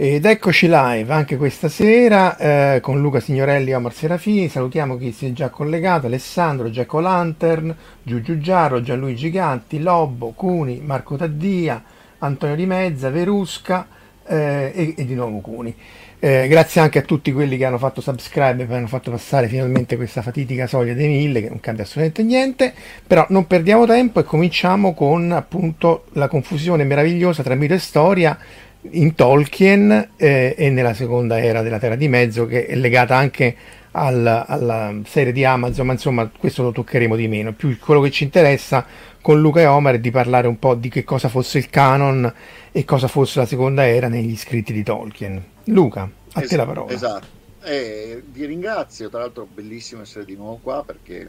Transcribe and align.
Ed 0.00 0.26
eccoci 0.26 0.68
live 0.70 1.12
anche 1.12 1.36
questa 1.36 1.68
sera 1.68 2.36
eh, 2.36 2.78
con 2.80 3.00
Luca 3.00 3.18
Signorelli 3.18 3.70
e 3.70 3.74
Omar 3.74 3.92
Serafini. 3.92 4.48
Salutiamo 4.48 4.96
chi 4.96 5.10
si 5.10 5.26
è 5.26 5.32
già 5.32 5.48
collegato: 5.48 6.06
Alessandro, 6.06 6.70
Giaco 6.70 7.00
Lantern, 7.00 7.74
Giugiu 8.04 8.38
Giaro, 8.38 8.80
Gianluigi 8.80 9.28
Gatti, 9.28 9.80
Lobbo, 9.80 10.34
Cuni, 10.36 10.80
Marco 10.84 11.16
Taddia, 11.16 11.82
Antonio 12.18 12.54
Di 12.54 12.64
Mezza, 12.64 13.10
Verusca 13.10 13.88
eh, 14.24 14.70
e, 14.72 14.94
e, 14.96 15.04
di 15.04 15.14
nuovo 15.14 15.40
Cuni. 15.40 15.74
Eh, 16.20 16.46
grazie 16.48 16.80
anche 16.80 17.00
a 17.00 17.02
tutti 17.02 17.32
quelli 17.32 17.56
che 17.56 17.64
hanno 17.64 17.78
fatto 17.78 18.00
subscribe 18.00 18.68
e 18.68 18.74
hanno 18.74 18.86
fatto 18.86 19.10
passare 19.10 19.48
finalmente 19.48 19.96
questa 19.96 20.22
fatidica 20.22 20.68
soglia 20.68 20.94
dei 20.94 21.08
mille 21.08 21.40
che 21.40 21.48
non 21.48 21.58
cambia 21.58 21.82
assolutamente 21.82 22.22
niente. 22.22 22.72
Però 23.04 23.26
non 23.30 23.48
perdiamo 23.48 23.84
tempo 23.84 24.20
e 24.20 24.22
cominciamo 24.22 24.94
con 24.94 25.32
appunto 25.32 26.04
la 26.12 26.28
confusione 26.28 26.84
meravigliosa 26.84 27.42
tra 27.42 27.56
mito 27.56 27.74
e 27.74 27.78
storia 27.78 28.38
in 28.82 29.14
Tolkien 29.14 30.10
eh, 30.16 30.54
e 30.56 30.70
nella 30.70 30.94
seconda 30.94 31.42
era 31.42 31.62
della 31.62 31.78
Terra 31.78 31.96
di 31.96 32.08
Mezzo 32.08 32.46
che 32.46 32.66
è 32.66 32.74
legata 32.76 33.16
anche 33.16 33.56
al, 33.92 34.44
alla 34.46 34.94
serie 35.04 35.32
di 35.32 35.44
Amazon, 35.44 35.86
ma 35.86 35.92
insomma 35.92 36.28
questo 36.28 36.62
lo 36.62 36.72
toccheremo 36.72 37.16
di 37.16 37.26
meno. 37.26 37.52
Più 37.52 37.76
quello 37.78 38.00
che 38.00 38.10
ci 38.10 38.24
interessa 38.24 38.86
con 39.20 39.40
Luca 39.40 39.60
e 39.60 39.66
Omar 39.66 39.94
è 39.94 40.00
di 40.00 40.10
parlare 40.10 40.46
un 40.46 40.58
po' 40.58 40.74
di 40.74 40.88
che 40.88 41.04
cosa 41.04 41.28
fosse 41.28 41.58
il 41.58 41.68
canon 41.68 42.32
e 42.70 42.84
cosa 42.84 43.08
fosse 43.08 43.40
la 43.40 43.46
seconda 43.46 43.86
era 43.86 44.08
negli 44.08 44.36
scritti 44.36 44.72
di 44.72 44.82
Tolkien. 44.82 45.42
Luca, 45.64 46.02
a 46.02 46.08
esatto, 46.28 46.46
te 46.46 46.56
la 46.56 46.66
parola. 46.66 46.92
Esatto, 46.92 47.26
eh, 47.64 48.22
vi 48.30 48.44
ringrazio, 48.44 49.08
tra 49.08 49.20
l'altro 49.20 49.46
bellissimo 49.52 50.02
essere 50.02 50.24
di 50.24 50.36
nuovo 50.36 50.60
qua 50.62 50.84
perché 50.84 51.28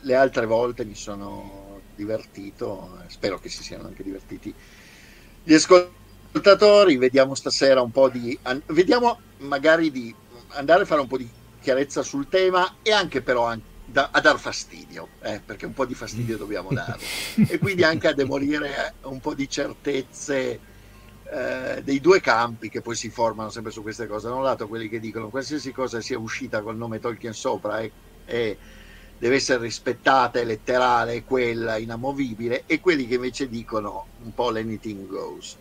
le 0.00 0.14
altre 0.14 0.46
volte 0.46 0.84
mi 0.84 0.94
sono 0.94 1.80
divertito, 1.94 2.98
spero 3.08 3.38
che 3.38 3.48
si 3.48 3.62
siano 3.62 3.86
anche 3.86 4.02
divertiti 4.02 4.54
gli 5.42 5.54
ascoltatori 5.54 5.99
ascoltatori, 6.32 6.96
vediamo 6.96 7.34
stasera 7.34 7.82
un 7.82 7.90
po' 7.90 8.08
di... 8.08 8.38
vediamo 8.66 9.20
magari 9.38 9.90
di 9.90 10.14
andare 10.50 10.82
a 10.82 10.86
fare 10.86 11.00
un 11.00 11.08
po' 11.08 11.18
di 11.18 11.28
chiarezza 11.60 12.02
sul 12.02 12.28
tema 12.28 12.76
e 12.82 12.92
anche 12.92 13.20
però 13.20 13.48
a, 13.48 13.58
a 14.12 14.20
dar 14.20 14.38
fastidio, 14.38 15.08
eh, 15.22 15.40
perché 15.44 15.66
un 15.66 15.74
po' 15.74 15.84
di 15.84 15.94
fastidio 15.94 16.36
dobbiamo 16.36 16.70
dare. 16.70 16.98
e 17.48 17.58
quindi 17.58 17.82
anche 17.82 18.06
a 18.06 18.14
demolire 18.14 18.94
un 19.02 19.20
po' 19.20 19.34
di 19.34 19.48
certezze 19.48 20.60
eh, 21.24 21.82
dei 21.82 22.00
due 22.00 22.20
campi 22.20 22.68
che 22.68 22.80
poi 22.80 22.94
si 22.94 23.10
formano 23.10 23.50
sempre 23.50 23.72
su 23.72 23.82
queste 23.82 24.06
cose. 24.06 24.28
Da 24.28 24.34
un 24.34 24.44
lato 24.44 24.68
quelli 24.68 24.88
che 24.88 25.00
dicono 25.00 25.30
qualsiasi 25.30 25.72
cosa 25.72 26.00
sia 26.00 26.18
uscita 26.18 26.62
col 26.62 26.76
nome 26.76 27.00
Tolkien 27.00 27.34
sopra 27.34 27.80
e, 27.80 27.90
e 28.24 28.56
deve 29.18 29.34
essere 29.34 29.62
rispettata, 29.62 30.38
è 30.38 30.44
letterale, 30.44 31.14
è 31.14 31.24
quella, 31.24 31.76
inamovibile, 31.76 32.62
e 32.66 32.80
quelli 32.80 33.06
che 33.06 33.14
invece 33.16 33.48
dicono 33.48 34.06
un 34.22 34.32
po' 34.32 34.50
l'anything 34.50 35.08
goes 35.08 35.56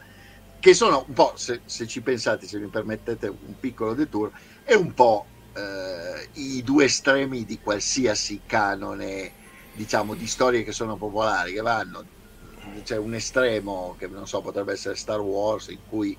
che 0.59 0.73
sono 0.73 1.05
un 1.07 1.13
po', 1.13 1.33
se, 1.35 1.61
se, 1.65 1.87
ci 1.87 2.01
pensate, 2.01 2.47
se 2.47 2.59
mi 2.59 2.69
permettete 2.69 3.27
un 3.27 3.57
piccolo 3.57 3.93
detour, 3.93 4.31
è 4.63 4.73
un 4.73 4.93
po' 4.93 5.31
eh, 5.53 6.29
i 6.33 6.61
due 6.63 6.85
estremi 6.85 7.45
di 7.45 7.59
qualsiasi 7.59 8.43
canone, 8.45 9.33
diciamo, 9.71 10.15
di 10.15 10.27
storie 10.27 10.63
che 10.63 10.71
sono 10.73 10.97
popolari, 10.97 11.53
che 11.53 11.61
vanno, 11.61 12.03
c'è 12.83 12.97
un 12.97 13.13
estremo 13.15 13.95
che 13.97 14.07
non 14.07 14.27
so, 14.27 14.41
potrebbe 14.41 14.73
essere 14.73 14.95
Star 14.95 15.19
Wars, 15.21 15.67
in 15.67 15.81
cui 15.85 16.17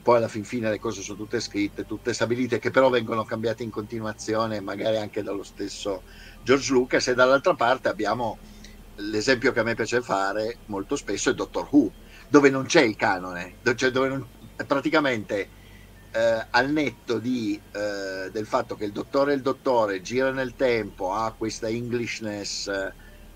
poi 0.00 0.16
alla 0.16 0.28
fin 0.28 0.44
fine 0.44 0.70
le 0.70 0.78
cose 0.78 1.02
sono 1.02 1.18
tutte 1.18 1.40
scritte, 1.40 1.84
tutte 1.84 2.12
stabilite, 2.14 2.58
che 2.58 2.70
però 2.70 2.88
vengono 2.90 3.24
cambiate 3.24 3.62
in 3.62 3.70
continuazione, 3.70 4.60
magari 4.60 4.96
anche 4.96 5.22
dallo 5.22 5.42
stesso 5.42 6.02
George 6.40 6.72
Lucas, 6.72 7.08
e 7.08 7.14
dall'altra 7.14 7.54
parte 7.54 7.88
abbiamo 7.88 8.38
l'esempio 9.00 9.52
che 9.52 9.60
a 9.60 9.62
me 9.62 9.74
piace 9.74 10.00
fare 10.00 10.60
molto 10.66 10.96
spesso 10.96 11.30
è 11.30 11.34
Doctor 11.34 11.68
Who 11.70 11.94
dove 12.28 12.50
non 12.50 12.66
c'è 12.66 12.82
il 12.82 12.96
canone, 12.96 13.56
cioè 13.74 13.90
dove 13.90 14.08
non, 14.08 14.26
praticamente 14.66 15.48
eh, 16.10 16.46
al 16.50 16.70
netto 16.70 17.18
di, 17.18 17.60
eh, 17.72 18.30
del 18.30 18.46
fatto 18.46 18.76
che 18.76 18.84
il 18.84 18.92
dottore 18.92 19.32
e 19.32 19.36
il 19.36 19.42
dottore 19.42 20.02
gira 20.02 20.30
nel 20.30 20.54
tempo, 20.56 21.12
ha 21.12 21.32
questa 21.36 21.68
Englishness 21.68 22.68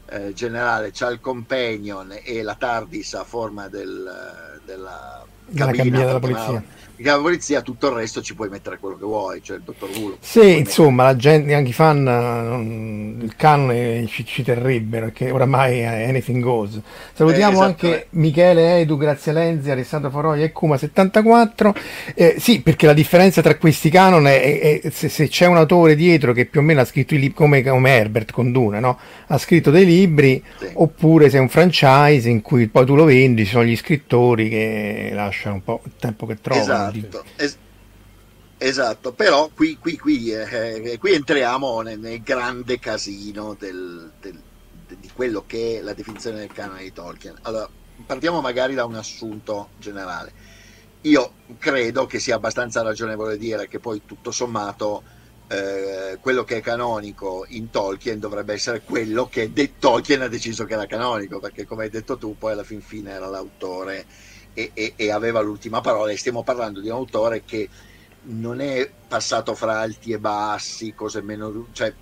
eh, 0.07 0.33
generale, 0.33 0.91
c'ha 0.93 1.09
il 1.09 1.21
companion 1.21 2.19
e 2.23 2.43
la 2.43 2.55
TARDIS 2.55 3.15
a 3.15 3.25
forma 3.25 3.69
del, 3.69 4.61
della 4.65 5.25
cabina, 5.55 5.99
della 5.99 6.19
polizia 6.19 6.65
la 6.97 7.19
polizia, 7.19 7.63
tutto 7.63 7.89
il 7.89 7.95
resto 7.95 8.23
ci 8.23 8.35
puoi 8.35 8.49
mettere 8.49 8.79
quello 8.79 8.97
che 8.97 9.05
vuoi, 9.05 9.43
cioè 9.43 9.57
il 9.57 9.63
dottor 9.63 9.91
Who. 9.91 10.17
Sì, 10.21 10.59
insomma, 10.59 11.05
la 11.05 11.17
gente, 11.17 11.53
anche 11.55 11.71
i 11.71 11.73
fan, 11.73 12.03
non, 12.03 13.19
il 13.23 13.35
canone 13.37 14.07
ci, 14.07 14.25
ci 14.25 14.43
terrebbero, 14.43 15.07
perché 15.07 15.31
oramai 15.31 15.81
è 15.81 16.09
anything 16.09 16.43
goes. 16.43 16.81
Salutiamo 17.13 17.61
eh, 17.61 17.65
anche 17.65 18.07
Michele 18.11 18.81
Edu, 18.81 18.97
Grazia 18.97 19.33
Lenzi, 19.33 19.71
Alessandro 19.71 20.11
Foroia 20.11 20.45
e 20.45 20.53
Kuma74. 20.59 21.75
Eh, 22.15 22.37
sì, 22.39 22.61
perché 22.61 22.87
la 22.87 22.93
differenza 22.93 23.43
tra 23.43 23.57
questi 23.57 23.91
canon 23.91 24.27
è, 24.27 24.81
è, 24.83 24.91
se, 24.91 25.09
se, 25.09 25.29
c'è 25.29 25.47
un 25.47 25.57
autore 25.57 25.97
dietro 25.97 26.33
che 26.33 26.47
più 26.47 26.61
o 26.61 26.63
meno 26.63 26.81
ha 26.81 26.85
scritto 26.85 27.15
i 27.15 27.19
libri, 27.19 27.35
come, 27.35 27.63
come 27.63 27.91
Herbert 27.91 28.33
con 28.33 28.53
Dune, 28.53 28.81
no? 28.81 28.99
ha 29.27 29.39
scritto 29.39 29.71
dei 29.71 29.85
libri, 29.85 30.43
sì. 30.59 30.69
oppure 30.75 31.31
se 31.31 31.39
è 31.39 31.41
un 31.41 31.49
franchise 31.49 32.29
in 32.29 32.43
cui 32.43 32.69
poi 32.69 32.85
tu 32.85 32.95
lo 32.95 33.05
vendi, 33.05 33.45
ci 33.45 33.51
sono 33.51 33.65
gli 33.65 33.77
scrittori 33.77 34.49
che 34.49 35.11
lasciano 35.13 35.57
un 35.57 35.65
po' 35.65 35.81
il 35.85 35.93
tempo 35.99 36.27
che 36.27 36.39
trovano. 36.41 36.63
Esatto 36.63 36.82
esatto, 36.91 37.25
es- 37.37 37.59
esatto. 38.59 39.13
però 39.13 39.51
qui, 39.55 39.77
qui, 39.77 39.97
qui, 39.97 40.33
eh, 40.33 40.97
qui 40.99 41.13
entriamo 41.13 41.81
nel, 41.83 41.99
nel, 41.99 42.23
grande 42.23 42.79
casino 42.79 43.55
del, 43.55 44.13
del, 44.21 44.43
quello 45.15 45.45
che 45.47 45.79
è 45.79 45.83
la 45.83 45.95
definizione 45.95 46.39
del 46.39 46.53
canone 46.53 46.83
di 46.83 46.93
Tolkien. 46.93 47.37
Allora, 47.43 47.69
partiamo 48.07 48.41
magari 48.41 48.75
da 48.75 48.85
un 48.85 48.95
assunto 48.95 49.71
generale. 49.77 50.33
Io 51.03 51.35
credo 51.59 52.07
che 52.07 52.21
sia 52.21 52.37
abbastanza 52.37 52.83
ragionevole 52.83 53.37
dire 53.37 53.67
che 53.67 53.81
poi 53.81 54.03
tutto 54.05 54.31
sommato 54.31 55.03
eh, 55.49 56.19
quello 56.21 56.45
che 56.45 56.59
è 56.59 56.61
canonico 56.61 57.45
in 57.49 57.69
Tolkien 57.71 58.19
dovrebbe 58.19 58.55
essere 58.55 58.81
quello 58.83 59.27
che 59.27 59.53
de- 59.53 59.75
Tolkien 59.79 60.23
ha 60.23 60.29
deciso 60.29 60.65
che 60.65 60.75
era 60.75 60.87
canonico, 60.87 61.41
perché 61.41 61.65
come 61.65 61.85
hai 61.85 61.91
detto 61.91 62.17
tu 62.17 62.37
poi 62.39 62.53
alla 62.53 62.65
fin 62.65 62.81
fine 62.81 63.11
era 63.11 63.27
l'autore 63.27 64.07
e, 64.55 64.71
e, 64.75 64.93
e 64.97 65.11
aveva 65.11 65.41
l'ultima 65.41 65.81
parola 65.81 66.13
e 66.13 66.17
stiamo 66.17 66.43
parlando 66.43 66.81
di 66.81 66.89
un 66.89 66.95
autore 66.95 67.45
che 67.45 67.69
non 68.25 68.61
è 68.61 68.89
passato 69.09 69.55
fra 69.55 69.81
alti 69.81 70.13
e 70.13 70.19
bassi, 70.19 70.95
cose 70.95 71.23
meno... 71.23 71.67
Cioè, 71.73 71.93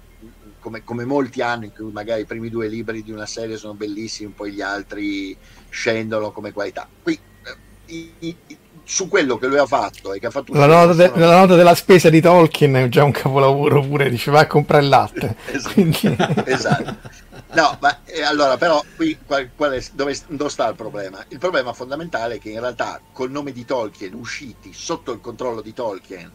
come, 0.60 0.84
come, 0.84 1.06
molti 1.06 1.40
anni 1.40 1.66
in 1.66 1.72
cui 1.72 1.90
magari 1.90 2.22
i 2.22 2.26
primi 2.26 2.50
due 2.50 2.68
libri 2.68 3.02
di 3.02 3.12
una 3.12 3.24
serie 3.24 3.56
sono 3.56 3.72
bellissimi, 3.72 4.30
poi 4.36 4.52
gli 4.52 4.60
altri 4.60 5.34
scendono 5.70 6.32
come 6.32 6.52
qualità. 6.52 6.86
Qui 7.02 7.18
eh, 7.44 7.94
i, 7.94 8.12
i, 8.18 8.36
su 8.84 9.08
quello 9.08 9.38
che 9.38 9.46
lui 9.46 9.56
ha 9.56 9.66
fatto 9.66 10.12
e 10.12 10.18
che 10.18 10.26
ha 10.26 10.30
fatto 10.30 10.52
la 10.52 10.66
nota, 10.66 10.92
de- 10.94 11.12
la 11.14 11.38
nota, 11.38 11.54
della 11.54 11.76
spesa 11.76 12.10
di 12.10 12.20
Tolkien 12.20 12.74
è 12.74 12.88
già 12.88 13.04
un 13.04 13.12
capolavoro 13.12 13.82
pure 13.82 14.10
dice 14.10 14.32
vai 14.32 14.42
a 14.42 14.46
comprare 14.48 14.82
il 14.82 14.88
latte 14.88 15.36
esatto, 15.46 15.72
Quindi... 15.72 16.16
esatto. 16.44 16.96
No 17.54 17.76
ma 17.80 18.02
eh, 18.04 18.22
allora 18.22 18.56
però 18.56 18.82
qui 18.96 19.18
qual, 19.24 19.50
qual 19.54 19.72
è, 19.72 19.84
dove, 19.92 20.18
dove, 20.28 20.50
sta 20.50 20.68
il 20.68 20.76
problema? 20.76 21.24
Il 21.28 21.38
problema 21.38 21.72
fondamentale 21.72 22.36
è 22.36 22.38
che 22.38 22.50
in 22.50 22.60
realtà 22.60 23.00
col 23.12 23.30
nome 23.30 23.52
di 23.52 23.64
Tolkien 23.64 24.14
usciti 24.14 24.72
sotto 24.72 25.12
il 25.12 25.20
controllo 25.20 25.60
di 25.60 25.72
Tolkien 25.72 26.32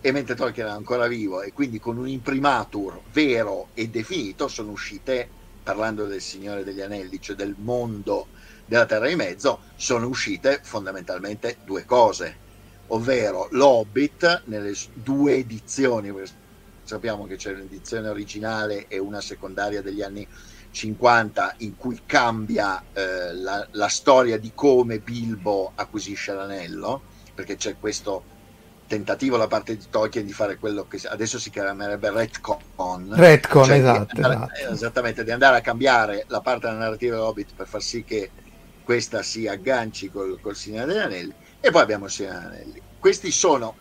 e 0.00 0.12
mentre 0.12 0.34
Tolkien 0.34 0.66
era 0.66 0.74
ancora 0.74 1.06
vivo 1.06 1.42
e 1.42 1.52
quindi 1.52 1.78
con 1.78 1.96
un 1.96 2.08
imprimatur 2.08 3.00
vero 3.12 3.68
e 3.74 3.88
definito 3.88 4.48
sono 4.48 4.70
uscite 4.70 5.28
parlando 5.62 6.06
del 6.06 6.20
Signore 6.20 6.64
degli 6.64 6.80
Anelli 6.80 7.20
cioè 7.20 7.36
del 7.36 7.54
mondo 7.58 8.26
della 8.64 8.86
Terra 8.86 9.06
di 9.06 9.16
Mezzo 9.16 9.60
sono 9.76 10.06
uscite 10.06 10.60
fondamentalmente 10.62 11.58
due 11.64 11.84
cose, 11.84 12.36
ovvero 12.88 13.48
l'Hobbit 13.50 14.44
nelle 14.46 14.74
due 14.94 15.34
edizioni, 15.34 16.12
sappiamo 16.82 17.26
che 17.26 17.36
c'è 17.36 17.52
un'edizione 17.52 18.08
originale 18.08 18.86
e 18.88 18.98
una 18.98 19.20
secondaria 19.20 19.82
degli 19.82 20.02
anni 20.02 20.26
50 20.72 21.56
in 21.58 21.76
cui 21.76 22.00
cambia 22.06 22.82
eh, 22.92 23.34
la, 23.34 23.66
la, 23.72 23.88
storia 23.88 24.38
di 24.38 24.52
come 24.54 24.98
Bilbo 24.98 25.72
acquisisce 25.74 26.32
l'anello, 26.32 27.02
perché 27.34 27.56
c'è 27.56 27.76
questo 27.78 28.24
tentativo 28.86 29.36
da 29.36 29.46
parte 29.46 29.76
di 29.76 29.84
Tolkien 29.88 30.26
di 30.26 30.32
fare 30.32 30.56
quello 30.56 30.86
che 30.88 31.00
adesso 31.06 31.38
si 31.38 31.50
chiamerebbe 31.50 32.10
retcon. 32.10 33.10
Retcon, 33.10 33.64
cioè 33.64 33.78
esatto, 33.78 34.16
andare, 34.16 34.50
esatto. 34.54 34.72
Esattamente, 34.72 35.24
di 35.24 35.30
andare 35.30 35.58
a 35.58 35.60
cambiare 35.60 36.24
la 36.28 36.40
parte 36.40 36.66
della 36.66 36.78
narrativa 36.78 37.16
dell'Hobbit 37.16 37.54
per 37.54 37.66
far 37.66 37.82
sì 37.82 38.02
che 38.02 38.30
questa 38.82 39.22
si 39.22 39.46
agganci 39.46 40.10
col, 40.10 40.40
col 40.40 40.56
Signore 40.56 40.86
degli 40.86 40.98
Anelli 40.98 41.34
e 41.60 41.70
poi 41.70 41.82
abbiamo 41.82 42.06
il 42.06 42.10
Signore 42.10 42.38
degli 42.38 42.46
Anelli. 42.46 42.82
Questi 42.98 43.30
sono 43.30 43.76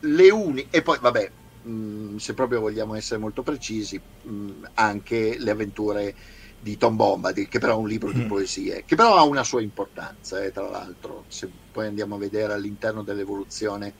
le 0.00 0.30
uniche, 0.30 0.76
e 0.76 0.82
poi 0.82 0.98
vabbè, 1.00 1.30
mh, 1.66 1.70
mm, 1.70 2.16
se 2.16 2.34
proprio 2.34 2.60
vogliamo 2.60 2.94
essere 2.94 3.20
molto 3.20 3.42
precisi, 3.42 4.00
mh, 4.22 4.30
mm, 4.30 4.64
anche 4.74 5.36
le 5.38 5.50
avventure 5.50 6.14
di 6.58 6.76
Tom 6.76 6.96
Bombadil, 6.96 7.48
che 7.48 7.58
però 7.58 7.74
è 7.74 7.76
un 7.76 7.88
libro 7.88 8.12
di 8.12 8.24
mm. 8.24 8.28
poesie, 8.28 8.84
che 8.84 8.96
però 8.96 9.16
ha 9.16 9.22
una 9.22 9.44
sua 9.44 9.60
importanza, 9.62 10.42
eh, 10.42 10.50
tra 10.50 10.68
l'altro, 10.68 11.24
se 11.28 11.50
poi 11.70 11.86
andiamo 11.86 12.14
a 12.16 12.18
vedere 12.18 12.52
all'interno 12.52 13.02
dell'evoluzione, 13.02 13.94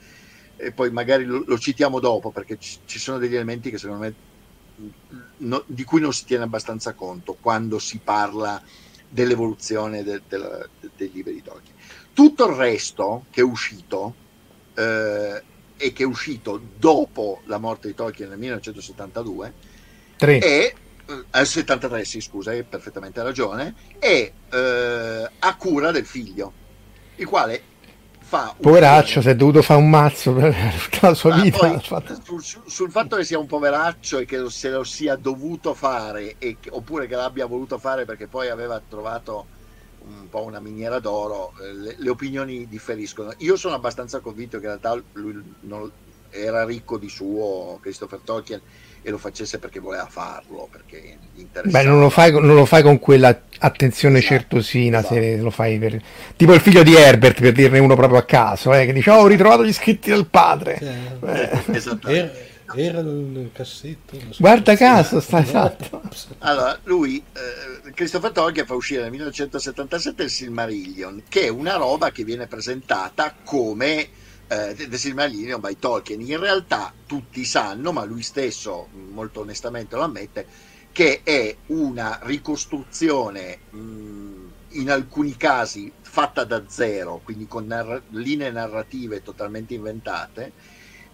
e 0.55 0.73
poi 0.73 0.91
magari 0.91 1.23
lo, 1.23 1.43
lo 1.45 1.57
citiamo 1.57 1.99
dopo, 1.99 2.31
perché 2.31 2.57
ci, 2.57 2.79
ci, 2.85 2.99
sono 2.99 3.19
degli 3.19 3.35
elementi 3.35 3.69
che 3.69 3.77
secondo 3.77 4.03
me 4.03 4.15
no, 5.39 5.63
di 5.67 5.83
cui 5.83 6.01
non 6.01 6.13
si 6.13 6.25
tiene 6.25 6.43
abbastanza 6.43 6.93
conto 6.93 7.37
quando 7.39 7.79
si 7.79 7.99
parla 8.03 8.61
dell'evoluzione 9.07 10.03
de, 10.03 10.21
de, 10.27 10.37
de, 10.79 10.89
dei 10.95 11.11
libri 11.11 11.33
di 11.33 11.41
Tolkien. 11.41 11.75
Tutto 12.13 12.49
il 12.49 12.55
resto 12.55 13.25
che 13.29 13.41
è 13.41 13.43
uscito 13.43 14.15
eh, 14.73 15.43
e 15.77 15.93
che 15.93 16.03
è 16.03 16.05
uscito 16.05 16.59
dopo 16.77 17.41
la 17.45 17.57
morte 17.57 17.87
di 17.87 17.93
Tolkien 17.93 18.29
nel 18.29 18.37
1972 18.37 19.53
Tre. 20.17 20.73
al 21.29 21.41
eh, 21.41 21.45
73, 21.45 22.03
sì, 22.03 22.21
scusa, 22.21 22.51
hai 22.51 22.63
perfettamente 22.63 23.21
ragione, 23.21 23.75
è 23.99 24.31
eh, 24.51 25.29
a 25.39 25.55
cura 25.55 25.91
del 25.91 26.05
figlio, 26.05 26.51
il 27.15 27.25
quale 27.25 27.75
fa 28.27 28.53
poveraccio 28.59 29.21
si 29.21 29.29
è 29.29 29.35
dovuto 29.35 29.61
fare 29.61 29.79
un 29.79 29.89
mazzo 29.89 30.33
per 30.33 30.53
tutta 30.91 31.09
la 31.09 31.13
sua 31.13 31.35
Ma 31.35 31.41
vita 31.41 31.57
poi, 31.59 31.81
sul, 32.23 32.43
sul, 32.65 32.91
fatto 32.91 33.15
che 33.15 33.23
sia 33.23 33.39
un 33.39 33.45
poveraccio 33.45 34.17
e 34.17 34.25
che 34.25 34.49
se 34.49 34.69
lo 34.69 34.83
sia 34.83 35.15
dovuto 35.15 35.73
fare 35.73 36.35
e, 36.37 36.57
oppure 36.71 37.07
che 37.07 37.15
l'abbia 37.15 37.45
voluto 37.45 37.77
fare 37.77 38.03
perché 38.03 38.27
poi 38.27 38.49
aveva 38.49 38.81
trovato 38.85 39.55
un 40.07 40.29
po' 40.29 40.43
una 40.43 40.59
miniera 40.59 40.99
d'oro 40.99 41.53
eh, 41.61 41.73
le, 41.73 41.95
le 41.97 42.09
opinioni 42.09 42.67
differiscono 42.67 43.33
io 43.37 43.55
sono 43.55 43.75
abbastanza 43.75 44.19
convinto 44.19 44.59
che 44.59 44.65
in 44.65 44.79
realtà 44.79 45.01
lui 45.13 45.55
non, 45.61 45.91
era 46.29 46.65
ricco 46.65 46.97
di 46.97 47.09
suo 47.09 47.79
Christopher 47.81 48.19
Tolkien 48.23 48.61
e 49.01 49.09
lo 49.09 49.17
facesse 49.17 49.57
perché 49.57 49.79
voleva 49.79 50.05
farlo, 50.07 50.67
perché 50.69 51.17
gli 51.33 51.39
interessava. 51.39 51.83
Beh, 51.83 51.89
non 51.89 51.99
lo 52.01 52.09
fai, 52.09 52.31
non 52.31 52.55
lo 52.55 52.65
fai 52.65 52.83
con 52.83 52.99
quella 52.99 53.43
attenzione 53.59 54.17
esatto, 54.17 54.33
certosina, 54.33 54.99
esatto. 54.99 55.13
se 55.13 55.37
lo 55.37 55.49
fai 55.49 55.79
per... 55.79 56.01
tipo 56.35 56.53
il 56.53 56.59
figlio 56.59 56.83
di 56.83 56.93
Herbert, 56.93 57.39
per 57.39 57.53
dirne 57.53 57.79
uno 57.79 57.95
proprio 57.95 58.19
a 58.19 58.25
caso, 58.25 58.73
eh, 58.73 58.85
che 58.85 58.93
dice, 58.93 59.09
oh, 59.11 59.19
ho 59.19 59.27
ritrovato 59.27 59.63
gli 59.63 59.71
scritti 59.71 60.09
del 60.09 60.27
padre. 60.27 60.77
Sì, 60.77 60.85
eh. 60.85 61.89
Era, 62.11 62.31
era 62.73 63.01
nel 63.01 63.51
cassetto. 63.53 64.17
Guarda 64.37 64.75
caso, 64.75 65.19
sta 65.19 65.39
esatto. 65.41 66.01
Allora, 66.39 66.79
lui, 66.83 67.23
eh, 67.33 67.91
Christopher 67.91 68.31
Tolkien 68.31 68.65
fa 68.65 68.73
uscire 68.75 69.01
nel 69.01 69.11
1977 69.11 70.23
il 70.23 70.29
Silmarillion, 70.29 71.23
che 71.27 71.43
è 71.43 71.49
una 71.49 71.75
roba 71.75 72.11
che 72.11 72.23
viene 72.23 72.47
presentata 72.47 73.35
come 73.43 74.09
eh, 74.47 74.75
The 74.75 74.97
Silmarillion 74.97 75.59
by 75.59 75.77
Tolkien. 75.79 76.21
In 76.21 76.39
realtà 76.39 76.93
tutti 77.05 77.43
sanno, 77.45 77.91
ma 77.91 78.03
lui 78.03 78.23
stesso 78.23 78.87
molto 78.91 79.41
onestamente 79.41 79.95
lo 79.95 80.03
ammette, 80.03 80.45
che 80.91 81.21
è 81.23 81.55
una 81.67 82.19
ricostruzione 82.23 83.59
mh, 83.69 84.51
in 84.69 84.89
alcuni 84.91 85.35
casi 85.37 85.91
fatta 86.01 86.43
da 86.43 86.63
zero, 86.67 87.21
quindi 87.23 87.47
con 87.47 87.67
narra- 87.67 88.01
linee 88.09 88.51
narrative 88.51 89.21
totalmente 89.21 89.73
inventate, 89.75 90.51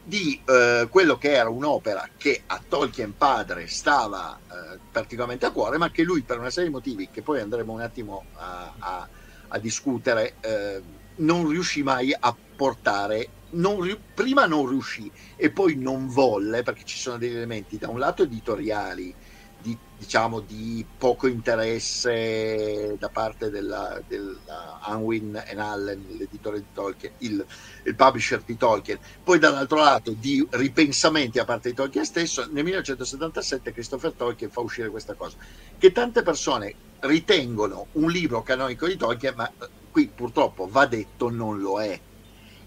di 0.04 0.42
eh, 0.46 0.88
quello 0.90 1.18
che 1.18 1.32
era 1.32 1.50
un'opera 1.50 2.10
che 2.18 2.44
a 2.48 2.62
Tolkien 2.68 3.16
padre 3.16 3.68
stava 3.68 4.38
eh, 4.38 4.80
particolarmente 4.92 5.46
a 5.46 5.52
cuore, 5.52 5.78
ma 5.78 5.90
che 5.92 6.04
lui 6.04 6.24
per 6.24 6.40
una 6.40 6.50
serie 6.50 6.70
di 6.70 6.76
motivi 6.76 7.10
che 7.10 7.22
poi 7.22 7.40
andremo 7.40 7.72
un 7.72 7.82
attimo 7.82 8.26
a, 8.34 8.74
a, 8.78 9.10
a 9.48 9.58
discutere, 9.60 10.36
eh, 10.42 10.82
non 11.16 11.48
riuscì 11.48 11.84
mai 11.84 12.14
a 12.18 12.36
portare, 12.56 13.30
non, 13.52 13.98
prima 14.14 14.46
non 14.46 14.68
riuscì 14.68 15.10
e 15.36 15.52
poi 15.52 15.76
non 15.76 16.08
volle, 16.08 16.64
perché 16.64 16.84
ci 16.84 16.98
sono 16.98 17.18
degli 17.18 17.36
elementi 17.36 17.78
da 17.78 17.90
un 17.90 18.00
lato 18.00 18.24
editoriali, 18.24 19.16
di, 19.64 19.76
diciamo 19.98 20.42
di 20.42 20.86
poco 20.98 21.28
interesse 21.28 22.98
da 23.00 23.08
parte 23.08 23.50
della, 23.50 24.02
della 24.06 24.82
Unwin 24.88 25.42
and 25.48 25.60
Allen, 25.60 26.06
l'editore 26.18 26.60
di 26.60 26.66
Tolkien, 26.74 27.14
il, 27.20 27.44
il, 27.84 27.96
publisher 27.96 28.42
di 28.44 28.58
Tolkien, 28.58 29.00
poi 29.24 29.40
dall'altro 29.40 29.78
lato 29.78 30.12
di 30.12 30.46
ripensamenti 30.52 31.40
a 31.40 31.46
parte 31.46 31.70
di 31.70 31.76
Tolkien 31.76 32.04
stesso, 32.04 32.42
nel 32.52 32.64
1977 32.66 33.72
Christopher 33.72 34.12
Tolkien 34.12 34.52
fa 34.52 34.60
uscire 34.60 34.90
questa 34.90 35.14
cosa, 35.14 35.38
che 35.78 35.92
tante 35.94 36.22
persone 36.22 36.76
ritengono 37.00 37.88
un 37.94 38.12
libro 38.12 38.44
canonico 38.44 38.86
di 38.86 38.98
Tolkien, 38.98 39.34
ma 39.36 39.50
qui 39.90 40.12
purtroppo 40.14 40.68
va 40.70 40.86
detto 40.86 41.30
non 41.30 41.60
lo 41.60 41.82
è. 41.82 42.00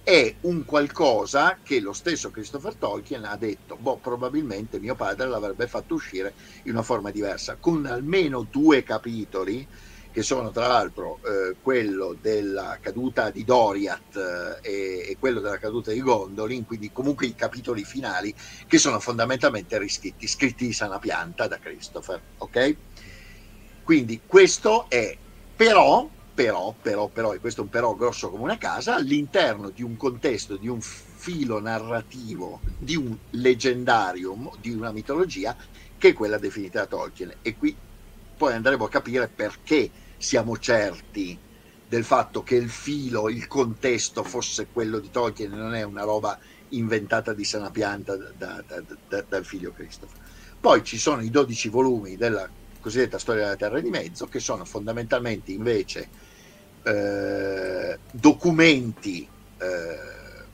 È 0.09 0.39
un 0.43 0.65
qualcosa 0.65 1.59
che 1.65 1.81
lo 1.81 1.93
stesso 1.93 2.31
Christopher 2.31 2.77
Tolkien 2.77 3.25
ha 3.25 3.37
detto, 3.37 3.77
boh, 3.77 3.99
probabilmente 3.99 4.79
mio 4.79 4.95
padre 4.95 5.27
l'avrebbe 5.27 5.67
fatto 5.67 5.95
uscire 5.95 6.37
in 6.63 6.75
una 6.75 6.85
forma 6.85 7.11
diversa, 7.11 7.59
con 7.59 7.87
almeno 7.87 8.45
due 8.45 8.85
capitoli, 8.85 9.69
che 10.13 10.23
sono 10.23 10.53
tra 10.53 10.69
l'altro 10.69 11.19
eh, 11.23 11.57
quello 11.61 12.15
della 12.21 12.79
caduta 12.81 13.33
di 13.33 13.43
Doriath 13.43 14.15
eh, 14.63 15.07
e, 15.09 15.17
quello 15.19 15.41
della 15.41 15.59
caduta 15.59 15.91
di 15.91 16.01
Gondolin, 16.01 16.65
quindi 16.65 16.93
comunque 16.93 17.27
i 17.27 17.35
capitoli 17.35 17.83
finali 17.83 18.33
che 18.65 18.79
sono 18.79 19.01
fondamentalmente 19.01 19.77
riscritti, 19.77 20.29
scritti 20.29 20.67
di 20.67 20.73
sana 20.73 21.01
pianta 21.01 21.49
da 21.49 21.59
Christopher, 21.59 22.25
ok? 22.37 22.79
Quindi 23.83 24.23
questo 24.25 24.89
è, 24.89 25.19
però 25.53 26.16
però, 26.37 26.75
però, 26.79 27.09
però, 27.09 27.33
e 27.33 27.41
questo 27.41 27.63
è 27.63 27.65
un 27.65 27.71
però 27.71 27.95
grosso 27.95 28.29
come 28.29 28.43
una 28.43 28.59
casa, 28.59 28.97
all'interno 28.97 29.71
di 29.71 29.83
un 29.83 29.97
contesto, 29.97 30.59
di 30.59 30.69
un 30.69 30.83
filo 30.83 31.59
narrativo, 31.61 32.61
di 32.79 32.95
un 32.95 33.17
leggendario, 33.31 34.53
di 34.61 34.71
una 34.71 34.93
mitologia, 34.93 35.57
che 35.97 36.09
è 36.09 36.13
quella 36.13 36.37
definita 36.37 36.81
da 36.81 36.87
Tolkien. 36.89 37.37
E 37.41 37.57
qui 37.57 37.75
poi 38.37 38.53
andremo 38.53 38.85
a 38.85 38.91
capire 38.91 39.29
perché 39.35 39.91
siamo 40.19 40.59
certi 40.59 41.39
del 41.89 42.05
fatto 42.05 42.43
che 42.43 42.57
il 42.57 42.69
filo, 42.69 43.31
il 43.31 43.47
contesto 43.47 44.23
fosse 44.23 44.69
quello 44.71 44.99
di 44.99 45.11
Tolkien 45.11 45.55
e 45.55 45.57
non 45.57 45.75
è 45.75 45.85
una 45.85 46.03
roba 46.03 46.39
inventata 46.69 47.33
di 47.33 47.45
sana 47.45 47.71
pianta 47.71 48.15
da, 48.15 48.63
da, 48.67 48.83
da, 49.09 49.25
dal 49.27 49.45
figlio 49.47 49.73
Christopher. 49.73 50.19
Poi 50.61 50.85
ci 50.85 50.99
sono 50.99 51.23
i 51.23 51.31
12 51.31 51.71
volumi 51.71 52.17
della 52.17 52.47
cosiddetta 52.87 53.19
storia 53.19 53.43
della 53.43 53.57
Terra 53.57 53.81
di 53.81 53.91
Mezzo, 53.91 54.27
che 54.27 54.39
sono 54.39 54.65
fondamentalmente 54.65 55.51
invece 55.51 56.09
eh, 56.87 57.99
documenti 58.13 59.27
eh, 59.59 59.99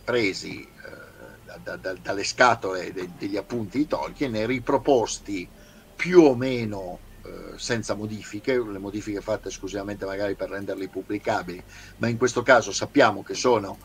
presi 0.03 0.62
eh, 0.62 1.59
da, 1.62 1.77
da, 1.77 1.95
dalle 2.01 2.25
scatole 2.25 2.91
de, 2.93 3.11
degli 3.19 3.37
appunti 3.37 3.77
di 3.79 3.87
Tolkien 3.87 4.35
e 4.35 4.47
riproposti 4.47 5.47
più 5.95 6.23
o 6.23 6.35
meno 6.35 6.99
eh, 7.23 7.59
senza 7.59 7.95
modifiche, 7.95 8.55
le 8.55 8.79
modifiche 8.79 9.21
fatte 9.21 9.49
esclusivamente 9.49 10.07
magari 10.07 10.35
per 10.35 10.49
renderli 10.49 10.89
pubblicabili, 10.89 11.62
ma 11.99 12.09
in 12.09 12.17
questo 12.17 12.43
caso 12.43 12.73
sappiamo 12.73 13.23
che 13.23 13.35
sono 13.35 13.77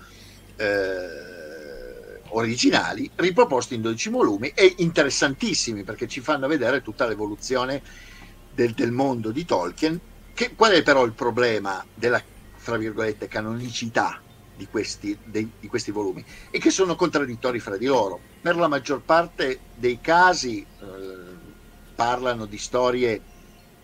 eh, 0.55 2.21
originali, 2.29 3.11
riproposti 3.13 3.75
in 3.75 3.81
12 3.81 4.09
volumi 4.09 4.53
e 4.55 4.75
interessantissimi 4.77 5.83
perché 5.83 6.07
ci 6.07 6.21
fanno 6.21 6.47
vedere 6.47 6.81
tutta 6.81 7.05
l'evoluzione 7.05 7.81
del, 8.53 8.71
del 8.71 8.91
mondo 8.91 9.31
di 9.31 9.43
Tolkien. 9.43 9.99
Che, 10.33 10.55
qual 10.55 10.71
è 10.71 10.83
però 10.83 11.03
il 11.03 11.13
problema 11.13 11.83
della, 11.93 12.21
fra 12.67 12.77
virgolette, 12.77 13.27
canonicità 13.27 14.21
di 14.55 14.67
questi, 14.67 15.17
dei, 15.25 15.49
di 15.59 15.67
questi 15.67 15.91
volumi? 15.91 16.23
E 16.51 16.59
che 16.59 16.69
sono 16.69 16.95
contraddittori 16.95 17.59
fra 17.59 17.77
di 17.77 17.85
loro. 17.85 18.19
Per 18.41 18.55
la 18.55 18.67
maggior 18.67 19.01
parte 19.01 19.59
dei 19.75 19.99
casi... 20.01 20.59
Eh, 20.61 21.55
parlano 21.97 22.45
di 22.45 22.59
storie 22.59 23.19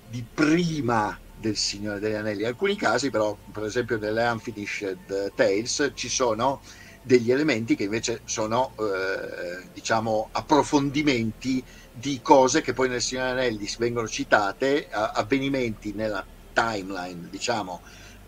di 0.07 0.23
prima 0.31 1.19
del 1.39 1.57
Signore 1.57 1.99
degli 1.99 2.13
Anelli. 2.13 2.41
In 2.41 2.47
alcuni 2.47 2.75
casi, 2.75 3.09
però, 3.09 3.35
per 3.51 3.63
esempio 3.63 3.97
nelle 3.97 4.23
Unfinished 4.27 5.33
Tales, 5.33 5.91
ci 5.95 6.09
sono 6.09 6.61
degli 7.01 7.31
elementi 7.31 7.75
che 7.75 7.85
invece 7.85 8.21
sono, 8.25 8.75
eh, 8.77 9.67
diciamo, 9.73 10.29
approfondimenti 10.31 11.65
di 11.91 12.21
cose 12.21 12.61
che 12.61 12.73
poi 12.73 12.87
nel 12.87 13.01
Signore 13.01 13.29
degli 13.29 13.39
Anelli 13.39 13.69
vengono 13.79 14.07
citate, 14.07 14.87
avvenimenti 14.91 15.93
nella 15.93 16.23
timeline, 16.53 17.29
diciamo, 17.31 17.81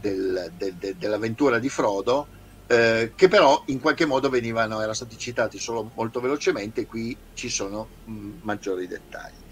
del, 0.06 0.52
del, 0.58 0.74
del, 0.76 0.96
dell'avventura 0.96 1.58
di 1.58 1.70
Frodo, 1.70 2.28
eh, 2.68 3.14
che 3.16 3.28
però 3.28 3.64
in 3.68 3.80
qualche 3.80 4.06
modo 4.06 4.30
venivano, 4.30 4.78
erano 4.78 4.94
stati 4.94 5.18
citati 5.18 5.58
solo 5.58 5.92
molto 5.96 6.20
velocemente, 6.20 6.86
qui 6.86 7.16
ci 7.34 7.50
sono 7.50 7.88
mh, 8.06 8.30
maggiori 8.42 8.88
dettagli. 8.88 9.44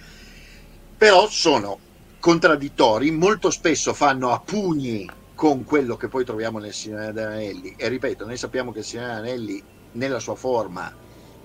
Però 0.98 1.27
sono 1.27 1.79
contraddittori, 2.19 3.12
molto 3.12 3.50
spesso 3.50 3.93
fanno 3.93 4.31
a 4.31 4.39
pugni 4.39 5.10
con 5.36 5.63
quello 5.63 5.98
che 5.98 6.07
poi 6.07 6.24
troviamo 6.24 6.60
nel 6.60 6.74
Signore 6.74 7.12
degli 7.12 7.24
Anelli. 7.25 7.74
E 7.77 7.88
ripeto, 7.88 8.25
noi 8.25 8.38
sappiamo 8.38 8.72
che 8.72 8.79
il 8.79 8.86
Signore 8.86 9.07
degli 9.07 9.19
Anelli 9.19 9.63
nella 9.93 10.19
sua 10.19 10.36
forma 10.36 10.91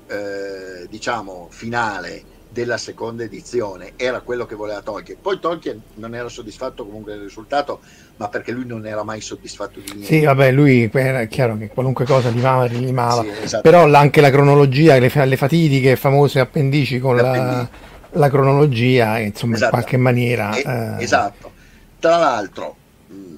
eh, 0.06 0.86
diciamo 0.88 1.48
finale 1.50 2.36
della 2.50 2.78
seconda 2.78 3.24
edizione 3.24 3.92
era 3.96 4.20
quello 4.20 4.46
che 4.46 4.54
voleva 4.54 4.80
Tolkien. 4.80 5.18
Poi 5.20 5.38
Tolkien 5.38 5.80
non 5.94 6.14
era 6.14 6.28
soddisfatto 6.28 6.84
comunque 6.84 7.12
del 7.12 7.22
risultato, 7.22 7.80
ma 8.16 8.28
perché 8.28 8.52
lui 8.52 8.66
non 8.66 8.86
era 8.86 9.02
mai 9.02 9.20
soddisfatto 9.20 9.80
di 9.80 9.92
niente. 9.92 10.06
Sì, 10.06 10.24
vabbè, 10.24 10.50
lui 10.52 10.90
era 10.92 11.24
chiaro 11.26 11.56
che 11.58 11.68
qualunque 11.68 12.04
cosa 12.04 12.30
limava, 12.30 12.64
rilimava, 12.64 13.22
sì, 13.22 13.30
esatto. 13.42 13.62
però 13.62 13.92
anche 13.92 14.20
la 14.20 14.30
cronologia, 14.30 14.98
le, 14.98 15.10
le 15.12 15.36
fatidiche 15.36 15.96
famose 15.96 16.40
appendici 16.40 16.98
con 16.98 17.16
la 17.16 17.68
la 18.12 18.30
cronologia, 18.30 19.18
insomma, 19.18 19.56
esatto. 19.56 19.74
in 19.74 19.80
qualche 19.80 19.96
maniera. 19.96 20.54
Eh... 20.54 21.02
Esatto. 21.02 21.52
Tra 21.98 22.16
l'altro, 22.16 22.76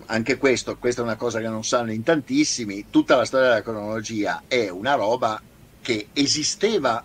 anche 0.06 0.36
questo, 0.36 0.76
questa 0.76 1.00
è 1.00 1.04
una 1.04 1.16
cosa 1.16 1.40
che 1.40 1.48
non 1.48 1.64
sanno 1.64 1.92
in 1.92 2.02
tantissimi, 2.02 2.86
tutta 2.90 3.16
la 3.16 3.24
storia 3.24 3.48
della 3.48 3.62
cronologia 3.62 4.42
è 4.46 4.68
una 4.68 4.94
roba 4.94 5.40
che 5.80 6.08
esisteva, 6.12 7.04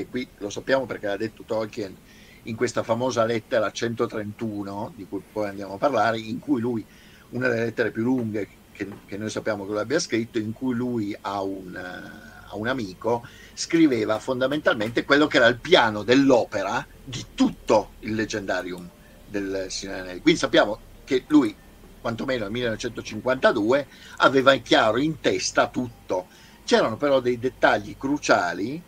e 0.00 0.06
qui 0.08 0.28
lo 0.38 0.50
sappiamo 0.50 0.86
perché 0.86 1.06
l'ha 1.06 1.16
detto 1.16 1.42
Tolkien 1.44 1.96
in 2.44 2.56
questa 2.56 2.82
famosa 2.82 3.24
lettera 3.24 3.70
131, 3.70 4.92
di 4.96 5.06
cui 5.06 5.22
poi 5.30 5.48
andiamo 5.48 5.74
a 5.74 5.78
parlare, 5.78 6.18
in 6.18 6.38
cui 6.38 6.60
lui, 6.60 6.84
una 7.30 7.48
delle 7.48 7.64
lettere 7.64 7.90
più 7.90 8.02
lunghe 8.02 8.48
che, 8.72 8.88
che 9.06 9.16
noi 9.16 9.30
sappiamo 9.30 9.64
che 9.64 9.72
lui 9.72 9.80
abbia 9.80 9.98
scritto, 9.98 10.38
in 10.38 10.52
cui 10.52 10.74
lui 10.74 11.16
ha 11.20 11.42
un, 11.42 11.76
a 11.76 12.56
un 12.56 12.66
amico 12.66 13.26
scriveva 13.54 14.18
fondamentalmente 14.18 15.04
quello 15.04 15.26
che 15.26 15.36
era 15.36 15.46
il 15.46 15.60
piano 15.60 16.02
dell'opera 16.02 16.86
di 17.02 17.26
tutto 17.34 17.92
il 18.00 18.14
leggendarium 18.14 18.88
del 19.26 19.66
Signore. 19.68 20.20
Quindi 20.20 20.40
sappiamo 20.40 20.80
che 21.04 21.24
lui, 21.28 21.54
quantomeno 22.00 22.44
nel 22.44 22.52
1952, 22.52 23.86
aveva 24.18 24.54
chiaro 24.56 24.98
in 24.98 25.20
testa 25.20 25.68
tutto. 25.68 26.28
C'erano 26.64 26.96
però 26.96 27.20
dei 27.20 27.38
dettagli 27.38 27.96
cruciali, 27.96 28.82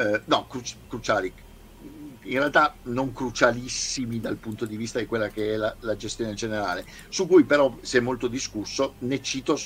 eh, 0.00 0.22
no, 0.26 0.46
cru- 0.46 0.86
cruciali, 0.86 1.32
in 1.82 2.38
realtà 2.38 2.78
non 2.84 3.12
crucialissimi 3.12 4.18
dal 4.20 4.38
punto 4.38 4.66
di 4.66 4.76
vista 4.76 4.98
di 4.98 5.06
quella 5.06 5.28
che 5.28 5.54
è 5.54 5.56
la, 5.56 5.74
la 5.80 5.96
gestione 5.96 6.34
generale, 6.34 6.86
su 7.08 7.26
cui 7.26 7.44
però 7.44 7.78
si 7.82 7.98
è 7.98 8.00
molto 8.00 8.28
discusso, 8.28 8.96
ne 9.00 9.20
cito 9.20 9.58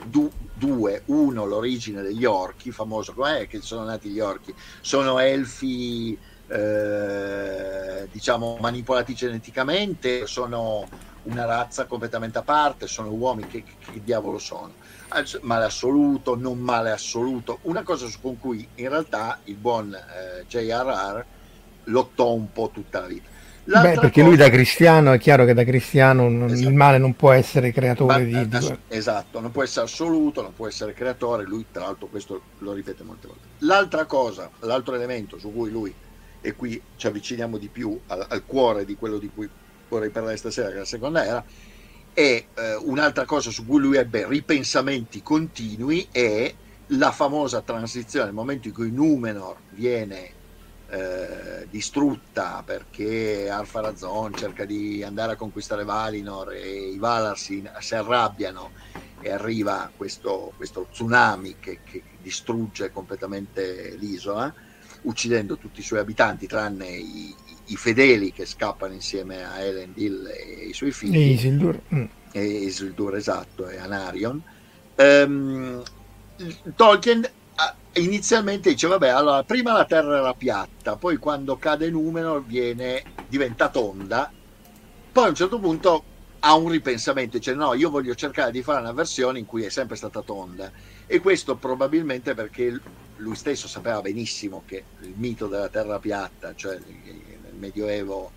du, 0.00 0.32
due, 0.52 1.02
uno 1.06 1.44
l'origine 1.44 2.02
degli 2.02 2.24
orchi, 2.24 2.70
famoso, 2.70 3.14
com'è 3.14 3.46
che 3.46 3.60
sono 3.60 3.84
nati 3.84 4.10
gli 4.10 4.20
orchi? 4.20 4.54
Sono 4.80 5.18
elfi 5.18 6.18
eh, 6.46 8.08
diciamo 8.10 8.58
manipolati 8.60 9.14
geneticamente, 9.14 10.26
sono 10.26 10.88
una 11.22 11.44
razza 11.46 11.86
completamente 11.86 12.38
a 12.38 12.42
parte, 12.44 12.86
sono 12.86 13.12
uomini 13.12 13.48
che, 13.48 13.64
che, 13.64 14.02
diavolo 14.02 14.38
sono? 14.38 14.76
Male 15.42 15.64
assoluto, 15.64 16.34
non 16.34 16.58
male 16.58 16.90
assoluto, 16.90 17.58
una 17.62 17.82
cosa 17.82 18.06
con 18.20 18.38
cui 18.38 18.66
in 18.76 18.88
realtà 18.88 19.38
il 19.44 19.56
buon 19.56 19.94
eh, 19.94 20.44
J.R.R. 20.46 21.24
lottò 21.84 22.32
un 22.32 22.50
po' 22.52 22.70
tutta 22.72 23.00
la 23.00 23.06
vita 23.06 23.32
Beh, 23.64 23.94
perché 23.94 24.20
cosa... 24.20 24.26
lui 24.26 24.36
da 24.36 24.50
cristiano 24.50 25.12
è 25.12 25.18
chiaro 25.18 25.46
che 25.46 25.54
da 25.54 25.64
cristiano 25.64 26.28
non, 26.28 26.50
esatto. 26.50 26.68
il 26.68 26.74
male 26.74 26.98
non 26.98 27.16
può 27.16 27.32
essere 27.32 27.72
creatore 27.72 28.26
Ma, 28.26 28.44
di, 28.44 28.48
di... 28.48 28.78
Esatto, 28.88 29.40
non 29.40 29.50
può 29.52 29.62
essere 29.62 29.86
assoluto, 29.86 30.42
non 30.42 30.52
può 30.52 30.66
essere 30.66 30.92
creatore, 30.92 31.44
lui 31.44 31.64
tra 31.72 31.84
l'altro 31.84 32.08
questo 32.08 32.42
lo 32.58 32.72
ripete 32.72 33.02
molte 33.02 33.26
volte. 33.26 33.42
L'altra 33.58 34.04
cosa, 34.04 34.50
l'altro 34.60 34.94
elemento 34.94 35.38
su 35.38 35.50
cui 35.52 35.70
lui, 35.70 35.94
e 36.42 36.54
qui 36.54 36.80
ci 36.96 37.06
avviciniamo 37.06 37.56
di 37.56 37.68
più 37.68 37.98
al, 38.08 38.26
al 38.28 38.44
cuore 38.44 38.84
di 38.84 38.96
quello 38.96 39.16
di 39.16 39.30
cui 39.32 39.48
vorrei 39.88 40.10
parlare 40.10 40.36
stasera, 40.36 40.68
che 40.68 40.74
è 40.74 40.78
la 40.78 40.84
seconda 40.84 41.24
era, 41.24 41.44
e 42.14 42.46
eh, 42.54 42.74
un'altra 42.76 43.24
cosa 43.24 43.50
su 43.50 43.66
cui 43.66 43.80
lui 43.80 43.96
ebbe 43.96 44.26
ripensamenti 44.26 45.20
continui 45.20 46.08
è 46.10 46.54
la 46.88 47.10
famosa 47.10 47.60
transizione, 47.62 48.28
il 48.28 48.34
momento 48.34 48.68
in 48.68 48.74
cui 48.74 48.92
Numenor 48.92 49.62
viene 49.70 50.32
eh, 50.86 51.66
distrutta 51.68 52.62
perché 52.64 53.48
Arfarazon 53.50 54.34
cerca 54.34 54.64
di 54.64 55.02
andare 55.02 55.32
a 55.32 55.36
conquistare 55.36 55.84
Valinor 55.84 56.52
e 56.52 56.88
i 56.90 56.98
Valar 56.98 57.36
si, 57.36 57.68
si 57.80 57.94
arrabbiano 57.94 58.72
e 59.18 59.32
arriva 59.32 59.90
questo, 59.96 60.52
questo 60.54 60.86
tsunami 60.90 61.56
che, 61.58 61.80
che, 61.82 62.04
distrugge 62.20 62.90
completamente 62.90 63.96
l'isola 63.96 64.54
uccidendo 65.02 65.56
tutti 65.56 65.80
i 65.80 65.82
suoi 65.82 66.00
abitanti 66.00 66.46
tranne 66.46 66.88
i, 66.88 67.34
i 67.66 67.76
fedeli 67.76 68.32
che 68.32 68.46
scappano 68.46 68.92
insieme 68.92 69.44
a 69.44 69.60
Elendil 69.60 70.26
e 70.26 70.66
i 70.66 70.72
suoi 70.72 70.92
figli. 70.92 71.16
E 71.16 71.30
Isildur, 71.30 71.80
mm. 71.94 72.04
e 72.32 72.44
Isildur 72.44 73.16
esatto 73.16 73.68
e 73.68 73.78
Anarion. 73.78 74.42
Um, 74.96 75.82
Tolkien 76.76 77.28
inizialmente 77.94 78.70
dice 78.70 78.88
vabbè 78.88 79.08
allora 79.08 79.44
prima 79.44 79.72
la 79.72 79.84
terra 79.84 80.18
era 80.18 80.34
piatta 80.34 80.96
poi 80.96 81.16
quando 81.16 81.56
cade 81.56 81.90
Numenor 81.90 82.44
viene 82.44 83.02
diventa 83.28 83.68
tonda 83.68 84.32
poi 85.12 85.24
a 85.24 85.28
un 85.28 85.34
certo 85.34 85.60
punto 85.60 86.04
ha 86.40 86.54
un 86.56 86.70
ripensamento 86.70 87.38
dice 87.38 87.54
no 87.54 87.74
io 87.74 87.90
voglio 87.90 88.14
cercare 88.14 88.50
di 88.50 88.62
fare 88.62 88.80
una 88.80 88.92
versione 88.92 89.38
in 89.38 89.46
cui 89.46 89.62
è 89.62 89.68
sempre 89.68 89.94
stata 89.94 90.22
tonda 90.22 90.72
e 91.06 91.20
questo 91.20 91.54
probabilmente 91.54 92.34
perché 92.34 92.80
lui 93.18 93.36
stesso 93.36 93.68
sapeva 93.68 94.00
benissimo 94.00 94.62
che 94.66 94.82
il 95.02 95.14
mito 95.14 95.46
della 95.46 95.68
terra 95.68 96.00
piatta 96.00 96.52
cioè 96.56 96.78
medioevo 97.64 98.30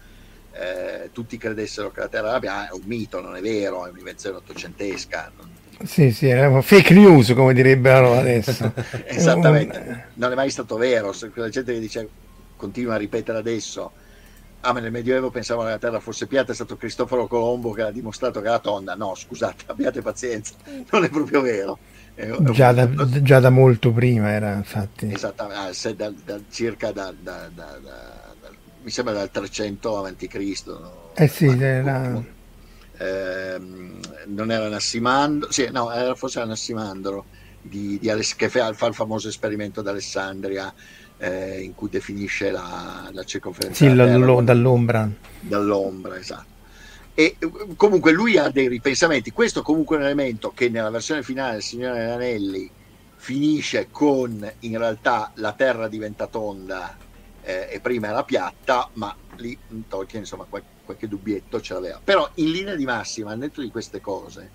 eh, 0.53 1.10
tutti 1.12 1.38
credessero 1.38 1.91
che 1.91 2.00
la 2.00 2.07
terra 2.07 2.29
era 2.29 2.39
piatta 2.39 2.69
è 2.69 2.74
un 2.74 2.84
mito 2.86 3.22
non 3.22 3.36
è 3.36 3.41
vero 3.41 3.86
è 3.86 3.89
un'invenzione 3.89 4.38
ottocentesca 4.38 5.31
sì, 5.86 6.12
sì, 6.12 6.25
una 6.31 6.62
fake 6.62 6.93
news 6.93 7.34
come 7.34 7.53
direbbero 7.53 8.17
adesso. 8.17 8.74
Esattamente, 9.05 10.07
non 10.15 10.31
è 10.31 10.36
mai 10.36 10.50
stato 10.50 10.75
vero, 10.75 11.13
la 11.36 11.50
gente 11.50 11.74
che 11.74 11.79
dice, 11.79 12.10
continua 12.55 12.96
a 12.96 12.98
ripetere 12.98 13.38
adesso, 13.38 13.91
ah 14.62 14.74
ma 14.74 14.79
nel 14.79 14.91
Medioevo 14.91 15.29
pensavo 15.29 15.63
che 15.63 15.69
la 15.69 15.77
Terra 15.77 16.00
fosse 16.00 16.25
piatta, 16.25 16.51
è 16.51 16.55
stato 16.55 16.77
Cristoforo 16.77 17.27
Colombo 17.27 17.72
che 17.72 17.84
ha 17.84 17.91
dimostrato 17.91 18.41
che 18.41 18.48
era 18.48 18.60
tonda, 18.60 18.96
no 18.96 19.13
scusate, 19.13 19.65
abbiate 19.72 20.01
pazienza, 20.01 20.55
non 20.91 21.03
è 21.03 21.10
proprio 21.10 21.41
vero. 21.41 21.77
Già 22.51 22.72
da, 22.72 23.22
già 23.22 23.39
da 23.39 23.51
molto 23.51 23.91
prima 23.91 24.31
era 24.31 24.55
infatti. 24.55 25.13
Esattamente, 25.13 25.88
ah, 25.88 25.93
da, 25.93 26.12
da, 26.25 26.39
circa 26.50 26.91
da, 26.91 27.13
mi 28.88 28.94
sembra 28.94 29.13
dal 29.13 29.29
300 29.29 29.98
avanti 29.98 30.27
Cristo. 30.29 30.79
No? 30.79 31.10
Eh 31.13 31.27
sì, 31.27 31.48
ma, 31.48 31.62
era... 31.62 32.24
ehm, 33.00 34.00
non 34.27 34.50
era 34.50 34.70
Nassimandro, 34.70 35.51
sì, 35.51 35.67
no, 35.74 35.91
era, 35.91 36.15
forse 36.15 36.39
era 36.39 36.48
Nassimandro 36.48 37.25
di, 37.62 38.00
di 38.00 38.10
Ales- 38.10 38.38
che 38.38 38.48
fa, 38.48 38.72
fa, 38.72 38.88
il 38.88 38.94
famoso 38.94 39.27
esperimento 39.27 39.82
d'Alessandria 39.82 40.74
eh, 41.17 41.60
in 41.63 41.75
cui 41.75 41.89
definisce 41.89 42.50
la, 42.50 43.10
la 43.12 43.24
circonferenza 43.25 43.86
sì, 43.86 43.94
dall'ombra. 43.94 45.10
Dall'ombra, 45.41 46.17
esatto. 46.17 46.56
E 47.13 47.36
comunque 47.75 48.13
lui 48.13 48.38
ha 48.38 48.48
dei 48.48 48.70
ripensamenti. 48.70 49.32
Questo 49.32 49.63
comunque 49.63 49.98
è 49.98 50.00
un 50.00 50.06
elemento 50.06 50.53
che 50.56 50.70
nella 50.70 50.91
versione 50.91 51.24
finale 51.24 51.53
del 51.53 51.62
Signore 51.62 52.00
degli 52.00 52.10
Anelli 52.10 52.72
finisce 53.17 53.89
con 53.91 54.50
in 54.60 54.77
realtà 54.77 55.32
la 55.36 55.51
Terra 55.51 55.89
diventa 55.89 56.27
tonda 56.27 56.96
eh, 57.47 57.69
e 57.71 57.79
prima 57.79 58.07
era 58.07 58.25
piatta, 58.25 58.89
ma 58.95 59.15
lì 59.37 59.57
Tolkien 59.87 60.23
insomma 60.23 60.43
qualche, 60.43 60.67
qualche 60.83 61.07
dubbietto 61.07 61.61
ce 61.61 61.73
l'aveva. 61.75 62.01
Però 62.03 62.29
in 62.35 62.51
linea 62.51 62.75
di 62.75 62.83
massima, 62.83 63.31
al 63.31 63.37
netto 63.37 63.61
di 63.61 63.69
queste 63.69 64.01
cose, 64.01 64.51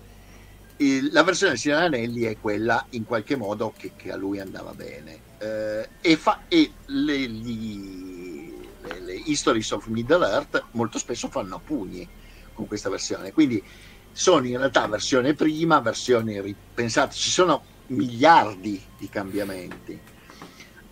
il, 0.77 1.09
la 1.11 1.23
versione 1.23 1.53
del 1.53 1.59
Signore 1.59 1.85
Anelli 1.85 2.21
è 2.21 2.37
quella 2.39 2.85
in 2.91 3.03
qualche 3.03 3.35
modo 3.35 3.73
che, 3.75 3.93
che 3.95 4.11
a 4.11 4.15
lui 4.15 4.39
andava 4.39 4.73
bene. 4.75 5.19
Eh, 5.39 5.89
e, 6.01 6.17
fa, 6.17 6.43
e 6.47 6.71
le, 6.85 7.17
gli, 7.17 8.53
le, 8.83 8.99
le 8.99 9.13
Histories 9.25 9.71
of 9.71 9.87
Middle 9.87 10.29
Earth 10.29 10.63
molto 10.73 10.99
spesso 10.99 11.29
fanno 11.29 11.55
a 11.55 11.59
pugni 11.59 12.07
con 12.53 12.67
questa 12.67 12.91
versione. 12.91 13.31
Quindi 13.31 13.63
sono 14.11 14.45
in 14.45 14.57
realtà 14.57 14.85
versione 14.85 15.33
prima, 15.33 15.79
versioni 15.79 16.39
ripensate, 16.39 17.15
ci 17.15 17.31
sono 17.31 17.63
miliardi 17.87 18.79
di 18.99 19.09
cambiamenti. 19.09 19.99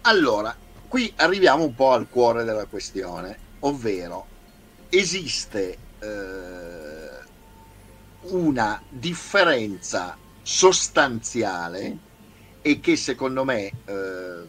Allora, 0.02 0.58
qui 0.92 1.10
arriviamo 1.16 1.64
un 1.64 1.74
po' 1.74 1.94
al 1.94 2.10
cuore 2.10 2.44
della 2.44 2.66
questione, 2.66 3.38
ovvero 3.62 4.26
esiste 4.90 5.78
eh, 6.00 7.10
una 8.24 8.84
differenza 8.90 10.18
sostanziale 10.42 11.98
e 12.62 12.82
che 12.82 12.98
secondo 12.98 13.46
me 13.46 13.72
eh, 13.86 14.42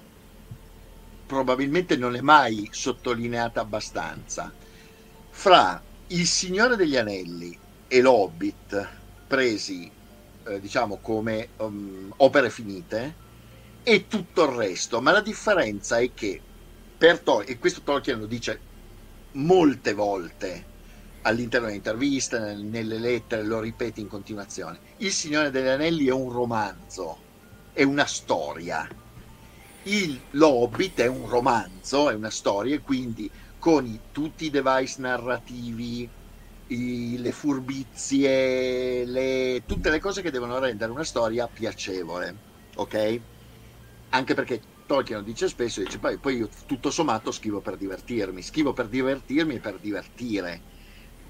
probabilmente 1.26 1.96
non 1.96 2.16
è 2.16 2.20
mai 2.20 2.68
sottolineata 2.72 3.60
abbastanza 3.60 4.52
fra 5.30 5.80
il 6.08 6.26
Signore 6.26 6.74
degli 6.74 6.96
Anelli 6.96 7.56
e 7.86 8.00
l'Hobbit 8.00 8.88
presi 9.28 9.88
eh, 10.44 10.58
diciamo 10.58 10.96
come 10.96 11.50
um, 11.58 12.12
opere 12.16 12.50
finite 12.50 13.21
e 13.82 14.06
tutto 14.06 14.44
il 14.44 14.50
resto, 14.56 15.00
ma 15.00 15.12
la 15.12 15.20
differenza 15.22 15.98
è 15.98 16.12
che 16.12 16.44
per 16.96 17.22
Tolkien, 17.22 17.56
e 17.56 17.58
questo 17.58 17.82
Tolkien 17.82 18.18
lo 18.18 18.26
dice 18.26 18.66
molte 19.32 19.92
volte 19.94 20.70
all'interno 21.22 21.66
delle 21.66 21.78
interviste, 21.78 22.38
nelle 22.56 22.98
lettere, 22.98 23.44
lo 23.44 23.60
ripete 23.60 24.00
in 24.00 24.08
continuazione, 24.08 24.80
Il 24.98 25.12
Signore 25.12 25.50
degli 25.50 25.66
Anelli 25.68 26.06
è 26.06 26.12
un 26.12 26.30
romanzo, 26.30 27.24
è 27.72 27.82
una 27.84 28.06
storia. 28.06 28.86
Il 29.84 30.26
L'Hobbit 30.30 31.00
è 31.00 31.06
un 31.06 31.28
romanzo, 31.28 32.08
è 32.10 32.14
una 32.14 32.30
storia, 32.30 32.74
e 32.76 32.80
quindi 32.80 33.30
con 33.58 33.86
i, 33.86 34.04
tutti 34.10 34.46
i 34.46 34.50
device 34.50 35.00
narrativi, 35.00 36.10
i, 36.66 37.18
le 37.18 37.32
furbizie, 37.32 39.04
le, 39.04 39.62
tutte 39.66 39.90
le 39.90 39.98
cose 40.00 40.22
che 40.22 40.30
devono 40.30 40.58
rendere 40.58 40.92
una 40.92 41.04
storia 41.04 41.48
piacevole, 41.48 42.42
ok? 42.74 43.22
Anche 44.14 44.34
perché 44.34 44.60
Tolkien 44.86 45.24
dice 45.24 45.48
spesso, 45.48 45.80
dice 45.80 45.98
poi, 45.98 46.18
poi 46.18 46.36
io 46.36 46.48
tutto 46.66 46.90
sommato 46.90 47.32
scrivo 47.32 47.60
per 47.60 47.78
divertirmi, 47.78 48.42
scrivo 48.42 48.74
per 48.74 48.88
divertirmi 48.88 49.54
e 49.54 49.58
per 49.58 49.78
divertire, 49.78 50.60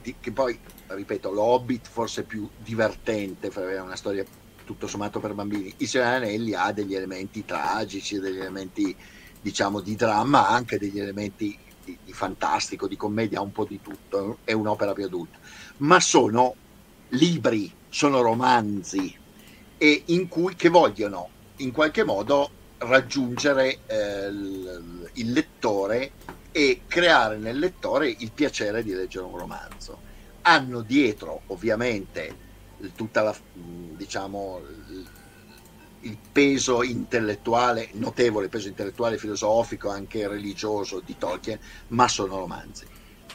Di, 0.02 0.16
che 0.18 0.32
poi, 0.32 0.58
ripeto, 0.88 1.30
l'Hobbit 1.30 1.86
forse 1.88 2.22
è 2.22 2.24
più 2.24 2.48
divertente, 2.56 3.50
è 3.50 3.80
una 3.80 3.94
storia 3.94 4.24
tutto 4.64 4.88
sommato 4.88 5.20
per 5.20 5.32
bambini, 5.32 5.72
I 5.76 5.86
Signore 5.86 6.16
Anelli 6.16 6.54
ha 6.54 6.72
degli 6.72 6.94
elementi 6.96 7.44
tragici, 7.44 8.18
degli 8.18 8.38
elementi 8.38 8.96
diciamo 9.40 9.80
di 9.80 9.94
dramma, 9.94 10.48
anche 10.48 10.78
degli 10.78 10.98
elementi 10.98 11.56
di, 11.84 11.98
di, 12.02 12.12
fantastico, 12.12 12.88
di 12.88 12.96
commedia, 12.96 13.40
un 13.40 13.52
po' 13.52 13.64
di 13.64 13.80
tutto, 13.80 14.38
è 14.42 14.52
un'opera 14.52 14.92
più 14.92 15.04
adulta, 15.04 15.38
ma 15.78 16.00
sono 16.00 16.56
libri, 17.10 17.72
sono 17.88 18.22
romanzi 18.22 19.16
e 19.76 20.02
in 20.06 20.26
cui 20.26 20.56
che 20.56 20.68
vogliono 20.68 21.28
in 21.56 21.70
qualche 21.70 22.02
modo 22.02 22.50
raggiungere 22.86 23.80
eh, 23.86 24.26
il, 24.26 25.32
lettore 25.32 26.12
e 26.50 26.82
creare 26.86 27.36
nel 27.36 27.58
lettore 27.58 28.08
il 28.08 28.30
piacere 28.32 28.82
di 28.82 28.92
leggere 28.92 29.24
un 29.24 29.36
romanzo. 29.36 30.10
Hanno 30.42 30.80
dietro 30.80 31.42
ovviamente 31.46 32.50
tutta 32.94 33.22
la 33.22 33.36
diciamo 33.96 34.60
il 36.00 36.16
peso 36.32 36.82
intellettuale, 36.82 37.90
notevole 37.92 38.48
peso 38.48 38.68
intellettuale, 38.68 39.18
filosofico, 39.18 39.88
anche 39.88 40.26
religioso 40.26 41.00
di 41.04 41.16
Tolkien, 41.16 41.58
ma 41.88 42.08
sono 42.08 42.38
romanzi. 42.38 42.84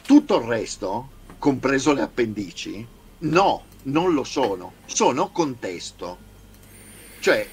Tutto 0.04 0.38
il 0.38 0.46
resto, 0.46 1.10
compreso 1.38 1.94
le 1.94 2.02
appendici, 2.02 2.86
no, 3.20 3.64
non 3.84 4.12
lo 4.12 4.24
sono, 4.24 4.74
sono 4.84 5.30
contesto. 5.30 6.26
Cioè, 7.20 7.48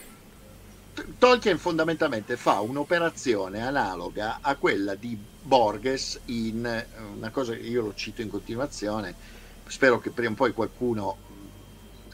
Tolkien 1.18 1.58
fondamentalmente 1.58 2.38
fa 2.38 2.62
un'operazione 2.62 3.62
analoga 3.62 4.40
a 4.42 4.56
quella 4.56 4.96
di 4.96 5.18
Borges 5.42 6.22
in 6.26 6.86
una 7.16 7.30
cosa 7.32 7.54
che 7.54 7.64
io 7.64 7.82
lo 7.82 7.94
cito 7.94 8.22
in 8.22 8.30
continuazione, 8.30 9.14
spero 9.68 10.00
che 10.00 10.12
prima 10.12 10.32
o 10.32 10.36
poi 10.36 10.54
qualcuno 10.54 11.18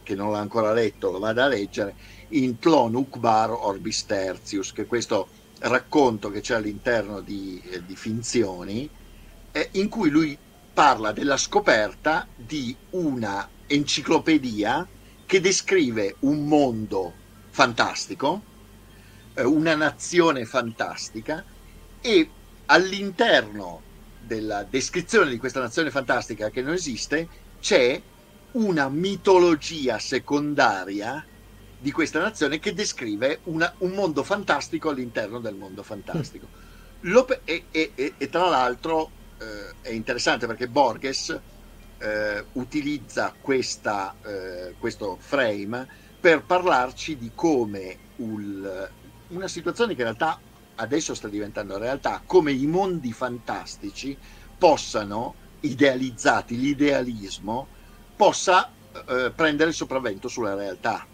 che 0.03 0.15
non 0.15 0.31
l'ha 0.31 0.39
ancora 0.39 0.73
letto 0.73 1.11
lo 1.11 1.19
vada 1.19 1.43
a 1.43 1.47
leggere, 1.47 1.95
in 2.29 2.57
Tlon 2.57 2.95
Ukbar 2.95 3.51
Orbis 3.51 4.05
Tertius, 4.05 4.73
che 4.73 4.83
è 4.83 4.87
questo 4.87 5.29
racconto 5.59 6.31
che 6.31 6.41
c'è 6.41 6.55
all'interno 6.55 7.21
di, 7.21 7.61
eh, 7.63 7.85
di 7.85 7.95
Finzioni, 7.95 8.89
eh, 9.51 9.69
in 9.73 9.89
cui 9.89 10.09
lui 10.09 10.35
parla 10.73 11.11
della 11.11 11.37
scoperta 11.37 12.27
di 12.33 12.75
una 12.91 13.47
enciclopedia 13.67 14.87
che 15.25 15.39
descrive 15.39 16.15
un 16.21 16.47
mondo 16.47 17.13
fantastico, 17.51 18.41
eh, 18.41 18.50
una 19.35 19.75
nazione 19.75 20.45
fantastica 20.45 21.43
e 22.01 22.29
all'interno 22.65 23.81
della 24.19 24.63
descrizione 24.63 25.29
di 25.29 25.37
questa 25.37 25.59
nazione 25.59 25.89
fantastica 25.89 26.49
che 26.49 26.61
non 26.61 26.73
esiste 26.73 27.27
c'è 27.59 28.01
una 28.51 28.89
mitologia 28.89 29.99
secondaria 29.99 31.25
di 31.79 31.91
questa 31.91 32.19
nazione 32.19 32.59
che 32.59 32.73
descrive 32.73 33.39
una, 33.45 33.73
un 33.79 33.91
mondo 33.91 34.23
fantastico 34.23 34.89
all'interno 34.89 35.39
del 35.39 35.55
mondo 35.55 35.83
fantastico. 35.83 36.47
Mm. 36.47 37.17
E, 37.45 37.63
e, 37.71 37.91
e, 37.95 38.13
e, 38.17 38.29
tra 38.29 38.47
l'altro 38.47 39.09
eh, 39.39 39.73
è 39.81 39.89
interessante 39.89 40.45
perché 40.45 40.67
Borges 40.67 41.39
eh, 41.97 42.45
utilizza 42.53 43.33
questa, 43.39 44.15
eh, 44.23 44.75
questo 44.77 45.17
frame 45.19 45.87
per 46.19 46.43
parlarci 46.43 47.17
di 47.17 47.31
come 47.33 47.97
un, 48.17 48.89
una 49.31 49.47
situazione 49.47 49.93
che 49.93 50.01
in 50.01 50.07
realtà 50.07 50.39
adesso 50.75 51.13
sta 51.13 51.27
diventando 51.27 51.77
realtà, 51.77 52.23
come 52.25 52.51
i 52.51 52.65
mondi 52.65 53.11
fantastici 53.11 54.17
possano, 54.57 55.35
idealizzati, 55.61 56.57
l'idealismo, 56.57 57.67
possa 58.15 58.71
eh, 59.07 59.31
prendere 59.35 59.69
il 59.69 59.75
sopravvento 59.75 60.27
sulla 60.27 60.55
realtà 60.55 61.05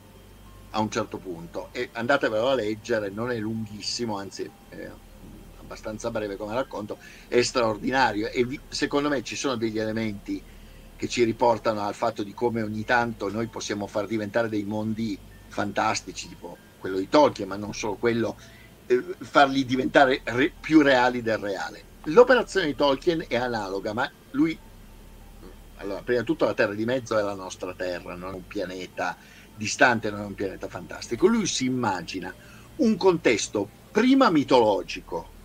a 0.72 0.80
un 0.80 0.90
certo 0.90 1.18
punto. 1.18 1.70
E 1.74 1.90
andatevelo 1.94 2.50
a 2.50 2.56
leggere, 2.56 3.10
non 3.10 3.32
è 3.32 3.38
lunghissimo, 3.38 4.18
anzi 4.18 4.50
è 4.70 4.90
abbastanza 5.60 6.12
breve 6.12 6.38
come 6.38 6.54
racconto, 6.54 6.98
è 7.28 7.42
straordinario. 7.42 8.30
E 8.30 8.46
vi, 8.46 8.60
secondo 8.68 9.10
me 9.10 9.22
ci 9.22 9.36
sono 9.36 9.58
degli 9.58 9.80
elementi 9.80 10.42
che 10.96 11.08
ci 11.08 11.24
riportano 11.24 11.82
al 11.82 11.94
fatto 11.94 12.24
di 12.24 12.34
come 12.34 12.64
ogni 12.64 12.84
tanto 12.84 13.30
noi 13.30 13.50
possiamo 13.50 13.86
far 13.86 14.08
diventare 14.08 14.50
dei 14.50 14.64
mondi 14.64 15.18
fantastici, 15.48 16.28
tipo 16.28 16.58
quello 16.88 17.00
di 17.00 17.10
Tolkien, 17.10 17.48
ma 17.48 17.56
non 17.56 17.74
solo 17.74 17.96
quello, 17.96 18.38
eh, 18.86 19.04
farli 19.20 19.66
diventare 19.66 20.22
re, 20.24 20.52
più 20.60 20.82
reali 20.82 21.22
del 21.22 21.38
reale. 21.38 21.84
L'operazione 22.06 22.68
di 22.68 22.76
Tolkien 22.76 23.26
è 23.28 23.36
analoga, 23.36 23.94
ma 23.94 24.10
lui, 24.32 24.58
allora, 25.78 26.02
prima 26.02 26.22
di 26.22 26.26
tutto 26.26 26.46
la 26.46 26.54
Terra 26.54 26.74
di 26.74 26.86
mezzo 26.86 27.18
è 27.18 27.22
la 27.22 27.36
nostra 27.36 27.74
Terra, 27.74 28.16
non 28.16 28.34
un 28.34 28.48
pianeta 28.48 29.18
distante 29.58 30.12
non 30.12 30.22
è 30.22 30.26
un 30.26 30.36
pianeta 30.36 30.68
fantastico. 30.68 31.28
Lui 31.28 31.48
si 31.48 31.66
immagina 31.66 32.34
un 32.78 32.96
contesto 32.96 33.68
prima 33.92 34.30
mitologico 34.30 35.36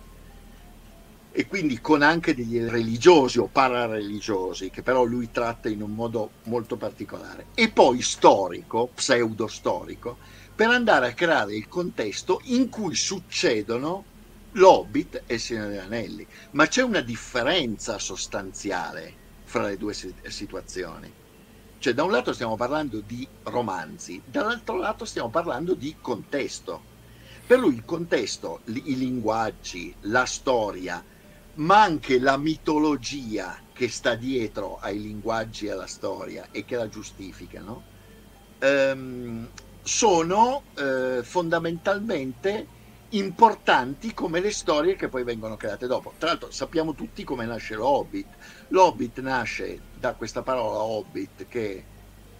e 1.31 1.47
quindi 1.47 1.81
con 1.81 2.03
anche 2.03 2.35
degli 2.35 2.61
religiosi 2.61 3.39
o 3.39 3.47
parareligiosi 3.47 4.69
che 4.69 4.83
però 4.83 5.03
lui 5.03 5.31
tratta 5.31 5.67
in 5.67 5.81
un 5.81 5.91
modo 5.91 6.29
molto 6.43 6.77
particolare 6.77 7.47
e 7.55 7.71
poi 7.71 8.03
storico, 8.03 8.91
pseudo-storico, 8.93 10.17
per 10.55 10.69
andare 10.69 11.07
a 11.07 11.13
creare 11.13 11.55
il 11.55 11.67
contesto 11.67 12.39
in 12.45 12.69
cui 12.69 12.95
succedono 12.95 14.05
l'Hobbit 14.51 15.23
e 15.25 15.35
il 15.35 15.39
Signore 15.39 15.69
degli 15.69 15.77
Anelli. 15.77 16.27
Ma 16.51 16.67
c'è 16.67 16.81
una 16.83 17.01
differenza 17.01 17.97
sostanziale 17.99 19.17
fra 19.43 19.63
le 19.63 19.77
due 19.77 19.93
situazioni 19.93 21.13
cioè, 21.83 21.93
da 21.93 22.03
un 22.03 22.11
lato 22.11 22.31
stiamo 22.31 22.55
parlando 22.55 23.01
di 23.01 23.29
romanzi, 23.43 24.23
dall'altro 24.25 24.77
lato 24.77 25.03
stiamo 25.03 25.29
parlando 25.29 25.75
di 25.75 25.97
contesto. 25.99 26.85
Per 27.45 27.59
lui 27.59 27.73
il 27.73 27.83
contesto, 27.83 28.61
i 28.67 28.95
linguaggi, 28.95 29.93
la 30.03 30.23
storia, 30.23 31.03
ma 31.55 31.81
anche 31.81 32.19
la 32.19 32.37
mitologia 32.37 33.61
che 33.73 33.89
sta 33.89 34.15
dietro 34.15 34.75
ai 34.77 34.97
linguaggi 35.01 35.65
e 35.65 35.71
alla 35.71 35.85
storia 35.85 36.47
e 36.51 36.63
che 36.63 36.77
la 36.77 36.87
giustificano, 36.87 37.83
ehm, 38.59 39.51
sono 39.83 40.63
eh, 40.75 41.19
fondamentalmente 41.23 42.67
importanti 43.09 44.13
come 44.13 44.39
le 44.39 44.51
storie 44.51 44.95
che 44.95 45.07
poi 45.07 45.23
vengono 45.23 45.55
create 45.55 45.85
dopo. 45.85 46.13
Tra 46.17 46.29
l'altro 46.29 46.49
sappiamo 46.51 46.95
tutti 46.95 47.23
come 47.23 47.45
nasce 47.45 47.75
l'Hobbit. 47.75 48.27
L'Hobbit 48.69 49.19
nasce 49.19 49.79
da 49.99 50.13
questa 50.13 50.41
parola 50.41 50.79
Hobbit 50.79 51.47
che 51.47 51.83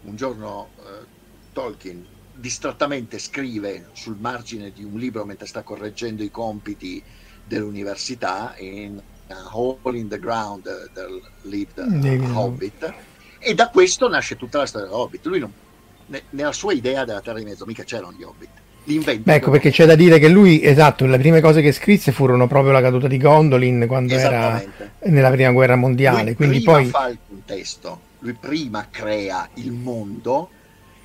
un 0.01 0.15
giorno 0.15 0.69
eh, 0.79 1.05
Tolkien 1.53 2.05
distrattamente 2.33 3.19
scrive 3.19 3.89
sul 3.93 4.17
margine 4.19 4.71
di 4.71 4.83
un 4.83 4.97
libro 4.97 5.23
mentre 5.25 5.45
sta 5.45 5.61
correggendo 5.61 6.23
i 6.23 6.31
compiti 6.31 7.03
dell'università 7.45 8.55
in 8.57 8.99
uh, 9.27 9.33
Hole 9.51 9.97
in 9.99 10.07
the 10.07 10.17
Ground 10.17 10.65
uh, 10.65 10.91
del 10.91 11.21
lived 11.43 11.77
uh, 11.77 12.37
Hobbit 12.37 12.93
e 13.37 13.53
da 13.53 13.69
questo 13.69 14.07
nasce 14.07 14.35
tutta 14.35 14.59
la 14.59 14.65
storia 14.65 14.87
dell'Hobbit. 14.87 15.25
Lui 15.25 15.39
non, 15.39 15.53
nella 16.29 16.51
sua 16.51 16.73
idea 16.73 17.05
della 17.05 17.21
Terra 17.21 17.39
di 17.39 17.45
Mezzo 17.45 17.65
mica 17.65 17.83
c'erano 17.83 18.13
gli 18.17 18.23
Hobbit 18.23 18.61
Beh, 18.85 19.35
ecco 19.35 19.49
perché 19.49 19.71
c'è 19.71 19.85
da 19.85 19.95
dire 19.95 20.19
che 20.19 20.27
lui, 20.27 20.61
esatto, 20.61 21.05
le 21.05 21.17
prime 21.17 21.39
cose 21.39 21.61
che 21.61 21.71
scrisse 21.71 22.11
furono 22.11 22.47
proprio 22.47 22.73
la 22.73 22.81
caduta 22.81 23.07
di 23.07 23.17
Gondolin 23.17 23.85
quando 23.87 24.13
era 24.13 24.61
nella 25.03 25.31
prima 25.31 25.51
guerra 25.51 25.77
mondiale. 25.77 26.23
Lui 26.25 26.35
quindi 26.35 26.57
prima 26.57 26.73
poi 26.73 26.85
fa 26.87 27.07
il 27.07 27.17
contesto, 27.25 27.99
lui 28.19 28.33
prima 28.33 28.87
crea 28.91 29.47
il 29.55 29.71
mondo 29.71 30.49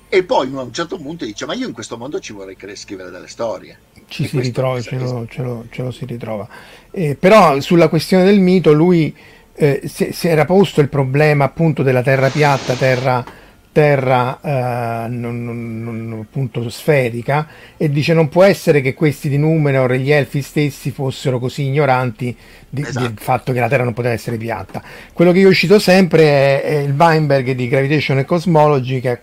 e 0.09 0.23
poi 0.23 0.51
a 0.53 0.61
un 0.61 0.73
certo 0.73 0.97
punto 0.97 1.23
dice 1.23 1.45
ma 1.45 1.53
io 1.53 1.67
in 1.67 1.73
questo 1.73 1.97
mondo 1.97 2.19
ci 2.19 2.33
vorrei 2.33 2.57
scrivere 2.75 3.11
delle 3.11 3.29
storie. 3.29 3.77
Ci 4.07 4.23
e 4.25 4.27
si 4.27 4.39
ritrova, 4.41 4.81
ce 4.81 4.97
lo, 4.97 5.25
ce, 5.29 5.41
lo, 5.41 5.65
ce 5.69 5.81
lo, 5.81 5.91
si 5.91 6.03
ritrova. 6.03 6.49
Eh, 6.91 7.15
però 7.15 7.61
sulla 7.61 7.87
questione 7.87 8.25
del 8.25 8.41
mito 8.41 8.73
lui 8.73 9.15
eh, 9.53 9.81
si, 9.85 10.11
si 10.11 10.27
era 10.27 10.43
posto 10.43 10.81
il 10.81 10.89
problema 10.89 11.45
appunto 11.45 11.81
della 11.81 12.03
terra 12.03 12.27
piatta, 12.27 12.73
terra 12.73 13.23
terra 13.71 14.39
eh, 14.41 15.07
non, 15.09 15.43
non, 15.43 15.83
non, 15.83 16.19
appunto 16.21 16.67
sferica 16.69 17.47
e 17.77 17.89
dice 17.89 18.13
non 18.13 18.27
può 18.27 18.43
essere 18.43 18.81
che 18.81 18.93
questi 18.93 19.29
di 19.29 19.37
Numenor 19.37 19.93
e 19.93 19.99
gli 19.99 20.11
elfi 20.11 20.41
stessi 20.41 20.91
fossero 20.91 21.39
così 21.39 21.65
ignoranti 21.65 22.35
di, 22.67 22.81
esatto. 22.81 23.07
del 23.07 23.13
fatto 23.17 23.53
che 23.53 23.59
la 23.59 23.67
terra 23.67 23.83
non 23.83 23.93
poteva 23.93 24.13
essere 24.13 24.37
piatta 24.37 24.81
quello 25.13 25.31
che 25.31 25.39
io 25.39 25.53
cito 25.53 25.77
sempre 25.77 26.23
è, 26.23 26.61
è 26.63 26.77
il 26.79 26.93
Weinberg 26.93 27.51
di 27.51 27.67
Gravitation 27.67 28.17
and 28.17 28.25
Cosmology 28.25 28.99
che 28.99 29.21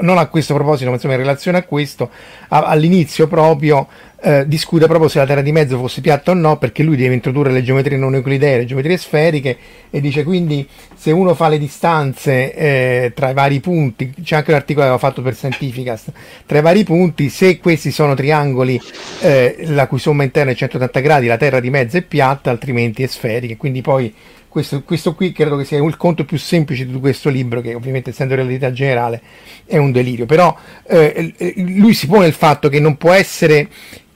non 0.00 0.18
a 0.18 0.26
questo 0.26 0.54
proposito 0.54 0.88
ma 0.90 0.96
insomma 0.96 1.14
in 1.14 1.20
relazione 1.20 1.58
a 1.58 1.62
questo 1.62 2.10
a, 2.48 2.64
all'inizio 2.64 3.26
proprio 3.28 3.88
eh, 4.24 4.48
discute 4.48 4.86
proprio 4.86 5.10
se 5.10 5.18
la 5.18 5.26
Terra 5.26 5.42
di 5.42 5.52
mezzo 5.52 5.76
fosse 5.76 6.00
piatta 6.00 6.30
o 6.30 6.34
no, 6.34 6.56
perché 6.56 6.82
lui 6.82 6.96
deve 6.96 7.12
introdurre 7.12 7.52
le 7.52 7.62
geometrie 7.62 7.98
non 7.98 8.14
euclidee, 8.14 8.56
le 8.56 8.64
geometrie 8.64 8.96
sferiche, 8.96 9.56
e 9.90 10.00
dice 10.00 10.24
quindi 10.24 10.66
se 10.94 11.10
uno 11.10 11.34
fa 11.34 11.48
le 11.48 11.58
distanze 11.58 12.54
eh, 12.54 13.12
tra 13.14 13.28
i 13.28 13.34
vari 13.34 13.60
punti, 13.60 14.14
c'è 14.22 14.36
anche 14.36 14.50
l'articolo 14.50 14.86
che 14.86 14.92
aveva 14.92 15.06
fatto 15.06 15.20
per 15.20 15.34
Scientificast, 15.34 16.12
tra 16.46 16.56
i 16.56 16.62
vari 16.62 16.84
punti, 16.84 17.28
se 17.28 17.58
questi 17.58 17.90
sono 17.90 18.14
triangoli 18.14 18.80
eh, 19.20 19.56
la 19.66 19.86
cui 19.86 19.98
somma 19.98 20.22
interna 20.22 20.52
è 20.52 20.54
180 20.54 21.00
gradi, 21.00 21.26
la 21.26 21.36
Terra 21.36 21.60
di 21.60 21.68
mezzo 21.68 21.98
è 21.98 22.02
piatta, 22.02 22.48
altrimenti 22.48 23.02
è 23.02 23.06
sferica, 23.06 23.54
quindi 23.56 23.82
poi 23.82 24.14
questo, 24.48 24.84
questo, 24.84 25.14
qui 25.14 25.32
credo 25.32 25.56
che 25.56 25.64
sia 25.64 25.82
il 25.82 25.96
conto 25.96 26.24
più 26.24 26.38
semplice 26.38 26.86
di 26.86 26.98
questo 27.00 27.28
libro, 27.28 27.60
che 27.60 27.74
ovviamente 27.74 28.10
essendo 28.10 28.36
realtà 28.36 28.70
generale 28.70 29.20
è 29.66 29.76
un 29.76 29.90
delirio, 29.90 30.26
però 30.26 30.56
eh, 30.86 31.34
lui 31.56 31.92
si 31.92 32.06
pone 32.06 32.28
il 32.28 32.32
fatto 32.32 32.68
che 32.68 32.78
non 32.78 32.96
può 32.96 33.10
essere 33.10 33.68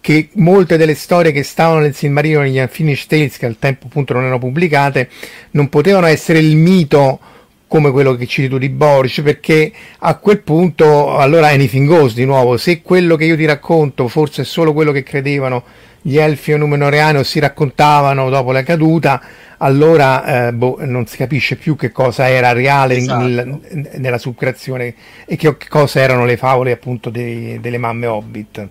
che 0.09 0.31
molte 0.37 0.79
delle 0.79 0.95
storie 0.95 1.33
che 1.33 1.43
stavano 1.43 1.81
nel 1.81 1.95
Silmarino 1.95 2.41
negli 2.41 2.59
Unfinished 2.59 3.09
Tales, 3.11 3.37
che 3.37 3.45
al 3.45 3.59
tempo 3.59 3.89
appunto 3.89 4.15
non 4.15 4.23
erano 4.23 4.39
pubblicate, 4.39 5.11
non 5.51 5.69
potevano 5.69 6.07
essere 6.07 6.39
il 6.39 6.57
mito 6.57 7.21
come 7.67 7.91
quello 7.91 8.15
che 8.15 8.27
citi 8.27 8.49
tu 8.49 8.57
di 8.57 8.71
Boris, 8.71 9.21
perché 9.21 9.71
a 9.99 10.15
quel 10.15 10.39
punto 10.39 11.19
allora 11.19 11.49
anything 11.49 11.87
goes 11.87 12.15
di 12.15 12.25
nuovo. 12.25 12.57
Se 12.57 12.81
quello 12.81 13.17
che 13.17 13.27
io 13.27 13.37
ti 13.37 13.45
racconto 13.45 14.09
forse 14.09 14.41
è 14.41 14.45
solo 14.47 14.73
quello 14.73 14.93
che 14.93 15.03
credevano 15.03 15.63
gli 16.01 16.17
elfi 16.17 16.55
o 16.55 16.57
numenoreani 16.57 17.19
o 17.19 17.23
si 17.23 17.39
raccontavano 17.39 18.31
dopo 18.31 18.51
la 18.51 18.63
caduta, 18.63 19.21
allora 19.59 20.47
eh, 20.47 20.53
boh, 20.55 20.79
non 20.87 21.07
si 21.07 21.19
capisce 21.19 21.57
più 21.57 21.77
che 21.77 21.93
cosa 21.93 22.31
era 22.31 22.53
reale 22.53 22.97
esatto. 22.97 23.27
nel, 23.27 23.61
nella 23.97 24.17
subcreazione 24.17 24.95
e 25.27 25.37
che, 25.37 25.55
che, 25.59 25.69
cosa 25.69 26.01
erano 26.01 26.25
le 26.25 26.39
favole 26.39 26.73
appunto 26.73 27.11
dei, 27.11 27.61
delle 27.61 27.77
mamme 27.77 28.07
hobbit. 28.07 28.69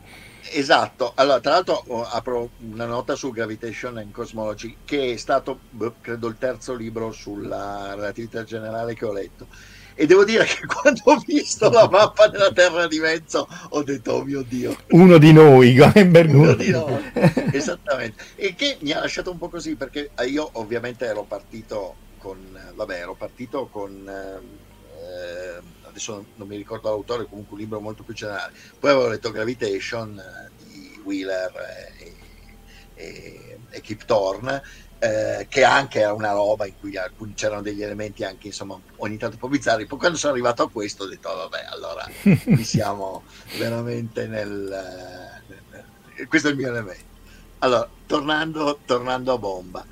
Esatto, 0.51 1.11
allora 1.15 1.39
tra 1.39 1.51
l'altro 1.51 1.83
oh, 1.87 2.03
apro 2.03 2.49
una 2.59 2.85
nota 2.85 3.15
su 3.15 3.31
Gravitation 3.31 3.97
and 3.97 4.11
Cosmology 4.11 4.77
che 4.85 5.13
è 5.13 5.17
stato 5.17 5.59
boh, 5.69 5.95
credo 6.01 6.27
il 6.27 6.37
terzo 6.37 6.73
libro 6.73 7.11
sulla 7.11 7.93
relatività 7.93 8.43
generale 8.43 8.93
che 8.95 9.05
ho 9.05 9.11
letto. 9.11 9.47
E 9.99 10.05
devo 10.05 10.23
dire 10.23 10.45
che 10.45 10.65
quando 10.67 11.01
ho 11.05 11.17
visto 11.25 11.69
la 11.69 11.89
mappa 11.89 12.27
della 12.27 12.51
Terra 12.51 12.87
di 12.87 12.99
mezzo 12.99 13.47
ho 13.69 13.83
detto 13.83 14.13
oh 14.13 14.23
mio 14.23 14.43
Dio. 14.43 14.75
Uno 14.89 15.17
di 15.17 15.33
noi 15.33 15.73
Goenberg 15.75 16.33
uno 16.33 16.53
di 16.53 16.69
noi. 16.69 17.11
esattamente. 17.51 18.23
E 18.35 18.53
che 18.55 18.77
mi 18.81 18.91
ha 18.91 18.99
lasciato 18.99 19.31
un 19.31 19.37
po' 19.37 19.49
così 19.49 19.75
perché 19.75 20.11
io 20.27 20.49
ovviamente 20.53 21.05
ero 21.05 21.23
partito 21.23 21.95
con 22.19 22.37
vabbè 22.75 22.99
ero 22.99 23.15
partito 23.15 23.67
con 23.71 24.07
eh, 24.07 25.61
adesso 25.97 26.25
non 26.35 26.47
mi 26.47 26.55
ricordo 26.55 26.89
l'autore, 26.89 27.25
comunque 27.25 27.53
un 27.53 27.59
libro 27.59 27.79
molto 27.79 28.03
più 28.03 28.13
generale. 28.13 28.53
Poi 28.79 28.91
avevo 28.91 29.07
letto 29.07 29.31
Gravitation 29.31 30.17
eh, 30.17 30.51
di 30.63 31.01
Wheeler 31.03 31.51
e, 31.97 32.13
e, 32.93 33.59
e 33.69 33.81
Kip 33.81 34.05
Thorne, 34.05 34.61
eh, 34.99 35.47
che 35.49 35.63
anche 35.63 35.99
era 35.99 36.13
una 36.13 36.31
roba 36.31 36.65
in 36.65 36.73
cui 36.79 36.95
alcuni, 36.97 37.33
c'erano 37.33 37.61
degli 37.61 37.83
elementi 37.83 38.23
anche 38.23 38.47
insomma 38.47 38.79
ogni 38.97 39.17
tanto 39.17 39.35
un 39.35 39.41
po' 39.41 39.49
bizzarri. 39.49 39.87
Poi 39.87 39.97
quando 39.97 40.17
sono 40.17 40.33
arrivato 40.33 40.63
a 40.63 40.69
questo 40.69 41.03
ho 41.03 41.07
detto, 41.07 41.29
oh, 41.29 41.49
vabbè, 41.49 41.65
allora 41.69 42.07
qui 42.21 42.63
siamo 42.63 43.23
veramente 43.57 44.27
nel... 44.27 45.41
questo 46.27 46.47
è 46.47 46.51
il 46.51 46.57
mio 46.57 46.69
elemento. 46.69 47.15
Allora, 47.59 47.89
tornando, 48.05 48.79
tornando 48.85 49.33
a 49.33 49.37
bomba. 49.39 49.85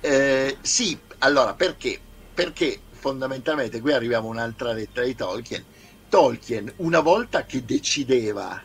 Eh, 0.00 0.58
sì, 0.60 0.98
allora 1.18 1.54
perché? 1.54 2.00
Perché 2.34 2.80
fondamentalmente 3.04 3.82
qui 3.82 3.92
arriviamo 3.92 4.28
a 4.28 4.30
un'altra 4.30 4.72
lettera 4.72 5.04
di 5.04 5.14
Tolkien. 5.14 5.62
Tolkien, 6.08 6.72
una 6.76 7.00
volta 7.00 7.44
che 7.44 7.62
decideva, 7.62 8.58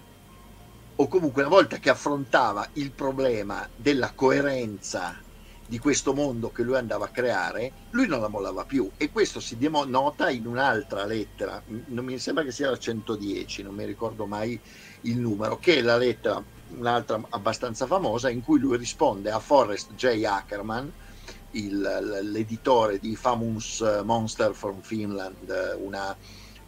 o 0.95 1.07
comunque 1.09 1.41
una 1.41 1.51
volta 1.51 1.77
che 1.77 1.89
affrontava 1.89 2.65
il 2.75 2.93
problema 2.93 3.67
della 3.75 4.13
coerenza 4.13 5.21
di 5.67 5.77
questo 5.77 6.13
mondo 6.13 6.51
che 6.51 6.63
lui 6.63 6.77
andava 6.77 7.05
a 7.05 7.09
creare, 7.09 7.73
lui 7.89 8.07
non 8.07 8.21
la 8.21 8.29
mollava 8.29 8.63
più 8.63 8.89
e 8.95 9.11
questo 9.11 9.41
si 9.41 9.57
nota 9.59 10.29
in 10.29 10.47
un'altra 10.47 11.03
lettera, 11.03 11.61
non 11.87 12.05
mi 12.05 12.17
sembra 12.17 12.45
che 12.45 12.53
sia 12.53 12.69
la 12.69 12.77
110, 12.77 13.63
non 13.63 13.75
mi 13.75 13.83
ricordo 13.83 14.25
mai 14.25 14.57
il 15.01 15.19
numero, 15.19 15.57
che 15.57 15.79
è 15.79 15.81
la 15.81 15.97
lettera, 15.97 16.41
un'altra 16.67 17.21
abbastanza 17.27 17.87
famosa, 17.87 18.29
in 18.29 18.41
cui 18.41 18.57
lui 18.57 18.77
risponde 18.77 19.31
a 19.31 19.39
Forrest 19.39 19.95
J. 19.95 20.23
Ackerman, 20.23 20.93
il, 21.51 22.19
l'editore 22.31 22.99
di 22.99 23.15
Famous 23.15 24.01
Monster 24.03 24.53
from 24.53 24.81
Finland, 24.81 25.77
una 25.81 26.15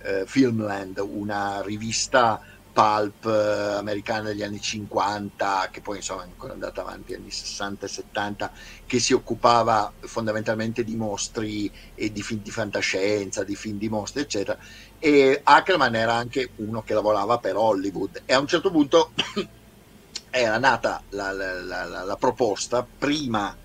eh, 0.03 0.23
Filmland, 0.25 0.97
una 0.97 1.61
rivista 1.61 2.41
pulp 2.71 3.25
eh, 3.25 3.73
americana 3.77 4.29
degli 4.29 4.43
anni 4.43 4.61
50, 4.61 5.69
che 5.71 5.81
poi 5.81 5.97
insomma 5.97 6.23
è 6.23 6.25
ancora 6.25 6.53
andata 6.53 6.81
avanti 6.81 7.11
negli 7.11 7.21
anni 7.21 7.31
60 7.31 7.85
e 7.85 7.89
70, 7.89 8.51
che 8.85 8.99
si 8.99 9.13
occupava 9.13 9.91
fondamentalmente 9.99 10.83
di 10.83 10.95
mostri 10.95 11.71
e 11.95 12.11
di 12.11 12.21
film 12.21 12.41
di 12.41 12.51
fantascienza, 12.51 13.43
di 13.43 13.55
film 13.55 13.77
di 13.77 13.89
mostri, 13.89 14.21
eccetera. 14.21 14.57
E 14.99 15.41
Ackerman 15.43 15.95
era 15.95 16.13
anche 16.13 16.51
uno 16.57 16.81
che 16.83 16.93
lavorava 16.93 17.37
per 17.39 17.55
Hollywood 17.55 18.21
e 18.25 18.33
a 18.33 18.39
un 18.39 18.47
certo 18.47 18.71
punto 18.71 19.11
era 20.29 20.57
nata 20.57 21.03
la, 21.09 21.31
la, 21.31 21.61
la, 21.61 22.03
la 22.03 22.15
proposta 22.15 22.85
prima 22.97 23.55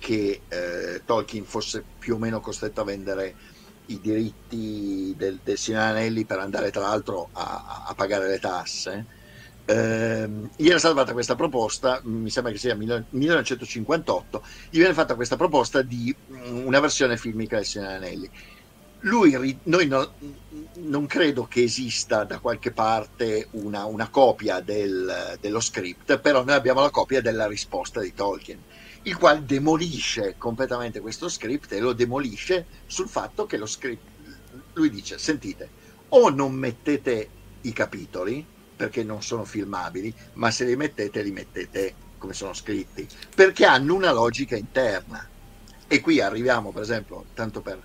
che 0.00 0.40
eh, 0.48 1.02
Tolkien 1.04 1.44
fosse 1.44 1.84
più 1.98 2.14
o 2.14 2.18
meno 2.18 2.40
costretto 2.40 2.80
a 2.80 2.84
vendere 2.84 3.34
i 3.86 4.00
diritti 4.00 5.14
del, 5.16 5.38
del 5.44 5.58
Signore 5.58 5.84
Anelli 5.84 6.24
per 6.24 6.38
andare 6.38 6.70
tra 6.70 6.80
l'altro 6.80 7.28
a, 7.32 7.84
a 7.86 7.94
pagare 7.94 8.26
le 8.28 8.38
tasse. 8.40 9.06
Eh, 9.66 10.28
gli 10.56 10.68
era 10.68 10.78
stata 10.78 10.94
fatta 10.94 11.12
questa 11.12 11.36
proposta, 11.36 12.00
mi 12.04 12.30
sembra 12.30 12.50
che 12.50 12.58
sia 12.58 12.74
1958, 12.74 14.42
gli 14.70 14.78
viene 14.78 14.94
fatta 14.94 15.14
questa 15.14 15.36
proposta 15.36 15.82
di 15.82 16.14
mm, 16.32 16.66
una 16.66 16.80
versione 16.80 17.16
filmica 17.16 17.56
del 17.56 17.66
Signore 17.66 17.94
Anelli. 17.94 18.30
Lui, 19.04 19.58
noi 19.64 19.86
no, 19.86 20.12
non 20.74 21.06
credo 21.06 21.46
che 21.46 21.62
esista 21.62 22.24
da 22.24 22.38
qualche 22.38 22.70
parte 22.70 23.48
una, 23.52 23.84
una 23.84 24.08
copia 24.08 24.60
del, 24.60 25.38
dello 25.40 25.60
script, 25.60 26.18
però 26.18 26.42
noi 26.42 26.54
abbiamo 26.54 26.80
la 26.80 26.90
copia 26.90 27.20
della 27.20 27.46
risposta 27.46 28.00
di 28.00 28.12
Tolkien 28.12 28.62
il 29.02 29.16
quale 29.16 29.44
demolisce 29.44 30.34
completamente 30.36 31.00
questo 31.00 31.28
script 31.28 31.72
e 31.72 31.80
lo 31.80 31.92
demolisce 31.92 32.66
sul 32.86 33.08
fatto 33.08 33.46
che 33.46 33.56
lo 33.56 33.66
script, 33.66 34.02
lui 34.74 34.90
dice, 34.90 35.18
sentite, 35.18 35.68
o 36.08 36.28
non 36.28 36.52
mettete 36.52 37.28
i 37.62 37.72
capitoli, 37.72 38.44
perché 38.76 39.02
non 39.04 39.22
sono 39.22 39.44
filmabili, 39.44 40.12
ma 40.34 40.50
se 40.50 40.64
li 40.64 40.76
mettete 40.76 41.22
li 41.22 41.32
mettete 41.32 41.94
come 42.18 42.32
sono 42.34 42.52
scritti, 42.52 43.06
perché 43.34 43.64
hanno 43.64 43.94
una 43.94 44.12
logica 44.12 44.56
interna. 44.56 45.26
E 45.86 46.00
qui 46.00 46.20
arriviamo, 46.20 46.70
per 46.70 46.82
esempio, 46.82 47.24
tanto 47.34 47.62
per 47.62 47.80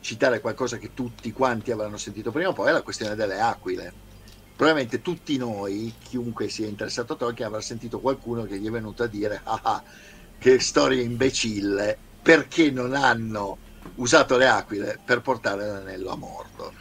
citare 0.00 0.40
qualcosa 0.40 0.78
che 0.78 0.94
tutti 0.94 1.32
quanti 1.32 1.70
avranno 1.70 1.96
sentito 1.96 2.30
prima 2.30 2.48
o 2.48 2.52
poi, 2.52 2.68
è 2.68 2.72
la 2.72 2.82
questione 2.82 3.14
delle 3.14 3.40
aquile. 3.40 3.92
Probabilmente 4.56 5.02
tutti 5.02 5.36
noi, 5.36 5.92
chiunque 6.02 6.48
sia 6.48 6.66
interessato 6.66 7.14
a 7.14 7.16
Tolkien, 7.16 7.48
avrà 7.48 7.60
sentito 7.60 8.00
qualcuno 8.00 8.44
che 8.44 8.58
gli 8.58 8.66
è 8.66 8.70
venuto 8.70 9.02
a 9.02 9.06
dire 9.06 9.40
ah, 9.42 9.60
ah 9.62 9.82
che 10.42 10.58
storia 10.58 11.00
imbecille, 11.00 11.96
perché 12.20 12.72
non 12.72 12.94
hanno 12.94 13.56
usato 13.94 14.36
le 14.36 14.48
aquile 14.48 14.98
per 15.04 15.20
portare 15.20 15.64
l'anello 15.64 16.10
a 16.10 16.16
Mordor. 16.16 16.72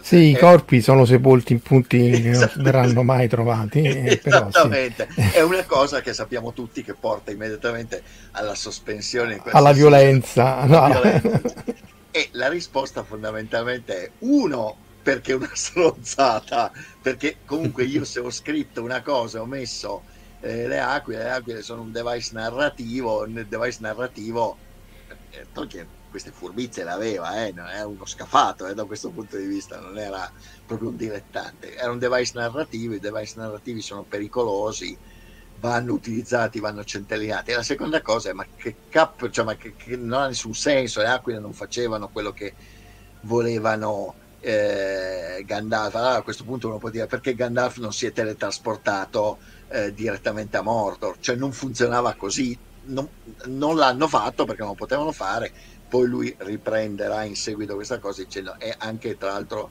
Sì, 0.00 0.16
eh, 0.16 0.28
i 0.30 0.38
corpi 0.38 0.80
sono 0.80 1.04
sepolti 1.04 1.52
in 1.52 1.60
punti 1.60 2.10
che 2.10 2.30
non 2.30 2.50
verranno 2.56 3.02
mai 3.02 3.28
trovati. 3.28 3.82
Eh, 3.82 4.22
Esattamente, 4.24 5.08
sì. 5.14 5.20
è 5.34 5.42
una 5.42 5.62
cosa 5.66 6.00
che 6.00 6.14
sappiamo 6.14 6.54
tutti 6.54 6.82
che 6.82 6.94
porta 6.94 7.30
immediatamente 7.30 8.02
alla 8.30 8.54
sospensione. 8.54 9.42
Alla 9.50 9.72
violenza. 9.72 10.64
No. 10.64 10.86
violenza. 10.86 11.52
E 12.10 12.28
la 12.32 12.48
risposta 12.48 13.04
fondamentalmente 13.04 14.04
è 14.04 14.10
uno, 14.20 14.74
perché 15.02 15.32
è 15.32 15.34
una 15.34 15.50
stronzata, 15.52 16.72
perché 17.02 17.36
comunque 17.44 17.84
io 17.84 18.04
se 18.06 18.20
ho 18.20 18.30
scritto 18.30 18.82
una 18.82 19.02
cosa, 19.02 19.42
ho 19.42 19.46
messo 19.46 20.04
eh, 20.40 20.66
le 20.66 20.80
aquile, 20.80 21.18
le 21.18 21.30
aquile 21.30 21.62
sono 21.62 21.82
un 21.82 21.92
device 21.92 22.30
narrativo, 22.32 23.24
nel 23.26 23.46
device 23.46 23.78
narrativo 23.80 24.56
eh, 25.30 25.46
Tolkien 25.52 25.86
queste 26.10 26.32
furbizie 26.32 26.84
le 26.84 26.90
aveva, 26.90 27.44
eh, 27.44 27.54
era 27.56 27.86
uno 27.86 28.04
scafato 28.04 28.66
eh, 28.66 28.74
da 28.74 28.84
questo 28.84 29.10
punto 29.10 29.36
di 29.36 29.46
vista, 29.46 29.78
non 29.78 29.96
era 29.96 30.30
proprio 30.66 30.88
un 30.88 30.96
dilettante, 30.96 31.76
era 31.76 31.90
un 31.90 31.98
device 31.98 32.32
narrativo, 32.34 32.94
i 32.94 33.00
device 33.00 33.34
narrativi 33.36 33.80
sono 33.80 34.02
pericolosi, 34.02 34.96
vanno 35.60 35.92
utilizzati, 35.92 36.58
vanno 36.58 36.84
centellinati. 36.84 37.52
E 37.52 37.54
la 37.54 37.62
seconda 37.62 38.02
cosa 38.02 38.30
è 38.30 38.32
ma 38.32 38.44
che 38.56 38.74
cap, 38.88 39.30
cioè, 39.30 39.44
ma 39.44 39.54
che, 39.56 39.74
che 39.76 39.96
non 39.96 40.20
ha 40.20 40.26
nessun 40.26 40.54
senso, 40.54 41.00
le 41.00 41.08
aquile 41.08 41.38
non 41.38 41.52
facevano 41.52 42.08
quello 42.08 42.32
che 42.32 42.54
volevano 43.22 44.14
eh, 44.40 44.99
Gandalf. 45.44 45.94
Allora 45.94 46.16
a 46.16 46.22
questo 46.22 46.44
punto 46.44 46.68
uno 46.68 46.78
può 46.78 46.90
dire 46.90 47.06
perché 47.06 47.34
Gandalf 47.34 47.78
non 47.78 47.92
si 47.92 48.06
è 48.06 48.12
teletrasportato 48.12 49.38
eh, 49.68 49.94
direttamente 49.94 50.56
a 50.56 50.62
Mordor, 50.62 51.16
cioè 51.20 51.36
non 51.36 51.52
funzionava 51.52 52.14
così, 52.14 52.56
non, 52.86 53.08
non, 53.46 53.76
l'hanno 53.76 54.08
fatto 54.08 54.44
perché 54.44 54.62
non 54.62 54.74
potevano 54.74 55.12
fare, 55.12 55.52
poi 55.88 56.06
lui 56.06 56.34
riprenderà 56.38 57.24
in 57.24 57.36
seguito 57.36 57.74
questa 57.74 57.98
cosa 57.98 58.22
dicendo 58.22 58.56
e 58.58 58.74
anche 58.78 59.16
tra 59.16 59.32
l'altro 59.32 59.70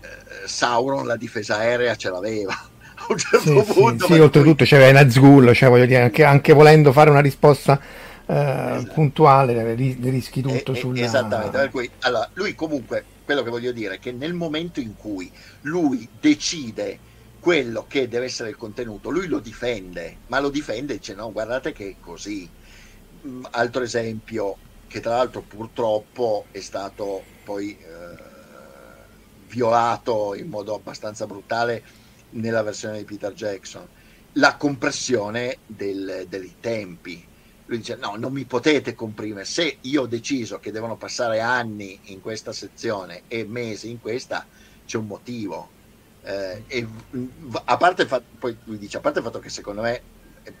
eh, 0.00 0.46
Sauron 0.46 1.06
la 1.06 1.16
difesa 1.16 1.56
aerea 1.56 1.96
ce 1.96 2.10
l'aveva 2.10 2.52
a 2.96 3.06
un 3.08 3.18
certo 3.18 3.64
sì, 3.64 3.72
punto. 3.72 4.06
Sì, 4.06 4.14
sì 4.14 4.18
oltretutto 4.18 4.56
cui... 4.56 4.66
c'era 4.66 4.90
Nazgul, 4.92 5.54
cioè 5.54 5.68
voglio 5.68 5.86
dire, 5.86 6.02
anche, 6.02 6.24
anche 6.24 6.52
volendo 6.52 6.92
fare 6.92 7.10
una 7.10 7.20
risposta 7.20 7.78
eh, 8.26 8.32
esatto. 8.34 8.92
puntuale, 8.92 9.74
rischi 9.74 10.42
tutto 10.42 10.72
e, 10.72 10.76
sulla... 10.76 11.00
Esattamente, 11.00 11.58
per 11.58 11.70
cui 11.70 11.90
allora, 12.00 12.28
lui 12.34 12.54
comunque, 12.54 13.04
quello 13.26 13.42
che 13.42 13.50
voglio 13.50 13.72
dire 13.72 13.96
è 13.96 13.98
che 13.98 14.12
nel 14.12 14.34
momento 14.34 14.78
in 14.80 14.94
cui 14.94 15.30
lui 15.62 16.08
decide 16.12 17.02
quello 17.38 17.84
che 17.86 18.06
deve 18.08 18.26
essere 18.26 18.50
il 18.50 18.56
contenuto, 18.56 19.10
lui 19.10 19.26
lo 19.26 19.40
difende, 19.40 20.22
ma 20.26 20.38
lo 20.40 20.48
difende 20.48 20.94
e 20.94 20.96
dice 20.98 21.14
no, 21.14 21.32
guardate 21.32 21.72
che 21.72 21.88
è 21.90 21.96
così. 21.98 22.50
Mm, 23.26 23.44
altro 23.50 23.82
esempio, 23.82 24.60
che 24.86 25.00
tra 25.00 25.16
l'altro 25.16 25.44
purtroppo 25.44 26.48
è 26.52 26.60
stato 26.60 27.30
poi 27.42 27.76
eh, 27.76 27.84
violato 29.46 30.34
in 30.34 30.48
modo 30.48 30.74
abbastanza 30.74 31.26
brutale 31.26 31.84
nella 32.30 32.62
versione 32.62 32.98
di 32.98 33.04
Peter 33.04 33.32
Jackson, 33.32 33.88
la 34.32 34.56
compressione 34.56 35.60
del, 35.64 36.24
dei 36.28 36.56
tempi. 36.60 37.28
Lui 37.66 37.78
dice 37.78 37.96
no, 37.96 38.14
non 38.16 38.32
mi 38.32 38.46
potete 38.46 38.94
comprimere, 38.94 39.44
se 39.44 39.78
io 39.82 40.02
ho 40.02 40.06
deciso 40.06 40.58
che 40.58 40.70
devono 40.70 40.96
passare 40.96 41.40
anni 41.40 41.98
in 42.12 42.20
questa 42.20 42.52
sezione 42.52 43.24
e 43.26 43.44
mesi 43.44 43.90
in 43.90 43.98
questa, 43.98 44.46
c'è 44.84 44.96
un 44.98 45.06
motivo. 45.06 45.74
Eh, 46.20 46.64
e 46.66 46.88
a 47.64 47.76
parte, 47.76 48.02
il 48.02 48.08
fatto, 48.08 48.36
poi 48.38 48.58
lui 48.64 48.78
dice, 48.78 48.98
a 48.98 49.00
parte 49.00 49.18
il 49.18 49.24
fatto 49.24 49.38
che 49.40 49.48
secondo 49.50 49.82
me 49.82 50.06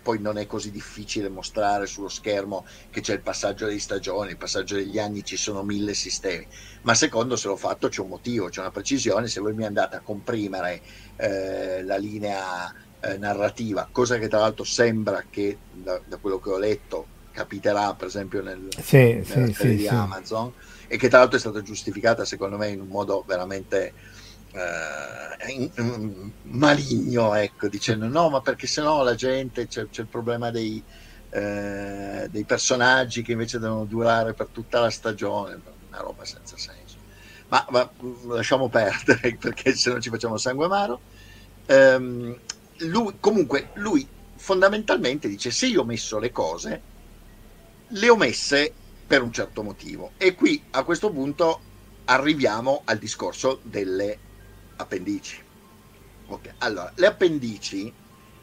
poi 0.02 0.20
non 0.20 0.36
è 0.36 0.46
così 0.46 0.70
difficile 0.70 1.28
mostrare 1.28 1.86
sullo 1.86 2.08
schermo 2.08 2.64
che 2.90 3.00
c'è 3.00 3.14
il 3.14 3.22
passaggio 3.22 3.66
delle 3.66 3.78
stagioni, 3.78 4.30
il 4.30 4.36
passaggio 4.36 4.74
degli 4.74 4.98
anni, 4.98 5.22
ci 5.22 5.36
sono 5.36 5.62
mille 5.62 5.94
sistemi, 5.94 6.46
ma 6.82 6.94
secondo 6.94 7.36
se 7.36 7.46
l'ho 7.48 7.56
fatto 7.56 7.88
c'è 7.88 8.00
un 8.00 8.08
motivo, 8.08 8.48
c'è 8.48 8.60
una 8.60 8.70
precisione, 8.70 9.28
se 9.28 9.40
voi 9.40 9.54
mi 9.54 9.64
andate 9.64 9.96
a 9.96 10.02
comprimere 10.02 10.82
eh, 11.16 11.82
la 11.84 11.96
linea 11.96 12.72
eh, 13.00 13.18
narrativa, 13.18 13.88
cosa 13.90 14.18
che 14.18 14.28
tra 14.28 14.40
l'altro 14.40 14.64
sembra 14.64 15.24
che 15.28 15.58
da, 15.72 16.00
da, 16.04 16.16
quello 16.16 16.38
che 16.40 16.50
ho 16.50 16.58
letto 16.58 17.06
capiterà 17.32 17.92
per 17.94 18.06
esempio 18.06 18.42
nel, 18.42 18.68
sì, 18.80 18.96
nella 18.96 19.24
sì, 19.24 19.52
serie 19.52 19.52
sì, 19.52 19.76
di 19.76 19.88
Amazon 19.88 20.52
e 20.86 20.96
che 20.96 21.08
tra 21.08 21.18
l'altro 21.18 21.36
è 21.36 21.40
stata 21.40 21.60
giustificata 21.62 22.24
secondo 22.24 22.56
me 22.56 22.68
in 22.68 22.80
un 22.80 22.88
modo 22.88 23.22
veramente 23.26 23.92
eh, 24.56 25.52
in, 25.52 25.70
in, 25.76 26.30
maligno, 26.42 27.34
ecco, 27.34 27.68
dicendo 27.68 28.08
no, 28.08 28.30
ma 28.30 28.40
perché 28.40 28.66
sennò 28.66 29.02
la 29.02 29.14
gente 29.14 29.66
c'è, 29.66 29.88
c'è 29.90 30.02
il 30.02 30.06
problema 30.08 30.50
dei, 30.50 30.82
eh, 31.30 32.26
dei, 32.30 32.44
personaggi 32.44 33.22
che 33.22 33.32
invece 33.32 33.58
devono 33.58 33.84
durare 33.84 34.32
per 34.32 34.48
tutta 34.48 34.80
la 34.80 34.90
stagione, 34.90 35.60
una 35.88 35.98
roba 35.98 36.24
senza 36.24 36.56
senso. 36.56 36.96
Ma, 37.48 37.64
ma 37.68 37.88
lasciamo 38.28 38.68
perdere 38.68 39.36
perché 39.38 39.74
se 39.74 39.92
no 39.92 40.00
ci 40.00 40.08
facciamo 40.08 40.38
sangue 40.38 40.64
amaro. 40.64 41.00
Um, 41.66 42.38
lui, 42.78 43.16
comunque, 43.20 43.70
lui 43.74 44.08
fondamentalmente 44.36 45.28
dice: 45.28 45.50
Se 45.50 45.66
io 45.66 45.82
ho 45.82 45.84
messo 45.84 46.18
le 46.18 46.30
cose, 46.30 46.82
le 47.88 48.08
ho 48.08 48.16
messe 48.16 48.74
per 49.06 49.22
un 49.22 49.32
certo 49.32 49.62
motivo. 49.62 50.12
E 50.16 50.34
qui 50.34 50.62
a 50.70 50.84
questo 50.84 51.10
punto 51.12 51.60
arriviamo 52.04 52.82
al 52.84 52.98
discorso 52.98 53.60
delle 53.64 54.18
appendici. 54.76 55.42
Ok, 56.28 56.54
allora, 56.58 56.92
le 56.96 57.06
appendici, 57.06 57.92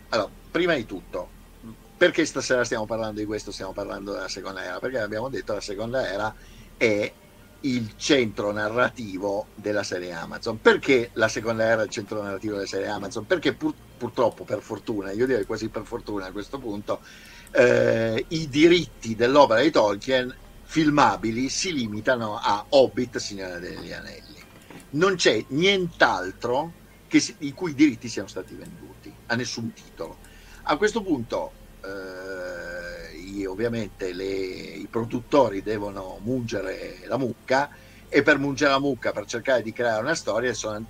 allora, 0.09 0.31
prima 0.49 0.73
di 0.75 0.85
tutto, 0.85 1.29
perché 1.97 2.25
stasera 2.25 2.63
stiamo 2.63 2.85
parlando 2.85 3.19
di 3.19 3.25
questo? 3.25 3.51
Stiamo 3.51 3.73
parlando 3.73 4.13
della 4.13 4.29
seconda 4.29 4.63
era, 4.63 4.79
perché 4.79 4.99
abbiamo 4.99 5.29
detto 5.29 5.47
che 5.53 5.59
la 5.59 5.61
seconda 5.61 6.09
era 6.09 6.35
è 6.77 7.13
il 7.63 7.93
centro 7.97 8.51
narrativo 8.51 9.47
della 9.55 9.83
serie 9.83 10.11
Amazon. 10.13 10.59
Perché 10.61 11.09
la 11.13 11.27
seconda 11.27 11.63
era 11.63 11.83
il 11.83 11.89
centro 11.89 12.21
narrativo 12.21 12.55
della 12.55 12.67
serie 12.67 12.87
Amazon? 12.87 13.25
Perché 13.25 13.53
pur, 13.53 13.73
purtroppo, 13.97 14.43
per 14.43 14.61
fortuna, 14.61 15.11
io 15.11 15.25
direi 15.25 15.45
quasi 15.45 15.69
per 15.69 15.83
fortuna 15.83 16.27
a 16.27 16.31
questo 16.31 16.59
punto, 16.59 17.01
eh, 17.51 18.25
i 18.29 18.47
diritti 18.49 19.15
dell'opera 19.15 19.61
di 19.61 19.71
Tolkien 19.71 20.33
filmabili 20.63 21.49
si 21.49 21.73
limitano 21.73 22.37
a 22.41 22.65
Hobbit, 22.69 23.17
Signore 23.17 23.59
degli 23.59 23.91
Anelli 23.91 24.33
non 24.93 25.15
c'è 25.15 25.43
nient'altro 25.49 26.71
che, 27.07 27.23
i 27.39 27.53
cui 27.53 27.73
diritti 27.73 28.07
siano 28.09 28.27
stati 28.27 28.55
venduti 28.55 29.13
a 29.27 29.35
nessun 29.35 29.71
titolo. 29.73 30.17
A 30.63 30.77
questo 30.77 31.01
punto, 31.01 31.51
eh, 31.83 32.22
ovviamente, 33.45 34.13
le, 34.13 34.25
i 34.25 34.87
produttori 34.89 35.61
devono 35.61 36.19
mungere 36.21 36.99
la 37.05 37.17
mucca 37.17 37.69
e 38.07 38.21
per 38.21 38.37
mungere 38.37 38.69
la 38.71 38.79
mucca, 38.79 39.11
per 39.11 39.25
cercare 39.25 39.63
di 39.63 39.71
creare 39.71 40.01
una 40.01 40.13
storia, 40.13 40.53
sono, 40.53 40.85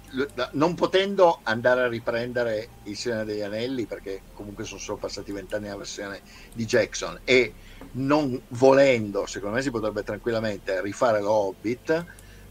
non 0.51 0.75
potendo 0.75 1.39
andare 1.43 1.83
a 1.83 1.87
riprendere 1.87 2.71
il 2.83 2.97
Signore 2.97 3.23
degli 3.23 3.41
Anelli, 3.41 3.85
perché 3.85 4.25
comunque 4.33 4.65
sono 4.65 4.81
solo 4.81 4.97
passati 4.97 5.31
vent'anni 5.31 5.67
la 5.69 5.77
versione 5.77 6.21
di 6.51 6.65
Jackson, 6.65 7.17
e 7.23 7.55
non 7.91 8.37
volendo, 8.49 9.25
secondo 9.25 9.55
me 9.55 9.61
si 9.61 9.69
potrebbe 9.71 10.03
tranquillamente 10.03 10.81
rifare 10.81 11.21
lo 11.21 11.31
Hobbit, 11.31 12.05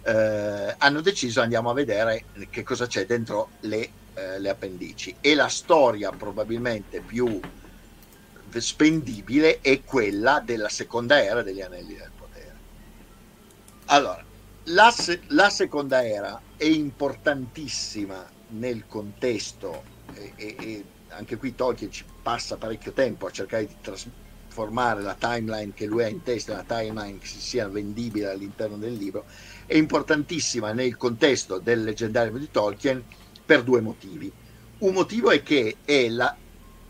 eh, 0.04 0.74
hanno 0.78 1.00
deciso 1.00 1.40
andiamo 1.42 1.70
a 1.70 1.74
vedere 1.74 2.28
che 2.48 2.62
cosa 2.62 2.86
c'è 2.86 3.04
dentro 3.04 3.52
le, 3.60 3.96
eh, 4.14 4.38
le 4.40 4.48
appendici. 4.48 5.14
E 5.20 5.34
la 5.34 5.48
storia 5.48 6.12
probabilmente 6.12 7.02
più 7.04 7.44
spendibile 8.60 9.60
è 9.60 9.82
quella 9.82 10.40
della 10.44 10.68
seconda 10.68 11.22
era 11.22 11.42
degli 11.42 11.60
anelli 11.60 11.94
del 11.94 12.10
potere 12.16 12.54
allora 13.86 14.24
la, 14.66 14.90
se- 14.90 15.22
la 15.28 15.50
seconda 15.50 16.06
era 16.06 16.40
è 16.56 16.64
importantissima 16.64 18.24
nel 18.48 18.84
contesto 18.86 19.82
e, 20.14 20.32
e, 20.36 20.56
e 20.58 20.84
anche 21.08 21.36
qui 21.36 21.54
Tolkien 21.54 21.90
ci 21.90 22.04
passa 22.22 22.56
parecchio 22.56 22.92
tempo 22.92 23.26
a 23.26 23.30
cercare 23.30 23.66
di 23.66 23.76
trasformare 23.80 25.02
la 25.02 25.16
timeline 25.18 25.72
che 25.74 25.86
lui 25.86 26.04
ha 26.04 26.08
in 26.08 26.22
testa, 26.22 26.52
una 26.52 26.64
timeline 26.64 27.18
che 27.18 27.26
sia 27.26 27.68
vendibile 27.68 28.30
all'interno 28.30 28.76
del 28.76 28.94
libro, 28.94 29.24
è 29.66 29.76
importantissima 29.76 30.72
nel 30.72 30.96
contesto 30.96 31.58
del 31.58 31.82
leggendario 31.82 32.36
di 32.38 32.50
Tolkien 32.50 33.02
per 33.44 33.62
due 33.62 33.80
motivi. 33.80 34.30
Un 34.78 34.94
motivo 34.94 35.30
è 35.30 35.42
che 35.42 35.76
è 35.84 36.08
la, 36.08 36.34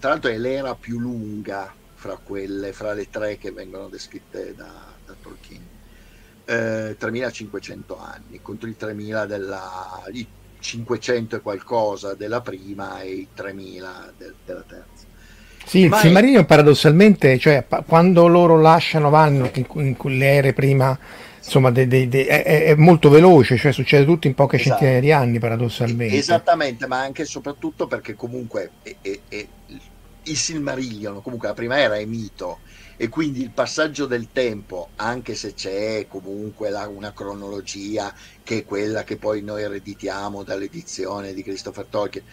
tra 0.03 0.11
l'altro 0.11 0.33
è 0.33 0.37
l'era 0.37 0.75
più 0.75 0.99
lunga 0.99 1.73
fra 1.95 2.19
quelle, 2.21 2.73
fra 2.73 2.93
le 2.93 3.09
tre 3.09 3.39
che 3.39 3.53
vengono 3.53 3.87
descritte 3.87 4.53
da, 4.53 4.69
da 5.07 5.15
Tolkien. 5.23 5.63
Eh, 6.45 6.97
3500 6.99 7.97
anni 8.01 8.41
contro 8.43 8.69
i 8.69 8.77
3000 8.77 9.27
della, 9.27 10.03
i 10.11 10.27
500 10.59 11.37
e 11.37 11.41
qualcosa 11.41 12.15
della 12.15 12.41
prima 12.41 13.01
e 13.01 13.11
i 13.13 13.29
3000 13.33 14.13
de- 14.19 14.33
della 14.45 14.65
terza. 14.67 15.07
Sì, 15.65 15.79
il 15.83 15.89
Ma 15.91 15.99
è- 15.99 16.01
Silmarillion 16.01 16.47
paradossalmente, 16.47 17.39
cioè 17.39 17.65
quando 17.87 18.27
loro 18.27 18.61
lasciano 18.61 19.09
vanno 19.09 19.49
in, 19.55 19.67
in 19.75 19.97
quelle 19.97 20.27
ere 20.27 20.53
prima, 20.53 20.99
insomma, 21.39 21.71
de- 21.71 21.87
de- 21.87 22.09
de- 22.09 22.27
è, 22.27 22.43
è- 22.43 22.65
è 22.65 22.75
molto 22.75 23.09
veloce, 23.09 23.57
cioè 23.57 23.71
succede 23.71 24.05
tutto 24.05 24.27
in 24.27 24.35
poche 24.35 24.57
Esatto. 24.57 24.71
centinaia 24.71 25.01
di 25.01 25.13
anni 25.13 25.39
paradossalmente. 25.39 26.17
Esattamente, 26.17 26.89
ma 26.89 26.99
anche 26.99 27.23
e 27.23 27.27
soprattutto 27.27 27.87
perché 27.87 28.17
comunque 28.17 28.71
è- 28.83 28.97
è- 29.01 29.21
è- 29.29 29.47
il 30.25 30.37
Silmarillion, 30.37 31.21
comunque 31.21 31.49
la 31.49 31.55
prima 31.55 31.79
era 31.79 31.97
è 31.97 32.05
mito 32.05 32.61
e 32.97 33.09
quindi 33.09 33.41
il 33.43 33.53
passaggio 33.53 34.07
del 34.07 34.31
tempo, 34.31 34.93
anche 34.97 35.35
se 35.35 35.53
c'è 35.55 36.07
comunque 36.07 36.71
la- 36.71 36.89
una 36.89 37.13
cronologia 37.13 38.13
che 38.43 38.59
è 38.59 38.65
quella 38.65 39.03
che 39.05 39.19
poi 39.19 39.43
noi 39.43 39.63
ereditiamo 39.63 40.45
dall'edizione 40.45 41.33
di 41.33 41.43
Christopher 41.43 41.89
Tolkien, 41.89 42.25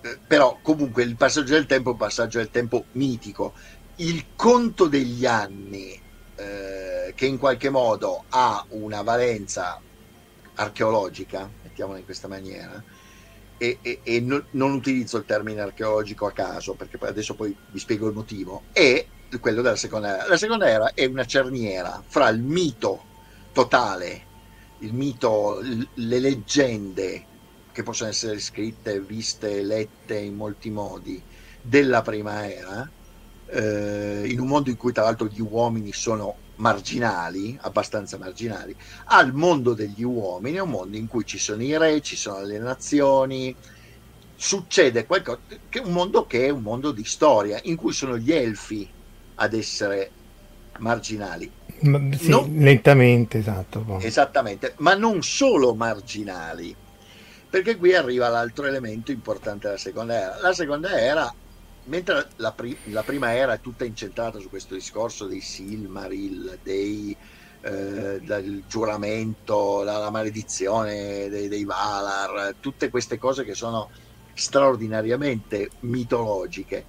eh, 0.00 0.22
però 0.26 0.60
comunque 0.62 1.02
il 1.02 1.16
passaggio 1.16 1.54
del 1.54 1.66
tempo 1.66 1.90
è 1.90 1.92
un 1.92 1.98
passaggio 1.98 2.38
del 2.38 2.50
tempo 2.50 2.88
mitico. 2.92 3.54
Il 3.96 4.30
conto 4.34 4.88
degli 4.88 5.24
anni, 5.26 5.92
eh, 6.34 7.12
che 7.14 7.26
in 7.26 7.38
qualche 7.38 7.70
modo 7.70 8.24
ha 8.28 8.64
una 8.70 9.02
valenza 9.02 9.82
archeologica, 10.54 11.52
mettiamola 11.62 11.98
in 11.98 12.04
questa 12.04 12.28
maniera, 12.28 12.82
e, 13.62 13.78
e- 13.82 14.00
e 14.04 14.20
no- 14.20 14.46
non 14.52 14.72
utilizzo 14.72 15.16
il 15.18 15.24
termine 15.24 15.60
archeologico 15.60 16.26
a 16.26 16.32
caso, 16.32 16.74
perché 16.74 16.96
adesso 17.00 17.34
poi 17.34 17.56
vi 17.66 17.78
spiego 17.78 18.08
il 18.08 18.14
motivo, 18.14 18.66
è 18.70 19.08
quello 19.40 19.62
della 19.62 19.76
seconda 19.76 20.14
era. 20.16 20.26
La 20.28 20.36
seconda 20.36 20.68
era 20.68 20.92
è 20.92 21.04
una 21.06 21.24
cerniera 21.24 22.02
fra 22.06 22.28
il 22.28 22.42
mito 22.42 23.08
totale, 23.52 24.30
il 24.78 24.92
mito, 24.94 25.60
le 25.60 26.18
leggende 26.18 27.28
che 27.70 27.82
possono 27.82 28.10
essere 28.10 28.38
scritte, 28.40 29.00
viste, 29.02 29.62
lette 29.62 30.18
in 30.18 30.34
molti 30.34 30.70
modi 30.70 31.24
della 31.60 32.02
prima 32.02 32.50
era, 32.50 32.92
eh, 33.46 34.24
in 34.28 34.40
un 34.40 34.46
mondo 34.48 34.70
in 34.70 34.76
cui 34.76 34.92
tra 34.92 35.04
l'altro 35.04 35.26
gli 35.28 35.40
uomini 35.40 35.92
sono 35.92 36.41
marginali, 36.56 37.56
abbastanza 37.60 38.18
marginali, 38.18 38.76
al 39.06 39.32
mondo 39.32 39.74
degli 39.74 40.02
uomini, 40.02 40.56
è 40.56 40.60
un 40.60 40.70
mondo 40.70 40.96
in 40.96 41.06
cui 41.06 41.24
ci 41.24 41.38
sono 41.38 41.62
i 41.62 41.76
re, 41.76 42.00
ci 42.00 42.16
sono 42.16 42.42
le 42.44 42.58
nazioni, 42.58 43.56
succede 44.34 45.06
qualcosa, 45.06 45.42
che 45.68 45.80
è 45.80 45.82
un 45.82 45.92
mondo 45.92 46.26
che 46.26 46.46
è 46.46 46.50
un 46.50 46.62
mondo 46.62 46.92
di 46.92 47.04
storia, 47.04 47.58
in 47.64 47.76
cui 47.76 47.92
sono 47.92 48.16
gli 48.18 48.32
elfi 48.32 48.92
ad 49.34 49.54
essere 49.54 50.16
marginali. 50.78 51.52
Ma- 51.82 52.00
sì, 52.16 52.28
No. 52.28 52.46
lentamente, 52.50 53.38
esatto. 53.38 53.82
poi. 53.84 54.04
Esattamente, 54.04 54.74
ma 54.78 54.94
non 54.94 55.22
solo 55.22 55.74
marginali, 55.74 56.76
perché 57.48 57.76
qui 57.76 57.94
arriva 57.94 58.28
l'altro 58.28 58.66
elemento 58.66 59.10
importante 59.12 59.66
della 59.66 59.78
seconda 59.78 60.14
era. 60.14 60.40
La 60.40 60.52
seconda 60.52 60.98
era, 60.98 61.32
mentre 61.84 62.28
la, 62.36 62.52
pri- 62.52 62.78
la 62.84 63.02
prima 63.02 63.34
era 63.34 63.54
è 63.54 63.60
tutta 63.60 63.84
incentrata 63.84 64.38
su 64.38 64.48
questo 64.48 64.74
discorso 64.74 65.26
dei 65.26 65.40
Silmaril, 65.40 66.58
dei, 66.62 67.16
eh, 67.62 68.20
del 68.20 68.64
giuramento, 68.66 69.82
la, 69.82 69.98
la 69.98 70.10
maledizione 70.10 71.28
dei, 71.28 71.48
dei 71.48 71.64
Valar, 71.64 72.56
tutte 72.60 72.90
queste 72.90 73.18
cose 73.18 73.44
che 73.44 73.54
sono 73.54 73.90
straordinariamente 74.34 75.70
mitologiche. 75.80 76.86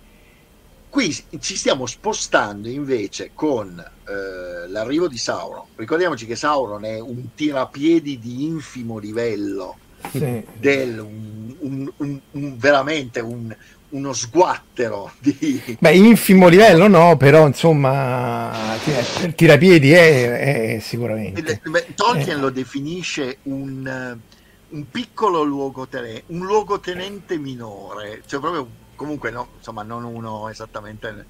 Qui 0.88 1.12
ci 1.40 1.56
stiamo 1.56 1.88
spostando 1.88 2.70
invece 2.70 3.32
con 3.34 3.80
eh, 3.80 4.68
l'arrivo 4.68 5.08
di 5.08 5.18
Sauron. 5.18 5.66
Ricordiamoci 5.76 6.28
che 6.28 6.36
Sauron 6.36 6.86
è 6.86 7.00
un 7.00 7.34
tirapiedi 7.34 8.20
di 8.20 8.44
infimo 8.46 9.00
livello, 9.00 9.78
Sì. 10.12 10.46
del, 10.54 11.00
un, 11.00 11.56
un- 11.98 12.22
un- 12.32 12.58
veramente 12.58 13.22
un- 13.22 13.56
uno 13.94 14.12
sguattero 14.14 15.12
di... 15.20 15.78
Beh, 15.80 15.94
infimo 15.96 16.48
livello 16.48 16.88
no, 16.88 17.16
però 17.16 17.46
insomma, 17.46 18.52
tira- 18.84 19.26
il 19.26 19.36
tirapiedi 19.36 19.92
è, 19.92 20.76
è 20.76 20.80
sicuramente. 20.80 21.62
Tolkien 21.96 22.38
Eh. 22.38 22.42
lo 22.42 22.50
definisce 22.50 23.38
un, 23.44 23.86
eh, 23.88 24.18
un 24.76 24.90
piccolo 24.90 25.44
luogotenente, 25.44 26.24
un 26.28 26.46
luogotenente 26.46 27.38
minore, 27.38 28.24
cioè 28.26 28.40
proprio 28.40 28.68
comunque 28.96 29.30
no, 29.30 29.50
insomma 29.58 29.84
non 29.84 30.04
uno 30.06 30.50
esattamente 30.50 31.26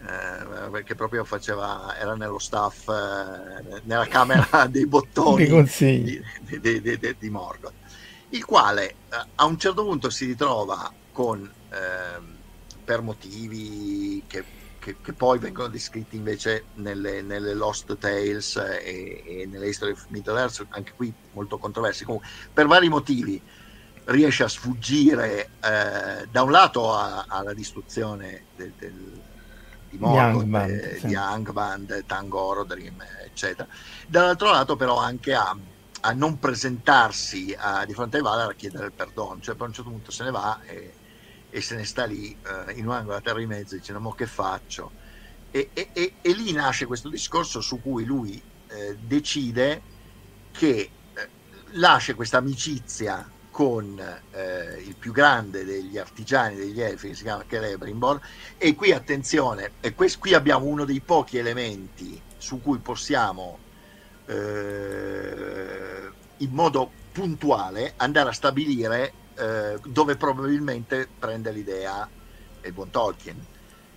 eh, 0.00 0.68
perché 0.70 0.96
proprio 0.96 1.24
faceva, 1.24 1.94
era 1.96 2.16
nello 2.16 2.38
staff, 2.40 2.88
eh, 2.88 3.80
nella 3.84 4.06
camera 4.06 4.66
dei 4.68 4.86
bottoni 4.86 5.46
di, 5.46 6.20
di- 6.60 6.80
di- 6.80 7.16
di 7.18 7.30
Morgoth, 7.30 7.74
il 8.30 8.44
quale 8.44 8.88
eh, 8.88 8.94
a 9.36 9.44
un 9.44 9.56
certo 9.58 9.84
punto 9.84 10.10
si 10.10 10.24
ritrova 10.24 10.92
con, 11.12 11.48
ehm, 11.70 12.42
per 12.84 13.02
motivi 13.02 14.24
che, 14.26 14.48
che- 14.78 14.98
che 15.00 15.14
poi 15.14 15.38
vengono 15.38 15.68
descritti 15.68 16.16
invece 16.16 16.68
nelle, 16.74 17.22
nelle 17.22 17.54
Lost 17.54 17.96
Tales 17.98 18.56
e, 18.56 19.22
e 19.24 19.46
nelle 19.46 19.68
History 19.68 19.92
of 19.92 20.04
Middle 20.08 20.38
Earth, 20.40 20.64
anche 20.70 20.92
qui 20.94 21.14
molto 21.30 21.58
controversi, 21.58 22.04
comunque 22.04 22.28
per 22.52 22.66
vari 22.66 22.88
motivi 22.88 23.42
riesce 24.04 24.42
a 24.44 24.48
sfuggire 24.48 25.52
eh, 25.60 26.26
da 26.26 26.42
un 26.42 26.50
lato 26.50 26.92
a- 26.92 27.24
alla 27.28 27.52
distruzione 27.54 28.46
del, 28.50 28.74
del- 28.74 29.24
di 29.86 29.98
Morgoth, 29.98 30.48
Angband, 30.48 30.82
eh, 30.94 31.00
sì. 31.00 31.06
di 31.06 31.14
Angband, 31.14 32.04
Tangorodrim, 32.04 33.02
eccetera. 33.24 33.68
Dall'altro 34.06 34.50
lato 34.50 34.76
però 34.76 34.96
anche 34.98 35.34
a, 35.34 35.52
a 36.02 36.12
non 36.12 36.38
presentarsi 36.38 37.54
a- 37.56 37.84
di 37.84 37.92
fronte 37.92 38.16
ai 38.18 38.22
Valar 38.22 38.50
a 38.50 38.54
chiedere 38.54 38.86
il 38.86 38.94
perdono, 38.94 39.40
cioè 39.40 39.56
a 39.58 39.64
un 39.64 39.72
certo 39.72 39.90
punto 39.90 40.10
se 40.12 40.24
ne 40.24 40.30
va 40.30 40.60
e, 40.60 40.99
e 41.50 41.60
se 41.60 41.76
ne 41.76 41.84
sta 41.84 42.04
lì 42.06 42.32
eh, 42.42 42.72
in 42.74 42.86
un 42.86 42.92
angolo 42.92 43.08
della 43.10 43.20
terra 43.20 43.38
di 43.40 43.46
mezzo 43.46 43.74
dicendo 43.76 44.00
ma 44.00 44.14
che 44.14 44.26
faccio? 44.26 44.94
E, 45.50 45.70
e- 45.74 45.90
e- 45.92 46.18
e 46.20 46.32
lì 46.32 46.52
nasce 46.52 46.86
questo 46.86 47.08
discorso 47.10 47.60
su 47.60 47.80
cui 47.80 48.04
lui 48.04 48.44
eh, 48.68 48.96
decide 48.98 49.84
che 50.50 50.94
eh, 51.12 51.32
lascia 51.74 52.14
questa 52.14 52.38
amicizia 52.38 53.32
con 53.48 53.98
eh, 54.30 54.82
il 54.82 54.96
più 54.96 55.12
grande 55.12 55.64
degli 55.64 55.98
artigiani 55.98 56.54
degli 56.56 56.80
elfi 56.80 57.08
che 57.08 57.14
si 57.14 57.24
chiama 57.24 57.44
Celebrimbor 57.48 58.20
e 58.56 58.74
qui 58.74 58.92
attenzione 58.92 59.74
e 59.80 59.92
quest- 59.94 60.18
qui 60.18 60.34
abbiamo 60.34 60.66
uno 60.66 60.84
dei 60.84 61.02
pochi 61.02 61.36
elementi 61.38 62.24
su 62.36 62.60
cui 62.60 62.80
possiamo 62.80 63.62
eh, 64.26 66.14
in 66.36 66.50
modo 66.52 66.96
puntuale 67.10 67.94
andare 67.96 68.28
a 68.30 68.32
stabilire 68.32 69.16
eh, 69.40 69.80
dove 69.84 70.16
probabilmente 70.16 71.08
prende 71.18 71.50
l'idea 71.50 72.08
il 72.62 72.72
buon 72.72 72.90
Tolkien. 72.90 73.42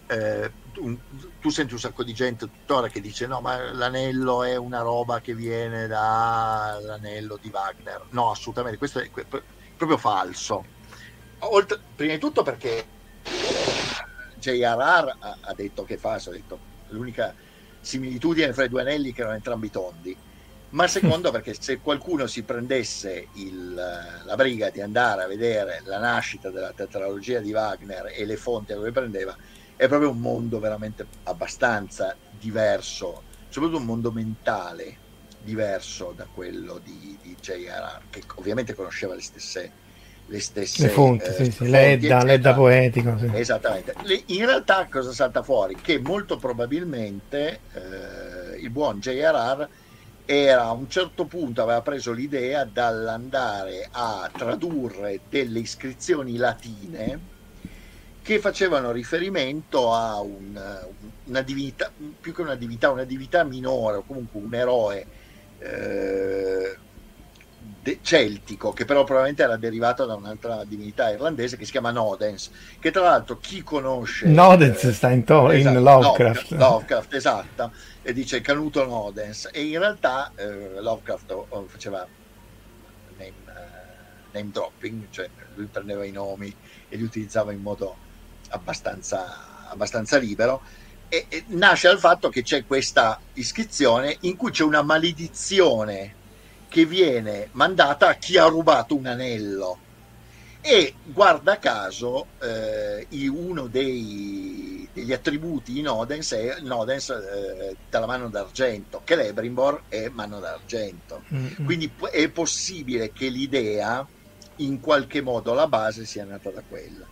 Eh, 0.07 0.51
tu, 0.71 0.97
tu 1.39 1.49
senti 1.49 1.73
un 1.73 1.79
sacco 1.79 2.03
di 2.03 2.13
gente 2.13 2.45
tuttora 2.45 2.87
che 2.87 3.01
dice 3.01 3.25
no 3.25 3.41
ma 3.41 3.71
l'anello 3.71 4.43
è 4.43 4.55
una 4.55 4.81
roba 4.81 5.21
che 5.21 5.33
viene 5.33 5.87
dall'anello 5.87 7.37
di 7.41 7.49
Wagner. 7.51 8.05
No 8.11 8.31
assolutamente 8.31 8.77
questo 8.77 8.99
è 8.99 9.09
proprio 9.09 9.97
falso. 9.97 10.63
Oltre, 11.39 11.79
prima 11.95 12.13
di 12.13 12.19
tutto 12.19 12.41
perché 12.43 12.85
J.R.R. 14.39 15.17
ha, 15.19 15.53
detto 15.53 15.83
che 15.83 15.97
falso 15.97 16.29
ha 16.29 16.33
detto 16.33 16.59
l'unica 16.89 17.33
similitudine 17.81 18.53
fra 18.53 18.63
i 18.63 18.69
due 18.69 18.81
anelli 18.81 19.11
che 19.11 19.21
erano 19.21 19.35
entrambi 19.35 19.69
tondi 19.69 20.15
ma 20.73 20.87
secondo 20.87 21.31
perché 21.31 21.55
se 21.57 21.79
qualcuno 21.79 22.25
si 22.25 22.43
prendesse 22.43 23.27
il, 23.33 23.73
la 23.73 24.35
briga 24.35 24.69
di 24.69 24.81
andare 24.81 25.23
a 25.23 25.27
vedere 25.27 25.81
la 25.85 25.99
nascita 25.99 26.49
della 26.49 26.71
tetralogia 26.75 27.39
di 27.39 27.51
Wagner 27.51 28.11
e 28.15 28.25
le 28.25 28.37
fonti 28.37 28.73
dove 28.73 28.91
prendeva 28.91 29.35
è 29.75 29.87
proprio 29.87 30.09
un 30.09 30.19
mondo 30.19 30.59
veramente 30.59 31.05
abbastanza 31.23 32.15
diverso, 32.39 33.23
soprattutto 33.49 33.79
un 33.79 33.85
mondo 33.85 34.11
mentale 34.11 34.97
diverso 35.43 36.13
da 36.15 36.25
quello 36.31 36.79
di, 36.83 37.17
di 37.21 37.35
J.R.R. 37.39 38.01
che 38.09 38.23
ovviamente 38.35 38.73
conosceva 38.73 39.13
le 39.13 39.21
stesse 39.21 39.71
le 40.27 40.39
stesse 40.39 40.83
Le 40.83 40.89
fonti, 40.89 41.25
eh, 41.25 41.33
sì, 41.33 41.51
sì, 41.51 41.69
l'Edda, 41.69 42.23
l'Edda 42.23 42.53
poetico. 42.53 43.17
Sì. 43.19 43.29
Esattamente. 43.33 43.93
Le- 44.03 44.23
in 44.27 44.45
realtà 44.45 44.87
cosa 44.89 45.11
salta 45.11 45.43
fuori? 45.43 45.75
Che 45.75 45.99
molto 45.99 46.37
probabilmente 46.37 47.59
eh, 47.73 48.57
il 48.59 48.69
buon 48.69 48.99
J.R.R. 48.99 49.67
era 50.25 50.63
a 50.65 50.71
un 50.73 50.87
certo 50.89 51.27
punto 51.27 51.61
aveva 51.63 51.81
preso 51.81 52.11
l'idea 52.11 52.65
dall'andare 52.65 53.87
a 53.91 54.31
tradurre 54.35 55.23
delle 55.27 55.59
iscrizioni 55.59 56.37
latine 56.37 57.27
che 58.21 58.39
facevano 58.39 58.91
riferimento 58.91 59.93
a 59.93 60.21
un- 60.21 60.57
una 61.25 61.41
divinità, 61.41 61.93
più 62.19 62.33
che 62.33 62.41
una 62.41 62.55
divinità, 62.55 62.89
una 62.91 63.03
divinità 63.03 63.43
minore 63.43 63.97
o 63.97 64.05
comunque 64.05 64.39
un 64.41 64.53
eroe 64.53 65.07
eh, 65.57 66.79
de- 67.55 67.99
celtico 68.01 68.73
che 68.73 68.85
però 68.85 69.03
probabilmente 69.03 69.43
era 69.43 69.57
derivato 69.57 70.05
da 70.05 70.15
un'altra 70.15 70.65
divinità 70.65 71.09
irlandese 71.11 71.57
che 71.57 71.65
si 71.65 71.71
chiama 71.71 71.91
Nodens 71.91 72.49
che 72.79 72.91
tra 72.91 73.01
l'altro 73.03 73.37
chi 73.39 73.61
conosce 73.63 74.27
Nodens 74.27 74.83
eh, 74.85 74.93
sta 74.93 75.11
in, 75.11 75.23
to- 75.23 75.51
in 75.51 75.57
esatto, 75.57 75.79
Lovecraft. 75.81 76.51
Lovecraft, 76.51 77.13
esatto, 77.13 77.71
e 78.03 78.11
dice 78.11 78.41
Canuto 78.41 78.85
Nodens 78.85 79.49
e 79.51 79.65
in 79.65 79.79
realtà 79.79 80.33
eh, 80.35 80.81
Lovecraft 80.81 81.31
oh, 81.31 81.65
faceva 81.67 82.05
name, 83.17 83.33
eh, 83.47 84.31
name 84.31 84.51
dropping, 84.51 85.07
cioè 85.09 85.29
lui 85.55 85.67
prendeva 85.67 86.03
i 86.03 86.11
nomi 86.11 86.53
e 86.89 86.97
li 86.97 87.03
utilizzava 87.03 87.53
in 87.53 87.61
modo 87.61 87.95
abbastanza, 88.49 89.69
abbastanza 89.69 90.17
libero. 90.17 90.61
E, 91.07 91.27
e 91.29 91.43
nasce 91.47 91.87
dal 91.87 91.99
fatto 91.99 92.29
che 92.29 92.43
c'è 92.43 92.65
questa 92.65 93.19
iscrizione 93.33 94.17
in 94.21 94.35
cui 94.35 94.51
c'è 94.51 94.63
una 94.63 94.81
maledizione 94.81 96.21
che 96.67 96.85
viene 96.85 97.49
mandata 97.51 98.09
a 98.09 98.15
chi 98.15 98.37
ha 98.37 98.45
rubato 98.45 98.95
un 98.95 99.05
anello. 99.05 99.77
E 100.59 100.95
guarda 101.03 101.59
caso, 101.59 102.27
eh, 102.41 103.05
uno 103.27 103.67
dei, 103.67 104.72
degli 104.93 105.11
attributi 105.11 105.79
in 105.79 105.89
Odens 105.89 106.33
è 106.33 106.57
Nodens 106.61 107.09
eh, 107.09 107.75
dalla 107.89 108.05
mano 108.05 108.29
d'argento, 108.29 109.01
che 109.03 109.15
l'Ebrimbor 109.15 109.83
è 109.89 110.09
mano 110.09 110.39
d'argento. 110.39 111.23
Mm-hmm. 111.33 111.65
Quindi 111.65 111.91
è 112.11 112.29
possibile 112.29 113.11
che 113.11 113.27
l'idea, 113.29 114.05
in 114.57 114.79
qualche 114.79 115.21
modo, 115.21 115.53
la 115.53 115.67
base 115.67 116.05
sia 116.05 116.23
nata 116.25 116.51
da 116.51 116.61
quella. 116.67 117.05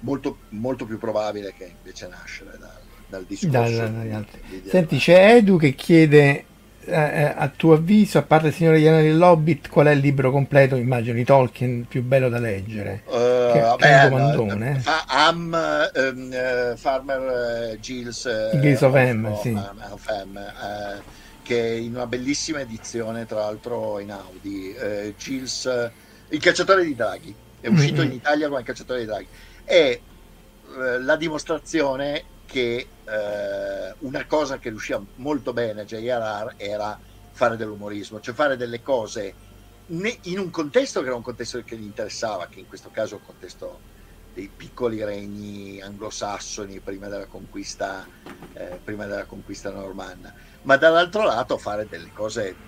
Molto, 0.00 0.38
molto 0.50 0.84
più 0.84 0.98
probabile 0.98 1.54
che 1.56 1.72
invece 1.76 2.08
nascere 2.08 2.56
dal, 2.58 2.80
dal 3.08 3.24
discorso. 3.24 3.76
Da, 3.76 3.86
da, 3.88 4.24
Senti, 4.66 4.98
c'è 4.98 5.36
Edu 5.36 5.58
che 5.58 5.74
chiede 5.74 6.44
eh, 6.88 7.22
eh, 7.22 7.34
a 7.36 7.50
tuo 7.54 7.74
avviso, 7.74 8.18
a 8.18 8.22
parte 8.22 8.48
il 8.48 8.54
Signore 8.54 8.78
degli 8.78 8.86
Anelli 8.86 9.08
dell'Hobbit, 9.08 9.68
qual 9.68 9.86
è 9.86 9.90
il 9.90 9.98
libro 9.98 10.30
completo, 10.30 10.76
immagino, 10.76 11.14
di 11.14 11.24
Tolkien 11.24 11.86
più 11.86 12.02
bello 12.02 12.28
da 12.28 12.38
leggere? 12.38 13.02
Uh, 13.04 13.52
che, 13.52 13.60
vabbè, 13.60 13.76
che 13.76 14.04
un 14.06 14.10
comandone. 14.10 14.82
Uh, 14.84 14.90
Am, 15.06 15.90
um, 15.94 16.30
uh, 16.32 16.76
Farmer 16.76 17.72
uh, 17.74 17.80
Gilles, 17.80 18.50
Gilles 18.60 18.80
of 18.80 18.94
M, 18.94 19.40
sì. 19.40 19.58
of 19.90 20.24
M 20.24 20.40
che 21.42 21.66
è 21.66 21.74
in 21.76 21.94
una 21.94 22.06
bellissima 22.06 22.60
edizione, 22.60 23.24
tra 23.24 23.40
l'altro 23.40 23.98
in 24.00 24.10
Audi. 24.10 24.74
Gilles, 25.16 25.90
il 26.28 26.40
cacciatore 26.40 26.84
di 26.84 26.94
draghi, 26.94 27.34
è 27.60 27.68
uscito 27.68 28.02
mm-hmm. 28.02 28.10
in 28.10 28.16
Italia 28.16 28.48
come 28.48 28.60
il 28.60 28.66
cacciatore 28.66 29.00
di 29.00 29.06
draghi. 29.06 29.26
È 29.64 30.00
la 31.00 31.16
dimostrazione 31.16 32.22
che 32.48 32.94
eh, 33.04 33.94
una 33.98 34.24
cosa 34.26 34.58
che 34.58 34.70
riusciva 34.70 35.04
molto 35.16 35.52
bene 35.52 35.84
J.R.R. 35.84 36.54
era 36.56 36.98
fare 37.30 37.56
dell'umorismo, 37.56 38.20
cioè 38.20 38.34
fare 38.34 38.56
delle 38.56 38.80
cose 38.80 39.36
in 39.90 40.38
un 40.38 40.50
contesto 40.50 41.00
che 41.00 41.06
era 41.06 41.16
un 41.16 41.22
contesto 41.22 41.60
che 41.62 41.76
gli 41.78 41.84
interessava, 41.84 42.48
che 42.48 42.60
in 42.60 42.66
questo 42.66 42.90
caso 42.90 43.14
è 43.14 43.16
un 43.18 43.22
contesto 43.22 43.82
dei 44.30 44.50
piccoli 44.54 45.04
regni 45.04 45.80
anglosassoni 45.80 46.80
prima 46.82 47.08
della 47.08 47.26
conquista, 47.26 48.08
eh, 48.52 48.80
prima 48.82 49.04
della 49.06 49.26
conquista 49.26 49.70
normanna, 49.70 50.32
ma 50.62 50.76
dall'altro 50.76 51.24
lato 51.24 51.58
fare 51.58 51.86
delle 51.86 52.10
cose 52.12 52.60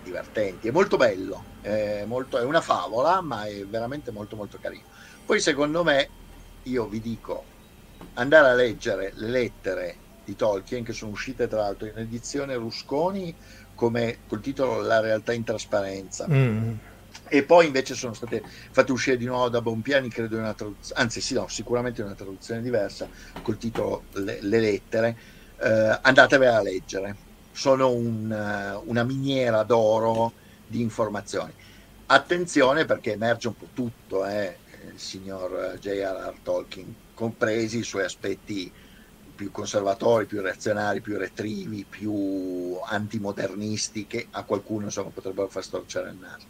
divertenti. 0.00 0.68
È 0.68 0.70
molto 0.70 0.96
bello, 0.96 1.50
è, 1.60 2.04
molto, 2.06 2.38
è 2.38 2.42
una 2.44 2.60
favola, 2.62 3.20
ma 3.22 3.46
è 3.46 3.64
veramente 3.66 4.12
molto 4.12 4.36
molto 4.36 4.58
carino. 4.58 4.86
Poi 5.24 5.40
secondo 5.40 5.82
me, 5.84 6.14
io 6.62 6.88
vi 6.88 7.00
dico, 7.00 7.50
andare 8.14 8.48
a 8.48 8.54
leggere 8.54 9.12
le 9.14 9.28
lettere 9.28 9.96
di 10.24 10.34
Tolkien 10.34 10.84
che 10.84 10.92
sono 10.92 11.12
uscite 11.12 11.46
tra 11.46 11.60
l'altro 11.60 11.86
in 11.86 11.96
edizione 11.98 12.56
Rusconi 12.56 13.34
come 13.74 14.18
col 14.26 14.40
titolo 14.40 14.80
La 14.80 15.00
realtà 15.00 15.32
in 15.32 15.44
trasparenza. 15.44 16.26
Mm. 16.28 16.72
E 17.28 17.42
poi 17.44 17.66
invece 17.66 17.94
sono 17.94 18.12
state 18.12 18.42
fatte 18.70 18.92
uscire 18.92 19.16
di 19.16 19.24
nuovo 19.24 19.48
da 19.48 19.62
Bompiani, 19.62 20.08
credo 20.08 20.34
in 20.34 20.42
una 20.42 20.54
traduzione, 20.54 21.00
anzi 21.00 21.20
sì, 21.20 21.34
no, 21.34 21.48
sicuramente 21.48 22.00
in 22.00 22.08
una 22.08 22.16
traduzione 22.16 22.60
diversa, 22.60 23.08
col 23.42 23.58
titolo 23.58 24.04
Le, 24.12 24.38
le 24.40 24.60
lettere. 24.60 25.16
Eh, 25.58 25.98
andatevele 26.02 26.54
a 26.54 26.62
leggere, 26.62 27.16
sono 27.52 27.90
un, 27.90 28.30
uh, 28.30 28.88
una 28.88 29.04
miniera 29.04 29.62
d'oro 29.62 30.32
di 30.66 30.82
informazioni. 30.82 31.52
Attenzione 32.06 32.84
perché 32.84 33.12
emerge 33.12 33.48
un 33.48 33.56
po' 33.56 33.68
tutto, 33.72 34.26
eh, 34.26 34.58
il 34.92 34.98
signor 34.98 35.76
J.R.R. 35.80 36.34
Tolkien 36.42 36.94
compresi 37.16 37.78
i 37.78 37.82
suoi 37.82 38.04
aspetti 38.04 38.70
più 39.34 39.50
conservatori, 39.50 40.26
più 40.26 40.42
reazionari, 40.42 41.00
più 41.00 41.16
retrivi, 41.16 41.86
più 41.88 42.76
antimodernisti 42.84 44.06
che 44.06 44.26
a 44.30 44.42
qualcuno 44.44 44.84
insomma, 44.84 45.08
potrebbero 45.12 45.48
far 45.48 45.64
storcere 45.64 46.10
il 46.10 46.16
naso. 46.20 46.44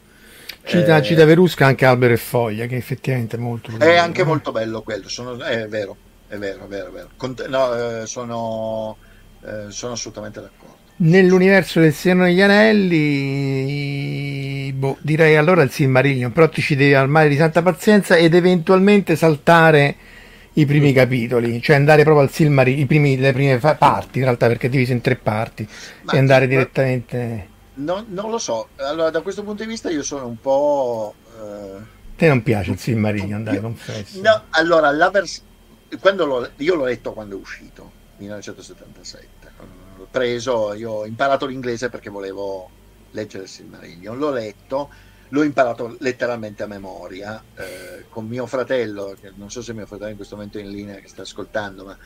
Cita, 0.64 0.97
eh, 0.97 1.03
cita 1.03 1.25
Verusca 1.25 1.67
anche 1.67 1.85
Albero 1.85 2.12
e 2.14 2.17
Foglia, 2.17 2.67
che 2.67 2.75
effettivamente 2.77 3.37
è 3.37 3.39
molto 3.39 3.71
bello. 3.71 3.85
È 3.85 3.97
anche 3.97 4.25
molto 4.25 4.51
bello 4.51 4.83
quello, 4.83 5.09
sono, 5.09 5.39
è 5.39 5.69
vero, 5.69 5.97
è 6.27 6.37
vero, 6.37 6.64
è 6.64 6.67
vero. 6.69 6.89
È 6.89 6.93
vero. 6.93 7.11
Cont- 7.17 7.47
no, 7.47 8.01
eh, 8.01 8.07
sono, 8.07 8.97
eh, 9.45 9.67
sono 9.69 9.93
assolutamente 9.93 10.41
d'accordo. 10.41 10.75
Nell'universo 10.99 11.79
del 11.81 11.93
Signore 11.93 12.31
degli 12.31 12.41
Anelli, 12.41 13.03
boh, 14.73 14.97
direi 15.01 15.37
allora 15.37 15.62
il 15.62 15.71
Silmarillion, 15.71 16.33
però 16.33 16.49
ti 16.49 16.62
ci 16.62 16.75
devi 16.75 16.95
al 16.95 17.09
mare 17.09 17.29
di 17.29 17.37
santa 17.37 17.62
pazienza 17.62 18.17
ed 18.17 18.35
eventualmente 18.35 19.14
saltare 19.14 19.97
i 20.59 20.65
primi 20.65 20.93
capitoli, 20.93 21.61
cioè 21.61 21.77
andare 21.77 22.03
proprio 22.03 22.25
al 22.25 22.31
Silmarillion, 22.31 23.21
le 23.21 23.33
prime 23.33 23.59
fa- 23.59 23.75
parti 23.75 24.19
in 24.19 24.25
realtà 24.25 24.47
perché 24.47 24.69
è 24.69 24.71
diviso 24.71 24.93
in 24.93 25.03
tre 25.03 25.17
parti 25.17 25.69
ma, 26.03 26.13
e 26.13 26.19
andare 26.19 26.47
direttamente... 26.47 27.49
No, 27.75 28.05
non 28.09 28.31
lo 28.31 28.39
so, 28.39 28.69
allora 28.77 29.11
da 29.11 29.21
questo 29.21 29.43
punto 29.43 29.63
di 29.63 29.69
vista 29.69 29.91
io 29.91 30.03
sono 30.03 30.27
un 30.27 30.41
po'... 30.41 31.15
Uh... 31.39 31.83
Te 32.17 32.29
non 32.29 32.43
piace 32.43 32.71
il 32.71 32.79
Silmarillion, 32.79 33.45
dai, 33.45 33.61
confesso. 33.61 34.21
No, 34.23 34.45
allora, 34.51 34.91
la 34.91 35.11
vers- 35.11 35.43
quando 36.01 36.25
l'ho, 36.25 36.51
io 36.57 36.75
l'ho 36.75 36.85
letto 36.85 37.13
quando 37.13 37.37
è 37.37 37.39
uscito, 37.39 37.91
1977, 38.17 39.27
l'ho 39.99 40.09
preso, 40.11 40.73
io 40.73 40.91
ho 40.91 41.07
imparato 41.07 41.45
l'inglese 41.45 41.91
perché 41.91 42.09
volevo 42.09 42.71
leggere 43.11 43.43
il 43.43 43.51
Silmarillion, 43.51 44.17
l'ho 44.17 44.31
letto 44.31 44.89
l'ho 45.29 45.43
imparato 45.43 45.97
letteralmente 46.01 46.62
a 46.62 46.66
memoria 46.66 47.43
eh, 47.57 48.07
con 48.09 48.27
mio 48.27 48.47
fratello, 48.47 49.16
che 49.20 49.33
non 49.35 49.51
so 49.51 49.62
se 49.62 49.72
mio 49.72 49.87
fratello 49.87 50.11
in 50.11 50.16
questo 50.16 50.37
momento 50.37 50.59
è 50.59 50.62
in 50.62 50.70
linea 50.70 50.97
che 50.97 51.09
sta 51.09 51.22
ascoltando, 51.22 51.85
ma 51.85 51.99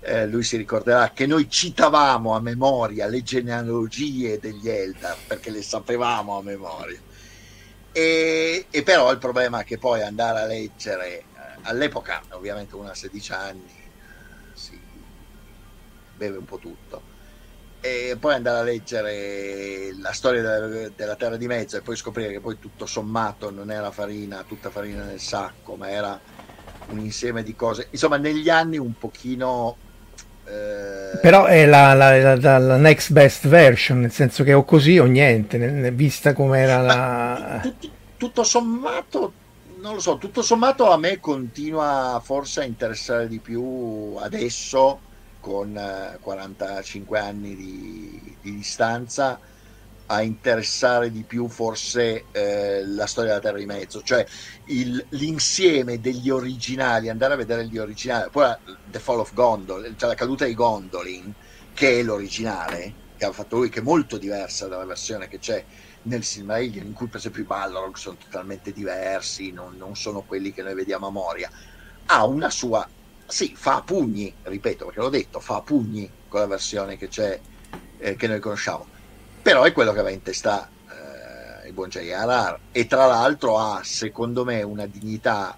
eh, 0.00 0.26
lui 0.26 0.42
si 0.42 0.56
ricorderà 0.56 1.10
che 1.10 1.26
noi 1.26 1.48
citavamo 1.48 2.34
a 2.34 2.40
memoria 2.40 3.06
le 3.06 3.22
genealogie 3.22 4.38
degli 4.38 4.68
Eldar 4.68 5.16
perché 5.26 5.50
le 5.50 5.62
sapevamo 5.62 6.38
a 6.38 6.42
memoria. 6.42 7.00
E, 7.92 8.66
e 8.70 8.82
però 8.82 9.10
il 9.10 9.18
problema 9.18 9.60
è 9.60 9.64
che 9.64 9.78
poi 9.78 10.02
andare 10.02 10.40
a 10.40 10.46
leggere, 10.46 11.18
eh, 11.18 11.24
all'epoca 11.62 12.22
ovviamente 12.30 12.74
uno 12.74 12.90
a 12.90 12.94
16 12.94 13.32
anni 13.32 13.74
si 14.52 14.78
beve 16.14 16.36
un 16.36 16.44
po' 16.44 16.58
tutto 16.58 17.15
e 18.10 18.16
poi 18.18 18.34
andare 18.34 18.58
a 18.58 18.62
leggere 18.62 19.94
la 20.00 20.12
storia 20.12 20.42
della, 20.42 20.88
della, 20.94 21.16
Terra 21.16 21.36
di 21.36 21.46
Mezzo 21.46 21.76
e 21.76 21.80
poi 21.80 21.96
scoprire 21.96 22.32
che 22.32 22.40
poi 22.40 22.58
tutto 22.58 22.86
sommato 22.86 23.50
non 23.50 23.70
era 23.70 23.90
farina, 23.90 24.44
tutta 24.46 24.70
farina 24.70 25.04
nel 25.04 25.20
sacco, 25.20 25.76
ma 25.76 25.90
era 25.90 26.18
un 26.88 26.98
insieme 26.98 27.42
di 27.42 27.54
cose. 27.54 27.88
Insomma, 27.90 28.16
negli 28.16 28.48
anni 28.48 28.78
un 28.78 28.96
pochino... 28.98 29.76
Eh... 30.44 31.18
Però 31.20 31.44
è 31.44 31.66
la, 31.66 31.94
la, 31.94 32.36
la, 32.36 32.58
la, 32.58 32.76
next 32.76 33.12
best 33.12 33.48
version, 33.48 34.00
nel 34.00 34.12
senso 34.12 34.44
che 34.44 34.52
o 34.52 34.64
così 34.64 34.98
o 34.98 35.04
niente, 35.04 35.58
vista 35.92 36.32
come 36.32 36.60
era 36.60 36.80
la... 36.80 37.60
Tutto, 37.62 37.90
tutto 38.16 38.42
sommato 38.44 39.32
non 39.78 39.94
lo 39.94 40.00
so, 40.00 40.16
tutto 40.16 40.42
sommato 40.42 40.90
a 40.90 40.96
me 40.96 41.20
continua 41.20 42.20
forse 42.24 42.62
a 42.62 42.64
interessare 42.64 43.28
di 43.28 43.38
più 43.38 44.16
adesso 44.18 45.00
con 45.46 46.18
45 46.20 47.16
eh, 47.16 47.20
anni 47.20 47.54
di, 47.54 48.36
di 48.42 48.56
distanza 48.56 49.38
a 50.06 50.22
interessare 50.22 51.12
di 51.12 51.22
più 51.22 51.46
forse 51.46 52.24
eh, 52.32 52.84
la 52.84 53.06
storia 53.06 53.30
della 53.30 53.42
Terra 53.42 53.58
di 53.58 53.66
Mezzo, 53.66 54.02
cioè 54.02 54.26
il, 54.66 55.04
l'insieme 55.10 56.00
degli 56.00 56.30
originali, 56.30 57.08
andare 57.08 57.34
a 57.34 57.36
vedere 57.36 57.68
gli 57.68 57.78
originali, 57.78 58.28
poi 58.30 58.52
The 58.90 58.98
Fall 58.98 59.20
of 59.20 59.34
Gondol, 59.34 59.94
cioè 59.96 60.08
la 60.08 60.14
caduta 60.16 60.46
di 60.46 60.54
Gondolin, 60.54 61.32
che 61.72 62.00
è 62.00 62.02
l'originale 62.02 63.04
che 63.16 63.24
ha 63.24 63.32
fatto 63.32 63.56
lui, 63.56 63.68
che 63.68 63.78
è 63.78 63.82
molto 63.82 64.18
diversa 64.18 64.66
dalla 64.66 64.84
versione 64.84 65.28
che 65.28 65.38
c'è 65.38 65.64
nel 66.02 66.24
Silmarillion, 66.24 66.86
in 66.86 66.92
cui 66.92 67.06
per 67.06 67.18
esempio 67.18 67.42
i 67.42 67.46
Balrog 67.46 67.94
sono 67.94 68.16
totalmente 68.16 68.72
diversi, 68.72 69.52
non, 69.52 69.76
non 69.76 69.94
sono 69.94 70.22
quelli 70.22 70.52
che 70.52 70.62
noi 70.62 70.74
vediamo 70.74 71.06
a 71.06 71.10
Moria, 71.10 71.50
ha 72.06 72.24
una 72.24 72.50
sua 72.50 72.88
sì, 73.26 73.54
fa 73.56 73.76
a 73.76 73.82
pugni, 73.82 74.32
ripeto, 74.42 74.86
perché 74.86 75.00
l'ho 75.00 75.08
detto, 75.08 75.40
fa 75.40 75.56
a 75.56 75.62
pugni 75.62 76.08
con 76.28 76.40
la 76.40 76.46
versione 76.46 76.96
che 76.96 77.08
c'è, 77.08 77.38
eh, 77.98 78.16
che 78.16 78.26
noi 78.26 78.40
conosciamo, 78.40 78.86
però 79.42 79.64
è 79.64 79.72
quello 79.72 79.92
che 79.92 80.02
va 80.02 80.10
in 80.10 80.22
testa 80.22 80.68
eh, 80.90 81.68
il 81.68 81.72
buon 81.72 81.88
J.R.R. 81.88 82.58
e 82.72 82.86
tra 82.86 83.06
l'altro 83.06 83.58
ha, 83.58 83.80
secondo 83.82 84.44
me, 84.44 84.62
una 84.62 84.86
dignità 84.86 85.56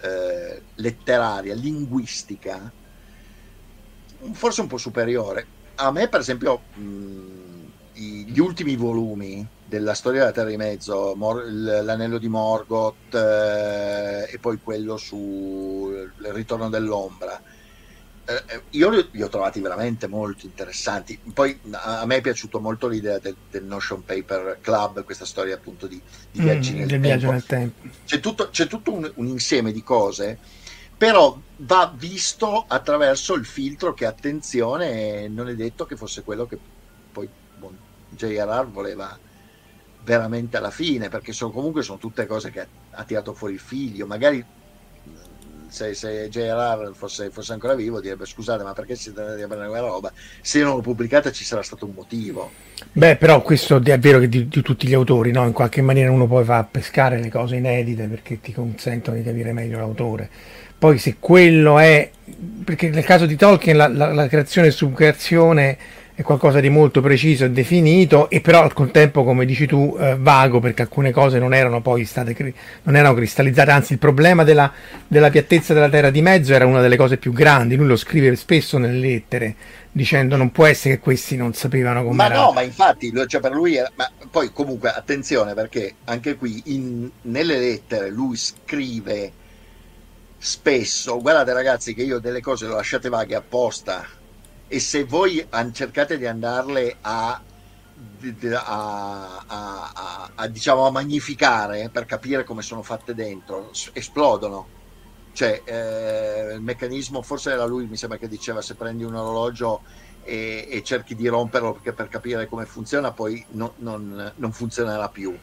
eh, 0.00 0.62
letteraria, 0.76 1.54
linguistica, 1.54 2.72
forse 4.32 4.60
un 4.60 4.66
po' 4.66 4.78
superiore. 4.78 5.46
A 5.76 5.90
me, 5.90 6.08
per 6.08 6.20
esempio, 6.20 6.60
mh, 6.74 7.42
gli 7.92 8.38
ultimi 8.38 8.76
volumi 8.76 9.46
della 9.72 9.94
storia 9.94 10.20
della 10.20 10.32
Terra 10.32 10.50
di 10.50 10.58
Mezzo, 10.58 11.14
Mor- 11.16 11.50
l'anello 11.50 12.18
di 12.18 12.28
Morgoth 12.28 13.14
eh, 13.14 14.28
e 14.30 14.38
poi 14.38 14.58
quello 14.62 14.98
sul 14.98 16.12
ritorno 16.18 16.68
dell'ombra. 16.68 17.40
eh, 18.26 18.62
io 18.72 18.90
li, 18.90 19.08
li, 19.12 19.22
ho 19.22 19.30
trovati 19.30 19.62
veramente 19.62 20.08
molto 20.08 20.44
interessanti. 20.44 21.18
Poi 21.32 21.58
a, 21.70 22.04
me 22.04 22.16
è 22.16 22.20
piaciuto 22.20 22.60
molto 22.60 22.86
l'idea 22.86 23.18
del, 23.18 23.34
del, 23.50 23.64
Notion 23.64 24.04
Paper 24.04 24.58
Club, 24.60 25.04
questa 25.04 25.24
storia 25.24 25.54
appunto 25.54 25.86
di, 25.86 25.98
di 26.30 26.40
mm, 26.40 26.44
viaggi, 26.44 26.72
nel, 26.74 26.88
tempo. 26.88 27.06
viaggio 27.06 27.30
nel 27.30 27.46
tempo. 27.46 27.88
C'è 28.04 28.20
tutto, 28.20 28.50
c'è 28.50 28.66
tutto 28.66 28.92
un, 28.92 29.10
un, 29.14 29.26
insieme 29.26 29.72
di 29.72 29.82
cose, 29.82 30.36
però 30.98 31.40
va 31.56 31.90
visto 31.96 32.66
attraverso 32.68 33.32
il 33.32 33.46
filtro 33.46 33.94
che 33.94 34.04
attenzione, 34.04 35.28
non 35.28 35.48
è 35.48 35.54
detto 35.54 35.86
che 35.86 35.96
fosse 35.96 36.22
quello 36.22 36.44
che 36.44 36.58
poi 37.10 37.26
bon, 37.56 37.74
JRR 38.10 38.66
voleva 38.66 39.18
veramente 40.04 40.56
alla 40.56 40.70
fine, 40.70 41.08
perché 41.08 41.32
sono, 41.32 41.50
comunque 41.50 41.82
sono 41.82 41.98
tutte 41.98 42.26
cose 42.26 42.50
che 42.50 42.66
ha 42.90 43.04
tirato 43.04 43.32
fuori 43.34 43.54
il 43.54 43.60
figlio, 43.60 44.06
magari 44.06 44.44
se, 45.72 45.94
se 45.94 46.28
JRR 46.28 46.92
fosse, 46.94 47.30
fosse, 47.30 47.54
ancora 47.54 47.74
vivo 47.74 47.98
direbbe 47.98 48.26
scusate 48.26 48.62
ma 48.62 48.74
perché 48.74 48.94
siete 48.94 49.20
andati 49.20 49.40
a 49.40 49.46
prendere 49.46 49.70
quella 49.70 49.86
roba? 49.86 50.12
Se 50.42 50.60
non 50.60 50.76
l'ho 50.76 50.82
pubblicata 50.82 51.32
ci 51.32 51.44
sarà 51.44 51.62
stato 51.62 51.86
un 51.86 51.92
motivo. 51.94 52.50
Beh 52.92 53.16
però 53.16 53.40
questo 53.40 53.82
è 53.82 53.98
vero 53.98 54.18
che 54.18 54.28
di, 54.28 54.48
di, 54.48 54.60
tutti 54.60 54.86
gli 54.86 54.92
autori 54.92 55.32
no? 55.32 55.46
in 55.46 55.52
qualche 55.52 55.80
maniera 55.80 56.10
uno 56.10 56.26
poi 56.26 56.44
va 56.44 56.58
a 56.58 56.64
pescare 56.64 57.18
le 57.18 57.30
cose 57.30 57.56
inedite 57.56 58.06
perché 58.06 58.38
ti 58.38 58.52
consentono 58.52 59.16
di 59.16 59.22
capire 59.22 59.52
meglio 59.54 59.78
l'autore. 59.78 60.28
Poi 60.78 60.98
se 60.98 61.16
quello 61.18 61.78
è 61.78 62.10
perché 62.64 62.90
nel 62.90 63.04
caso 63.04 63.24
di 63.24 63.36
Tolkien 63.36 63.76
la, 63.76 63.88
la, 63.88 64.12
la 64.12 64.28
creazione 64.28 64.66
e 64.66 64.72
subcreazione 64.72 65.78
è 66.14 66.20
qualcosa 66.22 66.60
di 66.60 66.68
molto 66.68 67.00
preciso 67.00 67.46
e 67.46 67.50
definito 67.50 68.28
e 68.28 68.42
però 68.42 68.62
al 68.62 68.74
contempo 68.74 69.24
come 69.24 69.46
dici 69.46 69.66
tu 69.66 69.96
eh, 69.98 70.16
vago 70.18 70.60
perché 70.60 70.82
alcune 70.82 71.10
cose 71.10 71.38
non 71.38 71.54
erano 71.54 71.80
poi 71.80 72.04
state 72.04 72.36
non 72.82 72.96
erano 72.96 73.14
cristallizzate. 73.14 73.70
Anzi 73.70 73.94
il 73.94 73.98
problema 73.98 74.44
della, 74.44 74.70
della, 75.06 75.30
piattezza 75.30 75.72
della 75.72 75.88
terra 75.88 76.10
di 76.10 76.20
mezzo 76.20 76.52
era 76.52 76.66
una 76.66 76.82
delle 76.82 76.96
cose 76.96 77.16
più 77.16 77.32
grandi. 77.32 77.76
Lui 77.76 77.86
lo 77.86 77.96
scrive 77.96 78.34
spesso 78.36 78.76
nelle 78.76 78.98
lettere 78.98 79.54
dicendo 79.90 80.36
non 80.36 80.52
può 80.52 80.66
essere 80.66 80.96
che 80.96 81.00
questi 81.00 81.36
non 81.36 81.52
sapevano 81.52 82.02
come 82.02 82.16
ma 82.16 82.28
no 82.28 82.50
ma 82.52 82.62
infatti 82.62 83.12
cioè 83.26 83.42
per 83.42 83.52
lui 83.52 83.76
era, 83.76 83.90
ma 83.94 84.10
poi 84.30 84.50
comunque 84.50 84.88
attenzione 84.88 85.52
perché 85.52 85.96
anche 86.04 86.36
qui 86.36 86.62
in, 86.66 87.10
nelle 87.22 87.58
lettere 87.58 88.10
lui 88.10 88.36
scrive 88.36 89.32
spesso. 90.36 91.20
Guardate 91.20 91.52
ragazzi 91.54 91.94
che 91.94 92.02
io 92.02 92.18
delle 92.18 92.40
cose 92.40 92.66
le 92.66 92.72
ho 92.72 92.76
lasciate 92.76 93.08
vaghe 93.08 93.34
apposta 93.34 94.20
e 94.72 94.80
se 94.80 95.04
voi 95.04 95.46
cercate 95.72 96.16
di 96.16 96.24
andarle 96.24 96.96
a, 97.02 97.38
a, 98.64 99.44
a, 99.46 100.30
a, 100.34 100.46
diciamo, 100.46 100.86
a 100.86 100.90
magnificare 100.90 101.90
per 101.92 102.06
capire 102.06 102.42
come 102.42 102.62
sono 102.62 102.82
fatte 102.82 103.14
dentro, 103.14 103.70
esplodono. 103.92 104.66
Cioè, 105.34 105.60
eh, 105.62 106.54
il 106.54 106.62
meccanismo, 106.62 107.20
forse 107.20 107.50
era 107.50 107.66
lui, 107.66 107.84
mi 107.84 107.98
sembra 107.98 108.16
che 108.16 108.28
diceva, 108.28 108.62
se 108.62 108.74
prendi 108.74 109.04
un 109.04 109.14
orologio 109.14 109.82
e, 110.24 110.66
e 110.70 110.82
cerchi 110.82 111.14
di 111.14 111.28
romperlo 111.28 111.74
perché 111.74 111.92
per 111.92 112.08
capire 112.08 112.46
come 112.46 112.64
funziona, 112.64 113.12
poi 113.12 113.44
no, 113.50 113.74
non, 113.76 114.32
non, 114.34 114.52
funzionerà 114.52 115.10
più. 115.10 115.38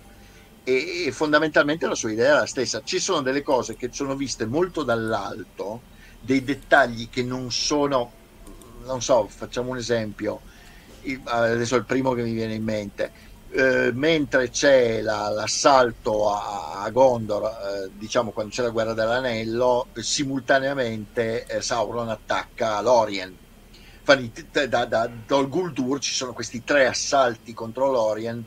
E, 0.64 1.04
e 1.06 1.12
fondamentalmente 1.12 1.86
la 1.86 1.94
sua 1.94 2.12
idea 2.12 2.34
è 2.34 2.40
la 2.40 2.48
stessa. 2.48 2.82
Ci 2.84 2.98
sono 2.98 3.22
delle 3.22 3.44
cose 3.44 3.76
che 3.76 3.90
sono 3.92 4.16
viste 4.16 4.48
molto 4.48 4.82
dall'alto, 4.82 5.82
dei 6.20 6.44
dettagli 6.44 7.10
che 7.12 7.22
non 7.22 7.52
sono 7.52 8.18
non 8.90 9.02
so, 9.02 9.28
facciamo 9.28 9.70
un 9.70 9.78
esempio, 9.78 10.42
adesso 11.26 11.76
è 11.76 11.78
il 11.78 11.86
primo 11.86 12.14
che 12.14 12.24
mi 12.24 12.34
viene 12.34 12.56
in 12.56 12.64
mente. 12.64 13.28
Eh, 13.52 13.92
mentre 13.94 14.50
c'è 14.50 15.02
la, 15.02 15.30
l'assalto 15.30 16.30
a, 16.32 16.82
a 16.84 16.90
Gondor, 16.90 17.44
eh, 17.44 17.90
diciamo 17.98 18.32
quando 18.32 18.52
c'è 18.52 18.64
la 18.64 18.70
guerra 18.70 18.94
dell'anello, 18.94 19.88
simultaneamente 19.94 21.46
eh, 21.46 21.62
Sauron 21.62 22.10
attacca 22.10 22.82
Lorien. 22.82 23.36
Da, 24.04 24.66
da, 24.66 24.86
da 24.86 25.10
Dol 25.28 25.50
Guldur 25.50 26.00
ci 26.00 26.14
sono 26.14 26.34
questi 26.34 26.64
tre 26.64 26.88
assalti 26.88 27.54
contro 27.54 27.92
Lorien 27.92 28.44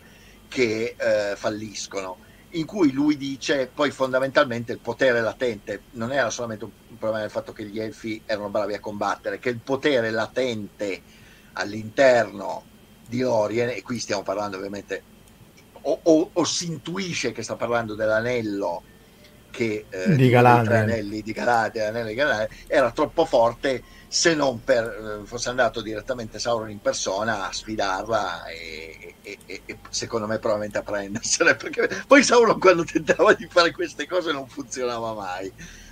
che 0.48 0.96
eh, 0.98 1.36
falliscono 1.36 2.16
in 2.52 2.66
cui 2.66 2.92
lui 2.92 3.16
dice 3.16 3.70
poi 3.72 3.90
fondamentalmente 3.90 4.72
il 4.72 4.78
potere 4.78 5.20
latente 5.20 5.82
non 5.92 6.12
era 6.12 6.30
solamente 6.30 6.64
un 6.64 6.98
problema 6.98 7.20
del 7.20 7.30
fatto 7.30 7.52
che 7.52 7.64
gli 7.64 7.80
elfi 7.80 8.22
erano 8.26 8.48
bravi 8.48 8.74
a 8.74 8.80
combattere, 8.80 9.38
che 9.38 9.50
il 9.50 9.58
potere 9.58 10.10
latente 10.10 11.02
all'interno 11.54 12.64
di 13.06 13.22
Orien, 13.22 13.70
e 13.70 13.82
qui 13.82 13.98
stiamo 13.98 14.22
parlando 14.22 14.56
ovviamente, 14.56 15.02
o, 15.82 16.00
o, 16.02 16.30
o 16.32 16.44
si 16.44 16.66
intuisce 16.66 17.32
che 17.32 17.42
sta 17.42 17.56
parlando 17.56 17.94
dell'anello 17.94 18.82
che 19.50 19.84
eh, 19.88 20.16
di 21.22 21.32
Galadriel, 21.32 21.90
anelli 21.90 22.08
di 22.12 22.14
Galadriel, 22.14 22.48
era 22.66 22.90
troppo 22.90 23.24
forte 23.24 23.82
se 24.12 24.34
non 24.34 24.62
per, 24.62 25.22
eh, 25.22 25.26
fosse 25.26 25.48
andato 25.48 25.80
direttamente 25.80 26.38
Sauron 26.38 26.68
in 26.68 26.82
persona 26.82 27.48
a 27.48 27.52
sfidarla 27.52 28.44
e, 28.44 29.14
e, 29.22 29.38
e, 29.46 29.62
e, 29.64 29.78
secondo 29.88 30.26
me 30.26 30.38
probabilmente 30.38 30.76
a 30.76 30.82
prendersela 30.82 31.54
perché 31.56 31.88
poi 32.06 32.22
Sauron 32.22 32.58
quando 32.58 32.84
tentava 32.84 33.32
di 33.32 33.48
fare 33.50 33.72
queste 33.72 34.06
cose 34.06 34.30
non 34.30 34.46
funzionava 34.46 35.14
mai 35.14 35.50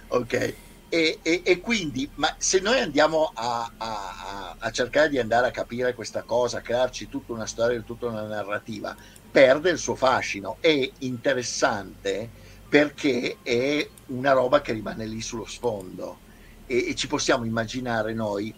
ok? 0.09 0.55
E, 0.91 1.61
quindi 1.63 2.11
ma 2.17 2.35
se 2.37 2.61
noi 2.61 2.81
andiamo 2.81 3.31
a, 3.33 3.73
a, 3.79 4.57
a, 4.59 4.71
cercare 4.71 5.09
di 5.09 5.19
andare 5.19 5.47
a 5.47 5.51
capire 5.51 5.95
questa 5.95 6.21
cosa 6.21 6.59
a 6.59 6.61
crearci 6.61 7.09
tutta 7.09 7.33
una 7.33 7.47
storia 7.47 7.81
tutta 7.81 8.09
una 8.09 8.27
narrativa 8.27 8.95
perde 9.31 9.71
il 9.71 9.79
suo 9.79 9.95
fascino. 9.95 10.59
È 10.61 10.91
interessante 10.99 12.29
perché 12.69 13.39
è 13.43 13.89
una 14.09 14.33
roba 14.33 14.61
che 14.61 14.73
rimane 14.73 15.07
lì 15.07 15.23
sullo 15.23 15.47
sfondo 15.47 16.29
e, 16.71 16.91
e 16.91 16.95
ci 16.95 17.09
possiamo 17.09 17.45
immaginare 17.45 18.15
noi, 18.15 18.55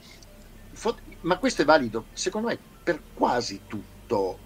ma 1.22 1.38
questo 1.38 1.62
è 1.62 1.64
valido 1.64 2.06
secondo 2.12 2.48
me 2.48 2.58
per 2.82 3.00
quasi 3.14 3.62
tutto 3.66 4.38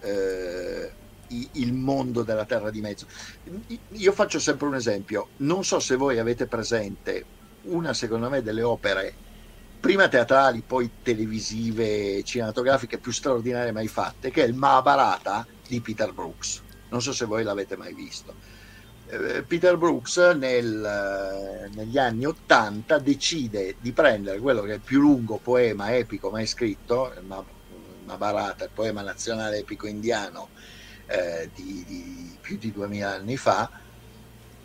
eh, 0.00 0.90
il 1.52 1.72
mondo 1.74 2.22
della 2.22 2.46
Terra 2.46 2.70
di 2.70 2.80
Mezzo. 2.80 3.06
Io 3.90 4.12
faccio 4.12 4.38
sempre 4.38 4.66
un 4.68 4.74
esempio, 4.74 5.28
non 5.38 5.64
so 5.64 5.78
se 5.80 5.96
voi 5.96 6.18
avete 6.18 6.46
presente 6.46 7.38
una 7.64 7.92
secondo 7.92 8.30
me 8.30 8.42
delle 8.42 8.62
opere 8.62 9.14
prima 9.78 10.08
teatrali, 10.08 10.62
poi 10.66 10.90
televisive, 11.02 12.22
cinematografiche 12.22 12.98
più 12.98 13.12
straordinarie 13.12 13.72
mai 13.72 13.88
fatte, 13.88 14.30
che 14.30 14.44
è 14.44 14.46
il 14.46 14.54
Mahabharata 14.54 15.46
di 15.66 15.80
Peter 15.80 16.12
Brooks. 16.12 16.62
Non 16.88 17.00
so 17.00 17.12
se 17.12 17.24
voi 17.24 17.42
l'avete 17.44 17.76
mai 17.76 17.94
visto 17.94 18.59
Peter 19.46 19.76
Brooks 19.76 20.16
nel, 20.36 20.84
eh, 20.84 21.68
negli 21.74 21.98
anni 21.98 22.24
80 22.26 22.98
decide 22.98 23.76
di 23.80 23.92
prendere 23.92 24.38
quello 24.38 24.62
che 24.62 24.72
è 24.72 24.74
il 24.74 24.80
più 24.80 25.00
lungo 25.00 25.38
poema 25.38 25.94
epico 25.96 26.30
mai 26.30 26.46
scritto, 26.46 27.12
il 27.16 27.24
Mahabharata, 28.04 28.64
il 28.64 28.70
poema 28.72 29.02
nazionale 29.02 29.58
epico 29.58 29.86
indiano 29.86 30.48
eh, 31.06 31.50
di, 31.54 31.84
di, 31.86 32.36
più 32.40 32.56
di 32.56 32.70
2000 32.70 33.10
anni 33.10 33.36
fa, 33.36 33.70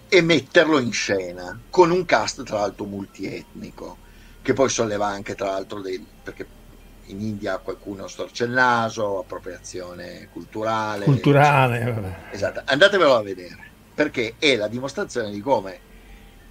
e 0.07 0.21
metterlo 0.21 0.77
in 0.79 0.91
scena 0.91 1.59
con 1.69 1.89
un 1.89 2.05
cast 2.05 2.43
tra 2.43 2.59
l'altro 2.59 2.85
multietnico, 2.85 3.97
che 4.41 4.53
poi 4.53 4.69
solleva 4.69 5.07
anche 5.07 5.33
tra 5.33 5.47
l'altro 5.47 5.81
dei... 5.81 6.05
perché 6.21 6.63
in 7.07 7.21
India 7.21 7.57
qualcuno 7.57 8.07
storce 8.07 8.45
il 8.45 8.51
naso, 8.51 9.19
appropriazione 9.19 10.29
culturale. 10.31 11.05
Culturale. 11.05 12.15
Esatto, 12.31 12.61
andatevelo 12.65 13.15
a 13.15 13.21
vedere 13.21 13.64
perché 13.95 14.35
è 14.37 14.55
la 14.55 14.67
dimostrazione 14.67 15.31
di 15.31 15.41
come 15.41 15.79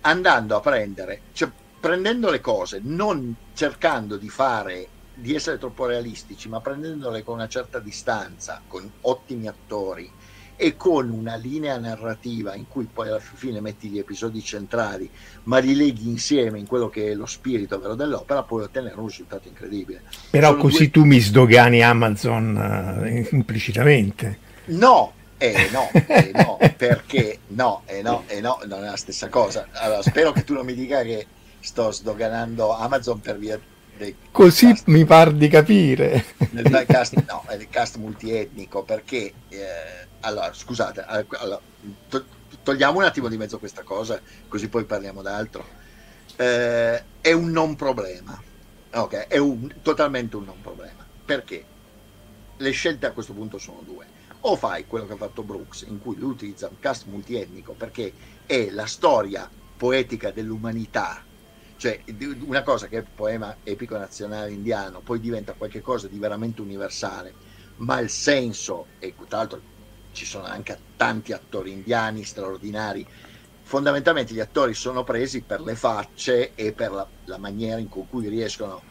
andando 0.01 0.57
a 0.57 0.61
prendere, 0.61 1.21
cioè 1.33 1.51
prendendo 1.79 2.31
le 2.31 2.41
cose, 2.41 2.81
non 2.83 3.35
cercando 3.53 4.17
di 4.17 4.29
fare 4.29 4.89
di 5.15 5.35
essere 5.35 5.59
troppo 5.59 5.87
realistici, 5.87 6.49
ma 6.49 6.61
prendendole 6.61 7.23
con 7.23 7.35
una 7.35 7.47
certa 7.47 7.79
distanza, 7.79 8.61
con 8.67 8.91
ottimi 9.03 9.47
attori 9.47 10.11
e 10.57 10.77
con 10.77 11.11
una 11.11 11.35
linea 11.35 11.79
narrativa 11.79 12.55
in 12.55 12.67
cui 12.69 12.89
poi 12.93 13.09
alla 13.09 13.21
fine 13.21 13.61
metti 13.61 13.89
gli 13.89 13.99
episodi 13.99 14.43
centrali, 14.43 15.11
ma 15.45 15.59
li 15.59 15.75
leghi 15.75 16.09
insieme 16.09 16.59
in 16.59 16.67
quello 16.67 16.89
che 16.89 17.11
è 17.11 17.15
lo 17.15 17.27
spirito 17.27 17.79
vero 17.79 17.95
dell'opera, 17.95 18.43
puoi 18.45 18.65
ottenere 18.65 18.95
un 18.97 19.07
risultato 19.07 19.49
incredibile. 19.49 20.03
Però 20.31 20.51
Sono 20.51 20.63
così 20.63 20.79
due... 20.79 20.91
tu 20.91 21.05
mi 21.05 21.21
sdogani 21.21 21.83
Amazon 21.83 23.01
uh, 23.01 23.35
implicitamente. 23.35 24.39
No, 24.67 25.13
eh 25.39 25.69
no, 25.71 25.91
eh 25.93 26.31
no, 26.35 26.59
perché 26.77 27.41
no, 27.49 27.83
eh 27.87 28.03
no, 28.03 28.25
eh 28.27 28.41
no, 28.41 28.61
non 28.67 28.85
è 28.85 28.89
la 28.89 28.97
stessa 28.97 29.29
cosa. 29.29 29.69
Allora, 29.73 30.03
spero 30.03 30.33
che 30.33 30.45
tu 30.45 30.55
non 30.55 30.65
mi 30.65 30.75
dica 30.75 31.03
che 31.03 31.27
sto 31.61 31.91
sdoganando 31.91 32.73
Amazon 32.73 33.21
per 33.21 33.39
via 33.39 33.61
dei 33.97 34.17
Così 34.31 34.69
cast, 34.69 34.87
mi 34.87 35.05
par 35.05 35.33
di 35.33 35.49
capire. 35.49 36.25
Del 36.51 36.85
cast, 36.87 37.15
no, 37.29 37.45
è 37.47 37.55
il 37.55 37.69
cast 37.69 37.97
multietnico, 37.97 38.83
perché, 38.83 39.33
eh, 39.49 40.07
allora, 40.21 40.53
scusate, 40.53 41.05
allora, 41.05 41.61
to- 42.09 42.25
togliamo 42.63 42.99
un 42.99 43.05
attimo 43.05 43.29
di 43.29 43.37
mezzo 43.37 43.59
questa 43.59 43.83
cosa, 43.83 44.21
così 44.49 44.69
poi 44.69 44.85
parliamo 44.85 45.23
d'altro. 45.23 45.67
Eh, 46.37 47.03
è 47.21 47.33
un 47.33 47.51
non 47.51 47.77
problema, 47.77 48.41
ok? 48.93 49.27
È 49.27 49.39
un, 49.39 49.75
totalmente 49.83 50.37
un 50.37 50.45
non 50.45 50.61
problema. 50.61 51.07
Perché? 51.25 51.65
Le 52.57 52.71
scelte 52.71 53.07
a 53.07 53.13
questo 53.13 53.33
punto 53.33 53.59
sono 53.59 53.81
due 53.85 54.14
o 54.47 54.57
fai 54.57 54.87
quello 54.87 55.07
che 55.07 55.13
ha 55.15 55.17
fatto 55.17 55.45
Brooks, 55.45 55.83
in 55.83 55.99
cui 55.99 56.17
lui 56.17 56.31
utilizza 56.33 56.69
un 56.69 56.79
cast 56.79 57.07
multietnico 57.07 57.75
perché 57.75 58.15
è 58.45 58.71
la 58.71 58.87
storia 58.87 59.51
poetica 59.77 60.31
dell'umanità, 60.33 61.27
Cioè, 61.77 62.03
una 62.43 62.63
cosa 62.63 62.87
che 62.89 62.99
è 62.99 63.07
poema 63.13 63.59
epico 63.63 63.97
nazionale 63.97 64.53
indiano, 64.53 65.03
poi 65.03 65.19
diventa 65.19 65.55
qualcosa 65.55 66.09
di 66.09 66.19
veramente 66.19 66.61
universale, 66.63 67.37
ma 67.77 67.99
il 67.99 68.11
senso, 68.11 68.93
e 68.99 69.15
tra 69.27 69.39
l'altro 69.39 69.65
ci 70.11 70.25
sono 70.25 70.45
anche 70.47 70.85
tanti 70.95 71.33
attori 71.33 71.73
indiani 71.73 72.23
straordinari, 72.25 73.07
fondamentalmente 73.63 74.35
gli 74.35 74.41
attori 74.41 74.75
sono 74.75 75.03
presi 75.03 75.45
per 75.45 75.61
le 75.61 75.75
facce 75.75 76.55
e 76.55 76.75
per 76.75 76.93
la, 76.93 77.11
la 77.25 77.39
maniera 77.39 77.81
in 77.81 77.89
cui 77.89 78.29
riescono 78.29 78.85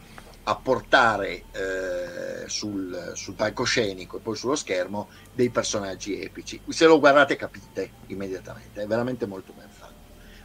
a 0.46 0.56
portare 0.56 1.44
eh, 1.52 2.48
sul, 2.48 3.12
sul, 3.14 3.34
palcoscenico 3.34 4.18
e 4.18 4.20
poi 4.20 4.36
sullo 4.36 4.56
schermo 4.56 5.10
dei 5.32 5.50
personaggi 5.50 6.20
epici. 6.20 6.60
Se 6.68 6.86
lo 6.86 6.98
guardate 6.98 7.36
capite 7.36 7.92
immediatamente, 8.08 8.82
è 8.82 8.86
veramente 8.86 9.26
molto 9.26 9.52
ben 9.54 9.70
fatto. 9.70 9.92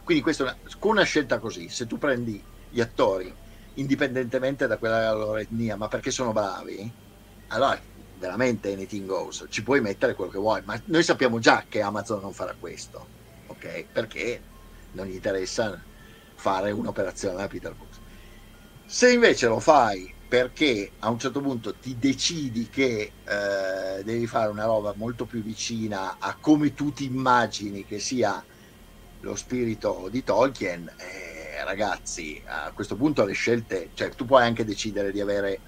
Quindi 0.02 0.22
questa 0.22 0.56
con 0.78 0.92
una 0.92 1.02
scelta 1.02 1.38
così, 1.38 1.68
se 1.68 1.86
tu 1.86 1.98
prendi 1.98 2.42
gli 2.70 2.80
attori, 2.80 3.32
indipendentemente 3.74 4.66
da 4.66 4.78
quella 4.78 5.12
loro 5.12 5.36
etnia, 5.36 5.76
ma 5.76 5.88
perché 5.88 6.10
sono 6.10 6.32
bravi, 6.32 6.90
allora 7.48 7.78
veramente 8.18 8.72
anything 8.72 9.06
goes, 9.06 9.46
ci 9.50 9.62
puoi 9.62 9.80
mettere 9.80 10.14
quello 10.14 10.30
che 10.30 10.38
vuoi, 10.38 10.62
ma 10.64 10.80
noi 10.86 11.02
sappiamo 11.02 11.38
già 11.38 11.64
che 11.68 11.80
Amazon 11.80 12.20
non 12.20 12.32
farà 12.32 12.54
questo, 12.58 13.06
ok? 13.46 13.86
Perché 13.92 14.42
non 14.92 15.06
gli 15.06 15.14
interessa 15.14 15.82
fare 16.34 16.70
un'operazione 16.70 17.36
da 17.36 17.48
Peter 17.48 17.74
Books. 17.74 17.89
Se 18.92 19.12
invece 19.12 19.46
lo 19.46 19.60
fai 19.60 20.12
perché 20.26 20.94
a 20.98 21.10
un 21.10 21.18
certo 21.18 21.40
punto 21.40 21.78
ti 21.78 21.96
decidi 21.96 22.68
che 22.68 23.14
eh, 23.22 24.02
devi 24.02 24.26
fare 24.26 24.50
una 24.50 24.64
roba 24.64 24.94
molto 24.96 25.26
più 25.26 25.42
vicina 25.42 26.18
a 26.18 26.38
come 26.40 26.72
tu 26.72 26.90
ti 26.92 27.04
immagini 27.04 27.84
che 27.84 28.00
sia 28.00 28.44
lo 29.20 29.36
spirito 29.36 30.08
di 30.10 30.22
Tolkien, 30.24 30.92
eh, 30.96 31.62
ragazzi, 31.64 32.40
a 32.44 32.72
questo 32.72 32.96
punto 32.96 33.24
le 33.24 33.32
scelte, 33.32 33.90
cioè 33.94 34.08
tu 34.10 34.24
puoi 34.24 34.42
anche 34.42 34.64
decidere 34.64 35.12
di 35.12 35.20
avere 35.20 35.62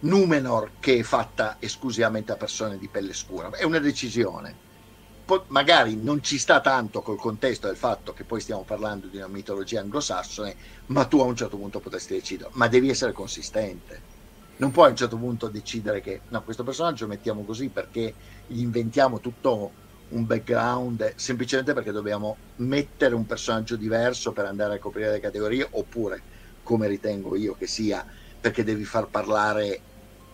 Numenor 0.00 0.74
che 0.78 0.98
è 0.98 1.02
fatta 1.02 1.56
esclusivamente 1.60 2.32
a 2.32 2.36
persone 2.36 2.76
di 2.78 2.90
pelle 2.90 3.14
scura, 3.14 3.48
è 3.50 3.64
una 3.64 3.78
decisione. 3.78 4.60
Poi, 5.30 5.44
magari 5.50 5.94
non 6.02 6.20
ci 6.24 6.38
sta 6.40 6.60
tanto 6.60 7.02
col 7.02 7.16
contesto 7.16 7.68
del 7.68 7.76
fatto 7.76 8.12
che 8.12 8.24
poi 8.24 8.40
stiamo 8.40 8.64
parlando 8.64 9.08
di 9.08 9.16
una 9.16 9.28
mitologia 9.28 9.78
anglosassone, 9.80 10.56
ma 10.86 11.06
tu 11.06 11.20
a 11.20 11.24
un 11.24 11.36
certo 11.36 11.56
punto 11.56 11.78
potresti 11.78 12.14
decidere, 12.14 12.50
ma 12.54 12.66
devi 12.66 12.88
essere 12.88 13.12
consistente. 13.12 14.06
Non 14.56 14.72
puoi 14.72 14.86
a 14.86 14.90
un 14.90 14.96
certo 14.96 15.16
punto 15.18 15.48
decidere 15.48 16.00
che 16.00 16.24
no, 16.30 16.42
questo 16.42 16.64
personaggio 16.64 17.04
lo 17.04 17.10
mettiamo 17.10 17.44
così 17.44 17.70
perché 17.70 18.16
gli 18.44 18.58
inventiamo 18.60 19.20
tutto 19.20 19.76
un 20.08 20.26
background 20.26 21.12
semplicemente 21.14 21.74
perché 21.74 21.92
dobbiamo 21.92 22.40
mettere 22.56 23.14
un 23.14 23.24
personaggio 23.24 23.76
diverso 23.76 24.32
per 24.32 24.46
andare 24.46 24.74
a 24.74 24.78
coprire 24.78 25.12
le 25.12 25.20
categorie 25.20 25.64
oppure 25.70 26.24
come 26.60 26.88
ritengo 26.88 27.36
io 27.36 27.54
che 27.54 27.68
sia 27.68 28.04
perché 28.40 28.64
devi 28.64 28.84
far 28.84 29.08
parlare 29.10 29.84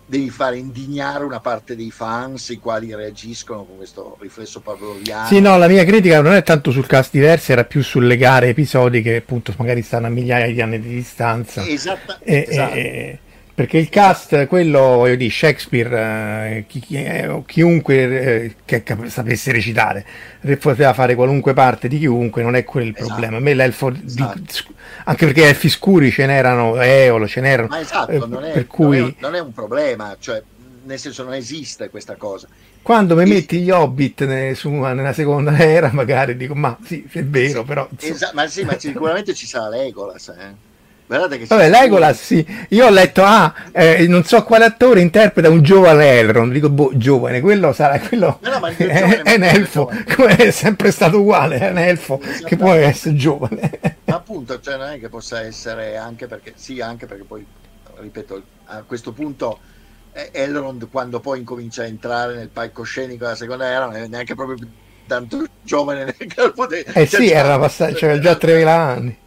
devi 0.07 0.31
fare 0.31 0.57
indignare 0.57 1.25
una 1.25 1.41
parte 1.41 1.75
dei 1.75 1.91
fans 1.91 2.51
i 2.51 2.59
quali 2.59 2.95
reagiscono 2.95 3.65
con 3.65 3.77
questo 3.77 4.17
riflesso 4.21 4.61
pavloviano. 4.61 5.27
Sì, 5.27 5.41
no, 5.41 5.59
la 5.59 5.67
mia 5.67 5.85
critica 5.85 6.21
non 6.21 6.33
è 6.33 6.43
tanto 6.45 6.71
sul 6.71 6.87
cast 6.87 7.11
diversi, 7.13 7.51
era 7.51 7.65
più 7.65 7.83
sul 7.83 8.07
legare 8.07 8.49
episodi 8.49 9.03
che 9.03 9.17
appunto 9.17 9.53
magari 9.59 9.83
stanno 9.83 10.07
a 10.07 10.11
migliaia 10.11 10.47
di 10.47 10.61
anni 10.61 10.81
di 10.81 10.89
distanza. 10.89 11.67
Esatta, 11.67 12.19
e, 12.23 12.47
esatto. 12.49 12.75
E, 12.75 13.19
perché 13.57 13.79
il 13.79 13.89
cast, 13.89 14.47
quello 14.49 15.07
di 15.17 15.31
Shakespeare, 15.31 16.59
eh, 16.59 16.65
chi, 16.67 16.85
eh, 16.91 17.43
chiunque 17.47 17.95
eh, 17.95 18.55
che 18.67 18.83
cap- 18.83 19.07
sapesse 19.07 19.51
recitare, 19.51 20.05
poteva 20.61 20.93
fare 20.93 21.15
qualunque 21.15 21.55
parte 21.55 21.89
di 21.89 21.99
chiunque, 21.99 22.43
non 22.43 22.55
è 22.55 22.65
quello 22.65 22.89
il 22.89 22.95
esatto. 22.95 23.09
problema. 23.09 23.39
A 23.39 23.41
me 23.41 23.55
l'elfo, 23.55 23.91
esatto. 23.91 24.39
di, 24.39 24.47
anche 25.05 25.25
perché 25.25 25.49
elfi 25.49 25.71
scuri 25.71 26.11
ce 26.11 26.27
n'erano, 26.27 26.79
Eolo 26.83 27.27
ce 27.27 27.41
n'erano. 27.41 27.69
Ma 27.69 27.81
esatto, 27.81 28.11
eh, 28.11 28.19
non, 28.19 28.45
è, 28.45 28.67
cui... 28.67 28.99
non, 28.99 29.09
è, 29.09 29.15
non, 29.21 29.35
è, 29.37 29.41
un 29.41 29.53
problema, 29.55 30.15
cioè, 30.21 30.43
nel 30.83 30.99
senso 30.99 31.25
non 31.25 31.33
esiste 31.33 31.89
questa 31.89 32.17
cosa. 32.17 32.49
Quando 32.83 33.17
mi 33.17 33.25
metti 33.25 33.61
gli 33.61 33.71
hobbit 33.71 34.27
ne, 34.27 34.55
su, 34.55 34.69
nella 34.69 35.15
seconda 35.15 35.57
era, 35.57 35.91
magari 35.95 36.37
dico, 36.37 36.55
ma 36.55 36.77
sì, 36.85 37.09
è 37.11 37.25
vero, 37.25 37.61
sì, 37.61 37.67
però... 37.67 37.89
Esatto, 38.01 38.35
ma 38.35 38.47
sì, 38.49 38.65
ma 38.65 38.79
sicuramente 38.79 39.33
ci 39.33 39.47
sarà 39.47 39.71
Legolas, 39.71 40.29
eh. 40.29 40.75
Guardate 41.07 41.39
che 41.39 41.47
Vabbè, 41.47 41.71
Legolas 41.71 42.21
sì. 42.21 42.45
Io 42.71 42.87
ho 42.87 42.91
letto, 42.91 43.23
ah, 43.23 43.55
eh, 43.73 44.07
non 44.09 44.25
so 44.25 44.43
quale 44.43 44.65
attore 44.65 45.01
interpreta 45.01 45.49
un 45.49 45.63
giovane 45.63 46.19
Elrond. 46.19 46.53
Dico, 46.53 46.69
boh, 46.69 46.91
giovane, 46.95 47.41
quello 47.41 47.73
sarà, 47.73 48.01
quello 48.01 48.39
no, 48.43 48.59
no, 48.59 48.67
è, 48.67 49.23
è, 49.23 49.35
un 49.37 49.43
elfo, 49.45 49.91
come 50.15 50.37
è 50.37 50.51
sempre 50.51 50.91
stato 50.91 51.21
uguale, 51.21 51.59
è 51.59 51.71
un 51.71 51.79
elfo 51.79 52.21
che 52.45 52.57
può 52.57 52.73
essere 52.73 53.15
giovane. 53.15 53.79
Ma 54.05 54.17
appunto, 54.17 54.61
cioè 54.61 54.77
non 54.77 54.89
è 54.89 54.99
che 54.99 55.09
possa 55.09 55.41
essere 55.41 55.97
anche 55.97 56.27
perché, 56.27 56.55
sì, 56.57 56.81
anche 56.81 57.07
perché 57.07 57.25
poi, 57.25 57.47
ripeto, 57.99 58.43
a 58.67 58.83
questo 58.83 59.13
punto 59.13 59.61
eh, 60.13 60.31
Elrond 60.33 60.89
quando 60.91 61.21
poi 61.21 61.39
incomincia 61.39 61.83
a 61.83 61.87
entrare 61.87 62.35
nel 62.35 62.49
palcoscenico 62.49 63.25
della 63.25 63.37
seconda 63.37 63.67
era 63.67 63.85
non 63.85 63.97
è 63.97 64.07
neanche 64.09 64.35
proprio 64.35 64.57
tanto 65.07 65.45
giovane 65.63 66.05
nel 66.05 66.17
campo. 66.35 66.67
De- 66.67 66.85
eh 66.95 67.07
sì, 67.07 67.31
era 67.31 67.59
passato, 67.59 67.95
cioè, 67.95 68.19
già 68.19 68.33
3.000 68.33 68.67
anni. 68.67 69.19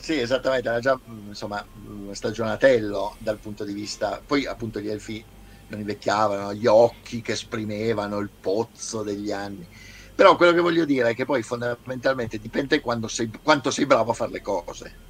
Sì, 0.00 0.18
esattamente, 0.20 0.68
era 0.68 0.78
già 0.78 0.96
insomma 1.26 1.64
stagionatello 2.12 3.16
dal 3.18 3.40
punto 3.40 3.64
di 3.64 3.72
vista. 3.72 4.22
Poi 4.24 4.46
appunto 4.46 4.78
gli 4.80 4.88
elfi 4.88 5.26
non 5.66 5.80
invecchiavano, 5.80 6.54
gli 6.54 6.66
occhi 6.66 7.20
che 7.20 7.32
esprimevano 7.32 8.18
il 8.18 8.32
pozzo 8.38 9.02
degli 9.02 9.32
anni. 9.32 9.68
Però 10.14 10.36
quello 10.36 10.52
che 10.52 10.60
voglio 10.60 10.84
dire 10.84 11.10
è 11.10 11.14
che 11.14 11.24
poi 11.24 11.42
fondamentalmente 11.42 12.38
dipende 12.38 12.80
sei, 13.08 13.28
quanto 13.42 13.70
sei 13.72 13.86
bravo 13.86 14.12
a 14.12 14.14
fare 14.14 14.30
le 14.30 14.40
cose. 14.40 15.00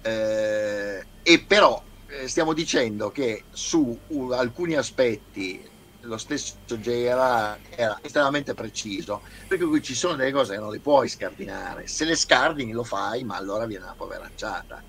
Eh, 0.00 1.08
e 1.22 1.44
però 1.46 1.78
eh, 2.06 2.28
stiamo 2.28 2.52
dicendo 2.54 3.10
che 3.10 3.46
su 3.50 4.00
alcuni 4.32 4.74
aspetti 4.76 5.62
lo 6.06 6.16
stesso 6.16 6.54
JRA 6.66 7.58
era 7.70 7.98
estremamente 8.02 8.54
preciso, 8.54 9.22
perché 9.46 9.64
qui 9.64 9.82
ci 9.82 9.94
sono 9.94 10.16
delle 10.16 10.32
cose 10.32 10.54
che 10.54 10.60
non 10.60 10.70
le 10.70 10.80
puoi 10.80 11.08
scardinare. 11.08 11.86
Se 11.86 12.04
le 12.04 12.16
scardini 12.16 12.72
lo 12.72 12.84
fai, 12.84 13.24
ma 13.24 13.36
allora 13.36 13.66
viene 13.66 13.84
una 13.84 13.94
poveracciata. 13.94 14.82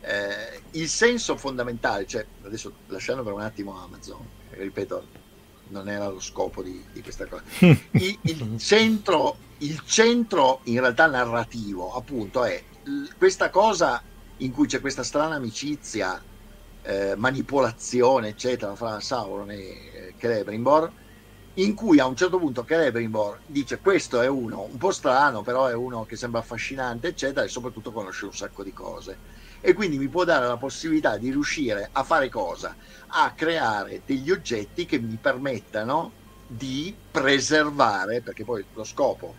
Eh, 0.00 0.62
il 0.72 0.88
senso 0.88 1.36
fondamentale, 1.36 2.06
cioè 2.06 2.26
adesso 2.44 2.72
lasciando 2.88 3.22
per 3.22 3.32
un 3.32 3.42
attimo 3.42 3.80
Amazon, 3.80 4.26
ripeto, 4.50 5.06
non 5.68 5.88
era 5.88 6.08
lo 6.08 6.20
scopo 6.20 6.62
di, 6.62 6.84
di 6.92 7.02
questa 7.02 7.26
cosa. 7.26 7.42
Il, 7.92 8.18
il, 8.22 8.58
centro, 8.58 9.36
il 9.58 9.80
centro 9.84 10.60
in 10.64 10.80
realtà 10.80 11.06
narrativo, 11.06 11.94
appunto, 11.94 12.44
è 12.44 12.62
questa 13.16 13.50
cosa 13.50 14.02
in 14.38 14.50
cui 14.50 14.66
c'è 14.66 14.80
questa 14.80 15.04
strana 15.04 15.36
amicizia, 15.36 16.20
eh, 16.82 17.14
manipolazione, 17.16 18.28
eccetera, 18.28 18.74
fra 18.76 19.00
Sauron 19.00 19.50
e 19.50 20.14
Celebrimbor, 20.16 20.92
in 21.56 21.74
cui 21.74 21.98
a 22.00 22.06
un 22.06 22.16
certo 22.16 22.38
punto 22.38 22.64
Celebrimbor 22.64 23.42
dice 23.46 23.78
questo 23.80 24.20
è 24.22 24.26
uno 24.26 24.64
un 24.64 24.78
po' 24.78 24.90
strano, 24.90 25.42
però 25.42 25.66
è 25.66 25.74
uno 25.74 26.04
che 26.04 26.16
sembra 26.16 26.40
affascinante, 26.40 27.08
eccetera, 27.08 27.44
e 27.44 27.48
soprattutto 27.48 27.92
conosce 27.92 28.24
un 28.26 28.32
sacco 28.32 28.62
di 28.62 28.72
cose. 28.72 29.20
E 29.60 29.74
quindi 29.74 29.98
mi 29.98 30.08
può 30.08 30.24
dare 30.24 30.46
la 30.46 30.56
possibilità 30.56 31.18
di 31.18 31.30
riuscire 31.30 31.88
a 31.92 32.04
fare 32.04 32.28
cosa? 32.28 32.74
A 33.08 33.32
creare 33.34 34.02
degli 34.04 34.30
oggetti 34.30 34.86
che 34.86 34.98
mi 35.00 35.18
permettano 35.18 36.16
di 36.44 36.98
preservare, 37.10 38.22
perché 38.22 38.44
poi 38.44 38.66
lo 38.72 38.84
scopo 38.84 39.38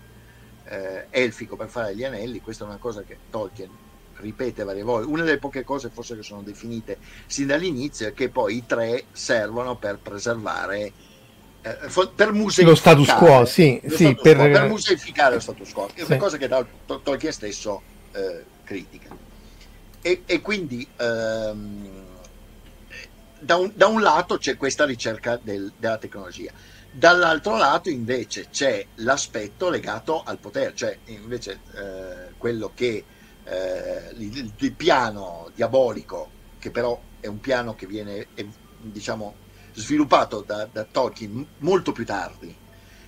eh, 0.63 1.07
elfico 1.09 1.55
per 1.55 1.69
fare 1.69 1.95
gli 1.95 2.03
anelli, 2.03 2.39
questa 2.39 2.63
è 2.63 2.67
una 2.67 2.77
cosa 2.77 3.03
che 3.03 3.21
Tolkien 3.29 3.77
ripete 4.23 4.63
varie 4.63 4.81
volte, 4.81 5.07
una 5.07 5.23
delle 5.23 5.37
poche 5.37 5.63
cose 5.63 5.89
forse 5.89 6.15
che 6.15 6.23
sono 6.23 6.41
definite 6.41 6.97
sin 7.27 7.47
dall'inizio 7.47 8.07
è 8.07 8.13
che 8.13 8.29
poi 8.29 8.57
i 8.57 8.65
tre 8.65 9.05
servono 9.11 9.75
per 9.75 9.99
preservare 10.01 10.91
eh, 11.61 11.77
per 12.13 12.33
museificare 12.33 12.69
lo 12.69 12.75
status 12.75 13.13
quo, 13.13 13.45
sì, 13.45 13.81
sì 13.85 13.95
status 13.95 14.21
per... 14.21 14.35
Quo, 14.35 14.49
per 14.49 14.67
museificare 14.67 15.35
lo 15.35 15.39
status 15.39 15.71
quo, 15.71 15.89
è 15.93 16.01
una 16.01 16.17
cosa 16.17 16.37
che 16.37 16.49
Tolkien 16.85 17.31
stesso 17.31 17.81
eh, 18.11 18.43
critica. 18.63 19.15
E, 20.01 20.23
e 20.25 20.41
quindi 20.41 20.85
ehm, 20.97 21.89
da, 23.39 23.55
un, 23.55 23.71
da, 23.73 23.87
un, 23.87 24.01
lato 24.01 24.37
c'è 24.37 24.57
questa 24.57 24.83
ricerca 24.83 25.39
del, 25.41 25.71
della 25.77 25.97
tecnologia, 25.97 26.51
dall'altro 26.91 27.55
lato 27.55 27.89
invece 27.89 28.47
c'è 28.51 28.85
l'aspetto 28.95 29.69
legato 29.69 30.21
al 30.21 30.39
potere, 30.39 30.73
cioè 30.75 30.97
invece 31.05 31.59
eh, 31.73 32.33
quello 32.37 32.71
che 32.75 33.05
eh, 33.45 34.13
il, 34.17 34.53
il, 34.57 34.73
piano 34.73 35.49
diabolico, 35.53 36.29
che 36.59 36.71
però 36.71 36.99
è 37.19 37.27
un 37.27 37.39
piano 37.39 37.75
che 37.75 37.85
viene 37.85 38.27
è, 38.33 38.45
diciamo, 38.79 39.35
sviluppato 39.73 40.43
da, 40.45 40.67
da, 40.71 40.83
Tolkien 40.83 41.45
molto 41.59 41.91
più 41.91 42.05
tardi 42.05 42.55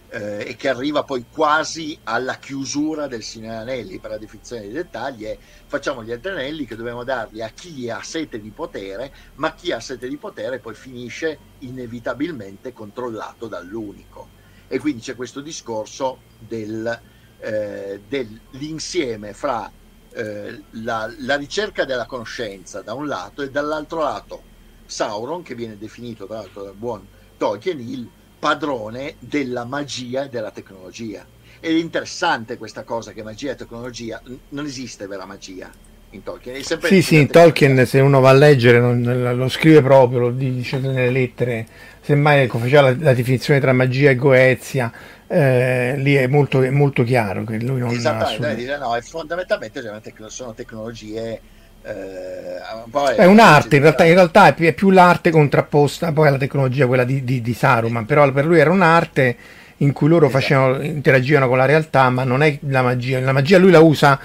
eh, 0.09 0.45
e 0.47 0.55
che 0.55 0.69
arriva 0.69 1.03
poi 1.03 1.25
quasi 1.29 1.97
alla 2.03 2.37
chiusura 2.37 3.07
del 3.07 3.23
Signore 3.23 3.57
Anelli 3.57 3.99
per 3.99 4.11
la 4.11 4.17
definizione 4.17 4.63
dei 4.63 4.71
dettagli 4.71 5.25
è 5.25 5.37
facciamo 5.65 6.03
gli 6.03 6.11
anelli 6.11 6.65
che 6.65 6.75
dobbiamo 6.75 7.03
darli 7.03 7.41
a 7.41 7.49
chi 7.49 7.89
ha 7.89 8.01
sete 8.01 8.39
di 8.39 8.51
potere, 8.51 9.13
ma 9.35 9.53
chi 9.53 9.71
ha 9.71 9.79
sete 9.79 10.07
di 10.07 10.17
potere 10.17 10.59
poi 10.59 10.73
finisce 10.73 11.37
inevitabilmente 11.59 12.73
controllato 12.73 13.47
dall'unico. 13.47 14.43
E 14.67 14.79
quindi 14.79 15.01
c'è 15.01 15.15
questo 15.15 15.41
discorso 15.41 16.19
del, 16.39 16.99
eh, 17.39 18.01
dell'insieme 18.07 19.33
fra 19.33 19.71
eh, 20.15 20.61
la, 20.71 21.13
la, 21.19 21.35
ricerca 21.35 21.83
della 21.83 22.05
conoscenza 22.05 22.81
da 22.81 22.93
un 22.93 23.07
lato 23.07 23.41
e 23.41 23.51
dall'altro 23.51 24.01
lato 24.01 24.41
Sauron, 24.85 25.43
che 25.43 25.55
viene 25.55 25.77
definito 25.77 26.25
tra 26.25 26.37
l'altro 26.37 26.63
dal 26.63 26.75
buon 26.75 27.05
Tolkien 27.37 27.79
il 27.79 28.09
padrone 28.39 29.15
della 29.19 29.65
magia 29.65 30.23
e 30.23 30.29
della 30.29 30.51
tecnologia. 30.51 31.25
Ed 31.59 31.75
è 31.75 31.79
interessante 31.79 32.57
questa 32.57 32.83
cosa 32.83 33.11
che 33.11 33.23
magia 33.23 33.51
e 33.51 33.55
tecnologia, 33.55 34.21
non 34.49 34.65
esiste 34.65 35.07
vera 35.07 35.25
magia 35.25 35.69
in 36.11 36.23
Tolkien. 36.23 36.63
sì, 36.63 37.01
sì, 37.01 37.17
in 37.17 37.27
Tolkien 37.27 37.85
se 37.85 37.99
uno 37.99 38.19
va 38.19 38.29
a 38.29 38.33
leggere 38.33 38.79
non, 38.79 39.01
lo 39.35 39.49
scrive 39.49 39.81
proprio, 39.81 40.19
lo 40.19 40.31
dice 40.31 40.77
nelle 40.77 41.09
lettere, 41.09 41.67
semmai 42.05 42.43
ecco, 42.43 42.59
faceva 42.59 42.81
la, 42.81 42.95
la 42.99 43.13
definizione 43.13 43.59
tra 43.59 43.73
magia 43.73 44.11
e 44.11 44.15
goezia, 44.15 44.91
eh, 45.27 45.95
lì 45.97 46.13
è 46.13 46.27
molto, 46.27 46.61
è 46.61 46.69
molto, 46.69 47.03
chiaro 47.03 47.43
che 47.43 47.59
lui 47.59 47.79
non 47.79 47.89
Esattamente, 47.89 48.45
assume... 48.45 48.55
dire, 48.55 48.77
no, 48.77 48.97
fondamentalmente 49.01 49.81
sono 50.27 50.53
tecnologie 50.53 51.41
eh, 51.85 53.15
è 53.15 53.25
un'arte, 53.25 53.75
in 53.75 53.83
realtà, 53.83 54.05
in 54.05 54.15
realtà 54.15 54.47
è, 54.47 54.53
più, 54.55 54.65
è, 54.65 54.73
più, 54.73 54.89
l'arte 54.89 55.29
contrapposta 55.29 56.11
poi 56.11 56.27
alla 56.27 56.37
tecnologia, 56.37 56.87
quella 56.87 57.03
di, 57.03 57.23
di, 57.23 57.41
di 57.41 57.53
Saruman, 57.53 58.05
però 58.05 58.31
per 58.31 58.45
lui 58.45 58.59
era 58.59 58.71
un'arte 58.71 59.37
in 59.77 59.91
cui 59.93 60.07
loro 60.07 60.25
esatto. 60.25 60.41
facevano, 60.41 60.81
interagivano 60.81 61.47
con 61.47 61.57
la 61.57 61.65
realtà, 61.65 62.09
ma 62.09 62.23
non 62.23 62.41
è 62.41 62.57
la 62.69 62.81
magia. 62.81 63.19
La 63.19 63.33
magia 63.33 63.59
lui 63.59 63.69
la 63.69 63.81
usa 63.81 64.19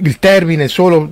il 0.00 0.18
termine 0.18 0.68
solo 0.68 1.10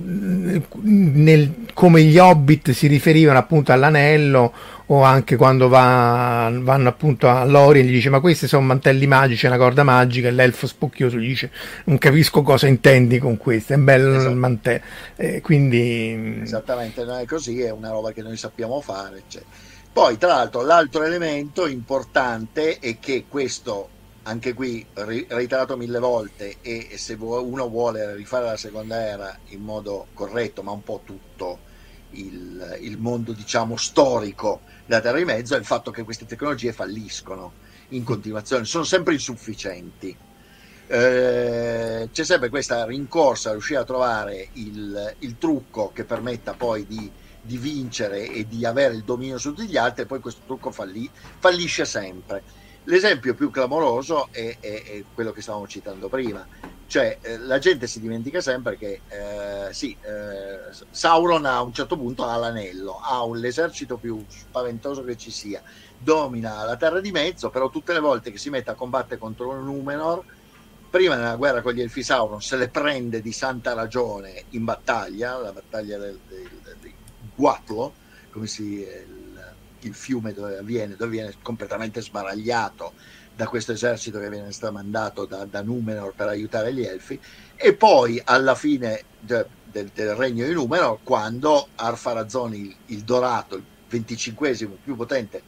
nel, 0.81 1.53
come 1.73 2.01
gli 2.01 2.17
hobbit 2.17 2.71
si 2.71 2.87
riferivano 2.87 3.37
appunto 3.37 3.71
all'anello 3.71 4.53
o 4.93 5.03
anche 5.03 5.37
quando 5.37 5.69
va, 5.69 6.51
vanno 6.53 6.89
appunto 6.89 7.29
a 7.29 7.45
Lorien 7.45 7.85
gli 7.85 7.91
dice 7.91 8.09
ma 8.09 8.19
questi 8.19 8.45
sono 8.45 8.65
mantelli 8.65 9.07
magici, 9.07 9.45
una 9.45 9.55
corda 9.57 9.83
magica 9.83 10.27
e 10.27 10.31
l'elfo 10.31 10.67
spocchioso 10.67 11.17
gli 11.17 11.27
dice 11.27 11.49
non 11.85 11.97
capisco 11.97 12.41
cosa 12.41 12.67
intendi 12.67 13.17
con 13.17 13.37
questo, 13.37 13.71
è 13.73 13.77
bello 13.77 14.15
esatto. 14.15 14.29
il 14.29 14.35
mantello. 14.35 14.81
Eh, 15.15 15.39
quindi... 15.39 16.41
Esattamente, 16.43 17.05
non 17.05 17.19
è 17.19 17.25
così, 17.25 17.61
è 17.61 17.71
una 17.71 17.89
roba 17.89 18.11
che 18.11 18.21
noi 18.21 18.35
sappiamo 18.35 18.81
fare. 18.81 19.23
Cioè. 19.27 19.41
Poi 19.93 20.17
tra 20.17 20.27
l'altro 20.27 20.61
l'altro 20.61 21.03
elemento 21.03 21.67
importante 21.67 22.77
è 22.79 22.99
che 22.99 23.25
questo 23.29 23.87
anche 24.23 24.53
qui 24.53 24.85
reiterato 24.93 25.77
mille 25.77 25.99
volte 25.99 26.57
e 26.61 26.89
se 26.95 27.15
uno 27.17 27.69
vuole 27.69 28.13
rifare 28.15 28.45
la 28.45 28.57
seconda 28.57 29.01
era 29.01 29.37
in 29.47 29.61
modo 29.61 30.07
corretto 30.13 30.61
ma 30.61 30.71
un 30.71 30.83
po' 30.83 31.01
tutto 31.05 31.69
il, 32.11 32.77
il 32.81 32.97
mondo 32.97 33.31
diciamo 33.31 33.77
storico 33.77 34.61
della 34.85 35.01
Terra 35.01 35.17
di 35.17 35.25
Mezzo 35.25 35.55
è 35.55 35.57
il 35.57 35.65
fatto 35.65 35.91
che 35.91 36.03
queste 36.03 36.25
tecnologie 36.25 36.73
falliscono 36.73 37.53
in 37.89 38.03
continuazione, 38.03 38.65
sono 38.65 38.83
sempre 38.83 39.13
insufficienti. 39.13 40.15
Eh, 40.87 42.09
c'è 42.11 42.23
sempre 42.23 42.49
questa 42.49 42.85
rincorsa 42.85 43.49
a 43.49 43.51
riuscire 43.53 43.79
a 43.79 43.85
trovare 43.85 44.49
il, 44.53 45.15
il 45.19 45.37
trucco 45.37 45.91
che 45.93 46.03
permetta 46.03 46.53
poi 46.53 46.85
di, 46.85 47.09
di, 47.39 47.57
vincere 47.57 48.29
e 48.29 48.45
di 48.45 48.65
avere 48.65 48.95
il 48.95 49.03
dominio 49.03 49.37
su 49.37 49.53
tutti 49.53 49.69
gli 49.69 49.77
altri 49.77 50.03
e 50.03 50.05
poi 50.05 50.19
questo 50.19 50.41
trucco 50.45 50.71
falli, 50.71 51.09
fallisce 51.39 51.85
sempre. 51.85 52.43
L'esempio 52.85 53.35
più 53.35 53.49
clamoroso 53.49 54.27
è, 54.31 54.57
è, 54.59 54.83
è 54.83 55.05
quello 55.13 55.31
che 55.31 55.41
stavamo 55.41 55.67
citando 55.67 56.09
prima, 56.09 56.45
cioè, 56.91 57.19
eh, 57.21 57.37
la 57.37 57.57
gente 57.57 57.87
si 57.87 58.01
dimentica 58.01 58.41
sempre 58.41 58.75
che 58.75 58.99
eh, 59.07 59.73
sì, 59.73 59.95
eh, 60.01 60.75
Sauron 60.89 61.45
a 61.45 61.61
un 61.61 61.71
certo 61.71 61.95
punto 61.95 62.25
ha 62.25 62.35
l'anello, 62.35 62.99
ha 63.01 63.23
un, 63.23 63.39
l'esercito 63.39 63.95
più 63.95 64.21
spaventoso 64.27 65.01
che 65.05 65.15
ci 65.15 65.31
sia, 65.31 65.63
domina 65.97 66.65
la 66.65 66.75
terra 66.75 66.99
di 66.99 67.13
mezzo, 67.13 67.49
però 67.49 67.69
tutte 67.69 67.93
le 67.93 68.01
volte 68.01 68.29
che 68.29 68.37
si 68.37 68.49
mette 68.49 68.71
a 68.71 68.73
combattere 68.73 69.17
contro 69.21 69.51
un 69.51 69.63
Numenor, 69.63 70.21
prima 70.89 71.15
nella 71.15 71.37
guerra 71.37 71.61
con 71.61 71.71
gli 71.71 71.79
Elfi 71.79 72.03
Sauron 72.03 72.41
se 72.41 72.57
le 72.57 72.67
prende 72.67 73.21
di 73.21 73.31
santa 73.31 73.71
ragione 73.71 74.43
in 74.49 74.65
battaglia, 74.65 75.37
la 75.37 75.53
battaglia 75.53 75.97
del, 75.97 76.19
del, 76.27 76.49
del 76.61 76.91
Guatlo, 77.33 77.93
come 78.31 78.47
si, 78.47 78.81
il, 78.81 79.53
il 79.79 79.93
fiume 79.93 80.33
dove 80.33 80.57
avviene, 80.57 80.97
dove 80.97 81.11
viene 81.11 81.35
completamente 81.41 82.01
sbaragliato 82.01 82.91
da 83.41 83.47
questo 83.47 83.71
esercito 83.71 84.19
che 84.19 84.29
viene 84.29 84.51
stramandato 84.51 85.25
da, 85.25 85.45
da 85.45 85.63
Numenor 85.63 86.13
per 86.13 86.27
aiutare 86.27 86.71
gli 86.75 86.83
Elfi, 86.83 87.19
e 87.55 87.73
poi 87.73 88.21
alla 88.23 88.53
fine 88.53 89.01
de, 89.19 89.47
de, 89.65 89.89
del 89.91 90.13
regno 90.13 90.45
di 90.45 90.53
Numenor, 90.53 90.99
quando 91.01 91.69
Arfarazon, 91.73 92.53
il, 92.53 92.75
il 92.87 93.01
dorato, 93.01 93.55
il 93.55 93.63
venticinquesimo 93.89 94.77
più 94.83 94.95
potente 94.95 95.41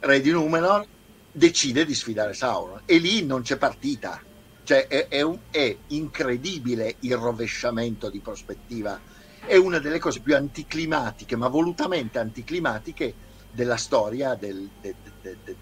re 0.00 0.20
di 0.20 0.30
Numenor, 0.30 0.86
decide 1.32 1.86
di 1.86 1.94
sfidare 1.94 2.34
Sauron. 2.34 2.82
E 2.84 2.98
lì 2.98 3.24
non 3.24 3.40
c'è 3.40 3.56
partita. 3.56 4.20
Cioè 4.62 4.86
è, 4.86 5.08
è, 5.08 5.22
un, 5.22 5.38
è 5.50 5.74
incredibile 5.86 6.96
il 7.00 7.16
rovesciamento 7.16 8.10
di 8.10 8.18
prospettiva. 8.18 9.00
È 9.40 9.56
una 9.56 9.78
delle 9.78 9.98
cose 9.98 10.20
più 10.20 10.36
anticlimatiche, 10.36 11.34
ma 11.34 11.48
volutamente 11.48 12.18
anticlimatiche 12.18 13.14
della 13.50 13.78
storia 13.78 14.34
del, 14.34 14.68
de, 14.82 14.94
de, 15.22 15.36
de, 15.42 15.56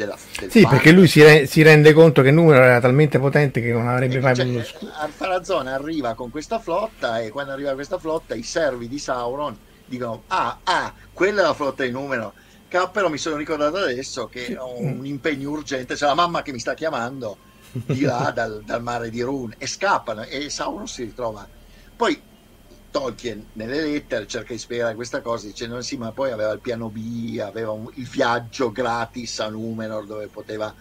della, 0.00 0.16
del 0.38 0.50
sì, 0.50 0.66
perché 0.66 0.92
lui 0.92 1.06
si, 1.06 1.22
re, 1.22 1.46
si, 1.46 1.62
rende 1.62 1.92
conto 1.92 2.22
che 2.22 2.28
il 2.28 2.34
numero 2.34 2.62
era 2.62 2.80
talmente 2.80 3.18
potente 3.18 3.60
che 3.60 3.70
non 3.70 3.86
avrebbe 3.86 4.20
mai 4.20 4.34
cioè, 4.34 4.46
potuto 4.46 4.64
scu- 4.64 4.92
Alfarazone 4.94 5.70
arriva 5.70 6.14
con 6.14 6.30
questa 6.30 6.58
flotta 6.58 7.20
e 7.20 7.28
quando 7.28 7.52
arriva 7.52 7.74
questa 7.74 7.98
flotta 7.98 8.34
i 8.34 8.42
servi 8.42 8.88
di 8.88 8.98
Sauron 8.98 9.56
dicono 9.84 10.22
ah, 10.28 10.58
ah 10.62 10.94
quella 11.12 11.40
è 11.40 11.44
la 11.44 11.54
flotta 11.54 11.84
di 11.84 11.90
numero. 11.90 12.32
Però 12.68 13.08
mi 13.08 13.18
sono 13.18 13.34
ricordato 13.34 13.78
adesso 13.78 14.28
che 14.28 14.56
ho 14.56 14.78
un 14.78 15.04
impegno 15.04 15.50
urgente 15.50 15.96
c'è 15.96 16.06
la 16.06 16.14
mamma 16.14 16.42
che 16.42 16.52
mi 16.52 16.60
sta 16.60 16.74
chiamando 16.74 17.36
di 17.72 18.02
là 18.02 18.30
dal, 18.34 18.62
dal 18.64 18.80
mare 18.80 19.10
di 19.10 19.20
Rune 19.22 19.56
e 19.58 19.66
scappano 19.66 20.22
e 20.22 20.48
Sauron 20.50 20.86
si 20.86 21.02
ritrova. 21.02 21.46
Poi 21.96 22.22
Tolkien 22.90 23.48
nelle 23.54 23.82
lettere 23.82 24.26
cerca 24.26 24.52
di 24.52 24.58
spiegare 24.58 24.94
questa 24.94 25.20
cosa 25.20 25.46
dicendo 25.46 25.80
sì 25.80 25.96
ma 25.96 26.12
poi 26.12 26.30
aveva 26.32 26.52
il 26.52 26.60
piano 26.60 26.90
B 26.90 27.38
aveva 27.40 27.70
un, 27.70 27.86
il 27.94 28.08
viaggio 28.08 28.70
gratis 28.72 29.38
a 29.40 29.48
Numenor 29.48 30.06
dove 30.06 30.28
poteva 30.28 30.74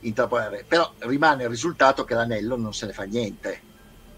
intraprendere. 0.00 0.64
Però 0.66 0.94
rimane 1.00 1.44
il 1.44 1.48
risultato 1.48 2.04
che 2.04 2.14
l'anello 2.14 2.56
non 2.56 2.72
se 2.72 2.86
ne 2.86 2.92
fa 2.92 3.04
niente. 3.04 3.66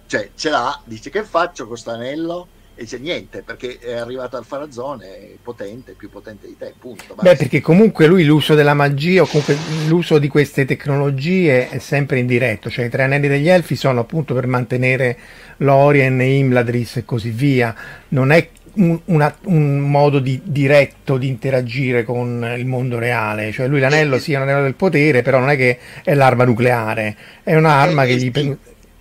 Cioè 0.07 0.33
ce 0.35 0.51
l'ha 0.51 0.81
dice 0.85 1.11
che 1.11 1.25
faccio 1.25 1.63
con 1.63 1.73
questo 1.73 1.91
anello 1.91 2.51
e 2.79 2.83
dice 2.83 2.99
niente 2.99 3.41
perché 3.41 3.79
è 3.79 3.95
arrivato 3.95 4.37
al 4.37 4.45
Farazzone 4.45 5.07
è 5.07 5.37
potente, 5.43 5.95
più 5.95 6.11
potente 6.11 6.47
di 6.47 6.57
te, 6.59 6.75
punto. 6.79 7.15
Basta. 7.15 7.23
Beh, 7.23 7.37
perché 7.37 7.63
comunque 7.63 8.07
lui 8.07 8.23
l'uso 8.25 8.55
della 8.55 8.75
magia 8.75 9.23
o 9.23 9.27
comunque 9.27 9.57
l'uso 9.89 10.19
di 10.19 10.29
queste 10.29 10.67
tecnologie 10.67 11.71
è 11.71 11.79
sempre 11.79 12.19
indiretto, 12.19 12.69
cioè 12.69 12.85
i 12.85 12.91
tre 12.91 13.05
anelli 13.05 13.29
degli 13.29 13.49
elfi 13.49 13.77
sono 13.77 14.01
appunto 14.01 14.35
per 14.35 14.47
mantenere 14.47 15.17
Lorien, 15.59 16.21
Imladris 16.21 16.97
e 16.97 17.05
così 17.07 17.31
via, 17.31 17.75
non 18.09 18.31
è 18.31 18.47
un, 18.75 19.01
una, 19.07 19.35
un, 19.45 19.79
modo 19.79 20.19
di, 20.19 20.43
diretto 20.45 21.17
di 21.17 21.29
interagire 21.29 22.05
con 22.05 22.55
il 22.59 22.67
mondo 22.67 22.99
reale, 22.99 23.53
cioè 23.53 23.69
lui 23.69 23.81
l'anello 23.81 24.19
sia 24.19 24.23
sì, 24.23 24.35
un 24.35 24.43
anello 24.43 24.63
del 24.65 24.75
potere, 24.75 25.23
però 25.23 25.39
non 25.39 25.49
è 25.49 25.57
che 25.57 25.79
è 26.05 26.13
l'arma 26.13 26.45
nucleare, 26.45 27.17
è 27.43 27.55
un'arma 27.55 28.05
eh, 28.05 28.07
che 28.07 28.17
gli... 28.17 28.31
Sì, 28.35 28.57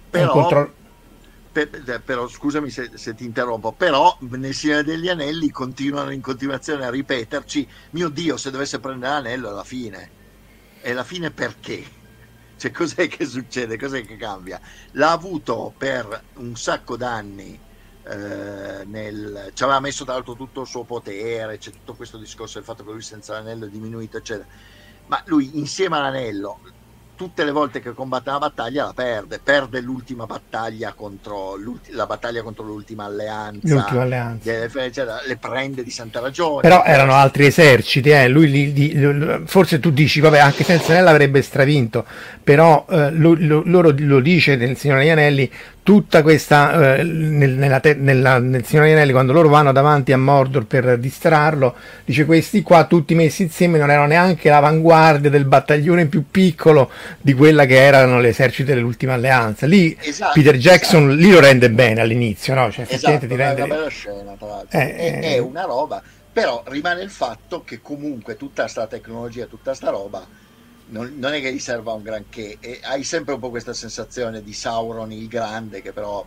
però... 0.10 0.32
Controllo 0.32 0.72
per, 1.56 2.02
però 2.04 2.28
scusami 2.28 2.70
se, 2.70 2.92
se, 2.96 3.16
ti 3.16 3.24
interrompo, 3.24 3.72
però 3.72 4.18
nel 4.20 4.54
Signore 4.54 4.84
degli 4.84 5.08
Anelli 5.08 5.50
continuano 5.52 6.12
in 6.12 6.20
continuazione 6.20 6.86
a 6.86 6.90
ripeterci, 6.90 7.66
mio 7.92 8.10
Dio, 8.10 8.36
se 8.36 8.52
dovesse 8.52 8.82
prendere 8.82 9.14
l'anello 9.14 9.50
è 9.50 9.54
la 9.54 9.64
fine. 9.64 10.12
E 10.82 10.92
la 10.92 11.06
fine 11.06 11.32
perché? 11.32 11.82
Cioè, 12.58 12.72
cos'è 12.72 13.08
che 13.08 13.26
succede? 13.26 13.78
Cos'è 13.78 14.06
che 14.06 14.18
cambia? 14.18 14.60
L'ha 14.92 15.12
avuto 15.12 15.74
per 15.78 16.24
un 16.36 16.58
sacco 16.58 16.98
d'anni, 16.98 17.58
eh, 18.04 19.52
ci 19.54 19.64
aveva 19.64 19.80
messo 19.80 20.04
tra 20.04 20.14
l'altro 20.14 20.36
tutto 20.36 20.62
il 20.62 20.68
suo 20.68 20.84
potere, 20.84 21.58
c'è 21.58 21.72
tutto 21.72 21.96
questo 21.96 22.18
discorso 22.18 22.58
del 22.58 22.68
fatto 22.68 22.84
che 22.84 22.92
lui 22.92 23.02
senza 23.02 23.32
l'anello 23.34 23.66
è 23.66 23.70
diminuito, 23.70 24.18
eccetera. 24.18 24.48
Ma 25.08 25.24
lui 25.28 25.58
insieme 25.58 25.96
all'anello 25.96 26.60
tutte 27.16 27.44
le 27.44 27.52
volte 27.52 27.82
che 27.82 27.94
combatte 27.94 28.30
una 28.30 28.40
battaglia 28.40 28.86
la 28.86 28.94
perde, 28.94 29.40
perde 29.44 29.82
l'ultima 29.82 30.26
battaglia 30.26 30.94
contro 30.94 31.56
la 31.92 32.06
battaglia 32.06 32.42
contro 32.42 32.64
l'ultima 32.64 33.06
alleanza, 33.06 33.74
l'ultima 33.74 34.02
alleanza. 34.02 34.52
le 35.26 35.38
prende 35.38 35.84
di 35.84 35.92
santa 35.92 36.20
ragione. 36.20 36.62
Però 36.62 36.84
erano 36.84 37.14
altri 37.14 37.46
eserciti, 37.46 38.10
eh. 38.10 38.28
Lui 38.28 38.50
li, 38.50 38.74
li, 38.74 39.44
forse 39.46 39.80
tu 39.80 39.92
dici, 39.92 40.20
vabbè, 40.20 40.40
anche 40.40 40.64
senza 40.64 40.92
Anelli 40.92 41.10
avrebbe 41.10 41.42
stravinto, 41.42 42.06
però 42.44 42.86
eh, 42.90 43.12
lo, 43.12 43.36
lo, 43.38 43.64
loro 43.66 43.94
lo 43.98 44.20
dice 44.20 44.56
nel 44.56 44.78
Signore 44.78 45.02
degli 45.02 45.10
Anelli, 45.10 45.52
tutta 45.86 46.24
questa 46.24 46.96
eh, 46.96 47.04
nel, 47.04 47.52
nella 47.52 47.80
te, 47.80 47.94
nella, 47.94 48.40
nel 48.40 48.66
Signore 48.66 48.94
Anelli 48.94 49.12
quando 49.12 49.34
loro 49.34 49.50
vanno 49.50 49.72
davanti 49.72 50.14
a 50.14 50.18
Mordor 50.18 50.66
per 50.66 50.98
distrarlo 50.98 51.76
dice 52.04 52.26
questi 52.26 52.64
qua 52.64 52.86
tutti 52.86 53.14
messi 53.14 53.44
insieme 53.44 53.78
non 53.78 53.92
erano 53.92 54.08
neanche 54.08 54.50
l'avanguardia 54.50 55.30
del 55.30 55.46
battaglione 55.46 56.08
più 56.08 56.24
piccolo 56.32 56.90
di 57.22 57.36
quella 57.36 57.66
che 57.66 57.76
erano 57.76 58.20
l'esercito 58.20 58.74
dell'ultima 58.74 59.14
alleanza 59.14 59.68
lì 59.68 59.96
esatto, 60.02 60.32
Peter 60.34 60.58
Jackson 60.58 61.04
esatto. 61.04 61.22
lì 61.22 61.32
lo 61.32 61.40
rende 61.40 61.70
bene 61.70 62.02
all'inizio 62.02 62.56
no? 62.56 62.72
cioè, 62.72 62.88
esatto, 62.90 63.28
ti 63.28 63.36
rende... 63.36 63.62
è 63.62 63.66
una 63.66 63.76
bella 63.76 63.90
scena 63.90 64.34
tra 64.40 64.48
l'altro 64.48 64.80
eh, 64.80 64.96
è, 64.96 65.20
è, 65.20 65.38
una 65.38 65.66
roba 65.66 66.02
però 66.34 66.64
rimane 66.66 67.04
il 67.04 67.12
fatto 67.12 67.64
che 67.64 67.80
comunque 67.84 68.38
tutta 68.38 68.64
questa 68.64 68.88
tecnologia 68.88 69.46
tutta 69.46 69.70
questa 69.70 69.92
roba 69.92 70.26
non, 70.88 71.14
non, 71.18 71.34
è 71.34 71.42
che 71.42 71.54
gli 71.54 71.60
serva 71.60 71.94
un 71.94 72.04
granché 72.04 72.58
e 72.60 72.80
hai 72.84 73.04
sempre 73.04 73.34
un 73.34 73.40
po' 73.40 73.50
questa 73.50 73.74
sensazione 73.74 74.44
di 74.44 74.54
Sauron 74.54 75.12
il 75.12 75.28
grande 75.28 75.82
che 75.82 75.92
però 75.92 76.26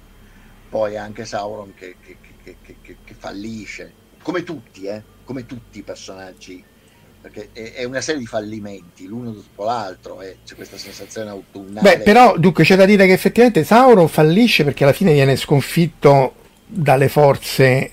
poi 0.69 0.97
anche 0.97 1.25
Sauron 1.25 1.75
che, 1.75 1.97
che, 2.03 2.17
che, 2.43 2.77
che 2.83 3.15
fallisce, 3.17 3.93
come 4.23 4.43
tutti, 4.43 4.85
eh? 4.85 5.03
come 5.25 5.47
tutti 5.47 5.79
i 5.79 5.83
personaggi 5.83 6.65
perché 7.21 7.51
è, 7.53 7.85
una 7.85 8.01
serie 8.01 8.21
di 8.21 8.27
fallimenti 8.27 9.07
l'uno 9.07 9.33
dopo 9.33 9.65
l'altro 9.65 10.21
e 10.23 10.39
c'è 10.47 10.55
questa 10.55 10.79
sensazione 10.79 11.31
autunnale. 11.31 11.97
Beh, 11.97 12.03
però 12.03 12.37
dunque 12.39 12.65
c'è 12.65 12.77
da 12.77 12.85
dire 12.85 13.07
che 13.07 13.13
effettivamente 13.13 13.65
Sauron 13.65 14.09
fallisce 14.09 14.65
perché 14.65 14.85
alla 14.85 14.93
fine 14.93 15.13
viene 15.13 15.37
sconfitto 15.37 16.35
dalle 16.65 17.09
forze 17.09 17.93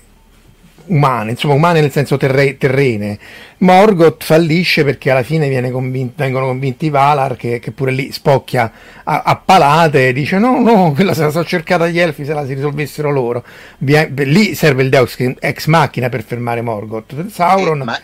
umane, 0.86 1.32
insomma 1.32 1.54
umane 1.54 1.80
nel 1.80 1.90
senso 1.90 2.16
terre- 2.16 2.56
terrene. 2.56 3.18
Morgoth 3.58 4.24
fallisce 4.24 4.84
perché 4.84 5.10
alla 5.10 5.22
fine 5.22 5.70
convinto, 5.70 6.14
vengono 6.16 6.46
convinti 6.46 6.86
i 6.86 6.90
Valar 6.90 7.36
che, 7.36 7.58
che, 7.58 7.70
pure 7.72 7.92
lì 7.92 8.12
spocchia 8.12 8.70
a, 9.04 9.22
a 9.22 9.36
palate 9.36 10.08
e 10.08 10.12
dice 10.12 10.38
no, 10.38 10.60
no, 10.60 10.92
quella 10.92 11.14
se 11.14 11.22
la 11.22 11.30
sono 11.30 11.44
cercata 11.44 11.88
gli 11.88 11.98
elfi 11.98 12.24
se 12.24 12.34
la 12.34 12.44
si 12.44 12.54
risolvessero 12.54 13.10
loro. 13.10 13.44
Lì 13.78 14.54
serve 14.54 14.82
il 14.82 14.88
Deus 14.88 15.16
ex 15.18 15.66
machina 15.66 16.08
per 16.08 16.22
fermare 16.22 16.60
Morgoth. 16.60 17.28
Sauron... 17.28 17.80
Eh, 17.80 17.84
ma 17.84 18.00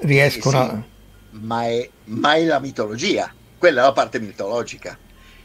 riescono 0.00 0.62
eh, 0.62 0.64
sì, 0.64 0.70
a... 0.70 0.82
Ma 1.40 1.64
è, 1.66 1.88
ma 2.04 2.34
è 2.34 2.44
la 2.44 2.60
mitologia, 2.60 3.32
quella 3.58 3.82
è 3.82 3.84
la 3.84 3.92
parte 3.92 4.20
mitologica. 4.20 4.96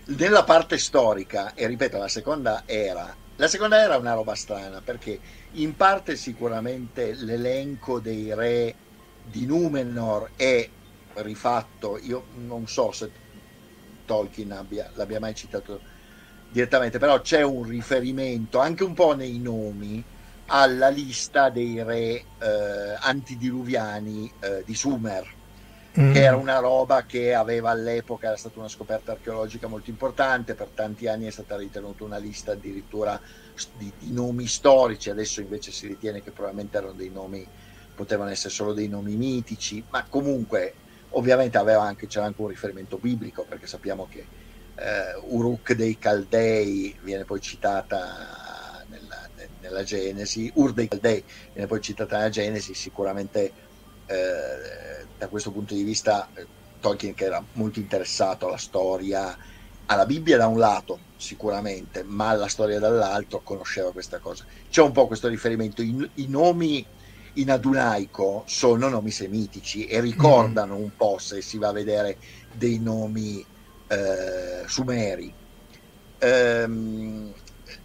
Nella 0.06 0.44
parte 0.44 0.78
storica, 0.78 1.54
e 1.54 1.68
ripeto, 1.68 1.98
la 1.98 2.08
seconda 2.08 2.64
era, 2.66 3.16
la 3.40 3.48
seconda 3.48 3.82
era 3.82 3.96
una 3.96 4.14
roba 4.14 4.36
strana 4.36 4.82
perché 4.82 5.18
in 5.54 5.74
parte 5.78 6.18
sicuramente 6.18 7.14
l'elenco 7.14 8.00
dei 8.02 8.34
re 8.36 8.76
di 9.32 9.46
Numenor 9.46 10.32
è 10.36 10.70
rifatto, 11.16 11.98
io 12.00 12.26
non 12.36 12.68
so 12.68 12.92
se 12.92 13.10
Tolkien 14.06 14.52
abbia, 14.52 14.92
l'abbia 14.96 15.22
mai 15.22 15.36
citato 15.36 15.82
direttamente, 16.52 17.00
però 17.00 17.22
c'è 17.22 17.42
un 17.42 17.64
riferimento 17.64 18.60
anche 18.60 18.84
un 18.84 18.94
po' 18.94 19.16
nei 19.16 19.40
nomi 19.40 20.04
alla 20.48 20.90
lista 20.90 21.50
dei 21.50 21.82
re 21.82 22.26
eh, 22.40 22.98
antidiluviani 23.00 24.30
eh, 24.42 24.64
di 24.66 24.76
Sumer, 24.76 25.26
mm. 25.98 26.12
che 26.12 26.24
era 26.24 26.36
una 26.36 26.60
roba 26.60 27.06
che 27.06 27.34
aveva 27.34 27.70
all'epoca, 27.70 28.28
era 28.28 28.36
stata 28.36 28.60
una 28.60 28.68
scoperta 28.68 29.14
archeologica 29.14 29.68
molto 29.68 29.90
importante, 29.90 30.56
per 30.56 30.70
tanti 30.74 31.08
anni 31.08 31.28
è 31.28 31.32
stata 31.32 31.56
ritenuta 31.56 32.04
una 32.04 32.18
lista 32.18 32.52
addirittura 32.52 33.20
di, 33.78 33.92
di 33.98 34.12
nomi 34.12 34.48
storici, 34.48 35.10
adesso 35.10 35.42
invece 35.42 35.72
si 35.72 35.88
ritiene 35.88 36.22
che 36.22 36.32
probabilmente 36.32 36.78
erano 36.78 36.94
dei 36.94 37.10
nomi, 37.10 37.48
potevano 37.96 38.30
essere 38.30 38.54
solo 38.54 38.74
dei 38.74 38.88
nomi 38.88 39.16
mitici, 39.16 39.84
ma 39.90 40.06
comunque 40.10 40.74
ovviamente 41.12 41.58
anche, 41.58 42.08
c'era 42.08 42.26
anche 42.26 42.42
un 42.42 42.48
riferimento 42.48 42.98
biblico, 42.98 43.46
perché 43.48 43.68
sappiamo 43.68 44.08
che 44.10 44.26
eh, 44.76 45.20
Uruk 45.30 45.74
dei 45.74 45.98
Caldei 45.98 46.98
viene 47.02 47.26
poi 47.26 47.42
citata 47.42 48.48
nella 49.62 49.84
Genesi, 49.84 50.52
Ur 50.56 50.74
dei 50.74 50.88
Caldei 50.88 51.24
viene 51.54 51.68
poi 51.68 51.82
citata 51.82 52.18
nella 52.18 52.30
Genesi, 52.30 52.74
sicuramente 52.74 53.52
eh, 54.06 54.99
da 55.20 55.28
questo 55.28 55.52
punto 55.52 55.76
di 55.76 55.84
vista 55.84 56.30
eh, 56.34 56.48
Tolkien 56.80 57.14
che 57.14 57.26
era 57.26 57.44
molto 57.54 57.80
interessato 57.80 58.48
alla 58.48 58.58
storia, 58.58 59.38
alla 59.86 60.06
Bibbia 60.06 60.38
da 60.38 60.48
un 60.48 60.58
lato 60.58 60.98
sicuramente, 61.18 62.04
ma 62.04 62.30
alla 62.30 62.48
storia 62.48 62.80
dall'altro 62.80 63.42
conosceva 63.42 63.92
questa 63.92 64.20
cosa. 64.20 64.46
C'è 64.70 64.82
un 64.82 64.94
po' 64.94 65.06
questo 65.06 65.28
riferimento, 65.28 65.82
i, 65.82 66.10
i 66.16 66.28
nomi 66.28 66.86
in 67.34 67.52
adunaico 67.52 68.44
sono 68.48 68.88
nomi 68.88 69.12
semitici 69.12 69.86
e 69.86 70.00
ricordano 70.00 70.78
mm. 70.78 70.82
un 70.82 70.96
po' 70.96 71.18
se 71.20 71.42
si 71.42 71.58
va 71.58 71.68
a 71.68 71.74
vedere 71.74 72.18
dei 72.54 72.80
nomi 72.80 73.46
eh, 73.88 74.64
sumeri. 74.66 75.34
Ehm, 76.18 77.34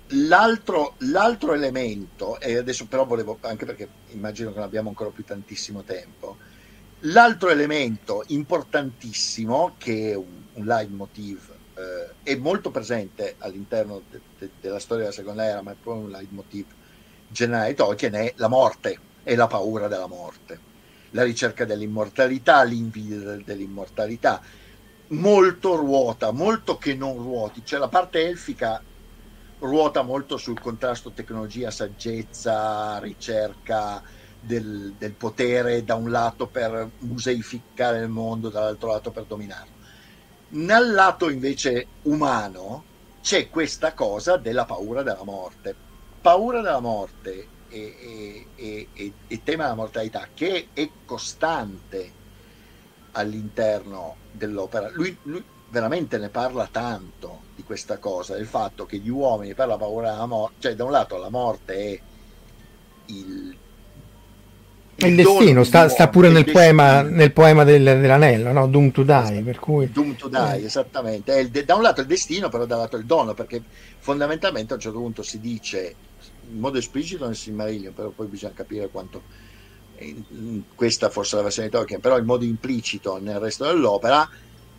L'altro, 0.09 0.95
l'altro, 0.99 1.55
elemento, 1.55 2.39
e 2.39 2.59
adesso 2.59 2.87
però 2.87 3.07
volevo, 3.07 3.39
anche 3.41 3.65
perché 3.65 3.89
immagino 4.11 4.51
che 4.51 4.57
non 4.57 4.65
abbiamo 4.65 4.91
ancora 4.91 5.11
più 5.11 5.25
tantissimo 5.25 5.83
tempo, 5.83 6.37
l'altro 7.07 7.51
elemento 7.51 8.25
importantissimo 8.29 9.75
che 9.79 10.13
è 10.13 10.15
un, 10.15 10.43
un 10.55 10.65
leitmotiv 10.65 11.53
eh, 11.75 12.15
è 12.23 12.37
molto 12.37 12.71
presente 12.71 13.35
all'interno 13.39 14.03
de, 14.11 14.21
de, 14.39 14.51
della 14.61 14.79
storia 14.79 15.05
della 15.05 15.15
seconda 15.15 15.45
era, 15.45 15.63
ma 15.63 15.73
è 15.73 15.77
poi 15.81 15.99
un 15.99 16.11
leitmotiv 16.11 16.67
generale 17.29 17.71
di 17.71 17.75
Tolkien, 17.75 18.15
è 18.15 18.33
la 18.37 18.49
morte 18.49 18.99
e 19.23 19.35
la 19.35 19.47
paura 19.47 19.89
della 19.89 20.07
morte, 20.07 20.61
la 21.11 21.25
ricerca 21.25 21.65
dell'immortalità, 21.65 22.63
l'invidia 22.63 23.37
dell'immortalità, 23.45 24.41
molto 25.09 25.77
ruota, 25.77 26.31
molto 26.31 26.79
che 26.79 26.95
non 26.95 27.17
ruoti, 27.17 27.65
cioè 27.65 27.79
la 27.79 27.89
parte 27.89 28.27
elfica 28.27 28.83
ruota 29.59 30.03
molto 30.03 30.37
sul 30.37 30.61
contrasto 30.61 31.13
tecnologia, 31.13 31.71
saggezza, 31.71 32.99
ricerca 32.99 34.03
del, 34.45 34.95
del, 34.99 35.13
potere 35.13 35.85
da 35.85 35.95
un 35.95 36.11
lato 36.11 36.47
per 36.47 36.91
museificare 36.99 38.01
il 38.01 38.09
mondo, 38.09 38.49
dall'altro 38.49 38.91
lato 38.91 39.11
per 39.11 39.25
dominarlo. 39.25 39.73
Nel 40.51 40.93
lato 40.93 41.31
invece 41.31 41.87
umano 42.03 42.85
c'è 43.21 43.49
questa 43.49 43.95
cosa 43.95 44.37
della 44.37 44.65
paura 44.65 45.03
della 45.03 45.25
morte. 45.25 45.75
Paura 46.21 46.61
della 46.61 46.81
morte 46.81 47.49
e, 47.69 48.47
e, 48.55 48.89
e, 48.93 49.13
e 49.27 49.43
tema 49.43 49.65
della 49.65 49.75
mortalità 49.75 50.29
che 50.33 50.69
è 50.73 50.89
costante 51.05 52.13
all'interno 53.13 54.17
dell'opera. 54.31 54.91
Lui, 54.93 55.17
lui 55.23 55.45
veramente 55.71 56.19
ne 56.19 56.29
parla 56.29 56.69
tanto 56.71 57.43
di 57.57 57.65
questa 57.65 57.99
cosa, 57.99 58.37
del 58.37 58.47
fatto 58.47 58.87
che 58.87 58.99
gli 58.99 59.09
uomini 59.09 59.55
per 59.55 59.67
la 59.67 59.77
paura 59.77 60.13
della 60.13 60.27
morte, 60.27 60.55
cioè 60.61 60.75
da 60.75 60.85
un 60.85 60.93
lato 60.93 61.17
la 61.17 61.31
morte 61.31 61.75
è 61.75 62.01
il, 63.07 63.57
il, 64.97 65.07
il 65.07 65.15
destino, 65.17 65.65
sta, 65.65 65.89
sta, 65.89 66.09
pure 66.09 66.29
nel 66.29 66.45
poema, 66.45 67.03
nel 67.03 67.33
poema, 67.33 67.65
del, 67.65 67.83
dell'anello, 67.83 68.53
no? 68.53 68.67
Doom 68.67 68.91
to 68.91 69.03
Die, 69.03 69.15
esatto. 69.15 69.43
per 69.43 69.59
cui... 69.59 69.91
Doom 69.91 70.17
to 70.17 70.29
Die, 70.29 70.63
eh. 70.63 70.65
esattamente. 70.65 71.51
De- 71.51 71.65
da 71.65 71.75
un 71.75 71.83
lato 71.83 72.01
il 72.01 72.07
destino, 72.07 72.49
però 72.49 72.65
dall'altro 72.65 72.99
il 72.99 73.05
dono, 73.05 73.35
perché 73.35 73.63
fondamentalmente 73.99 74.73
a 74.73 74.77
un 74.77 74.83
certo 74.83 74.99
punto 74.99 75.23
si 75.23 75.41
dice, 75.41 75.95
in 76.51 76.59
modo 76.59 76.79
esplicito 76.79 77.27
nel 77.27 77.37
Silmarillion, 77.37 77.93
però 77.93 78.11
poi 78.11 78.27
bisogna 78.27 78.53
capire 78.55 78.89
quanto... 78.89 79.23
Questa 80.75 81.09
forse 81.09 81.37
la 81.37 81.43
versione 81.43 81.69
di 81.69 81.75
Tolkien, 81.75 82.01
però 82.01 82.19
in 82.19 82.25
modo 82.25 82.45
implicito 82.45 83.19
nel 83.21 83.39
resto 83.39 83.65
dell'opera, 83.65 84.29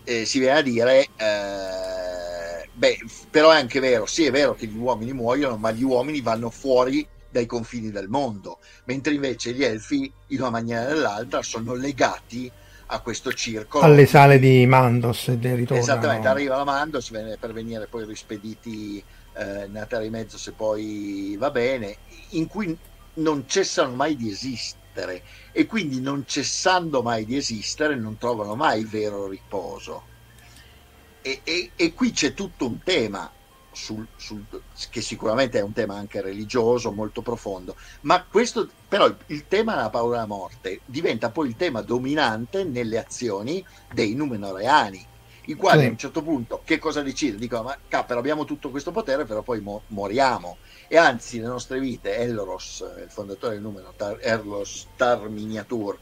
eh, 0.04 0.26
si 0.26 0.40
viene 0.40 0.58
a 0.58 0.62
dire... 0.62 1.08
Eh, 1.16 1.94
Beh, 2.78 2.98
però 3.30 3.52
è 3.52 3.56
anche 3.56 3.80
vero, 3.80 4.06
sì 4.06 4.26
è 4.26 4.32
vero 4.32 4.54
che 4.54 4.68
gli 4.68 4.76
uomini 4.76 5.14
muoiono, 5.14 5.56
ma 5.56 5.72
gli 5.72 5.84
uomini 5.84 6.20
vanno 6.20 6.50
fuori 6.50 7.08
dai 7.36 7.46
confini 7.46 7.92
del 7.92 8.08
mondo, 8.08 8.60
mentre 8.86 9.14
invece 9.14 9.52
gli 9.52 9.62
elfi 9.62 10.10
in 10.28 10.40
una 10.40 10.52
maniera 10.52 10.86
o 10.86 10.88
nell'altra 10.88 11.42
sono 11.42 11.74
legati 11.74 12.50
a 12.88 13.00
questo 13.02 13.34
circolo. 13.34 13.84
Alle 13.84 14.06
sale 14.06 14.40
di 14.40 14.66
Mandos 14.66 15.28
e 15.28 15.38
ritorno. 15.56 15.84
Esattamente, 15.84 16.30
arriva 16.30 16.56
la 16.56 16.64
Mandos 16.64 17.10
per 17.10 17.52
venire 17.52 17.88
poi 17.88 18.06
rispediti 18.06 19.04
eh, 19.34 19.68
nella 19.68 19.86
Terra 19.86 20.04
di 20.04 20.10
Mezzo 20.10 20.38
se 20.38 20.54
poi 20.54 21.36
va 21.38 21.52
bene, 21.52 21.98
in 22.30 22.48
cui 22.48 22.78
non 23.16 23.44
cessano 23.48 23.94
mai 23.96 24.16
di 24.16 24.32
esistere 24.32 25.22
e 25.52 25.66
quindi 25.66 26.00
non 26.00 26.24
cessando 26.26 27.02
mai 27.02 27.26
di 27.26 27.36
esistere 27.36 27.96
non 27.96 28.18
trovano 28.18 28.56
mai 28.56 28.86
vero 28.86 29.28
riposo 29.28 30.14
e, 31.22 31.42
e, 31.44 31.72
e 31.76 31.94
qui 31.94 32.12
c'è 32.12 32.34
tutto 32.34 32.68
un 32.68 32.80
tema 32.84 33.32
sul, 33.76 34.08
sul, 34.16 34.44
che 34.90 35.02
sicuramente 35.02 35.60
è 35.60 35.62
un 35.62 35.74
tema 35.74 35.96
anche 35.96 36.22
religioso 36.22 36.92
molto 36.92 37.22
profondo, 37.22 37.76
ma 38.02 38.24
questo 38.24 38.70
però 38.88 39.06
il, 39.06 39.18
il, 39.28 39.48
tema 39.48 39.76
della 39.76 39.90
paura 39.90 40.22
della 40.22 40.28
morte 40.28 40.82
diventa 40.86 41.30
poi 41.30 41.50
il 41.50 41.56
tema 41.56 41.82
dominante 41.82 42.64
nelle 42.64 42.98
azioni 42.98 43.64
dei 43.94 44.16
numenoreani, 44.16 45.06
i 45.48 45.54
quali 45.54 45.82
sì. 45.82 45.86
a 45.86 45.90
un 45.90 45.98
certo 45.98 46.24
punto 46.24 46.62
che 46.64 46.80
cosa 46.80 47.02
decidono? 47.02 47.40
Dicono 47.40 47.64
ma 47.64 47.78
cappero 47.88 48.20
abbiamo 48.20 48.46
tutto 48.46 48.72
questo 48.72 48.92
potere 48.92 49.26
però 49.26 49.42
poi 49.44 49.62
mo- 49.62 49.84
moriamo 49.88 50.58
e 50.88 50.98
anzi 50.98 51.40
le 51.40 51.48
nostre 51.48 51.80
vite, 51.80 52.16
Elros, 52.16 52.84
il 53.04 53.10
fondatore 53.10 53.54
del 53.54 53.62
numero, 53.62 53.94
Tar- 53.96 54.20
Erlos 54.22 54.88
Tar 54.96 55.30
Miniatur, 55.30 55.98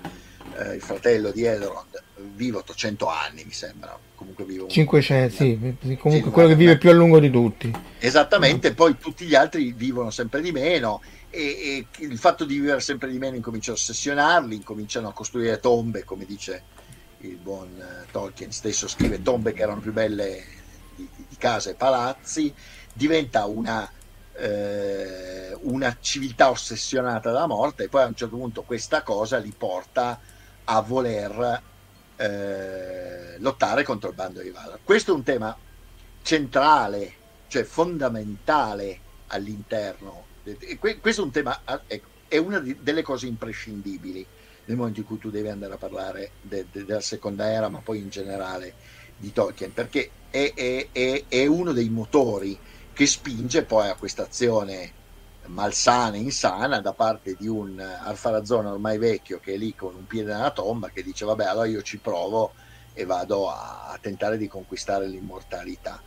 eh, 0.58 0.76
il 0.76 0.82
fratello 0.82 1.32
di 1.32 1.44
Elrond, 1.44 2.02
vive 2.36 2.58
800 2.58 3.08
anni, 3.08 3.44
mi 3.46 3.52
sembra. 3.52 3.98
Comunque 4.16 4.46
vive 4.46 4.68
500, 4.70 5.36
sì, 5.36 5.58
comunque 5.80 6.12
sì, 6.12 6.22
quello 6.22 6.48
che 6.48 6.56
vive 6.56 6.78
più 6.78 6.90
a 6.90 6.94
lungo 6.94 7.20
di 7.20 7.30
tutti. 7.30 7.72
Esattamente, 8.00 8.70
no. 8.70 8.76
poi 8.76 8.98
tutti 8.98 9.26
gli 9.26 9.36
altri 9.36 9.74
vivono 9.74 10.12
sempre 10.12 10.42
di 10.42 10.52
meno 10.52 11.02
e, 11.30 11.88
e, 11.98 12.04
il 12.04 12.18
fatto 12.18 12.46
di 12.46 12.56
vivere 12.56 12.80
sempre 12.80 13.10
di 13.10 13.18
meno 13.18 13.36
incomincia 13.36 13.72
a 13.72 13.74
ossessionarli, 13.74 14.56
incominciano 14.56 15.10
a 15.10 15.14
costruire 15.14 15.60
tombe, 15.60 16.04
come 16.04 16.26
dice 16.26 16.64
il 17.22 17.38
buon 17.38 17.70
uh, 17.78 18.12
Tolkien 18.12 18.52
stesso, 18.52 18.88
scrive 18.88 19.22
tombe 19.22 19.54
che 19.54 19.62
erano 19.62 19.80
più 19.82 19.92
belle 19.92 20.44
di, 20.96 21.08
di 21.16 21.36
case 21.38 21.72
e 21.72 21.76
palazzi, 21.76 22.54
diventa 22.94 23.46
una 23.46 23.90
eh, 24.36 25.56
una 25.62 25.96
civiltà 26.00 26.50
ossessionata 26.50 27.32
dalla 27.32 27.48
morte 27.48 27.84
e 27.84 27.88
poi 27.90 28.04
a 28.04 28.08
un 28.08 28.16
certo 28.16 28.36
punto 28.36 28.64
questa 28.64 29.04
cosa 29.04 29.38
li 29.38 29.54
porta 29.56 30.20
a 30.66 30.82
voler 30.82 31.62
eh, 32.16 33.40
lottare 33.40 33.84
contro 33.84 34.10
il 34.10 34.16
bando 34.16 34.42
di 34.42 34.50
Valar. 34.50 34.80
Questo 34.84 35.12
è 35.12 35.16
un 35.16 35.24
tema 35.24 35.56
centrale, 36.22 37.14
cioè 37.48 37.64
fondamentale 37.64 39.00
all'interno. 39.28 40.26
questo 41.02 41.22
è 41.22 41.26
un 41.26 41.32
tema, 41.32 41.62
ecco, 41.88 42.08
è 42.28 42.38
una 42.38 42.60
delle 42.60 43.02
cose 43.02 43.28
imprescindibili 43.28 44.26
nel 44.66 44.78
momento 44.78 45.00
in 45.02 45.06
cui 45.06 45.18
tu 45.18 45.30
devi 45.30 45.50
andare 45.50 45.74
a 45.74 45.78
parlare 45.78 46.32
de, 46.42 46.66
de, 46.72 46.86
della 46.86 47.02
seconda 47.02 47.52
era, 47.52 47.70
ma 47.70 47.80
poi 47.80 48.00
in 48.00 48.10
generale 48.10 48.74
di 49.18 49.32
Tolkien, 49.32 49.74
perché 49.74 50.10
è, 50.30 50.54
è, 50.56 50.88
è, 50.92 51.26
è 51.28 51.46
uno 51.46 51.74
dei 51.74 51.90
motori 51.90 52.58
che 52.94 53.06
spinge 53.06 53.64
poi 53.64 53.90
a 53.90 53.96
questa 53.96 54.24
azione 54.24 55.02
malsana, 55.48 56.18
insana 56.18 56.80
da 56.80 56.94
parte 56.94 57.36
di 57.38 57.48
un 57.48 57.80
Alfarazone 57.80 58.70
ormai 58.70 58.98
vecchio 58.98 59.40
che 59.40 59.54
è 59.54 59.58
lì 59.58 59.76
con 59.76 59.96
un 59.96 60.08
piede 60.08 60.34
nella 60.34 60.52
tomba 60.52 60.90
che 60.90 61.04
dice 61.04 61.26
vabbè 61.26 61.46
allora 61.46 61.68
io 61.68 61.82
ci 61.82 61.98
provo 61.98 62.54
e 62.94 63.06
vado 63.06 63.50
a, 63.50 63.98
tentare 64.00 64.38
di 64.38 64.48
conquistare 64.48 65.08
l'immortalità. 65.08 66.02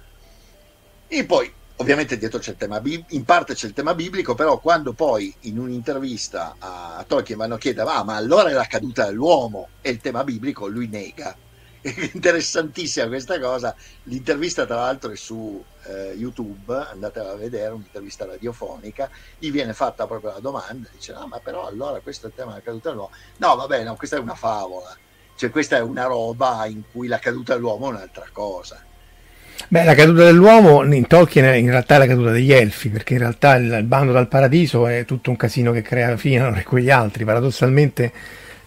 E 1.08 1.24
poi 1.24 1.52
ovviamente 1.76 2.16
dietro 2.16 2.38
c'è 2.38 2.52
il 2.52 2.56
tema 2.56 2.80
in 2.84 3.24
parte 3.24 3.54
c'è 3.54 3.66
il 3.66 3.72
tema 3.72 3.94
biblico, 3.94 4.34
però 4.34 4.58
quando 4.58 4.92
poi 4.92 5.34
in 5.40 5.58
un'intervista 5.58 6.56
a 6.58 7.04
Tolkien 7.06 7.38
vanno 7.38 7.54
a 7.54 7.58
chiedere 7.58 7.88
ah, 7.88 8.04
ma 8.04 8.16
allora 8.16 8.50
è 8.50 8.52
la 8.52 8.66
caduta 8.66 9.06
dell'uomo 9.06 9.68
e 9.80 9.90
il 9.90 9.98
tema 9.98 10.24
biblico, 10.24 10.66
lui 10.66 10.88
nega. 10.88 11.36
È 11.86 12.10
interessantissima 12.12 13.06
questa 13.06 13.38
cosa. 13.38 13.74
L'intervista, 14.04 14.66
tra 14.66 14.76
l'altro, 14.76 15.12
è 15.12 15.16
su 15.16 15.62
eh, 15.88 16.14
YouTube, 16.14 16.74
andatela 16.74 17.32
a 17.32 17.36
vedere, 17.36 17.72
un'intervista 17.72 18.26
radiofonica. 18.26 19.08
Gli 19.38 19.50
viene 19.50 19.72
fatta 19.72 20.06
proprio 20.06 20.32
la 20.32 20.40
domanda: 20.40 20.88
dice, 20.92 21.12
no, 21.12 21.26
ma 21.26 21.38
però 21.38 21.66
allora 21.66 22.00
questo 22.00 22.26
è 22.26 22.28
il 22.28 22.34
tema 22.34 22.52
della 22.52 22.62
caduta 22.62 22.90
dell'uomo. 22.90 23.10
No, 23.38 23.56
vabbè, 23.56 23.84
no, 23.84 23.94
questa 23.96 24.16
è 24.16 24.20
una 24.20 24.34
favola. 24.34 24.96
Cioè, 25.36 25.50
questa 25.50 25.76
è 25.76 25.80
una 25.80 26.04
roba 26.04 26.64
in 26.66 26.82
cui 26.90 27.08
la 27.08 27.18
caduta 27.18 27.54
dell'uomo 27.54 27.88
è 27.88 27.90
un'altra 27.90 28.26
cosa. 28.32 28.82
Beh, 29.68 29.84
la 29.84 29.94
caduta 29.94 30.24
dell'uomo 30.24 30.82
in 30.82 31.06
Tolkien 31.06 31.54
in 31.56 31.70
realtà 31.70 31.96
è 31.96 31.98
la 31.98 32.06
caduta 32.06 32.30
degli 32.30 32.52
elfi, 32.52 32.88
perché 32.88 33.14
in 33.14 33.20
realtà 33.20 33.54
il, 33.56 33.72
il 33.72 33.84
bando 33.84 34.12
dal 34.12 34.28
paradiso 34.28 34.86
è 34.86 35.04
tutto 35.04 35.30
un 35.30 35.36
casino 35.36 35.72
che 35.72 35.82
crea 35.82 36.16
Finor 36.16 36.58
e 36.58 36.62
quegli 36.62 36.90
altri. 36.90 37.24
Paradossalmente 37.24 38.12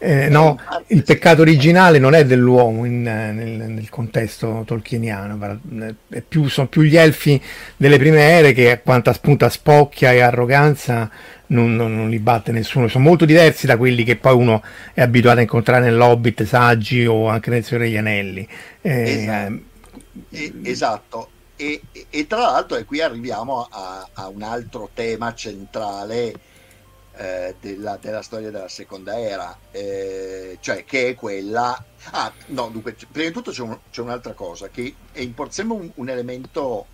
eh, 0.02 0.30
no, 0.30 0.58
il 0.88 1.04
peccato 1.04 1.42
originale 1.42 2.00
non 2.00 2.14
è 2.14 2.26
dell'uomo 2.26 2.86
in, 2.86 3.02
nel, 3.02 3.70
nel, 3.70 3.90
contesto 3.90 4.64
tolkieniano, 4.66 5.60
più, 6.26 6.48
sono 6.48 6.68
più 6.68 6.84
gli 6.84 6.96
elfi 6.96 7.42
delle 7.76 7.98
prime 7.98 8.22
ere 8.22 8.54
che 8.54 8.80
quanta 8.82 9.12
spunta 9.12 9.50
spocchia 9.50 10.14
e 10.14 10.22
arroganza 10.22 11.12
non, 11.48 11.76
non, 11.76 11.94
non, 11.94 12.10
li 12.10 12.20
batte 12.20 12.54
nessuno, 12.54 12.88
sono 12.88 13.04
molto 13.04 13.26
diversi 13.26 13.66
da 13.66 13.76
quelli 13.76 14.06
che 14.06 14.16
poi 14.16 14.36
uno 14.36 14.64
è 14.94 15.02
abituato 15.02 15.40
a 15.40 15.42
incontrare 15.42 15.84
nell'Hobbit, 15.84 16.44
Saggi 16.44 17.06
o 17.06 17.28
anche 17.28 17.50
nel 17.50 17.66
Signore 17.66 17.88
degli 17.88 17.98
Anelli. 17.98 18.48
Eh, 18.82 19.12
esatto, 19.12 19.62
eh, 20.30 20.54
esatto. 20.64 21.30
E, 21.58 21.82
e, 22.10 22.26
tra 22.26 22.40
l'altro 22.40 22.78
e 22.78 22.86
qui 22.86 23.02
arriviamo 23.02 23.68
a, 23.70 24.08
a 24.14 24.30
un 24.30 24.44
altro 24.44 24.90
tema 24.94 25.34
centrale 25.34 26.34
eh, 27.20 27.56
della, 27.60 27.98
della, 28.00 28.22
storia 28.22 28.50
della 28.50 28.70
seconda 28.70 29.20
era, 29.20 29.58
eh, 29.72 30.58
cioè 30.62 30.86
che 30.86 31.10
è 31.10 31.16
quella... 31.16 31.84
Ah, 32.12 32.32
no, 32.48 32.70
dunque, 32.70 32.96
prima 33.12 33.28
di 33.28 33.34
tutto 33.34 33.52
c'è, 33.52 33.62
un, 33.62 33.78
c'è 33.92 34.02
un'altra 34.02 34.32
cosa 34.32 34.70
che 34.70 34.96
è 35.12 35.20
import- 35.20 35.52
sembra 35.52 35.78
un, 35.78 35.92
un 35.96 36.10
elemento 36.10 36.86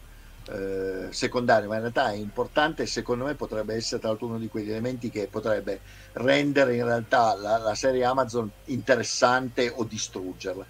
eh, 0.48 1.08
secondario, 1.12 1.70
ma 1.70 1.76
in 1.76 1.82
realtà 1.82 2.10
è 2.10 2.16
importante 2.16 2.84
e 2.84 2.88
secondo 2.88 3.26
me 3.26 3.36
potrebbe 3.36 3.76
essere 3.76 4.00
tra 4.00 4.10
l'altro 4.10 4.26
uno 4.26 4.40
di 4.40 4.48
quegli 4.48 4.72
elementi 4.72 5.12
che 5.12 5.28
potrebbe 5.28 5.82
rendere 6.14 6.76
in 6.76 6.86
realtà 6.86 7.36
la, 7.36 7.60
la 7.60 7.76
serie 7.76 8.04
Amazon 8.04 8.50
interessante 8.66 9.72
o 9.76 9.84
distruggerla 9.84 10.66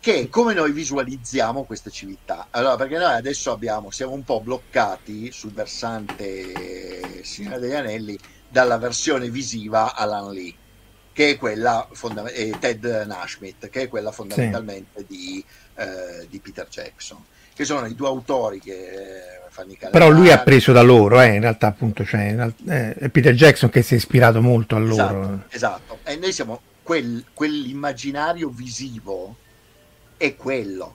che 0.00 0.20
è 0.20 0.28
come 0.28 0.54
noi 0.54 0.70
visualizziamo 0.70 1.64
queste 1.64 1.90
civiltà. 1.90 2.46
Allora, 2.50 2.76
perché 2.76 2.98
noi 2.98 3.14
adesso 3.14 3.50
abbiamo, 3.50 3.90
siamo 3.90 4.12
un 4.12 4.22
po' 4.22 4.40
bloccati 4.40 5.32
sul 5.32 5.50
versante 5.50 7.24
Signore 7.24 7.58
degli 7.58 7.74
Anelli 7.74 8.18
dalla 8.48 8.78
versione 8.78 9.28
visiva 9.30 9.94
Alan 9.94 10.32
Lee, 10.32 10.54
che 11.12 11.30
è 11.30 11.36
quella 11.36 11.86
fonda- 11.92 12.28
e 12.28 12.54
Ted 12.58 12.84
Nashmith, 13.06 13.68
che 13.68 13.82
è 13.82 13.88
quella 13.88 14.10
fondamentalmente 14.10 15.00
sì. 15.00 15.06
di, 15.06 15.44
eh, 15.74 16.26
di, 16.28 16.38
Peter 16.38 16.66
Jackson, 16.68 17.18
che 17.54 17.64
sono 17.64 17.86
i 17.86 17.94
due 17.94 18.08
autori 18.08 18.60
che 18.60 18.72
eh, 18.72 19.40
fanno 19.50 19.72
i 19.72 19.76
calendari. 19.76 20.04
Però 20.04 20.08
lui 20.08 20.30
ha 20.30 20.38
preso 20.40 20.72
da 20.72 20.82
loro, 20.82 21.20
eh, 21.20 21.34
in 21.34 21.40
realtà 21.40 21.66
appunto, 21.66 22.04
cioè, 22.04 22.52
eh, 22.68 22.94
è 22.94 23.08
Peter 23.08 23.34
Jackson 23.34 23.68
che 23.68 23.82
si 23.82 23.94
è 23.94 23.96
ispirato 23.96 24.40
molto 24.40 24.76
a 24.76 24.78
loro. 24.78 25.22
Esatto, 25.22 25.44
esatto. 25.50 25.98
e 26.04 26.16
noi 26.16 26.32
siamo 26.32 26.60
quel, 26.82 27.24
quell'immaginario 27.34 28.48
visivo 28.48 29.36
è 30.16 30.34
quello. 30.36 30.94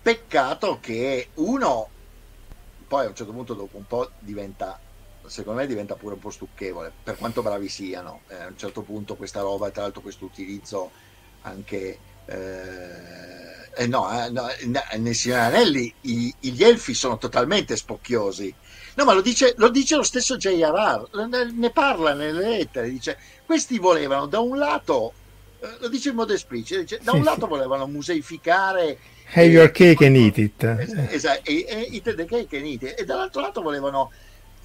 Peccato 0.00 0.78
che 0.80 1.28
uno 1.34 1.88
poi 2.86 3.04
a 3.04 3.08
un 3.08 3.14
certo 3.14 3.32
punto 3.32 3.54
dopo 3.54 3.76
un 3.76 3.86
po' 3.86 4.10
diventa 4.18 4.78
secondo 5.28 5.60
me 5.60 5.66
diventa 5.66 5.94
pure 5.94 6.14
un 6.14 6.20
po' 6.20 6.30
stucchevole, 6.30 6.92
per 7.02 7.16
quanto 7.16 7.42
bravi 7.42 7.68
siano. 7.68 8.22
Eh, 8.28 8.36
a 8.36 8.46
un 8.46 8.56
certo 8.56 8.82
punto 8.82 9.16
questa 9.16 9.40
roba, 9.40 9.70
tra 9.70 9.82
l'altro 9.82 10.00
questo 10.00 10.24
utilizzo 10.24 10.90
anche... 11.42 11.98
Eh, 12.26 13.64
eh 13.78 13.86
no, 13.86 14.10
eh, 14.10 14.30
no, 14.30 14.48
nel 14.96 15.14
Signore 15.14 15.42
Anelli 15.42 15.92
i, 16.02 16.34
gli 16.40 16.64
elfi 16.64 16.94
sono 16.94 17.18
totalmente 17.18 17.76
spocchiosi. 17.76 18.54
No, 18.94 19.04
ma 19.04 19.12
lo 19.12 19.20
dice 19.20 19.54
lo, 19.58 19.68
dice 19.68 19.96
lo 19.96 20.02
stesso 20.02 20.36
J.R.R., 20.36 21.52
ne 21.52 21.70
parla 21.70 22.14
nelle 22.14 22.48
lettere, 22.48 22.88
dice 22.88 23.18
questi 23.44 23.78
volevano 23.78 24.26
da 24.26 24.40
un 24.40 24.56
lato, 24.56 25.12
eh, 25.60 25.68
lo 25.80 25.88
dice 25.88 26.08
in 26.08 26.14
modo 26.14 26.32
esplicito, 26.32 26.80
dice, 26.80 27.00
da 27.02 27.12
un 27.12 27.22
lato 27.22 27.46
volevano 27.46 27.86
museificare 27.86 28.98
Have 29.34 29.48
your 29.48 29.70
cake 29.70 30.06
and 30.06 30.16
eat 30.16 30.38
it. 30.38 30.62
Esatto, 31.10 31.50
e, 31.50 31.66
e, 31.68 31.88
eat 31.90 32.14
the 32.14 32.24
cake 32.24 32.56
and 32.56 32.66
eat 32.66 32.82
it. 32.82 33.00
E 33.00 33.04
dall'altro 33.04 33.40
lato 33.40 33.60
volevano 33.60 34.12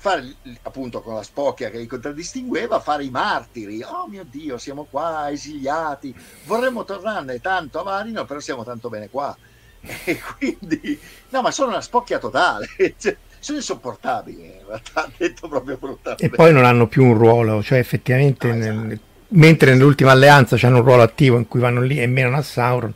fare 0.02 0.34
appunto 0.64 1.02
con 1.02 1.14
la 1.14 1.22
spocchia 1.22 1.70
che 1.70 1.78
li 1.78 1.86
contraddistingueva, 1.86 2.80
fare 2.80 3.04
i 3.04 3.12
martiri. 3.12 3.84
Oh 3.84 4.08
mio 4.08 4.26
Dio, 4.28 4.58
siamo 4.58 4.88
qua 4.89 5.30
esiliati, 5.30 6.14
vorremmo 6.45 6.84
tornarne 6.84 7.39
tanto 7.39 7.82
a 7.82 7.84
Marino, 7.84 8.26
però 8.26 8.39
siamo 8.39 8.64
tanto 8.64 8.89
bene 8.89 9.10
qua. 9.10 9.38
E 10.04 10.20
quindi, 10.38 10.99
no, 11.30 11.41
ma 11.41 11.52
sono 11.52 11.70
una 11.70 11.82
spocchia 11.82 12.18
totale. 12.18 12.68
Cioè, 12.97 13.16
sono 13.38 13.60
insopportabili 13.60 14.43
in 14.43 14.66
realtà, 14.66 15.08
detto 15.16 15.47
proprio 15.47 15.78
brutalmente. 15.78 16.26
E 16.26 16.30
poi 16.30 16.52
non 16.52 16.66
hanno 16.66 16.88
più 16.88 17.06
un 17.06 17.16
ruolo, 17.16 17.62
cioè 17.62 17.78
effettivamente, 17.78 18.49
ah, 18.49 18.56
esatto. 18.56 18.80
nel, 18.80 18.99
mentre 19.30 19.72
nell'ultima 19.72 20.12
alleanza 20.12 20.58
c'hanno 20.58 20.78
un 20.78 20.84
ruolo 20.84 21.04
attivo 21.04 21.38
in 21.38 21.47
cui 21.47 21.60
vanno 21.60 21.82
lì 21.82 21.99
e 21.99 22.08
meno 22.08 22.36
a 22.36 22.41
Sauron, 22.41 22.93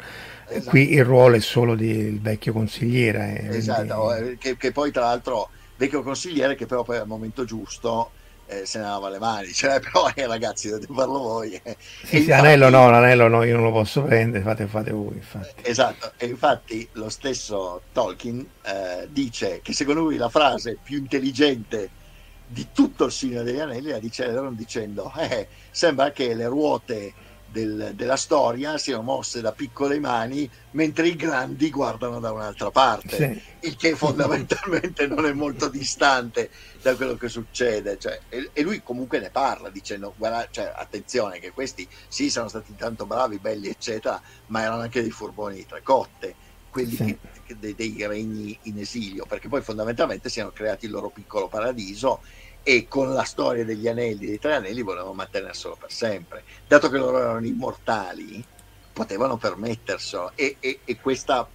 esatto. 0.47 0.70
qui 0.70 0.93
il 0.93 1.03
ruolo 1.03 1.36
è 1.36 1.39
solo 1.39 1.76
del 1.76 2.20
vecchio 2.20 2.51
consigliere. 2.51 3.41
Eh, 3.41 3.58
esatto, 3.58 3.95
quindi... 3.95 4.32
Eh, 4.32 4.38
che, 4.38 4.58
che, 4.58 4.72
poi 4.72 4.91
tra 4.91 5.01
l'altro 5.01 5.49
vecchio 5.76 6.04
consigliere 6.04 6.56
che 6.56 6.66
però 6.66 6.84
poi 6.84 6.98
al 6.98 7.08
momento 7.08 7.44
giusto 7.46 8.12
eh, 8.48 8.66
se 8.66 8.78
ne 8.78 8.86
lava 8.86 9.10
le 9.10 9.20
mani, 9.20 9.52
cioè 9.54 9.80
però 9.82 10.10
eh, 10.14 10.28
ragazzi 10.28 10.70
dovete 10.70 10.94
farlo 10.94 11.20
voi. 11.20 11.60
Eh. 11.64 11.78
Sì, 11.80 12.18
infatti, 12.18 12.28
l'anello 12.28 12.70
no, 12.70 12.90
l'anello 12.90 13.28
no, 13.28 13.44
io 13.44 13.56
non 13.56 13.66
lo 13.66 13.72
posso 13.72 14.04
prendere, 14.04 14.44
fate, 14.44 14.68
fate 14.68 14.92
voi. 14.92 15.16
Infatti. 15.16 15.70
Esatto, 15.70 16.14
e 16.18 16.28
infatti 16.28 16.88
lo 16.94 17.10
stesso 17.10 17.82
Tolkien 17.92 18.46
eh, 18.64 19.08
dice 19.10 19.62
che 19.62 19.74
secondo 19.74 20.02
lui 20.02 20.18
la 20.18 20.30
frase 20.30 20.78
più 20.82 20.98
intelligente 20.98 22.04
di 22.48 22.68
tutto 22.72 23.06
il 23.06 23.12
Signore 23.12 23.44
degli 23.44 23.60
Anelli 23.60 23.90
la 23.90 23.98
dice 23.98 24.32
dicendo 24.52 25.12
eh, 25.18 25.48
sembra 25.72 26.12
che 26.12 26.36
le 26.36 26.48
ruote 26.48 27.14
del, 27.56 27.93
della 27.95 28.18
storia 28.18 28.78
siano 28.78 29.01
mosse 29.01 29.39
da 29.39 29.53
piccole 29.53 29.97
mani 29.97 30.49
mentre 30.72 31.08
i 31.08 31.16
grandi 31.16 31.70
guardano 31.70 32.20
da 32.20 32.34
un'altra 32.34 32.70
parte, 32.70 33.16
sì. 33.16 33.68
il 33.68 33.78
che 33.78 33.95
fondamentalmente 33.95 35.08
non 35.08 35.26
è 35.26 35.32
molto 35.32 35.70
distante 35.70 36.49
da 36.82 36.95
quello 36.95 37.16
che 37.16 37.30
succede. 37.30 37.97
Cioè, 37.97 38.20
e, 38.28 38.49
e, 38.51 38.62
lui 38.62 38.84
comunque 38.84 39.20
ne 39.20 39.30
parla 39.30 39.70
dicendo, 39.70 40.14
guarda, 40.18 40.49
cioè, 40.51 40.74
attenzione 40.76 41.39
che 41.39 41.51
questi 41.51 41.88
sì 42.10 42.30
sono 42.30 42.49
stati 42.49 42.76
tanto 42.76 43.06
bravi, 43.06 43.38
belli 43.39 43.70
eccetera, 43.70 44.22
ma 44.47 44.62
erano 44.62 44.82
anche 44.82 45.01
dei 45.01 45.12
furboni 45.12 45.56
di 45.56 45.66
tre 45.66 45.82
cotte 45.82 46.36
quelli 46.70 46.95
sì. 46.97 47.18
che, 47.45 47.58
dei, 47.58 47.74
dei 47.74 47.95
regni 48.06 48.58
in 48.64 48.80
esilio, 48.80 49.26
perché 49.26 49.47
poi 49.47 49.62
fondamentalmente 49.62 50.28
si 50.28 50.41
hanno 50.41 50.51
creati 50.51 50.88
il 50.88 50.91
loro 50.91 51.10
piccolo 51.10 51.47
paradiso 51.47 52.20
e 52.68 52.88
con 52.88 53.13
la 53.13 53.26
storia 53.26 53.63
degli 53.63 53.88
anelli, 53.88 54.26
dei 54.26 54.39
tre 54.39 54.55
anelli, 54.55 54.82
volevano 54.82 55.13
mantenerselo 55.13 55.78
per 55.80 55.91
sempre. 55.91 56.43
Dato 56.68 56.89
che 56.89 56.97
loro 56.97 57.20
erano 57.20 57.45
immortali, 57.45 58.43
potevano 58.91 59.38
permetterselo. 59.38 60.32
E, 60.34 60.57
e, 60.59 60.80
e 60.84 60.99
questa 60.99 61.47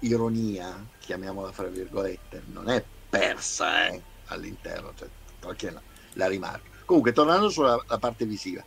ironia, 0.00 0.84
chiamiamola 0.98 1.52
fra 1.52 1.68
virgolette, 1.68 2.42
non 2.46 2.68
è 2.68 2.82
persa 3.08 3.86
eh, 3.86 4.02
all'interno, 4.26 4.92
cioè, 4.96 5.08
Tolkien 5.38 5.80
la 6.14 6.26
rimarca. 6.26 6.68
Comunque, 6.86 7.12
tornando 7.12 7.48
sulla 7.48 7.80
parte 8.00 8.24
visiva, 8.24 8.64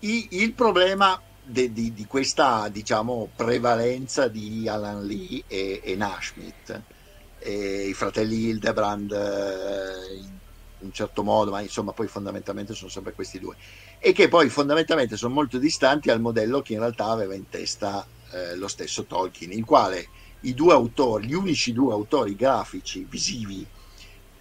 I, 0.00 0.28
il 0.42 0.52
problema 0.52 1.18
de, 1.42 1.72
di, 1.72 1.94
di, 1.94 2.04
questa 2.04 2.68
diciamo, 2.68 3.30
prevalenza 3.34 4.28
di 4.28 4.68
Alan 4.68 5.06
Lee 5.06 5.42
e, 5.46 5.80
e 5.82 5.96
Nashmith, 5.96 6.82
e 7.38 7.86
i 7.88 7.94
fratelli 7.94 8.48
Hildebrand 8.48 9.10
eh, 9.10 10.36
in 10.80 10.86
un 10.86 10.92
certo 10.92 11.22
modo, 11.22 11.50
ma 11.50 11.60
insomma 11.60 11.92
poi 11.92 12.06
fondamentalmente 12.06 12.74
sono 12.74 12.90
sempre 12.90 13.12
questi 13.12 13.38
due, 13.38 13.56
e 13.98 14.12
che 14.12 14.28
poi 14.28 14.48
fondamentalmente 14.48 15.16
sono 15.16 15.34
molto 15.34 15.58
distanti 15.58 16.10
al 16.10 16.20
modello 16.20 16.62
che 16.62 16.74
in 16.74 16.80
realtà 16.80 17.06
aveva 17.06 17.34
in 17.34 17.48
testa 17.48 18.06
eh, 18.32 18.56
lo 18.56 18.68
stesso 18.68 19.04
Tolkien, 19.04 19.52
il 19.52 19.64
quale 19.64 20.08
i 20.40 20.54
due 20.54 20.72
autori, 20.72 21.26
gli 21.26 21.34
unici 21.34 21.72
due 21.72 21.92
autori 21.92 22.36
grafici 22.36 23.06
visivi 23.08 23.66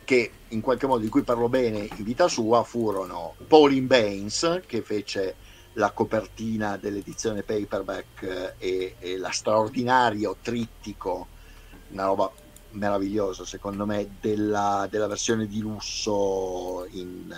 che 0.03 0.31
in 0.49 0.61
qualche 0.61 0.87
modo 0.87 1.01
di 1.01 1.09
cui 1.09 1.23
parlo 1.23 1.49
bene 1.49 1.79
in 1.79 2.03
vita 2.03 2.29
sua 2.29 2.63
furono 2.63 3.35
Pauline 3.45 3.87
Baines 3.87 4.61
che 4.65 4.81
fece 4.81 5.35
la 5.73 5.91
copertina 5.91 6.77
dell'edizione 6.77 7.43
paperback 7.43 8.55
e, 8.57 8.95
e 8.99 9.17
la 9.17 9.31
straordinario 9.31 10.37
trittico, 10.41 11.27
una 11.89 12.05
roba 12.05 12.31
meravigliosa 12.71 13.45
secondo 13.45 13.85
me, 13.85 14.17
della, 14.19 14.87
della 14.89 15.07
versione 15.07 15.47
di 15.47 15.59
lusso 15.59 16.87
in, 16.91 17.35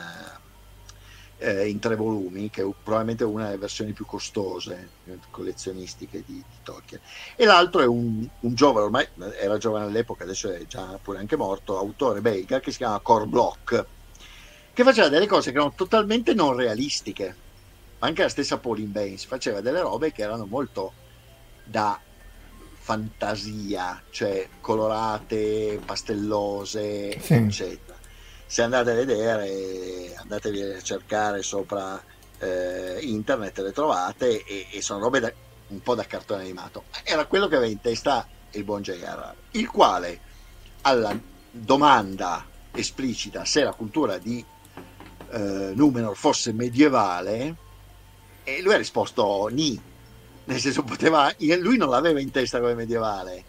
eh, 1.38 1.68
in, 1.68 1.80
tre 1.80 1.96
volumi, 1.96 2.50
che 2.50 2.62
è 2.62 2.66
probabilmente 2.84 3.24
una 3.24 3.46
delle 3.46 3.58
versioni 3.58 3.94
più 3.94 4.06
costose 4.06 4.90
collezionistiche 5.32 6.24
di, 6.26 6.34
di 6.36 6.56
Tolkien. 6.64 7.02
E 7.36 7.46
l'altro 7.46 7.82
è 7.82 7.86
un, 7.86 8.28
un, 8.40 8.54
giovane, 8.54 8.86
ormai 8.86 9.08
era 9.40 9.58
giovane 9.58 9.86
all'epoca, 9.86 10.24
adesso 10.24 10.52
è 10.52 10.66
già 10.66 11.00
pure 11.02 11.20
anche 11.20 11.36
morto, 11.36 11.78
autore 11.78 12.22
belga 12.22 12.60
che 12.60 12.72
si 12.72 12.78
chiama 12.78 13.00
Cor 13.00 13.26
Bloch, 13.26 13.86
che 14.74 14.84
faceva 14.84 15.10
delle 15.10 15.28
cose 15.28 15.52
che 15.52 15.58
erano 15.58 15.74
totalmente 15.76 16.34
non 16.34 16.56
realistiche 16.56 17.48
anche 18.00 18.22
la 18.22 18.30
stessa 18.30 18.58
Pauline 18.58 18.90
Baines 18.90 19.26
faceva 19.26 19.62
delle 19.62 19.82
robe 19.82 20.12
che 20.12 20.22
erano 20.22 20.46
molto 20.46 20.94
da 21.64 22.00
fantasia, 22.90 24.02
cioè 24.10 24.48
colorate, 24.60 25.80
pastellose, 25.86 27.20
sì. 27.20 27.34
eccetera. 27.36 27.96
Se 28.48 28.64
andate 28.64 28.90
a 28.90 28.96
vedere, 28.96 30.16
andatevi 30.16 30.60
a 30.64 30.82
cercare 30.82 31.44
sopra 31.44 32.04
eh, 32.40 32.98
internet, 33.02 33.60
le 33.60 33.74
trovate 33.74 34.44
e, 34.44 34.66
e 34.72 34.82
sono 34.82 35.02
robe 35.02 35.20
da, 35.20 35.32
un 35.68 35.84
po' 35.84 35.94
da 35.94 36.04
cartone 36.06 36.42
animato. 36.42 36.86
Era 37.04 37.26
quello 37.26 37.48
che 37.48 37.58
aveva 37.58 37.70
in 37.70 37.80
testa 37.80 38.28
il 38.54 38.64
buon 38.64 38.82
J.R., 38.82 39.36
il 39.52 39.70
quale 39.70 40.20
alla 40.82 41.16
domanda 41.52 42.44
esplicita 42.72 43.46
se 43.46 43.62
la 43.62 43.74
cultura 43.74 44.18
di 44.18 44.44
eh, 45.30 45.72
Numenor 45.76 46.18
fosse 46.18 46.54
medievale, 46.54 47.56
e 48.44 48.64
lui 48.64 48.74
ha 48.74 48.78
risposto 48.78 49.48
ni, 49.52 49.80
nel 50.50 50.60
senso 50.60 50.84
poteva, 50.84 51.32
lui 51.60 51.78
non 51.78 51.90
l'aveva 51.90 52.20
in 52.20 52.32
testa 52.32 52.60
come 52.60 52.74
medievale, 52.74 53.44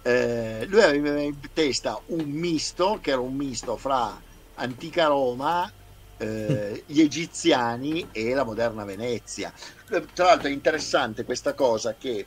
eh, 0.00 0.64
lui 0.68 0.80
aveva 0.80 1.20
in 1.20 1.36
testa 1.52 2.00
un 2.06 2.24
misto, 2.30 2.98
che 3.02 3.10
era 3.10 3.20
un 3.20 3.34
misto 3.34 3.76
fra 3.76 4.18
antica 4.54 5.08
Roma, 5.08 5.70
eh, 6.16 6.82
gli 6.86 7.02
egiziani 7.02 8.08
e 8.10 8.32
la 8.32 8.44
moderna 8.44 8.84
Venezia. 8.84 9.52
Tra 9.86 10.24
l'altro 10.24 10.48
è 10.48 10.52
interessante 10.52 11.24
questa 11.24 11.52
cosa 11.52 11.94
che 11.98 12.26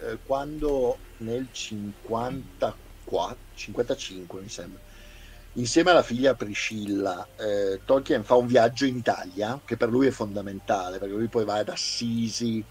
eh, 0.00 0.18
quando 0.26 0.98
nel 1.18 1.48
54, 1.50 3.36
55 3.54 4.40
mi 4.42 4.48
sembra, 4.50 4.80
insieme 5.54 5.90
alla 5.92 6.02
figlia 6.02 6.34
Priscilla, 6.34 7.26
eh, 7.38 7.80
Tolkien 7.86 8.24
fa 8.24 8.34
un 8.34 8.46
viaggio 8.46 8.84
in 8.84 8.98
Italia 8.98 9.58
che 9.64 9.78
per 9.78 9.88
lui 9.88 10.06
è 10.06 10.10
fondamentale, 10.10 10.98
perché 10.98 11.14
lui 11.14 11.28
poi 11.28 11.46
va 11.46 11.54
ad 11.54 11.70
Assisi, 11.70 12.62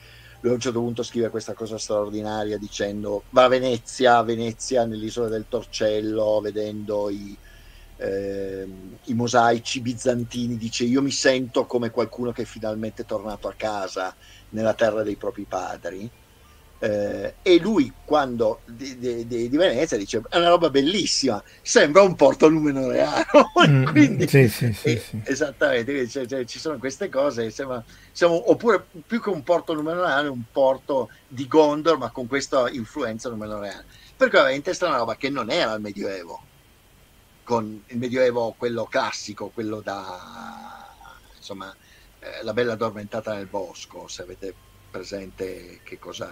lui 0.42 0.52
a 0.52 0.56
un 0.56 0.60
certo 0.60 0.80
punto 0.80 1.04
scrive 1.04 1.30
questa 1.30 1.54
cosa 1.54 1.78
straordinaria 1.78 2.58
dicendo 2.58 3.24
va 3.30 3.46
a 3.46 3.48
Venezia, 3.48 4.18
a 4.18 4.24
Venezia 4.24 4.86
nell'isola 4.86 5.28
del 5.30 5.48
Torcello, 5.48 6.40
vedendo 6.42 7.10
i, 7.10 7.38
eh, 7.98 8.68
i 9.06 9.14
mosaici 9.14 9.82
bizantini, 9.82 10.58
dice 10.58 10.84
io 10.84 11.02
mi 11.02 11.12
sento 11.12 11.66
come 11.66 11.90
qualcuno 11.90 12.32
che 12.32 12.44
è 12.44 12.46
finalmente 12.46 13.04
tornato 13.06 13.48
a 13.48 13.56
casa 13.56 14.16
nella 14.50 14.74
terra 14.74 15.04
dei 15.04 15.18
propri 15.18 15.46
padri 15.46 16.12
eh, 16.80 17.34
e 17.42 17.60
lui 17.60 17.92
quando 18.06 18.62
di, 18.66 18.98
di, 19.00 19.26
di, 19.26 19.58
Venezia 19.58 19.98
dice 19.98 20.22
è 20.30 20.38
una 20.38 20.50
roba 20.50 20.70
bellissima 20.70 21.42
sembra 21.62 22.04
un 22.04 22.16
porto 22.16 22.50
numenoreano 22.50 23.52
mm, 23.68 23.86
quindi 23.86 24.28
sì, 24.28 24.48
sì, 24.48 24.72
sì, 24.74 24.90
eh, 24.90 25.02
esattamente 25.24 26.08
cioè, 26.08 26.28
cioè, 26.28 26.46
ci 26.46 26.60
sono 26.60 26.78
queste 26.78 27.10
cose 27.10 27.50
sembra, 27.50 27.84
siamo, 28.12 28.52
oppure 28.52 28.86
più 29.08 29.20
che 29.20 29.30
un 29.30 29.42
porto 29.42 29.74
numenoreano 29.74 30.32
un 30.32 30.44
porto 30.52 31.10
di 31.28 31.48
Gondor 31.48 31.98
ma 31.98 32.12
con 32.12 32.28
questa 32.28 32.70
influenza 32.70 33.30
numenoreana 33.30 33.84
perché 34.16 34.38
aveva 34.38 34.56
in 34.56 34.62
testa 34.62 34.88
una 34.88 34.98
roba 34.98 35.16
che 35.16 35.30
non 35.30 35.50
era 35.50 35.74
il 35.74 35.82
medioevo 35.82 36.42
con 37.44 37.84
il 37.88 37.98
medioevo 37.98 38.54
quello 38.56 38.86
classico 38.86 39.50
quello 39.50 39.82
da 39.82 40.94
insomma 41.36 41.76
eh, 42.20 42.44
la 42.44 42.54
bella 42.54 42.74
addormentata 42.74 43.34
nel 43.34 43.48
bosco 43.48 44.08
se 44.08 44.22
avete 44.22 44.54
presente 44.98 45.80
che 45.84 45.98
cosa... 46.00 46.30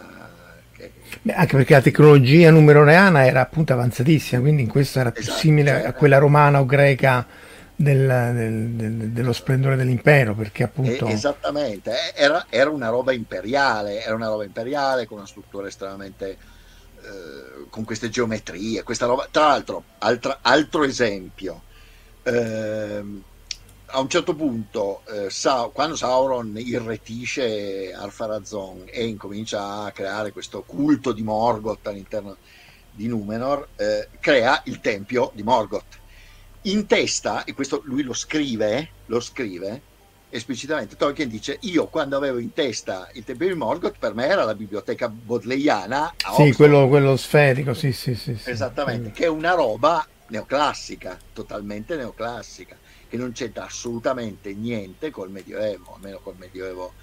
Che... 0.72 0.92
Beh, 1.22 1.34
anche 1.34 1.56
perché 1.56 1.74
la 1.74 1.82
tecnologia 1.82 2.52
numeroreana 2.52 3.26
era 3.26 3.42
appunto 3.42 3.74
avanzatissima, 3.74 4.42
quindi 4.42 4.64
in 4.64 4.68
questo 4.68 5.00
era 5.00 5.12
più 5.12 5.22
esatto, 5.22 5.38
simile 5.38 5.72
cioè, 5.72 5.88
a 5.88 5.94
quella 5.94 6.18
romana 6.18 6.60
o 6.60 6.66
greca 6.66 7.26
del, 7.76 8.32
del, 8.34 8.70
del, 8.72 8.94
dello 9.12 9.34
splendore 9.34 9.76
dell'impero, 9.76 10.36
perché 10.36 10.64
appunto... 10.64 11.08
esattamente, 11.08 11.92
eh, 11.92 12.22
era, 12.22 12.46
era, 12.50 12.70
una 12.70 12.90
roba 12.90 13.14
imperiale, 13.14 14.04
era 14.04 14.16
una 14.16 14.28
roba 14.28 14.44
imperiale 14.44 15.06
con 15.06 15.18
una 15.18 15.28
struttura 15.28 15.68
estremamente... 15.68 16.38
Eh, 17.02 17.66
con 17.70 17.84
queste 17.84 18.10
geometrie, 18.10 18.84
questa 18.84 19.06
roba... 19.06 19.28
Tra 19.32 19.48
l'altro, 19.48 19.84
altra, 20.00 20.40
altro 20.42 20.84
esempio... 20.84 21.62
Eh, 22.24 23.04
a 23.96 24.00
un 24.02 24.10
certo 24.10 24.36
punto, 24.36 25.04
eh, 25.08 25.30
Sa- 25.30 25.70
quando 25.72 25.96
Sauron 25.96 26.54
irretisce 26.58 27.94
Arfarazon 27.94 28.84
e 28.88 29.06
incomincia 29.06 29.84
a 29.84 29.92
creare 29.92 30.34
questo 30.34 30.64
culto 30.64 31.14
di 31.14 31.24
Morgoth 31.24 31.88
all'interno 31.88 32.36
di 32.92 33.08
Numenor, 33.08 33.70
eh, 33.78 34.10
crea 34.20 34.62
il 34.66 34.82
tempio 34.82 35.32
di 35.34 35.44
Morgoth. 35.44 36.00
In 36.64 36.86
testa, 36.88 37.46
e 37.46 37.54
questo 37.54 37.82
lui 37.86 38.04
lo 38.04 38.14
scrive, 38.14 38.90
lo 39.06 39.22
scrive 39.22 39.94
esplicitamente, 40.30 40.98
Tolkien 40.98 41.30
dice, 41.30 41.58
io 41.62 41.86
quando 41.88 42.18
avevo 42.18 42.40
in 42.40 42.52
testa 42.52 43.08
il 43.14 43.24
tempio 43.24 43.48
di 43.48 43.54
Morgoth, 43.54 43.96
per 43.98 44.14
me 44.14 44.28
era 44.28 44.44
la 44.44 44.56
biblioteca 44.56 45.08
bodleiana. 45.08 46.14
sì, 46.36 46.52
quello, 46.52 46.90
quello, 46.90 47.16
sferico, 47.16 47.74
sì, 47.74 47.94
sì, 47.94 48.16
sì. 48.16 48.38
Esattamente, 48.44 49.10
sì. 49.10 49.14
che 49.14 49.26
è 49.26 49.30
una 49.30 49.54
roba 49.54 50.06
neoclassica, 50.28 51.18
totalmente 51.32 51.96
neoclassica 51.96 52.84
che 53.16 53.22
non 53.22 53.32
c'entra 53.32 53.66
assolutamente 53.66 54.54
niente 54.54 55.10
col 55.10 55.32
Medioevo, 55.32 55.96
almeno 55.96 56.20
col 56.20 56.36
Medioevo 56.38 56.94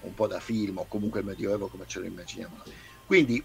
un 0.00 0.14
po' 0.14 0.26
da 0.26 0.40
film 0.40 0.78
o 0.78 0.86
comunque 0.88 1.20
il 1.20 1.26
Medioevo 1.26 1.68
come 1.68 1.84
ce 1.86 2.00
lo 2.00 2.06
immaginiamo. 2.06 2.56
Quindi 3.06 3.42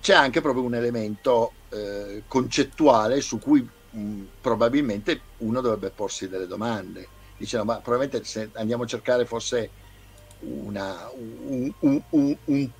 c'è 0.00 0.14
anche 0.14 0.40
proprio 0.40 0.62
un 0.62 0.74
elemento 0.74 1.52
eh, 1.70 2.22
concettuale 2.28 3.20
su 3.20 3.38
cui 3.38 3.68
mh, 3.90 4.22
probabilmente 4.40 5.20
uno 5.38 5.60
dovrebbe 5.60 5.90
porsi 5.90 6.28
delle 6.28 6.46
domande. 6.46 7.08
Dicendo, 7.36 7.64
ma 7.64 7.80
probabilmente 7.80 8.24
se 8.24 8.50
andiamo 8.52 8.84
a 8.84 8.86
cercare 8.86 9.26
forse 9.26 9.70
una, 10.40 11.10
un, 11.14 11.72
un, 11.80 12.02
un, 12.10 12.36
un 12.44 12.70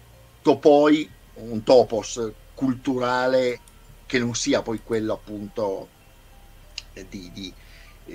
topoi, 0.40 1.10
un 1.34 1.62
topos 1.64 2.30
culturale 2.54 3.58
che 4.06 4.20
non 4.20 4.34
sia 4.34 4.62
poi 4.62 4.80
quello 4.84 5.14
appunto 5.14 5.88
di, 7.08 7.30
di, 7.32 7.52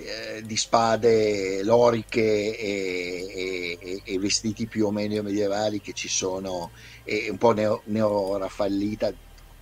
eh, 0.05 0.41
di 0.43 0.57
spade 0.57 1.63
loriche 1.63 2.57
e, 2.57 3.77
e, 3.80 4.01
e, 4.03 4.19
vestiti 4.19 4.67
più 4.67 4.88
o 4.88 4.91
meno 4.91 5.22
medievali 5.22 5.81
che 5.81 5.93
ci 5.93 6.07
sono, 6.07 6.72
e 7.03 7.27
un 7.30 7.38
po' 7.38 7.51
neo, 7.53 7.81
neo-raffallita, 7.85 9.11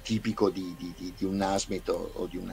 tipico 0.02 0.50
di, 0.50 0.76
di, 0.78 1.14
di, 1.18 1.26
un 1.26 1.38
Nasmith 1.38 1.90
o, 1.90 2.28
di 2.30 2.38
un 2.38 2.50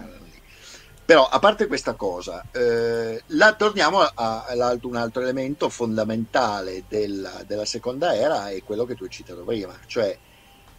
però 1.05 1.27
a 1.27 1.39
parte 1.40 1.66
questa 1.66 1.94
cosa, 1.94 2.47
eh, 2.52 3.23
la, 3.27 3.55
torniamo 3.55 4.01
a, 4.01 4.44
a, 4.47 4.78
un 4.82 4.97
altro 4.97 5.20
elemento 5.20 5.69
fondamentale 5.69 6.85
della, 6.89 7.43
della, 7.44 7.65
seconda 7.65 8.15
era 8.15 8.48
è 8.48 8.62
quello 8.62 8.85
che 8.86 8.94
tu 8.94 9.05
hai 9.05 9.11
citato 9.11 9.43
prima, 9.43 9.77
cioè 9.86 10.16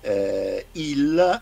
eh, 0.01 0.65
il 0.71 1.41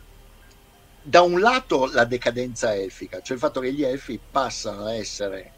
da 1.03 1.21
un 1.21 1.39
lato 1.39 1.89
la 1.91 2.05
decadenza 2.05 2.75
elfica, 2.75 3.21
cioè 3.21 3.35
il 3.35 3.41
fatto 3.41 3.59
che 3.59 3.73
gli 3.73 3.83
elfi 3.83 4.19
passano 4.19 4.85
a 4.85 4.93
essere 4.93 5.51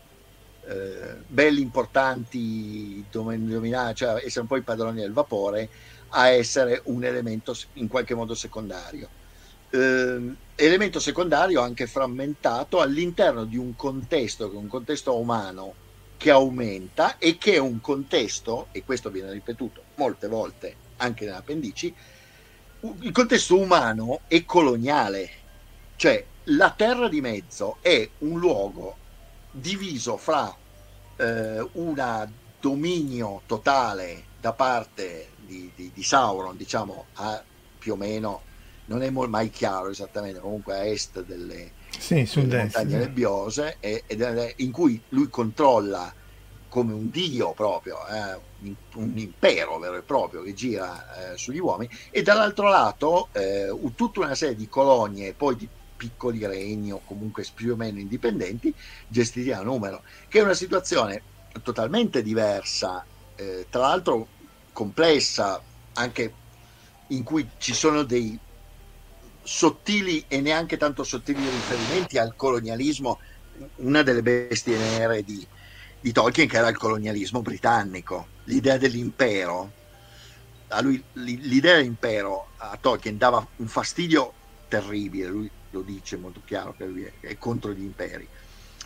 eh, 0.65 1.15
belli, 1.28 1.61
importanti, 1.61 3.06
dominati, 3.10 3.95
cioè 3.95 4.24
essere 4.24 4.41
un 4.41 4.48
po' 4.48 4.57
i 4.57 4.61
padroni 4.61 5.02
del 5.02 5.11
vapore, 5.11 5.70
a 6.10 6.30
essere 6.30 6.82
un 6.86 7.03
elemento 7.03 7.56
in 7.74 7.88
qualche 7.88 8.15
modo 8.15 8.36
secondario. 8.36 9.10
Eh, 9.70 10.36
elemento 10.56 10.99
secondario 10.99 11.61
anche 11.61 11.88
frammentato 11.88 12.80
all'interno 12.80 13.44
di 13.44 13.57
un 13.57 13.76
contesto 13.76 14.49
che 14.49 14.56
è 14.56 14.60
un 14.60 14.68
contesto 14.68 15.18
umano 15.18 15.74
che 16.15 16.30
aumenta 16.30 17.18
e 17.18 17.38
che 17.38 17.56
è 17.56 17.57
un 17.57 17.82
contesto, 17.82 18.68
e 18.72 18.84
questo 18.84 19.10
viene 19.10 19.32
ripetuto 19.32 19.84
molte 19.95 20.28
volte 20.28 20.76
anche 20.98 21.26
nelle 21.26 21.38
appendici, 21.38 21.94
il 22.99 23.11
contesto 23.11 23.57
umano 23.57 24.22
è 24.27 24.43
coloniale, 24.43 25.30
cioè 25.95 26.23
la 26.45 26.72
terra 26.72 27.07
di 27.07 27.22
mezzo 27.22 27.77
è 27.81 28.07
un 28.19 28.39
luogo 28.39 28.97
diviso 29.51 30.18
fra 30.18 30.53
eh, 31.15 31.69
un 31.73 32.30
dominio 32.60 33.41
totale 33.45 34.23
da 34.39 34.51
parte 34.51 35.30
di, 35.45 35.72
di, 35.73 35.91
di, 35.93 36.03
Sauron, 36.03 36.57
diciamo 36.57 37.05
a 37.14 37.41
più 37.77 37.93
o 37.93 37.95
meno, 37.95 38.41
non 38.85 39.01
è 39.01 39.10
mai 39.10 39.49
chiaro 39.49 39.89
esattamente, 39.89 40.39
comunque 40.39 40.76
a 40.76 40.85
est 40.85 41.23
delle, 41.23 41.72
sì, 41.97 42.23
delle 42.23 42.57
montagne 42.64 42.97
nebbiose, 42.97 43.77
e, 43.80 44.03
è- 44.05 44.53
in 44.57 44.72
cui 44.72 45.01
lui 45.10 45.30
controlla 45.30 46.14
come 46.74 46.91
un 46.91 47.12
dio 47.12 47.54
proprio, 47.54 48.00
eh, 48.08 48.40
un, 48.94 49.12
impero 49.14 49.78
vero 49.78 49.95
e 49.95 50.02
proprio 50.02 50.41
che 50.41 50.56
gira 50.56 51.34
eh, 51.34 51.38
sugli 51.38 51.60
uomini, 51.60 51.95
e 52.10 52.24
dall'altro 52.24 52.68
lato 52.68 53.28
eh, 53.34 53.72
tutta 53.94 54.22
una 54.22 54.34
serie 54.34 54.56
di 54.56 54.68
colonie 54.68 55.28
e 55.28 55.34
poi 55.34 55.56
di 55.56 55.70
piccoli 55.95 56.44
regni 56.48 56.91
o 56.91 57.02
comunque 57.06 57.45
più 57.54 57.74
o 57.74 57.76
meno 57.76 58.00
indipendenti 58.00 58.74
gestiti 59.08 59.52
a 59.52 59.62
numero, 59.62 60.02
che 60.28 60.40
è 60.40 60.41
una 60.41 60.56
situazione 60.56 61.22
totalmente 61.62 62.24
diversa, 62.24 63.06
eh, 63.36 63.68
tra 63.70 63.82
l'altro 63.82 64.28
complessa, 64.72 65.62
anche 65.94 66.34
in 67.10 67.22
cui 67.22 67.48
ci 67.60 67.76
sono 67.76 68.02
dei 68.02 68.36
sottili 69.44 70.26
e 70.28 70.41
neanche 70.41 70.78
tanto 70.78 71.04
sottili 71.04 71.40
riferimenti 71.40 72.18
al 72.18 72.34
colonialismo, 72.36 73.20
una 73.76 74.02
delle 74.02 74.24
bestie 74.24 74.76
nere 74.76 75.22
di, 75.22 75.45
di 76.04 76.12
Tolkien 76.12 76.50
che 76.50 76.58
era 76.58 76.68
il 76.68 76.76
colonialismo 76.76 77.42
britannico, 77.42 78.28
l'idea 78.44 78.78
dell'impero. 78.78 79.72
A 80.68 80.82
lui 80.82 81.02
l'i- 81.14 81.40
l'idea 81.40 81.78
dell'impero 81.78 82.48
a 82.58 82.78
Tolkien 82.80 83.18
dava 83.18 83.48
un 83.56 83.68
fastidio 83.68 84.34
terribile, 84.68 85.28
lui 85.28 85.50
lo 85.70 85.82
dice 85.82 86.18
molto 86.18 86.42
chiaro 86.44 86.76
che 86.78 86.86
lui 86.86 87.04
è, 87.04 87.14
è 87.22 87.38
contro 87.38 87.72
gli 87.72 87.84
imperi, 87.84 88.28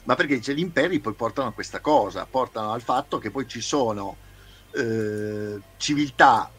ma 0.03 0.13
perché 0.13 0.35
dice 0.35 0.53
gli 0.53 0.59
imperi 0.59 0.99
poi 0.99 1.13
portano 1.13 1.47
a 1.47 1.53
questa 1.53 1.79
cosa, 1.79 2.27
portano 2.27 2.71
al 2.71 2.83
fatto 2.83 3.17
che 3.17 3.31
poi 3.31 3.47
ci 3.47 3.61
sono 3.61 4.17
eh, 4.75 5.59
civiltà 5.77 6.51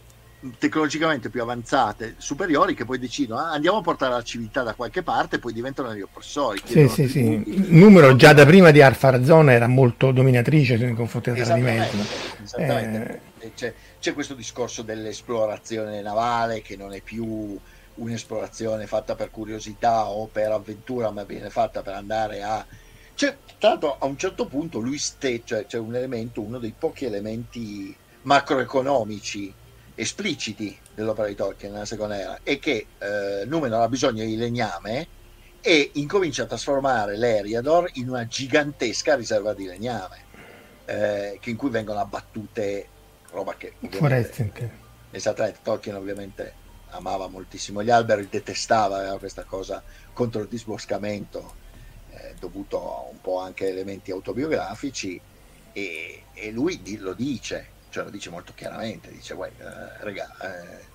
tecnologicamente 0.58 1.30
più 1.30 1.42
avanzate, 1.42 2.14
superiori, 2.18 2.74
che 2.74 2.84
poi 2.84 2.98
decidono 2.98 3.40
"Ah, 3.40 3.50
andiamo 3.52 3.78
a 3.78 3.82
portare 3.82 4.12
la 4.12 4.22
civiltà 4.22 4.62
da 4.62 4.74
qualche 4.74 5.02
parte 5.02 5.36
e 5.36 5.38
poi 5.38 5.52
diventano 5.52 5.94
gli 5.94 6.00
oppressori. 6.00 6.60
Sì, 6.64 6.88
sì, 6.88 7.08
sì. 7.08 7.42
Il 7.46 7.72
numero 7.74 8.14
già 8.16 8.32
da 8.32 8.46
prima 8.46 8.70
di 8.70 8.80
Alfarzone 8.80 9.52
era 9.52 9.66
molto 9.66 10.12
dominatrice 10.12 10.76
nei 10.76 10.94
confronti 10.94 11.32
del 11.32 11.44
tradimento. 11.44 11.96
esattamente. 12.42 13.20
E 13.40 13.52
C'è, 13.54 13.74
c'è 13.98 14.12
questo 14.14 14.34
discorso 14.34 14.82
dell'esplorazione 14.82 16.00
navale 16.02 16.62
che 16.62 16.76
non 16.76 16.92
è 16.92 17.00
più 17.00 17.58
un'esplorazione 17.94 18.86
fatta 18.86 19.16
per 19.16 19.30
curiosità 19.30 20.06
o 20.08 20.26
per 20.26 20.52
avventura, 20.52 21.10
ma 21.10 21.24
viene 21.24 21.50
fatta 21.50 21.82
per 21.82 21.94
andare 21.94 22.42
a... 22.42 22.64
C'è, 23.14 23.36
tra 23.58 23.70
l'altro 23.70 23.96
a 23.98 24.06
un 24.06 24.16
certo 24.16 24.46
punto 24.46 24.78
lui 24.78 24.98
stesso, 24.98 25.42
cioè, 25.44 25.66
c'è 25.66 25.78
un 25.78 25.96
elemento, 25.96 26.40
uno 26.40 26.58
dei 26.58 26.72
pochi 26.78 27.04
elementi 27.06 27.94
macroeconomici 28.22 29.52
espliciti 29.98 30.78
dell'opera 30.94 31.26
di 31.26 31.34
Tolkien 31.34 31.72
nella 31.72 31.84
seconda 31.84 32.16
era 32.16 32.40
è 32.44 32.60
che 32.60 32.86
eh, 32.98 33.44
Numenor 33.46 33.82
ha 33.82 33.88
bisogno 33.88 34.24
di 34.24 34.36
legname 34.36 35.08
e 35.60 35.90
incomincia 35.94 36.44
a 36.44 36.46
trasformare 36.46 37.16
l'Eriador 37.16 37.90
in 37.94 38.08
una 38.08 38.24
gigantesca 38.24 39.16
riserva 39.16 39.54
di 39.54 39.64
legname 39.64 40.24
eh, 40.84 41.40
in 41.42 41.56
cui 41.56 41.70
vengono 41.70 41.98
abbattute 41.98 42.86
roba 43.32 43.56
che 43.56 43.74
Foreste 43.90 44.86
esattamente 45.10 45.58
Tolkien 45.64 45.96
ovviamente 45.96 46.66
amava 46.90 47.26
moltissimo 47.26 47.82
gli 47.82 47.90
alberi 47.90 48.28
detestava 48.30 48.98
aveva 48.98 49.18
questa 49.18 49.42
cosa 49.42 49.82
contro 50.12 50.42
il 50.42 50.48
disboscamento 50.48 51.56
eh, 52.10 52.34
dovuto 52.38 53.08
un 53.10 53.20
po' 53.20 53.40
anche 53.40 53.64
a 53.64 53.68
elementi 53.68 54.12
autobiografici 54.12 55.20
e, 55.72 56.22
e 56.32 56.50
lui 56.52 56.80
lo 56.98 57.14
dice 57.14 57.76
cioè 57.88 58.04
lo 58.04 58.10
dice 58.10 58.30
molto 58.30 58.52
chiaramente 58.52 59.10
dice 59.10 59.34
"Guai, 59.34 59.50
eh, 59.52 60.02
regà, 60.04 60.26
eh, 60.40 60.90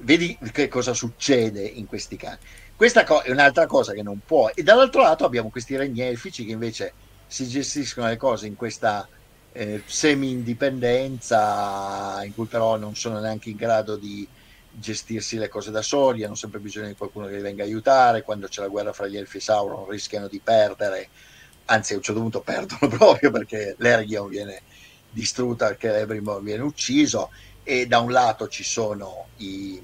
vedi 0.00 0.36
che 0.52 0.68
cosa 0.68 0.92
succede 0.94 1.62
in 1.66 1.86
questi 1.86 2.16
casi 2.16 2.38
questa 2.74 3.04
co- 3.04 3.20
è 3.22 3.30
un'altra 3.30 3.66
cosa 3.66 3.92
che 3.92 4.02
non 4.02 4.20
può. 4.24 4.48
E 4.54 4.62
dall'altro 4.62 5.02
lato 5.02 5.24
abbiamo 5.26 5.50
questi 5.50 5.76
regni 5.76 6.00
elfici 6.00 6.46
che 6.46 6.52
invece 6.52 6.94
si 7.26 7.46
gestiscono 7.46 8.06
le 8.08 8.16
cose 8.16 8.46
in 8.46 8.54
questa 8.54 9.06
eh, 9.50 9.82
semi-indipendenza 9.84 12.20
in 12.24 12.32
cui 12.32 12.46
però 12.46 12.76
non 12.78 12.94
sono 12.94 13.20
neanche 13.20 13.50
in 13.50 13.56
grado 13.56 13.98
di 13.98 14.26
gestirsi 14.68 15.36
le 15.36 15.48
cose 15.48 15.70
da 15.70 15.82
soli, 15.82 16.24
hanno 16.24 16.34
sempre 16.36 16.60
bisogno 16.60 16.86
di 16.88 16.94
qualcuno 16.94 17.26
che 17.26 17.36
li 17.36 17.42
venga 17.42 17.62
a 17.62 17.66
aiutare, 17.66 18.22
quando 18.22 18.46
c'è 18.46 18.60
la 18.62 18.68
guerra 18.68 18.92
fra 18.92 19.06
gli 19.08 19.16
Elfi 19.16 19.38
e 19.38 19.40
Sauron 19.40 19.88
rischiano 19.88 20.28
di 20.28 20.40
perdere, 20.42 21.10
anzi 21.64 21.92
a 21.92 21.96
un 21.96 22.02
certo 22.02 22.20
punto 22.20 22.42
perdono 22.42 22.88
proprio 22.96 23.30
perché 23.30 23.74
l'Ergion 23.78 24.28
viene 24.28 24.62
distrutta, 25.10 25.66
perché 25.66 25.88
Celebrimbor 25.88 26.42
viene 26.42 26.62
ucciso 26.62 27.30
e 27.62 27.86
da 27.86 27.98
un 28.00 28.10
lato 28.10 28.48
ci 28.48 28.64
sono 28.64 29.28
i, 29.36 29.80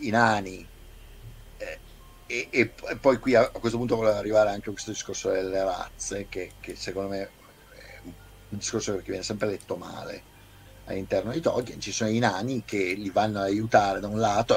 i 0.00 0.10
nani 0.10 0.66
eh, 1.58 1.78
e, 2.26 2.48
e 2.50 2.96
poi 2.96 3.18
qui 3.18 3.34
a, 3.34 3.42
a 3.42 3.58
questo 3.58 3.78
punto 3.78 3.96
volevo 3.96 4.16
arrivare 4.16 4.50
anche 4.50 4.68
a 4.68 4.72
questo 4.72 4.90
discorso 4.90 5.30
delle 5.30 5.62
razze 5.62 6.26
che, 6.28 6.52
che 6.60 6.76
secondo 6.76 7.08
me 7.08 7.22
è 7.22 7.30
un 8.50 8.58
discorso 8.58 8.96
che 8.96 9.02
viene 9.02 9.22
sempre 9.22 9.48
letto 9.48 9.76
male 9.76 10.22
all'interno 10.86 11.32
di 11.32 11.40
Tolkien. 11.40 11.80
Ci 11.80 11.92
sono 11.92 12.10
i 12.10 12.18
nani 12.18 12.64
che 12.64 12.94
li 12.94 13.10
vanno 13.10 13.38
ad 13.38 13.44
aiutare 13.44 14.00
da 14.00 14.08
un 14.08 14.18
lato 14.18 14.56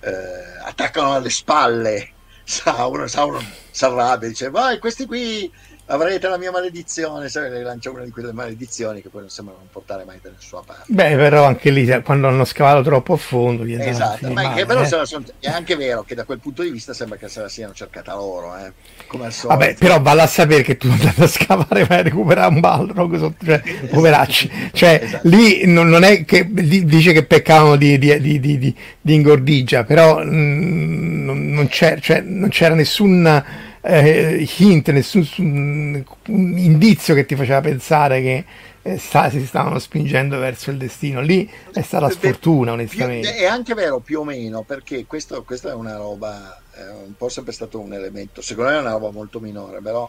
eh, 0.00 0.58
attaccano 0.62 1.14
alle 1.14 1.30
spalle. 1.30 2.10
Sauron, 2.46 3.08
Sauron 3.08 3.44
si 3.70 3.84
arrabbia 3.84 4.28
dice 4.28 4.50
vai 4.50 4.78
questi 4.78 5.04
qui 5.04 5.52
avrete 5.86 6.28
la 6.28 6.36
mia 6.38 6.50
maledizione 6.50 7.28
sai 7.28 7.50
le 7.50 7.62
lancia 7.62 7.90
una 7.90 8.02
di 8.02 8.10
quelle 8.10 8.32
maledizioni 8.32 9.00
che 9.02 9.08
poi 9.08 9.20
non 9.22 9.30
sembrano 9.30 9.60
portare 9.70 10.04
mai 10.04 10.18
da 10.20 10.30
nessuna 10.34 10.62
parte 10.66 10.84
Beh, 10.92 11.14
però 11.16 11.44
anche 11.44 11.70
lì 11.70 11.86
quando 12.02 12.26
hanno 12.28 12.44
scavato 12.44 12.82
troppo 12.82 13.12
a 13.14 13.16
fondo 13.16 13.64
gli 13.64 13.74
Esatto, 13.74 14.30
ma 14.32 14.42
male, 14.42 14.62
eh. 14.62 14.86
se 14.86 14.96
la 14.96 15.04
son- 15.04 15.24
è 15.38 15.48
anche 15.48 15.76
vero 15.76 16.02
che 16.02 16.14
da 16.14 16.24
quel 16.24 16.38
punto 16.40 16.62
di 16.62 16.70
vista 16.70 16.92
sembra 16.92 17.16
che 17.18 17.28
se 17.28 17.40
la 17.40 17.48
siano 17.48 17.72
cercata 17.72 18.14
loro, 18.14 18.56
eh, 18.56 18.72
come 19.06 19.26
al 19.26 19.32
solito. 19.32 19.58
Vabbè, 19.58 19.76
però 19.76 20.00
valla 20.00 20.24
a 20.24 20.26
sapere 20.26 20.62
che 20.62 20.76
tu 20.76 20.88
andando 20.90 21.24
a 21.24 21.28
scavare 21.28 21.84
vai 21.84 21.98
a 21.98 22.02
recuperare 22.02 22.48
un 22.52 22.60
balrog, 22.60 23.18
sotto- 23.18 23.44
cioè, 23.44 23.62
poveracci. 23.88 24.50
Cioè, 24.72 25.00
Esatto. 25.02 25.28
lì 25.28 25.66
non, 25.66 25.88
non 25.88 26.02
è 26.02 26.24
che 26.24 26.46
di- 26.50 26.84
dice 26.84 27.12
che 27.12 27.24
peccavano 27.24 27.76
di, 27.76 27.98
di, 27.98 28.18
di, 28.20 28.40
di, 28.40 28.58
di- 28.58 28.74
di 29.00 29.14
ingordigia, 29.14 29.84
però 29.84 30.22
mm, 30.22 31.52
non, 31.54 31.68
c'era, 31.68 32.00
cioè, 32.00 32.20
non 32.22 32.48
c'era 32.48 32.74
nessun 32.74 33.44
eh, 33.86 34.48
hint, 34.58 34.90
nessun 34.90 35.24
sun- 35.24 36.04
un 36.28 36.58
indizio 36.58 37.14
che 37.14 37.24
ti 37.26 37.36
faceva 37.36 37.60
pensare 37.60 38.20
che 38.20 38.44
eh, 38.82 38.98
sta- 38.98 39.30
si 39.30 39.44
stavano 39.46 39.78
spingendo 39.78 40.38
verso 40.38 40.70
il 40.70 40.76
destino. 40.76 41.20
Lì 41.20 41.50
è 41.72 41.82
stata 41.82 42.08
sfortuna, 42.10 42.72
Più- 42.72 42.80
onestamente. 42.80 43.34
è 43.36 43.46
anche 43.46 43.74
vero 43.74 44.00
più 44.00 44.20
o 44.20 44.24
meno 44.24 44.62
perché 44.62 45.06
questo, 45.06 45.42
questa 45.44 45.70
è 45.70 45.74
una 45.74 45.96
roba 45.96 46.60
è 46.72 46.80
un 47.06 47.14
po' 47.16 47.28
sempre 47.28 47.52
stato 47.52 47.80
un 47.80 47.94
elemento 47.94 48.42
secondo 48.42 48.70
me 48.70 48.76
è 48.76 48.80
una 48.80 48.90
roba 48.92 49.10
molto 49.10 49.40
minore 49.40 49.80
però 49.80 50.08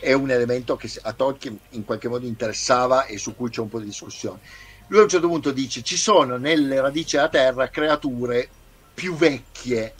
è 0.00 0.12
un 0.12 0.30
elemento 0.30 0.76
che 0.76 0.90
a 1.02 1.12
Tolkien 1.12 1.56
in 1.70 1.84
qualche 1.84 2.08
modo 2.08 2.26
interessava 2.26 3.06
e 3.06 3.18
su 3.18 3.34
cui 3.36 3.50
c'è 3.50 3.60
un 3.60 3.68
po' 3.68 3.78
di 3.78 3.84
discussione 3.86 4.40
lui 4.88 5.00
a 5.00 5.02
un 5.04 5.08
certo 5.08 5.28
punto 5.28 5.52
dice 5.52 5.82
ci 5.82 5.96
sono 5.96 6.36
nelle 6.36 6.80
radici 6.80 7.16
della 7.16 7.28
terra 7.28 7.68
creature 7.68 8.48
più 8.94 9.14
vecchie 9.14 9.94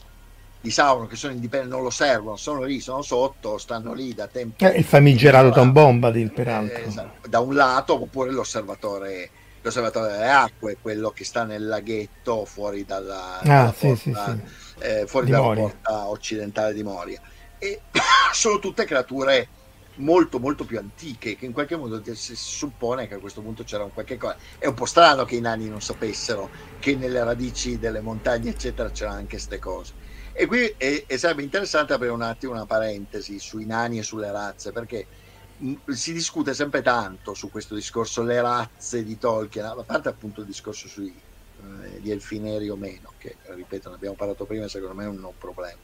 di 0.60 0.70
Sauron 0.70 1.06
che 1.06 1.16
sono 1.16 1.32
indipendenti 1.32 1.74
non 1.74 1.84
lo 1.84 1.90
servono 1.90 2.36
sono 2.36 2.62
lì 2.64 2.80
sono 2.80 3.02
sotto 3.02 3.58
stanno 3.58 3.92
lì 3.92 4.12
da 4.14 4.26
tempo. 4.26 4.64
Eh, 4.64 4.78
il 4.78 4.84
famigerato 4.84 5.50
Tom 5.50 5.72
Bombadil, 5.72 6.32
peraltro. 6.32 6.76
eh, 6.76 6.86
esatto, 6.86 7.28
da 7.28 7.40
un 7.40 7.54
lato 7.54 7.94
oppure 8.00 8.30
l'osservatore 8.32 9.30
l'osservatore 9.62 10.12
delle 10.12 10.30
acque 10.30 10.76
quello 10.80 11.10
che 11.10 11.24
sta 11.24 11.44
nel 11.44 11.66
laghetto 11.66 12.44
fuori 12.44 12.84
dalla, 12.84 13.38
Ah, 13.40 13.72
sì, 13.76 13.94
sì, 13.96 14.10
porta, 14.10 14.36
sì. 14.36 14.84
eh, 14.84 15.06
fuori 15.06 15.30
dalla 15.30 15.52
porta 15.54 16.08
occidentale 16.08 16.72
di 16.72 16.82
Moria. 16.82 17.20
E 17.58 17.80
sono 18.32 18.58
tutte 18.58 18.84
creature 18.84 19.48
molto 19.96 20.38
molto 20.38 20.64
più 20.64 20.78
antiche 20.78 21.36
che 21.36 21.44
in 21.44 21.52
qualche 21.52 21.74
modo 21.76 22.00
si 22.14 22.36
suppone 22.36 23.08
che 23.08 23.14
a 23.14 23.18
questo 23.18 23.40
punto 23.40 23.64
c'era 23.64 23.82
un 23.84 23.92
qualche 23.92 24.16
cosa. 24.16 24.36
È 24.58 24.66
un 24.66 24.74
po' 24.74 24.86
strano 24.86 25.24
che 25.24 25.34
i 25.36 25.40
nani 25.40 25.68
non 25.68 25.80
sapessero 25.80 26.48
che 26.78 26.94
nelle 26.94 27.22
radici 27.24 27.78
delle 27.78 28.00
montagne 28.00 28.50
eccetera 28.50 28.90
c'erano 28.90 29.16
anche 29.16 29.30
queste 29.30 29.58
cose 29.58 29.97
e 30.38 30.46
qui 30.46 30.64
è, 30.76 31.04
e 31.06 31.18
sarebbe 31.18 31.42
interessante 31.42 31.92
aprire 31.92 32.12
un 32.12 32.22
attimo 32.22 32.52
una 32.52 32.66
parentesi 32.66 33.38
sui 33.38 33.66
nani 33.66 33.98
e 33.98 34.02
sulle 34.02 34.30
razze 34.30 34.72
perché 34.72 35.08
mh, 35.56 35.74
si 35.92 36.12
discute 36.12 36.54
sempre 36.54 36.82
tanto 36.82 37.34
su 37.34 37.48
questo 37.50 37.74
discorso 37.74 38.22
le 38.22 38.40
razze 38.40 39.02
di 39.02 39.16
Tolkien 39.18 39.64
a 39.66 39.84
parte 39.84 40.08
appunto 40.08 40.40
il 40.40 40.46
discorso 40.46 40.88
sugli 40.88 41.20
eh, 41.60 42.00
gli 42.00 42.10
elfi 42.10 42.38
neri 42.40 42.68
o 42.68 42.76
meno 42.76 43.14
che 43.16 43.38
ripeto 43.42 43.88
ne 43.90 43.96
abbiamo 43.96 44.14
parlato 44.14 44.46
prima 44.46 44.68
secondo 44.68 44.94
me 44.94 45.04
è 45.04 45.08
un 45.08 45.18
non 45.20 45.34
problema 45.36 45.82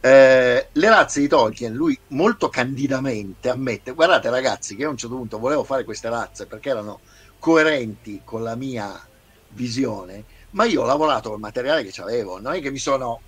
eh, 0.00 0.68
le 0.72 0.88
razze 0.88 1.20
di 1.20 1.28
Tolkien, 1.28 1.72
lui 1.72 1.98
molto 2.08 2.48
candidamente 2.48 3.48
ammette: 3.48 3.92
Guardate, 3.92 4.30
ragazzi, 4.30 4.76
che 4.76 4.84
a 4.84 4.88
un 4.88 4.96
certo 4.96 5.16
punto 5.16 5.38
volevo 5.38 5.64
fare 5.64 5.84
queste 5.84 6.08
razze 6.08 6.46
perché 6.46 6.68
erano 6.70 7.00
coerenti 7.38 8.20
con 8.22 8.42
la 8.42 8.56
mia 8.56 8.94
visione, 9.48 10.26
ma 10.50 10.64
io 10.64 10.82
ho 10.82 10.84
lavorato 10.86 11.30
col 11.30 11.38
materiale 11.40 11.82
che 11.84 12.00
avevo, 12.00 12.38
non 12.40 12.54
è 12.54 12.60
che 12.60 12.70
mi 12.70 12.78
sono. 12.78 13.22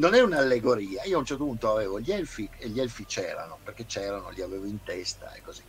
Non 0.00 0.14
è 0.14 0.22
un'allegoria. 0.22 1.04
Io 1.04 1.16
a 1.16 1.18
un 1.18 1.26
certo 1.26 1.44
punto 1.44 1.70
avevo 1.70 2.00
gli 2.00 2.10
elfi 2.10 2.50
e 2.58 2.70
gli 2.70 2.80
elfi 2.80 3.04
c'erano 3.04 3.60
perché 3.62 3.84
c'erano, 3.84 4.30
li 4.30 4.40
avevo 4.40 4.66
in 4.66 4.82
testa 4.82 5.32
e 5.34 5.42
così. 5.42 5.62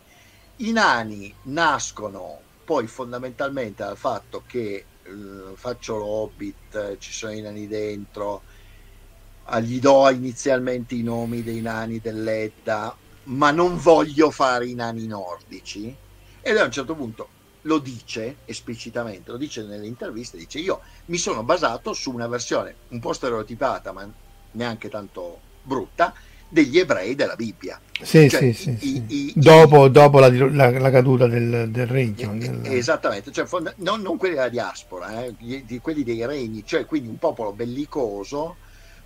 I 0.57 0.71
nani 0.71 1.37
nascono 1.43 2.45
poi 2.63 2.87
fondamentalmente 2.87 3.83
dal 3.83 3.97
fatto 3.97 4.43
che 4.47 4.87
eh, 5.03 5.55
faccio 5.55 5.97
l'Hobbit, 5.97 6.97
ci 6.97 7.11
sono 7.11 7.33
i 7.33 7.41
nani 7.41 7.67
dentro, 7.67 8.43
gli 9.61 9.79
do 9.79 10.09
inizialmente 10.09 10.95
i 10.95 11.03
nomi 11.03 11.43
dei 11.43 11.61
nani 11.61 11.99
dell'Edda, 11.99 12.97
ma 13.23 13.51
non 13.51 13.77
voglio 13.77 14.31
fare 14.31 14.67
i 14.67 14.75
nani 14.75 15.07
nordici. 15.07 15.93
Ed 16.39 16.57
a 16.57 16.63
un 16.63 16.71
certo 16.71 16.95
punto 16.95 17.30
lo 17.63 17.77
dice 17.79 18.37
esplicitamente, 18.45 19.31
lo 19.31 19.37
dice 19.37 19.63
nelle 19.63 19.85
interviste, 19.85 20.37
dice 20.37 20.59
io 20.59 20.81
mi 21.05 21.17
sono 21.17 21.43
basato 21.43 21.93
su 21.93 22.11
una 22.11 22.27
versione 22.27 22.75
un 22.89 22.99
po' 22.99 23.13
stereotipata, 23.13 23.91
ma 23.91 24.09
neanche 24.51 24.89
tanto 24.89 25.39
brutta, 25.63 26.13
degli 26.51 26.77
ebrei 26.77 27.15
della 27.15 27.35
Bibbia. 27.35 27.79
Sì, 28.01 28.29
cioè, 28.29 28.51
sì, 28.51 28.71
i, 28.71 28.77
sì. 28.77 29.05
I, 29.07 29.33
dopo, 29.35 29.85
i, 29.85 29.91
dopo 29.91 30.19
la, 30.19 30.29
la, 30.29 30.69
la, 30.69 30.89
caduta 30.89 31.27
del, 31.27 31.69
del 31.71 31.87
regno. 31.87 32.35
Del... 32.35 32.59
Esattamente, 32.63 33.31
cioè, 33.31 33.45
non, 33.77 34.01
non, 34.01 34.17
quelli 34.17 34.35
della 34.35 34.49
diaspora, 34.49 35.23
eh, 35.23 35.33
di, 35.37 35.79
quelli 35.79 36.03
dei 36.03 36.25
regni, 36.25 36.63
cioè 36.65 36.85
quindi 36.85 37.07
un 37.07 37.17
popolo 37.17 37.53
bellicoso, 37.53 38.57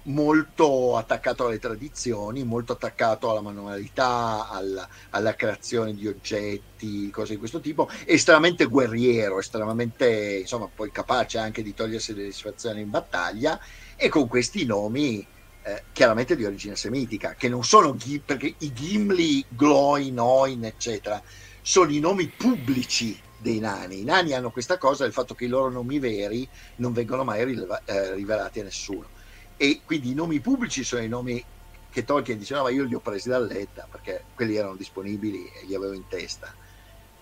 molto 0.07 0.95
attaccato 0.97 1.45
alle 1.47 1.59
tradizioni, 1.59 2.43
molto 2.43 2.73
attaccato 2.73 3.29
alla 3.29 3.41
manualità, 3.41 4.47
alla, 4.49 4.87
alla 5.11 5.33
creazione 5.35 5.93
di 5.93 6.07
oggetti, 6.07 7.09
cose 7.09 7.33
di 7.33 7.39
questo 7.39 7.59
tipo, 7.59 7.87
estremamente 8.05 8.65
guerriero, 8.65 9.39
estremamente, 9.39 10.37
insomma, 10.41 10.69
poi 10.73 10.91
capace 10.91 11.37
anche 11.39 11.61
di 11.63 11.73
togliersi 11.73 12.13
delle 12.13 12.31
situazioni 12.31 12.81
in 12.81 12.89
battaglia 12.89 13.57
e 13.95 14.09
con 14.09 14.27
questi 14.27 14.65
nomi 14.65 15.27
eh, 15.61 15.87
chiaramente 15.91 16.35
di 16.35 16.45
origine 16.45 16.75
semitica, 16.75 17.33
che 17.35 17.49
non 17.49 17.63
sono 17.63 17.95
perché 18.23 18.55
i 18.59 18.71
Gimli, 18.71 19.45
Gloin, 19.49 20.19
Oin, 20.19 20.63
eccetera, 20.65 21.19
sono 21.61 21.91
i 21.91 21.99
nomi 21.99 22.33
pubblici 22.35 23.19
dei 23.35 23.59
nani. 23.59 24.01
I 24.01 24.03
nani 24.03 24.33
hanno 24.33 24.51
questa 24.51 24.77
cosa 24.77 25.03
del 25.03 25.13
fatto 25.13 25.33
che 25.33 25.45
i 25.45 25.47
loro 25.47 25.71
nomi 25.71 25.97
veri 25.99 26.47
non 26.75 26.93
vengono 26.93 27.23
mai 27.23 27.43
rileva- 27.43 27.81
eh, 27.83 28.13
rivelati 28.13 28.59
a 28.59 28.63
nessuno. 28.63 29.09
E 29.57 29.81
quindi 29.85 30.11
i 30.11 30.13
nomi 30.13 30.39
pubblici 30.39 30.83
sono 30.83 31.01
i 31.01 31.07
nomi 31.07 31.43
che 31.89 32.03
Tolkien 32.03 32.37
diceva, 32.37 32.63
ma 32.63 32.69
io 32.69 32.83
li 32.83 32.93
ho 32.93 32.99
presi 32.99 33.29
dall'Etta 33.29 33.87
perché 33.89 34.25
quelli 34.33 34.55
erano 34.55 34.75
disponibili 34.75 35.45
e 35.45 35.65
li 35.65 35.75
avevo 35.75 35.93
in 35.93 36.07
testa 36.07 36.53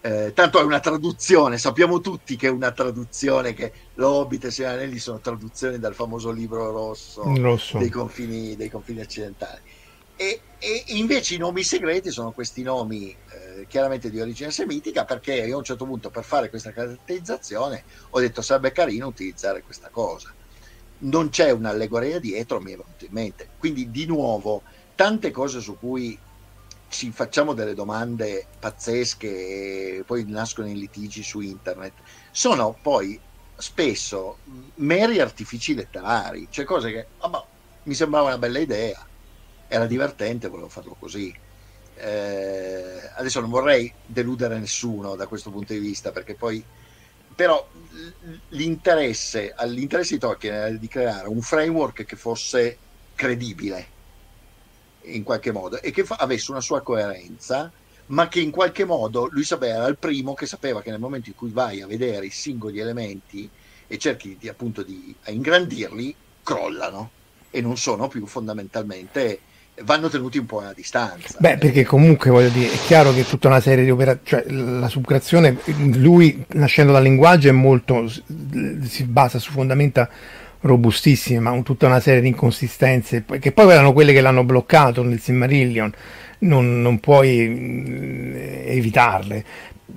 eh, 0.05 0.34
tanto 0.34 0.60
è 0.60 0.64
una 0.64 0.81
traduzione, 0.81 1.57
sappiamo 1.57 2.01
tutti 2.01 2.35
che 2.35 2.47
è 2.47 2.49
una 2.49 2.73
traduzione, 2.73 3.53
che 3.53 3.72
l'Hobbit 3.93 4.43
e 4.43 4.53
i 4.61 4.65
Anelli 4.65 4.99
sono 4.99 5.22
traduzioni 5.22 5.80
dal 5.80 5.95
famoso 5.95 6.30
libro 6.30 6.72
rosso, 6.72 7.23
rosso. 7.38 7.77
Dei, 7.77 7.89
confini, 7.89 8.57
dei, 8.57 8.69
confini, 8.69 8.99
occidentali. 8.99 9.61
E, 10.14 10.41
e, 10.57 10.84
invece 10.88 11.35
i 11.35 11.38
nomi 11.38 11.64
segreti 11.64 12.11
sono 12.11 12.34
questi 12.34 12.64
nomi 12.64 13.11
eh, 13.11 13.65
chiaramente 13.65 14.10
di 14.10 14.19
origine 14.19 14.51
semitica 14.51 15.05
perché 15.05 15.35
io 15.35 15.55
a 15.55 15.60
un 15.60 15.64
certo 15.64 15.85
punto 15.85 16.10
per 16.10 16.26
fare 16.26 16.49
questa 16.49 16.73
caratterizzazione 16.73 17.85
ho 18.10 18.19
detto 18.19 18.41
sarebbe 18.41 18.73
carino 18.73 19.07
utilizzare 19.07 19.61
questa 19.64 19.89
cosa. 19.89 20.35
Non 21.03 21.30
c'è 21.30 21.51
un'allegoria 21.51 22.19
dietro, 22.19 22.59
mi 22.59 22.71
è 22.71 22.77
venuto 22.77 23.05
in 23.05 23.11
mente. 23.11 23.49
Quindi 23.57 23.91
di 23.91 24.05
nuovo 24.05 24.61
tante 24.95 25.31
cose 25.31 25.59
su 25.59 25.77
cui 25.77 26.17
ci 26.93 27.11
facciamo 27.11 27.53
delle 27.53 27.73
domande 27.73 28.45
pazzesche 28.59 29.97
e 29.97 30.03
poi 30.05 30.25
nascono 30.27 30.69
i 30.69 30.77
litigi 30.77 31.23
su 31.23 31.39
internet, 31.39 31.93
sono 32.31 32.77
poi 32.80 33.19
spesso 33.57 34.38
meri 34.75 35.19
artifici 35.19 35.73
letterari, 35.73 36.47
cioè 36.51 36.65
cose 36.65 36.91
che 36.91 37.07
oh, 37.17 37.30
boh, 37.30 37.47
mi 37.84 37.95
sembrava 37.95 38.27
una 38.27 38.38
bella 38.38 38.59
idea, 38.59 39.05
era 39.67 39.88
divertente, 39.88 40.47
volevo 40.49 40.69
farlo 40.69 40.95
così. 40.99 41.35
Eh, 41.95 43.11
adesso 43.15 43.39
non 43.39 43.49
vorrei 43.49 43.91
deludere 44.05 44.59
nessuno 44.59 45.15
da 45.15 45.27
questo 45.27 45.49
punto 45.49 45.73
di 45.73 45.80
vista, 45.80 46.11
perché 46.11 46.35
poi 46.35 46.63
però 47.35 47.68
l'interesse, 48.49 49.53
all'interesse 49.55 50.14
di 50.15 50.19
Tolkien 50.19 50.53
era 50.53 50.69
di 50.69 50.88
creare 50.88 51.27
un 51.27 51.41
framework 51.41 52.05
che 52.05 52.15
fosse 52.15 52.77
credibile 53.15 53.88
in 55.03 55.23
qualche 55.23 55.51
modo 55.51 55.81
e 55.81 55.91
che 55.91 56.03
fa, 56.03 56.15
avesse 56.15 56.51
una 56.51 56.61
sua 56.61 56.81
coerenza, 56.81 57.72
ma 58.07 58.27
che 58.27 58.39
in 58.39 58.51
qualche 58.51 58.85
modo 58.85 59.27
lui 59.31 59.43
sapeva, 59.43 59.76
era 59.76 59.88
il 59.88 59.97
primo 59.97 60.34
che 60.34 60.45
sapeva 60.45 60.81
che 60.81 60.91
nel 60.91 60.99
momento 60.99 61.30
in 61.30 61.35
cui 61.35 61.51
vai 61.51 61.81
a 61.81 61.88
vedere 61.88 62.26
i 62.26 62.31
singoli 62.31 62.80
elementi 62.80 63.49
e 63.88 63.97
cerchi 63.97 64.38
di, 64.39 64.47
appunto 64.47 64.84
di 64.84 65.15
ingrandirli, 65.26 66.15
crollano 66.43 67.11
e 67.49 67.61
non 67.61 67.77
sono 67.77 68.07
più 68.07 68.26
fondamentalmente 68.26 69.39
vanno 69.82 70.08
tenuti 70.08 70.38
un 70.38 70.45
po' 70.45 70.60
a 70.60 70.74
distanza. 70.76 71.38
Beh, 71.40 71.58
perché 71.58 71.84
comunque 71.84 72.30
voglio 72.30 72.50
dire, 72.50 72.72
è 72.72 72.78
chiaro 72.86 73.14
che 73.14 73.26
tutta 73.26 73.48
una 73.48 73.60
serie 73.60 73.84
di 73.84 73.90
operazioni, 73.90 74.44
cioè 74.44 74.54
la 74.54 74.88
subcreazione, 74.88 75.58
lui 75.95 76.45
nascendo 76.54 76.91
dal 76.91 77.04
linguaggio 77.04 77.50
è 77.50 77.52
molto, 77.52 78.08
si 78.08 79.04
basa 79.06 79.40
su 79.40 79.52
fondamenta 79.52 80.10
robustissime, 80.62 81.40
ma 81.40 81.60
tutta 81.62 81.88
una 81.88 82.00
serie 82.00 82.22
di 82.22 82.28
inconsistenze, 82.28 83.26
che 83.40 83.52
poi 83.52 83.72
erano 83.72 83.94
quelle 83.94 84.14
che 84.14 84.22
l'hanno 84.22 84.44
bloccato 84.44 85.04
nel 85.04 85.20
Silmarillion, 85.20 85.91
non, 86.40 86.82
non 86.82 87.00
puoi 87.00 87.48
mm, 87.48 88.34
evitarle. 88.68 89.44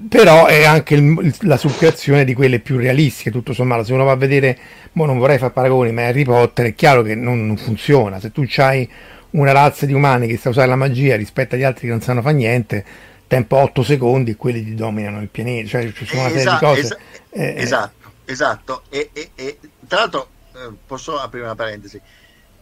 Però 0.08 0.46
è 0.46 0.64
anche 0.64 0.94
il, 0.94 1.34
la 1.42 1.56
subcreazione 1.56 2.24
di 2.24 2.34
quelle 2.34 2.58
più 2.58 2.76
realistiche, 2.76 3.30
tutto 3.30 3.52
sommato. 3.52 3.84
Se 3.84 3.92
uno 3.92 4.04
va 4.04 4.12
a 4.12 4.16
vedere, 4.16 4.58
boh, 4.92 5.06
non 5.06 5.18
vorrei 5.18 5.38
fare 5.38 5.52
paragoni, 5.52 5.92
ma 5.92 6.06
Harry 6.06 6.24
Potter 6.24 6.66
è 6.66 6.74
chiaro 6.74 7.02
che 7.02 7.14
non, 7.14 7.46
non 7.46 7.56
funziona. 7.56 8.20
Se 8.20 8.32
tu 8.32 8.44
hai 8.56 8.88
una 9.38 9.52
razza 9.52 9.86
di 9.86 9.92
umani 9.92 10.26
che 10.26 10.36
sa 10.36 10.48
usare 10.48 10.68
la 10.68 10.76
magia 10.76 11.16
rispetto 11.16 11.54
agli 11.54 11.62
altri 11.62 11.86
che 11.86 11.92
non 11.92 12.00
sanno 12.00 12.22
fare 12.22 12.34
niente, 12.34 12.84
tempo 13.26 13.56
8 13.56 13.82
secondi 13.82 14.32
e 14.32 14.36
quelli 14.36 14.64
ti 14.64 14.74
dominano 14.74 15.20
il 15.20 15.28
pianeta. 15.28 15.68
Cioè, 15.68 15.92
ci 15.92 16.06
sono 16.06 16.22
una 16.22 16.30
serie 16.30 16.42
esatto, 16.42 16.58
di 16.58 16.64
cose. 16.64 16.80
Esatto, 16.80 17.00
eh, 17.30 17.54
esatto, 17.56 18.12
esatto. 18.24 18.82
E, 18.88 19.10
e, 19.12 19.30
e, 19.34 19.58
tra 19.86 20.00
l'altro 20.00 20.28
eh, 20.54 20.70
posso 20.86 21.18
aprire 21.18 21.44
una 21.44 21.54
parentesi. 21.54 22.00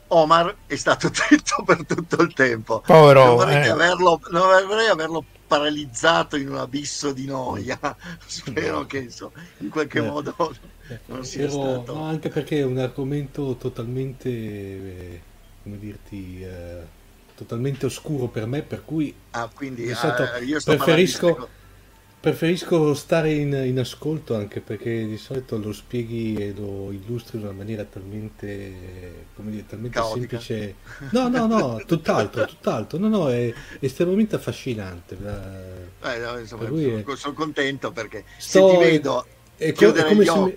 Omar 0.09 0.55
è 0.67 0.77
stato 0.77 1.11
zitto 1.15 1.63
per 1.65 1.85
tutto 1.87 2.23
il 2.23 2.33
tempo. 2.35 2.83
Povero, 2.85 3.25
non 3.25 3.37
vorrei, 3.37 3.67
eh. 3.67 3.71
averlo, 3.71 4.21
non 4.31 4.43
vorrei 4.67 4.89
averlo 4.89 5.25
paralizzato 5.47 6.37
in 6.37 6.49
un 6.49 6.57
abisso 6.57 7.13
di 7.13 7.27
noia. 7.27 7.79
Spero 8.27 8.85
che 8.87 8.99
insomma, 8.99 9.33
in 9.59 9.69
qualche 9.69 9.99
eh. 9.99 10.03
modo 10.03 10.35
non 11.07 11.25
sia 11.25 11.47
Però, 11.47 11.61
stato. 11.61 11.95
No, 11.95 12.05
anche 12.05 12.29
perché 12.29 12.59
è 12.59 12.65
un 12.65 12.79
argomento 12.79 13.57
totalmente, 13.57 14.29
eh, 14.29 15.21
come 15.65 15.79
dirti, 15.79 16.41
eh, 16.43 16.83
totalmente 17.35 17.87
oscuro 17.87 18.29
per 18.29 18.47
me, 18.47 18.63
per 18.63 18.85
cui, 18.85 19.13
ah, 19.33 19.51
quindi, 19.53 19.93
stato, 19.93 20.23
ah, 20.23 20.39
preferisco 20.65 21.49
Preferisco 22.25 22.95
stare 22.95 23.35
in, 23.35 23.53
in, 23.53 23.79
ascolto 23.79 24.35
anche 24.35 24.63
perché 24.63 25.07
di 25.07 25.19
solito 25.19 25.59
lo 25.59 25.75
spieghi 25.75 26.35
e 26.37 26.55
lo 26.57 26.91
illustri 26.91 27.37
in 27.37 27.45
una 27.45 27.53
maniera 27.53 27.85
talmente, 27.85 29.27
come 29.37 29.51
dire, 29.51 29.67
talmente 29.67 30.01
semplice. 30.03 30.75
No, 31.11 31.29
no, 31.29 31.47
no, 31.47 31.83
tutt'altro, 31.85 32.47
tutt'altro. 32.47 32.97
No, 32.97 33.09
no, 33.09 33.31
è 33.31 33.53
estremamente 33.79 34.37
affascinante. 34.37 35.19
Eh, 35.19 36.19
no, 36.19 36.39
insomma, 36.39 36.65
sono, 36.65 36.79
è... 36.79 37.05
sono, 37.15 37.35
contento 37.35 37.93
perché 37.93 38.25
Sto... 38.39 38.71
se 38.71 38.75
ti 38.75 38.83
vedo 38.83 39.27
è, 39.57 39.73
co- 39.73 39.93
è, 39.93 40.05
come 40.05 40.25
se, 40.25 40.39
mi, 40.41 40.57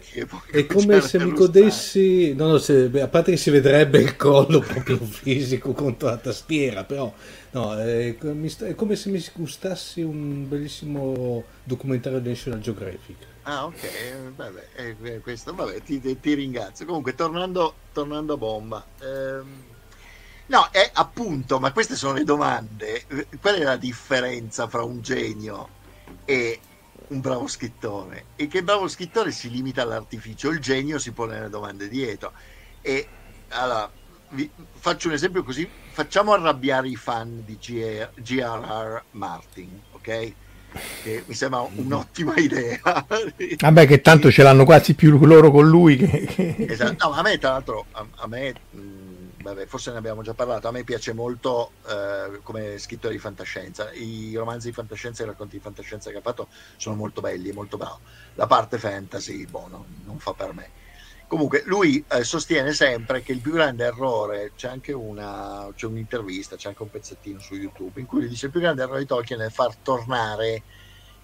è 0.51 0.65
come 0.73 1.01
se 1.01 1.19
mi 1.19 1.31
godessi, 1.31 2.33
no, 2.33 2.47
no, 2.47 2.57
se, 2.57 2.89
a 2.99 3.07
parte 3.07 3.31
che 3.31 3.37
si 3.37 3.51
vedrebbe 3.51 3.99
il 3.99 4.15
collo 4.15 4.59
proprio 4.65 4.97
fisico 4.97 5.73
contro 5.73 6.09
la 6.09 6.17
tastiera, 6.17 6.83
però 6.83 7.13
no, 7.51 7.75
è, 7.77 8.17
è, 8.17 8.75
come 8.75 8.95
se 8.95 9.09
mi 9.09 9.23
gustassi 9.33 10.01
un 10.01 10.47
bellissimo 10.47 11.43
documentario 11.63 12.19
di 12.19 12.29
National 12.29 12.59
Geographic. 12.59 13.15
Ah, 13.43 13.65
ok, 13.65 14.31
vabbè, 14.35 14.67
eh, 14.75 15.19
questo, 15.21 15.53
vabbè 15.53 15.81
ti, 15.81 16.01
ti, 16.19 16.33
ringrazio. 16.33 16.85
Comunque, 16.85 17.15
tornando, 17.15 17.75
tornando 17.93 18.33
a 18.33 18.37
bomba, 18.37 18.85
ehm, 18.99 19.63
no, 20.47 20.67
è 20.71 20.89
appunto, 20.93 21.59
ma 21.59 21.71
queste 21.71 21.95
sono 21.95 22.15
le 22.15 22.25
domande. 22.25 23.05
Qual 23.39 23.55
è 23.55 23.63
la 23.63 23.77
differenza 23.77 24.67
fra 24.67 24.83
un 24.83 25.01
genio 25.01 25.69
e 26.25 26.59
un 27.09 27.21
bravo 27.21 27.47
scrittore 27.47 28.25
e 28.35 28.47
che 28.47 28.63
bravo 28.63 28.87
scrittore 28.87 29.31
si 29.31 29.49
limita 29.49 29.81
all'artificio, 29.81 30.49
il 30.49 30.59
genio 30.59 30.99
si 30.99 31.11
pone 31.11 31.39
le 31.39 31.49
domande 31.49 31.87
dietro. 31.87 32.33
E 32.81 33.07
allora, 33.49 33.89
vi 34.29 34.49
faccio 34.73 35.07
un 35.07 35.13
esempio 35.13 35.43
così, 35.43 35.67
facciamo 35.91 36.33
arrabbiare 36.33 36.89
i 36.89 36.95
fan 36.95 37.43
di 37.45 37.57
G.R.R. 37.57 39.03
Martin, 39.11 39.81
ok? 39.91 40.33
Che 41.01 41.23
mi 41.25 41.33
sembra 41.33 41.61
un'ottima 41.61 42.35
idea. 42.35 42.79
Vabbè, 43.57 43.87
che 43.87 44.01
tanto 44.01 44.29
ce 44.29 44.43
l'hanno 44.43 44.65
quasi 44.65 44.93
più 44.95 45.17
loro 45.25 45.49
con 45.49 45.67
lui 45.67 45.95
che. 45.95 46.25
che... 46.25 46.65
Esatto, 46.69 47.07
no, 47.07 47.13
a 47.13 47.21
me, 47.21 47.37
tra 47.37 47.51
l'altro, 47.51 47.85
a, 47.91 48.05
a 48.15 48.27
me. 48.27 48.53
Mh, 48.71 49.06
vabbè, 49.53 49.65
forse 49.65 49.91
ne 49.91 49.97
abbiamo 49.97 50.21
già 50.21 50.33
parlato, 50.33 50.67
a 50.67 50.71
me 50.71 50.83
piace 50.83 51.13
molto 51.13 51.71
eh, 51.87 52.39
come 52.43 52.77
scrittore 52.77 53.13
di 53.13 53.19
fantascienza, 53.19 53.91
i 53.93 54.33
romanzi 54.35 54.67
di 54.67 54.73
fantascienza 54.73 55.21
e 55.21 55.25
i 55.25 55.29
racconti 55.29 55.57
di 55.57 55.61
fantascienza 55.61 56.11
che 56.11 56.17
ha 56.17 56.21
fatto 56.21 56.47
sono 56.77 56.95
molto 56.95 57.21
belli, 57.21 57.51
molto 57.51 57.77
bravo. 57.77 57.99
La 58.35 58.47
parte 58.47 58.77
fantasy, 58.77 59.45
boh, 59.45 59.67
no, 59.67 59.85
non 60.05 60.19
fa 60.19 60.33
per 60.33 60.53
me. 60.53 60.69
Comunque, 61.27 61.63
lui 61.65 62.03
eh, 62.07 62.23
sostiene 62.23 62.71
sempre 62.71 63.21
che 63.21 63.33
il 63.33 63.41
più 63.41 63.51
grande 63.51 63.83
errore, 63.83 64.53
c'è 64.55 64.69
anche 64.69 64.93
una, 64.93 65.67
c'è 65.75 65.85
un'intervista, 65.85 66.55
c'è 66.55 66.69
anche 66.69 66.83
un 66.83 66.89
pezzettino 66.89 67.39
su 67.39 67.55
YouTube, 67.55 67.99
in 67.99 68.05
cui 68.05 68.21
lui 68.21 68.29
dice 68.29 68.45
il 68.45 68.51
più 68.51 68.61
grande 68.61 68.83
errore 68.83 68.99
di 68.99 69.05
Tolkien 69.07 69.41
è 69.41 69.49
far 69.49 69.75
tornare 69.75 70.63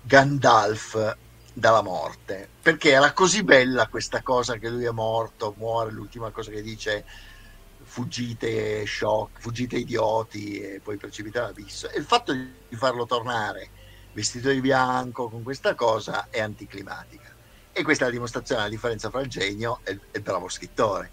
Gandalf 0.01 1.17
dalla 1.53 1.81
morte, 1.81 2.49
perché 2.61 2.89
era 2.89 3.13
così 3.13 3.43
bella 3.43 3.87
questa 3.87 4.21
cosa 4.21 4.57
che 4.57 4.69
lui 4.69 4.83
è 4.83 4.91
morto, 4.91 5.53
muore, 5.57 5.91
l'ultima 5.91 6.31
cosa 6.31 6.51
che 6.51 6.61
dice 6.61 7.05
fuggite 7.93 8.87
shock, 8.87 9.39
fuggite 9.39 9.75
idioti 9.75 10.59
e 10.59 10.79
poi 10.83 10.97
precipita 10.97 11.43
l'abisso. 11.43 11.87
E 11.91 11.99
il 11.99 12.05
fatto 12.05 12.33
di 12.33 12.51
farlo 12.71 13.05
tornare 13.05 13.69
vestito 14.13 14.49
di 14.49 14.61
bianco 14.61 15.29
con 15.29 15.43
questa 15.43 15.75
cosa 15.75 16.29
è 16.31 16.41
anticlimatica. 16.41 17.31
E 17.71 17.83
questa 17.83 18.05
è 18.05 18.07
la 18.07 18.13
dimostrazione 18.13 18.61
della 18.61 18.73
differenza 18.73 19.11
fra 19.11 19.21
il 19.21 19.27
genio 19.27 19.81
e 19.83 19.99
il 20.11 20.21
bravo 20.21 20.49
scrittore. 20.49 21.11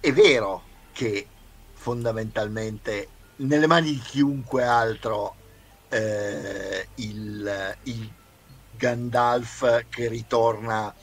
È 0.00 0.10
vero 0.14 0.62
che 0.92 1.28
fondamentalmente 1.74 3.08
nelle 3.36 3.66
mani 3.66 3.90
di 3.90 3.98
chiunque 3.98 4.64
altro 4.64 5.34
eh, 5.90 6.88
il, 6.94 7.76
il 7.82 8.12
Gandalf 8.70 9.84
che 9.90 10.08
ritorna 10.08 10.94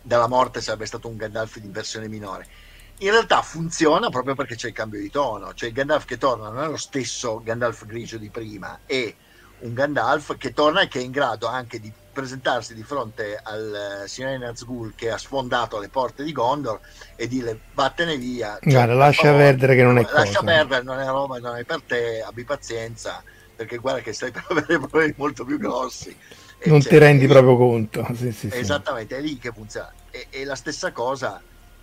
dalla 0.00 0.28
morte 0.28 0.62
sarebbe 0.62 0.86
stato 0.86 1.08
un 1.08 1.16
Gandalf 1.16 1.58
di 1.58 1.68
versione 1.68 2.08
minore 2.08 2.61
in 3.02 3.10
realtà 3.10 3.42
funziona 3.42 4.08
proprio 4.10 4.34
perché 4.34 4.54
c'è 4.54 4.68
il 4.68 4.74
cambio 4.74 5.00
di 5.00 5.10
tono, 5.10 5.54
cioè 5.54 5.68
il 5.68 5.74
Gandalf 5.74 6.04
che 6.04 6.18
torna 6.18 6.50
non 6.50 6.62
è 6.62 6.68
lo 6.68 6.76
stesso 6.76 7.40
Gandalf 7.42 7.84
grigio 7.84 8.16
di 8.16 8.30
prima, 8.30 8.80
è 8.86 9.12
un 9.60 9.74
Gandalf 9.74 10.36
che 10.36 10.52
torna 10.52 10.82
e 10.82 10.88
che 10.88 11.00
è 11.00 11.02
in 11.02 11.10
grado 11.10 11.46
anche 11.46 11.80
di 11.80 11.92
presentarsi 12.12 12.74
di 12.74 12.82
fronte 12.82 13.40
al 13.42 14.02
uh, 14.04 14.06
signore 14.06 14.38
Nazgul 14.38 14.92
che 14.94 15.10
ha 15.10 15.18
sfondato 15.18 15.78
le 15.78 15.88
porte 15.88 16.22
di 16.22 16.30
Gondor 16.30 16.78
e 17.16 17.26
dire 17.26 17.58
vattene 17.74 18.16
via. 18.16 18.58
Cioè, 18.60 18.70
guarda, 18.70 18.94
lascia 18.94 19.22
favore, 19.22 19.42
perdere 19.44 19.74
che 19.76 19.82
non 19.82 19.98
è 19.98 20.02
lascia 20.02 20.40
cosa. 20.40 20.44
perdere, 20.44 20.82
non 20.82 21.00
è 21.00 21.06
Roma, 21.06 21.38
non 21.38 21.56
è 21.56 21.64
per 21.64 21.82
te, 21.82 22.22
abbi 22.22 22.44
pazienza, 22.44 23.22
perché 23.56 23.78
guarda 23.78 24.00
che 24.00 24.12
stai 24.12 24.30
per 24.32 24.44
avere 24.48 24.78
problemi 24.78 25.14
molto 25.16 25.44
più 25.44 25.58
grossi. 25.58 26.16
Non 26.64 26.80
ti 26.80 26.96
rendi 26.98 27.26
proprio 27.26 27.56
conto. 27.56 28.06
Sì, 28.14 28.30
sì, 28.30 28.48
Esattamente, 28.52 29.16
sì. 29.16 29.20
è 29.20 29.24
lì 29.24 29.38
che 29.38 29.50
funziona. 29.50 29.92
E, 30.10 30.26
e 30.30 30.44
la 30.44 30.54
stessa 30.54 30.92
cosa 30.92 31.42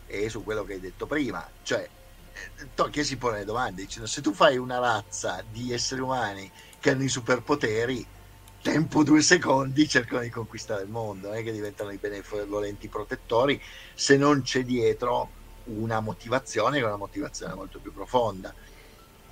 e 0.10 0.28
su 0.30 0.44
quello 0.44 0.64
che 0.64 0.74
hai 0.74 0.80
detto 0.80 1.06
prima, 1.06 1.48
cioè 1.64 1.88
Tolkien 2.74 3.06
si 3.06 3.18
pone 3.18 3.40
le 3.40 3.46
domande? 3.46 3.84
Dicendo 3.84 4.08
se 4.08 4.22
tu 4.22 4.34
fai 4.34 4.58
una 4.58 4.80
razza 4.80 5.44
di 5.50 5.72
esseri 5.72 6.02
umani 6.02 6.50
che 6.80 6.92
hanno 6.92 7.04
i 7.04 7.10
superpoteri 7.10 8.06
tempo 8.62 9.04
due 9.04 9.22
secondi 9.22 9.88
cercano 9.88 10.22
di 10.22 10.30
conquistare 10.30 10.84
il 10.84 10.90
mondo 10.90 11.30
non 11.30 11.38
è 11.38 11.44
che 11.44 11.54
diventano 11.54 11.92
i 11.92 11.98
benevolenti 11.98 12.90
protettori 12.90 13.62
se 13.94 14.18
non 14.18 14.42
c'è 14.42 14.64
dietro 14.64 15.30
una 15.66 16.02
motivazione 16.02 16.82
una 16.82 16.98
motivazione 16.98 17.54
molto 17.54 17.80
più 17.80 17.94
profonda. 17.94 18.54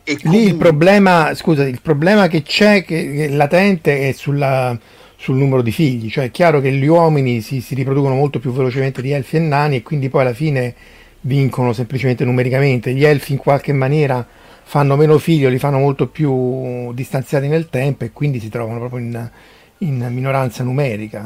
E 0.04 0.18
lì 0.24 0.44
il 0.44 0.56
problema 0.56 1.34
scusa 1.34 1.64
il 1.64 1.82
problema 1.82 2.28
che 2.28 2.42
c'è 2.44 2.86
che, 2.86 3.12
che 3.12 3.26
è 3.26 3.30
latente 3.30 4.08
è 4.08 4.12
sulla 4.14 4.78
sul 5.18 5.36
numero 5.36 5.64
di 5.64 5.72
figli, 5.72 6.10
cioè 6.10 6.26
è 6.26 6.32
chiaro 6.32 6.62
che 6.62 6.72
gli 6.72 6.86
uomini 6.86 7.42
si, 7.42 7.60
si 7.60 7.74
riproducono 7.74 8.14
molto 8.14 8.40
più 8.40 8.52
velocemente 8.52 9.02
di 9.02 9.12
elfi 9.12 9.38
e 9.38 9.40
nani 9.40 9.78
e 9.78 9.82
quindi 9.82 10.10
poi 10.10 10.22
alla 10.22 10.34
fine 10.34 10.76
vincono 11.22 11.74
semplicemente 11.74 12.24
numericamente, 12.24 12.94
gli 12.94 13.04
elfi 13.04 13.34
in 13.34 13.40
qualche 13.40 13.74
maniera 13.74 14.26
fanno 14.64 14.96
meno 14.96 15.18
figli 15.18 15.46
o 15.46 15.50
li 15.50 15.60
fanno 15.60 15.80
molto 15.80 16.08
più 16.08 16.94
distanziati 16.94 17.48
nel 17.48 17.70
tempo 17.70 18.04
e 18.04 18.12
quindi 18.12 18.40
si 18.40 18.50
trovano 18.50 18.78
proprio 18.80 19.00
in, 19.00 19.32
in 19.80 20.08
minoranza 20.12 20.64
numerica. 20.64 21.26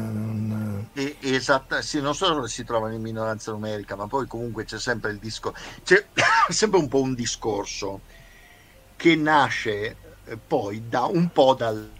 Esatto, 1.20 1.82
sì, 1.82 2.00
non 2.00 2.14
solo 2.14 2.46
si 2.46 2.64
trovano 2.64 2.94
in 2.94 3.02
minoranza 3.02 3.52
numerica, 3.52 3.94
ma 3.94 4.06
poi 4.06 4.26
comunque 4.26 4.64
c'è 4.64 4.78
sempre 4.78 5.10
il 5.10 5.18
discorso, 5.18 5.60
c'è 5.84 6.04
sempre 6.48 6.78
un 6.78 6.88
po' 6.88 7.00
un 7.00 7.14
discorso 7.14 8.00
che 8.96 9.16
nasce 9.16 9.96
eh, 10.24 10.36
poi 10.36 10.84
da 10.88 11.02
un 11.04 11.28
po' 11.30 11.54
dal 11.54 11.90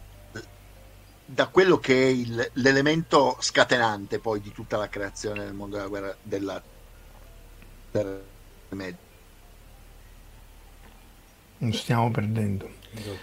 da 1.32 1.46
quello 1.46 1.78
che 1.78 1.94
è 1.94 2.06
il, 2.08 2.50
l'elemento 2.54 3.36
scatenante 3.40 4.18
poi 4.18 4.40
di 4.40 4.52
tutta 4.52 4.76
la 4.76 4.88
creazione 4.88 5.44
nel 5.44 5.54
mondo 5.54 5.76
della 5.76 5.88
guerra 5.88 6.16
della 6.22 6.62
media. 8.70 8.98
Non 11.58 11.72
stiamo 11.72 12.10
perdendo. 12.10 12.68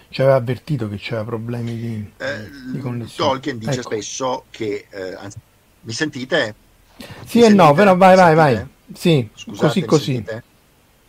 Ci 0.10 0.22
aveva 0.22 0.38
avvertito 0.38 0.90
che 0.90 0.98
c'era 0.98 1.24
problemi 1.24 1.78
di, 1.78 2.12
eh, 2.18 2.50
di 2.72 2.80
connessione. 2.80 3.30
Tolkien 3.30 3.60
dice 3.60 3.74
ecco. 3.74 3.82
spesso 3.82 4.46
che 4.50 4.88
eh, 4.90 5.14
anzi, 5.14 5.38
mi 5.82 5.94
sentite? 5.94 6.56
Sì 6.98 7.06
mi 7.06 7.44
e 7.44 7.48
sentite? 7.48 7.54
no, 7.54 7.74
però 7.74 7.96
vai, 7.96 8.16
vai, 8.16 8.34
vai. 8.34 8.68
Sì, 8.92 9.30
Scusate, 9.32 9.86
così 9.86 9.86
così. 9.86 10.26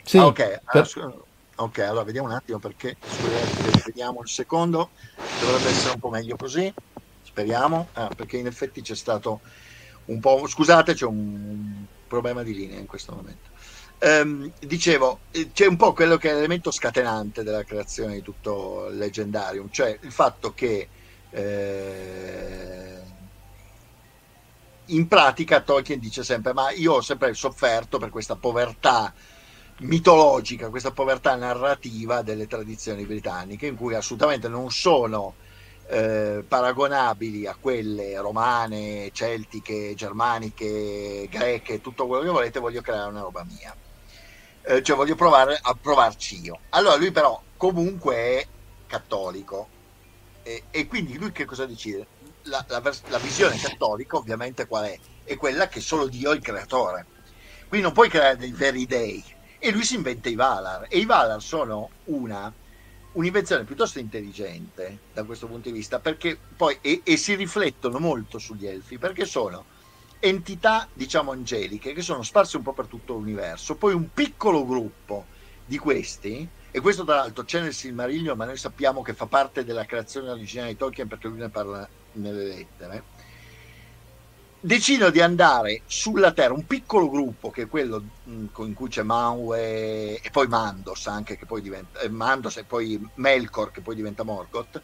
Sì, 0.02 0.18
ah, 0.18 0.26
ok. 0.26 0.60
Per... 0.70 0.90
Allora, 0.96 1.16
ok, 1.54 1.78
allora 1.78 2.04
vediamo 2.04 2.28
un 2.28 2.34
attimo 2.34 2.58
perché 2.58 2.96
scusate, 3.00 3.82
vediamo 3.86 4.18
un 4.18 4.26
secondo. 4.26 4.90
Dovrebbe 5.40 5.68
essere 5.70 5.94
un 5.94 6.00
po' 6.00 6.10
meglio 6.10 6.36
così 6.36 6.74
speriamo, 7.30 7.88
ah, 7.92 8.10
perché 8.14 8.36
in 8.36 8.46
effetti 8.46 8.82
c'è 8.82 8.96
stato 8.96 9.40
un 10.06 10.18
po', 10.18 10.46
scusate, 10.46 10.94
c'è 10.94 11.06
un 11.06 11.84
problema 12.08 12.42
di 12.42 12.54
linea 12.54 12.78
in 12.78 12.86
questo 12.86 13.14
momento. 13.14 13.48
Um, 14.00 14.50
dicevo, 14.58 15.20
eh, 15.30 15.50
c'è 15.52 15.66
un 15.66 15.76
po' 15.76 15.92
quello 15.92 16.16
che 16.16 16.30
è 16.30 16.34
l'elemento 16.34 16.70
scatenante 16.70 17.42
della 17.42 17.64
creazione 17.64 18.14
di 18.14 18.22
tutto 18.22 18.88
il 18.90 18.96
leggendarium, 18.96 19.68
cioè 19.70 19.96
il 20.00 20.10
fatto 20.10 20.52
che 20.54 20.88
eh, 21.30 22.98
in 24.86 25.06
pratica 25.06 25.60
Tolkien 25.60 26.00
dice 26.00 26.24
sempre, 26.24 26.52
ma 26.52 26.70
io 26.70 26.94
ho 26.94 27.00
sempre 27.02 27.32
sofferto 27.34 27.98
per 27.98 28.08
questa 28.10 28.36
povertà 28.36 29.12
mitologica, 29.80 30.70
questa 30.70 30.90
povertà 30.90 31.36
narrativa 31.36 32.22
delle 32.22 32.46
tradizioni 32.46 33.04
britanniche, 33.04 33.66
in 33.66 33.76
cui 33.76 33.94
assolutamente 33.94 34.48
non 34.48 34.70
sono 34.70 35.34
eh, 35.90 36.44
paragonabili 36.46 37.48
a 37.48 37.56
quelle 37.58 38.16
romane, 38.20 39.10
celtiche, 39.12 39.94
germaniche, 39.96 41.26
greche, 41.28 41.80
tutto 41.80 42.06
quello 42.06 42.22
che 42.22 42.28
volete, 42.28 42.60
voglio 42.60 42.80
creare 42.80 43.10
una 43.10 43.22
roba 43.22 43.44
mia. 43.44 43.74
Eh, 44.62 44.82
cioè 44.84 44.94
voglio 44.94 45.16
provare 45.16 45.58
a 45.60 45.74
provarci 45.74 46.40
io. 46.42 46.60
Allora 46.70 46.94
lui 46.94 47.10
però 47.10 47.42
comunque 47.56 48.14
è 48.14 48.46
cattolico 48.86 49.68
e, 50.44 50.64
e 50.70 50.86
quindi 50.86 51.18
lui 51.18 51.32
che 51.32 51.44
cosa 51.44 51.66
decide? 51.66 52.06
La, 52.42 52.64
la, 52.68 52.80
la, 53.08 53.18
visione 53.18 53.58
cattolica 53.58 54.16
ovviamente 54.16 54.66
qual 54.66 54.84
è? 54.84 54.98
È 55.24 55.36
quella 55.36 55.66
che 55.66 55.80
solo 55.80 56.06
Dio 56.06 56.30
è 56.30 56.36
il 56.36 56.40
creatore. 56.40 57.04
Quindi 57.66 57.84
non 57.86 57.94
puoi 57.94 58.08
creare 58.08 58.36
dei 58.36 58.52
veri 58.52 58.86
dei. 58.86 59.22
E 59.58 59.72
lui 59.72 59.84
si 59.84 59.96
inventa 59.96 60.28
i 60.28 60.36
Valar. 60.36 60.86
E 60.88 60.98
i 60.98 61.04
Valar 61.04 61.42
sono 61.42 61.90
una 62.04 62.52
un'invenzione 63.12 63.64
piuttosto 63.64 63.98
intelligente 63.98 64.98
da 65.12 65.24
questo 65.24 65.46
punto 65.46 65.68
di 65.68 65.74
vista 65.74 65.98
perché 65.98 66.38
poi 66.56 66.78
e, 66.80 67.00
e, 67.04 67.16
si 67.16 67.34
riflettono 67.34 67.98
molto 67.98 68.38
sugli 68.38 68.66
elfi 68.66 68.98
perché 68.98 69.24
sono 69.24 69.64
entità 70.20 70.88
diciamo 70.92 71.32
angeliche 71.32 71.92
che 71.92 72.02
sono 72.02 72.22
sparse 72.22 72.56
un 72.58 72.62
po' 72.62 72.72
per 72.72 72.86
tutto 72.86 73.14
l'universo. 73.14 73.74
Poi 73.76 73.94
un 73.94 74.12
piccolo 74.12 74.64
gruppo 74.66 75.26
di 75.64 75.78
questi 75.78 76.48
e 76.70 76.80
questo 76.80 77.04
tra 77.04 77.16
l'altro 77.16 77.44
c'è 77.44 77.60
nel 77.60 77.74
Silmarillion 77.74 78.36
ma 78.36 78.44
noi 78.44 78.56
sappiamo 78.56 79.02
che 79.02 79.14
fa 79.14 79.26
parte 79.26 79.64
della 79.64 79.86
creazione 79.86 80.30
originale 80.30 80.70
di 80.70 80.76
Tolkien 80.76 81.08
perché 81.08 81.26
lui 81.26 81.38
ne 81.38 81.48
parla 81.48 81.88
nelle 82.12 82.44
lettere 82.44 83.02
decidono 84.60 85.10
di 85.10 85.20
andare 85.20 85.82
sulla 85.86 86.32
Terra, 86.32 86.52
un 86.52 86.66
piccolo 86.66 87.08
gruppo 87.08 87.50
che 87.50 87.62
è 87.62 87.68
quello 87.68 88.10
mm, 88.28 88.46
in 88.58 88.74
cui 88.74 88.88
c'è 88.88 89.02
Manwe 89.02 90.20
e 90.20 90.30
poi 90.30 90.46
Mandos 90.48 91.06
anche 91.06 91.36
che 91.36 91.46
poi 91.46 91.62
diventa 91.62 92.00
eh, 92.00 92.10
Mandos 92.10 92.56
e 92.58 92.64
poi 92.66 92.98
Melkor 93.14 93.70
che 93.70 93.80
poi 93.82 93.94
diventa 93.94 94.24
Morgoth 94.24 94.80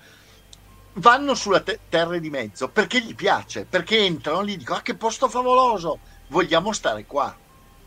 vanno 0.98 1.34
sulla 1.34 1.62
te- 1.62 1.82
terra 1.88 2.18
di 2.18 2.30
mezzo 2.30 2.70
perché 2.70 3.00
gli 3.00 3.14
piace, 3.14 3.66
perché 3.66 3.98
entrano 3.98 4.40
lì 4.40 4.56
dicono 4.56 4.78
ah 4.78 4.82
che 4.82 4.96
posto 4.96 5.28
favoloso, 5.28 6.00
vogliamo 6.28 6.72
stare 6.72 7.04
qua, 7.04 7.38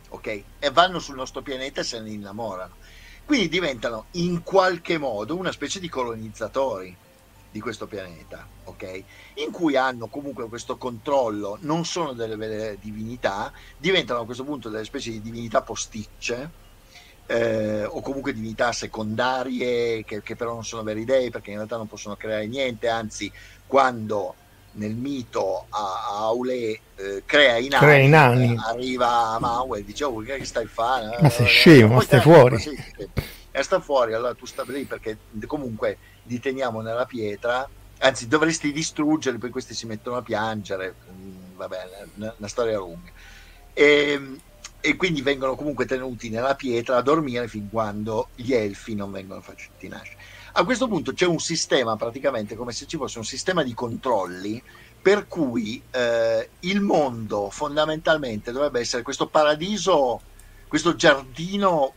ok? 0.10 0.28
E 0.58 0.70
vanno 0.72 1.00
sul 1.00 1.16
nostro 1.16 1.42
pianeta 1.42 1.82
e 1.82 1.84
se 1.84 2.00
ne 2.02 2.12
innamorano. 2.12 2.78
Quindi 3.24 3.48
diventano 3.48 4.08
in 4.12 4.42
qualche 4.44 4.98
modo 4.98 5.36
una 5.36 5.52
specie 5.52 5.80
di 5.80 5.90
colonizzatori 5.90 6.98
di 7.52 7.60
questo 7.60 7.88
pianeta, 7.88 8.48
ok? 8.66 9.04
In 9.36 9.52
cui 9.52 9.76
hanno 9.76 10.08
comunque 10.08 10.48
questo 10.48 10.78
controllo, 10.78 11.58
non 11.62 11.86
sono 11.86 12.14
delle 12.14 12.36
vere 12.36 12.78
divinità, 12.80 13.52
diventano 13.78 14.22
a 14.22 14.26
questo 14.26 14.44
punto 14.44 14.70
delle 14.70 14.86
specie 14.86 15.12
di 15.12 15.22
divinità 15.22 15.62
posticce, 15.62 16.68
eh, 17.26 17.86
o 17.86 18.02
comunque 18.02 18.34
divinità 18.34 18.72
secondarie 18.72 20.04
che, 20.04 20.22
che, 20.24 20.36
però 20.36 20.54
non 20.54 20.66
sono 20.66 20.82
veri 20.82 21.06
dei 21.06 21.30
perché 21.30 21.52
in 21.52 21.58
realtà 21.58 21.78
non 21.78 21.88
possono 21.88 22.16
creare 22.16 22.48
niente, 22.48 22.88
anzi 22.88 23.32
quando 23.68 24.36
nel 24.74 24.96
mito 24.96 25.66
a, 25.70 26.26
Aule 26.26 26.80
eh, 26.96 27.24
crea 27.26 27.58
i 27.58 27.68
nani, 27.68 27.86
crea 27.86 27.98
i 27.98 28.08
nani. 28.08 28.54
Eh, 28.54 28.58
arriva 28.66 29.38
Maui 29.40 29.80
e 29.80 29.86
dice 29.86 30.04
oh 30.06 30.20
che 30.22 30.44
stai 30.46 30.66
fare? 30.66 31.18
Ma 31.22 31.30
sei 31.30 31.46
scemo, 31.46 31.96
ma 31.96 32.02
stai 32.02 32.22
fuori. 32.22 32.60
Sì, 32.60 32.78
e 33.60 33.64
sta 33.64 33.80
fuori, 33.80 34.14
allora 34.14 34.34
tu 34.34 34.46
stai 34.46 34.66
lì 34.68 34.86
perché 34.86 35.18
comunque 35.46 35.98
li 36.24 36.40
teniamo 36.40 36.82
nella 36.82 37.06
pietra, 37.06 37.68
anzi 38.00 38.28
dovresti 38.28 38.72
distruggerli, 38.72 39.40
poi 39.40 39.50
questi 39.50 39.74
si 39.74 39.86
mettono 39.86 40.18
a 40.18 40.22
piangere, 40.22 40.96
mm, 41.12 41.56
va 41.56 41.68
bene, 41.68 42.08
una, 42.16 42.34
una 42.38 42.48
storia 42.48 42.78
lunga. 42.78 43.12
E, 43.74 44.12
ehm, 44.12 44.40
e, 44.82 44.96
quindi 44.96 45.22
vengono 45.22 45.56
comunque 45.56 45.86
tenuti 45.86 46.30
nella 46.30 46.56
pietra 46.56 46.98
a 46.98 47.02
dormire 47.02 47.50
fin 47.50 47.70
quando 47.70 48.30
gli 48.36 48.54
elfi 48.54 48.96
non 48.96 49.12
vengono 49.12 49.42
fatti 49.42 49.88
nascere. 49.90 50.18
A 50.54 50.64
questo 50.64 50.88
punto 50.88 51.14
c'è 51.14 51.26
un 51.26 51.40
sistema, 51.40 51.96
praticamente 51.96 52.56
come 52.56 52.72
se 52.72 52.88
ci 52.88 52.98
fosse 52.98 53.18
un 53.18 53.26
sistema 53.26 53.62
di 53.62 53.74
controlli 53.74 54.62
per 55.02 55.28
cui 55.28 55.82
eh, 55.92 56.50
il 56.62 56.82
mondo 56.82 57.50
fondamentalmente 57.50 58.52
dovrebbe 58.52 58.80
essere 58.80 59.02
questo 59.02 59.28
paradiso, 59.28 60.22
questo 60.68 60.96
giardino 60.96 61.94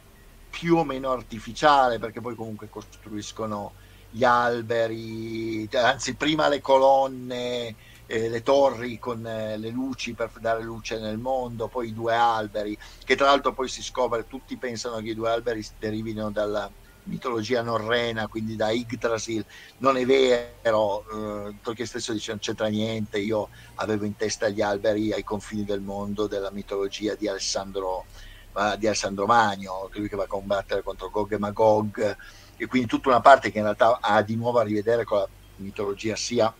più 0.53 0.77
o 0.77 0.85
meno 0.85 1.11
artificiale, 1.11 1.99
perché 1.99 2.21
poi 2.21 2.35
comunque 2.35 2.69
costruiscono 2.69 3.73
gli 4.11 4.23
alberi, 4.23 5.67
anzi 5.73 6.15
prima 6.15 6.49
le 6.49 6.61
colonne, 6.61 7.75
eh, 8.05 8.29
le 8.29 8.43
torri 8.43 8.99
con 8.99 9.27
eh, 9.27 9.57
le 9.57 9.71
luci 9.71 10.13
per 10.13 10.31
dare 10.39 10.63
luce 10.63 11.01
nel 11.01 11.17
mondo, 11.17 11.69
poi 11.69 11.89
i 11.89 11.95
due 11.95 12.15
alberi, 12.15 12.77
che 13.03 13.17
tra 13.17 13.27
l'altro 13.27 13.55
poi 13.55 13.69
si 13.69 13.83
scopre, 13.83 14.27
tutti 14.27 14.59
pensano 14.59 15.01
che 15.01 15.09
i 15.09 15.15
due 15.15 15.31
alberi 15.31 15.67
derivino 15.79 16.31
dalla 16.31 16.71
mitologia 17.05 17.63
norrena, 17.63 18.29
quindi 18.29 18.55
da 18.55 18.71
Yggdrasil, 18.71 19.45
non 19.79 19.97
è 19.97 20.05
vero, 20.05 21.49
eh, 21.49 21.57
Tolkien 21.63 21.87
stesso 21.87 22.13
dice 22.13 22.33
non 22.33 22.41
c'entra 22.41 22.67
niente, 22.67 23.19
io 23.19 23.49
avevo 23.77 24.05
in 24.05 24.15
testa 24.15 24.51
gli 24.51 24.61
alberi 24.61 25.15
ai 25.15 25.25
confini 25.25 25.65
del 25.65 25.81
mondo 25.81 26.27
della 26.27 26.51
mitologia 26.51 27.15
di 27.15 27.27
Alessandro, 27.27 28.05
uh, 28.53 28.77
di 28.77 28.87
Alessandro 28.87 29.27
Magno, 29.27 29.89
lui 29.93 30.09
che 30.09 30.17
va 30.17 30.25
a 30.25 30.29
combattere 30.29 30.83
contro 30.83 31.11
Gog 31.11 31.33
e 31.33 31.39
Magog, 31.39 32.17
e 32.57 32.67
quindi 32.67 32.89
tutta 32.89 33.09
una 33.09 33.21
parte 33.21 33.51
che 33.51 33.59
in 33.59 33.65
realtà 33.65 33.99
ha 34.01 34.23
di 34.23 34.37
nuovo 34.37 34.59
a 34.59 34.63
rivedere 34.63 35.05
con 35.05 35.19
la 35.19 35.29
mitologia 35.57 36.17
sia 36.17 36.53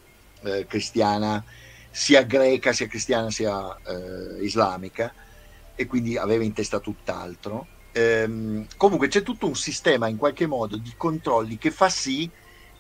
eh, 0.43 0.67
cristiana, 0.67 1.45
sia 1.91 2.23
greca, 2.23 2.73
sia 2.73 2.89
cristiana, 2.89 3.31
sia 3.31 3.77
eh, 3.87 4.45
islamica, 4.45 5.13
e 5.75 5.87
quindi 5.87 6.17
aveva 6.17 6.45
in 6.45 6.53
testa 6.53 6.81
tutt'altro. 6.81 7.67
Ehm, 7.93 8.67
comunque 8.77 9.09
c'è 9.09 9.23
tutto 9.23 9.47
un 9.47 9.55
sistema 9.55 10.09
in 10.09 10.17
qualche 10.17 10.47
modo 10.47 10.77
di 10.77 10.93
controlli 10.97 11.59
che 11.59 11.71
fa 11.71 11.89
sì 11.89 12.31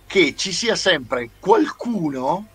che 0.07 0.35
ci 0.37 0.53
sia 0.53 0.75
sempre 0.75 1.31
qualcuno, 1.39 2.49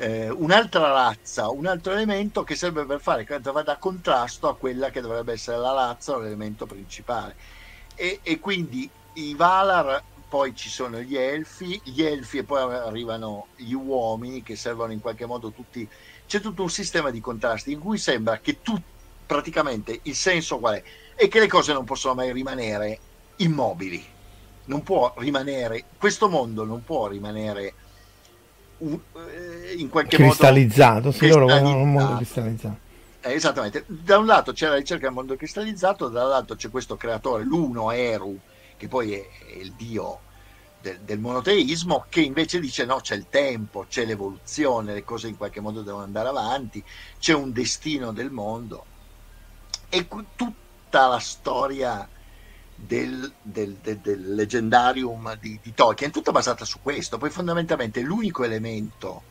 eh, 0.00 0.30
un'altra 0.30 0.92
razza, 0.92 1.50
un 1.50 1.66
altro 1.66 1.92
elemento 1.92 2.44
che 2.44 2.54
serve 2.54 2.84
per 2.84 3.00
fare 3.00 3.24
che 3.24 3.38
vada 3.40 3.72
a 3.72 3.78
contrasto 3.78 4.48
a 4.48 4.56
quella 4.56 4.90
che 4.90 5.00
dovrebbe 5.00 5.32
essere 5.32 5.58
la 5.58 5.72
razza 5.72 6.16
l'elemento 6.16 6.66
principale. 6.66 7.34
E, 7.96 8.20
e 8.22 8.38
quindi 8.38 8.88
i 9.14 9.34
Valar 9.34 10.00
poi 10.28 10.54
ci 10.54 10.68
sono 10.68 11.00
gli 11.00 11.16
elfi, 11.16 11.80
gli 11.82 12.02
elfi 12.02 12.38
e 12.38 12.44
poi 12.44 12.62
arrivano 12.74 13.48
gli 13.56 13.72
uomini 13.72 14.44
che 14.44 14.54
servono 14.54 14.92
in 14.92 15.00
qualche 15.00 15.26
modo 15.26 15.50
tutti. 15.50 15.88
C'è 16.26 16.40
tutto 16.40 16.62
un 16.62 16.70
sistema 16.70 17.10
di 17.10 17.20
contrasti 17.20 17.72
in 17.72 17.80
cui 17.80 17.98
sembra 17.98 18.38
che 18.38 18.62
tu 18.62 18.80
praticamente 19.26 19.98
il 20.02 20.14
senso 20.14 20.58
qual 20.58 20.76
è? 20.76 20.84
e 21.20 21.26
che 21.26 21.40
le 21.40 21.48
cose 21.48 21.72
non 21.72 21.84
possono 21.84 22.14
mai 22.14 22.32
rimanere 22.32 23.00
immobili. 23.36 24.06
Non 24.66 24.84
può 24.84 25.12
rimanere, 25.16 25.86
questo 25.98 26.28
mondo 26.28 26.64
non 26.64 26.84
può 26.84 27.08
rimanere 27.08 27.74
uh, 28.78 29.00
in 29.76 29.88
qualche 29.88 30.16
cristallizzato, 30.16 30.94
modo 30.94 31.12
sì, 31.12 31.18
cristallizzato. 31.18 31.64
loro 31.64 31.82
un 31.82 31.92
mondo 31.92 32.16
cristallizzato. 32.16 32.78
Eh, 33.20 33.32
esattamente, 33.32 33.84
da 33.86 34.18
un 34.18 34.26
lato 34.26 34.52
c'è 34.52 34.68
la 34.68 34.76
ricerca 34.76 35.06
del 35.06 35.14
mondo 35.14 35.36
cristallizzato, 35.36 36.08
dall'altro 36.08 36.56
c'è 36.56 36.70
questo 36.70 36.96
creatore, 36.96 37.44
l'uno 37.44 37.90
Eru, 37.90 38.38
che 38.76 38.88
poi 38.88 39.12
è, 39.12 39.28
è 39.46 39.56
il 39.56 39.72
dio 39.72 40.20
del, 40.80 41.00
del, 41.00 41.18
monoteismo, 41.18 42.06
che 42.08 42.20
invece 42.20 42.60
dice 42.60 42.84
no, 42.84 43.00
c'è 43.00 43.16
il 43.16 43.26
tempo, 43.28 43.86
c'è 43.88 44.04
l'evoluzione, 44.04 44.94
le 44.94 45.04
cose 45.04 45.28
in 45.28 45.36
qualche 45.36 45.60
modo 45.60 45.82
devono 45.82 46.04
andare 46.04 46.28
avanti, 46.28 46.82
c'è 47.18 47.34
un 47.34 47.52
destino 47.52 48.12
del 48.12 48.30
mondo. 48.30 48.84
E 49.88 50.06
tutta 50.36 51.06
la 51.08 51.18
storia 51.18 52.08
del, 52.86 53.32
del, 53.42 53.76
del, 53.82 53.98
del 53.98 54.34
leggendarium 54.34 55.36
di, 55.38 55.58
di, 55.62 55.74
Tolkien, 55.74 56.10
tutta 56.10 56.32
basata 56.32 56.64
su 56.64 56.78
questo. 56.82 57.18
Poi 57.18 57.30
fondamentalmente 57.30 58.00
l'unico 58.00 58.44
elemento 58.44 59.22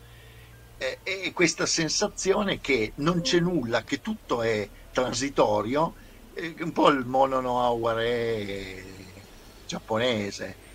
è, 0.77 0.99
è 1.03 1.31
questa 1.33 1.65
sensazione 1.65 2.59
che 2.59 2.93
non 2.95 3.21
c'è 3.21 3.39
nulla, 3.39 3.83
che 3.83 4.01
tutto 4.01 4.41
è 4.41 4.67
transitorio, 4.91 5.93
è 6.33 6.53
un 6.59 6.71
po' 6.71 6.89
il 6.89 7.05
mono 7.05 7.39
no 7.39 7.63
aware 7.63 8.83
giapponese 9.65 10.65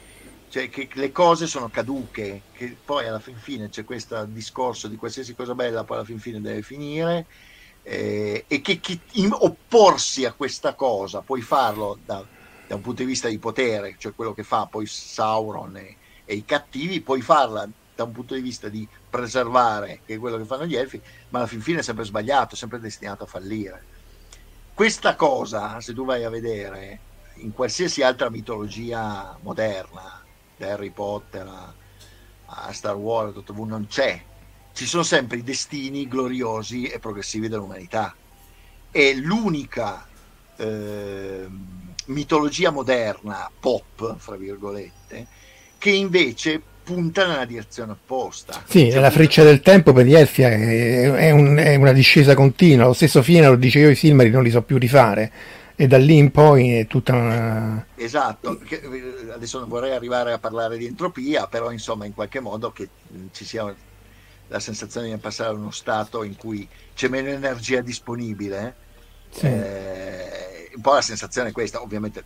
cioè 0.53 0.69
che 0.69 0.87
le 0.93 1.11
cose 1.13 1.47
sono 1.47 1.71
caduche, 1.71 2.43
che 2.53 2.77
poi 2.85 3.07
alla 3.07 3.21
fin 3.21 3.39
fine 3.39 3.71
c'è 3.71 3.85
questo 3.85 4.23
discorso 4.27 4.87
di 4.87 4.97
qualsiasi 4.97 5.35
cosa 5.35 5.55
bella, 5.55 5.83
poi 5.83 5.97
alla 5.97 6.05
fin 6.05 6.19
fine 6.19 6.43
deve 6.43 6.61
finire, 6.61 7.25
eh, 7.83 8.45
e 8.47 8.61
che 8.61 8.79
chi 8.79 9.01
in, 9.13 9.31
opporsi 9.33 10.27
a 10.27 10.35
questa 10.35 10.75
cosa 10.75 11.23
puoi 11.23 11.41
farlo 11.41 11.99
da, 12.05 12.23
da, 12.73 12.79
un 12.79 12.81
punto 12.81 13.03
di 13.03 13.09
vista 13.09 13.29
di 13.29 13.39
potere, 13.39 13.97
cioè 13.99 14.15
quello 14.15 14.33
che 14.33 14.43
fa 14.43 14.67
poi 14.67 14.87
Sauron 14.87 15.77
e, 15.77 15.97
e, 16.25 16.35
i 16.35 16.45
cattivi, 16.47 17.03
puoi 17.03 17.21
farla 17.21 17.69
da 17.95 18.05
un 18.05 18.13
punto 18.13 18.35
di 18.35 18.41
vista 18.41 18.69
di 18.69 18.89
preservare, 19.11 20.01
che 20.07 20.15
è 20.15 20.19
quello 20.19 20.39
che 20.39 20.45
fanno 20.45 20.65
gli 20.65 20.77
elfi, 20.77 21.01
ma 21.29 21.39
alla 21.39 21.47
fin 21.47 21.61
fine 21.61 21.81
è 21.81 21.83
sempre 21.83 22.05
sbagliato, 22.05 22.55
è 22.55 22.59
sempre 22.59 22.81
destinato 22.81 23.25
a 23.25 23.27
fallire. 23.27 23.85
Questa 24.73 25.15
cosa, 25.17 25.81
se 25.81 25.93
tu 25.93 26.07
vai 26.07 26.25
a 26.25 26.31
vedere 26.31 26.99
in 27.37 27.53
qualsiasi 27.53 28.03
altra 28.03 28.31
mitologia 28.31 29.37
moderna, 29.43 30.23
da 30.57 30.73
Harry 30.73 30.91
Potter 30.91 31.47
a, 31.47 31.75
a 32.47 32.73
Star 32.73 32.97
Wars, 32.97 33.35
non 33.55 33.87
c'è 33.87 34.31
ci 34.73 34.87
sono 34.87 35.03
sempre 35.03 35.39
i 35.39 35.43
destini 35.43 36.09
gloriosi 36.09 36.87
e 36.87 36.99
progressivi 36.99 37.49
dell'umanità. 37.49 38.15
È 38.91 39.13
l'unica 39.15 40.07
eh, 40.57 41.47
mitologia 42.07 42.71
moderna, 42.71 43.51
pop, 43.59 44.17
fra 44.17 44.37
virgolette, 44.37 45.27
che 45.79 45.91
invece 45.91 46.61
punta 46.83 47.27
nella 47.27 47.45
direzione 47.45 47.93
opposta. 47.93 48.63
Sì, 48.67 48.91
cioè, 48.91 49.01
la 49.01 49.11
freccia 49.11 49.43
del 49.43 49.61
tempo 49.61 49.93
per 49.93 50.07
gli 50.07 50.15
elfi 50.15 50.43
è, 50.43 51.31
un, 51.31 51.57
è, 51.57 51.75
una 51.77 51.93
discesa 51.93 52.35
continua. 52.35 52.87
Lo 52.87 52.93
stesso 52.93 53.23
fine 53.23 53.47
lo 53.47 53.57
dice 53.57 53.79
io, 53.79 53.91
i 53.91 53.95
Silmari 53.95 54.31
non 54.31 54.43
li 54.43 54.51
so 54.51 54.63
più 54.63 54.79
rifare. 54.79 55.31
E 55.75 55.87
da 55.87 55.97
lì 55.97 56.17
in 56.17 56.31
poi 56.31 56.75
è 56.75 56.87
tutta 56.87 57.15
una... 57.15 57.87
Esatto, 57.95 58.61
adesso 59.33 59.59
non 59.59 59.69
vorrei 59.69 59.93
arrivare 59.93 60.33
a 60.33 60.39
parlare 60.39 60.77
di 60.77 60.87
entropia, 60.87 61.47
però 61.47 61.71
insomma 61.71 62.05
in 62.05 62.15
qualche 62.15 62.41
modo 62.41 62.73
che 62.73 62.89
ci 63.33 63.45
sia 63.45 63.75
la 64.49 64.61
sensazione 64.61 65.09
di 65.09 65.17
passare 65.17 65.51
a 65.51 65.55
uno 65.55 65.71
stato 65.71 66.25
in 66.25 66.37
cui 66.37 66.69
c'è 66.95 67.09
meno 67.09 67.31
energia 67.31 67.81
disponibile. 67.81 68.75
Sì. 69.31 69.47
Eh, 69.47 70.52
un 70.75 70.81
po' 70.81 70.95
la 70.95 71.03
sensazione 71.03 71.51
è 71.51 71.53
questa, 71.53 71.81
ovviamente 71.83 72.23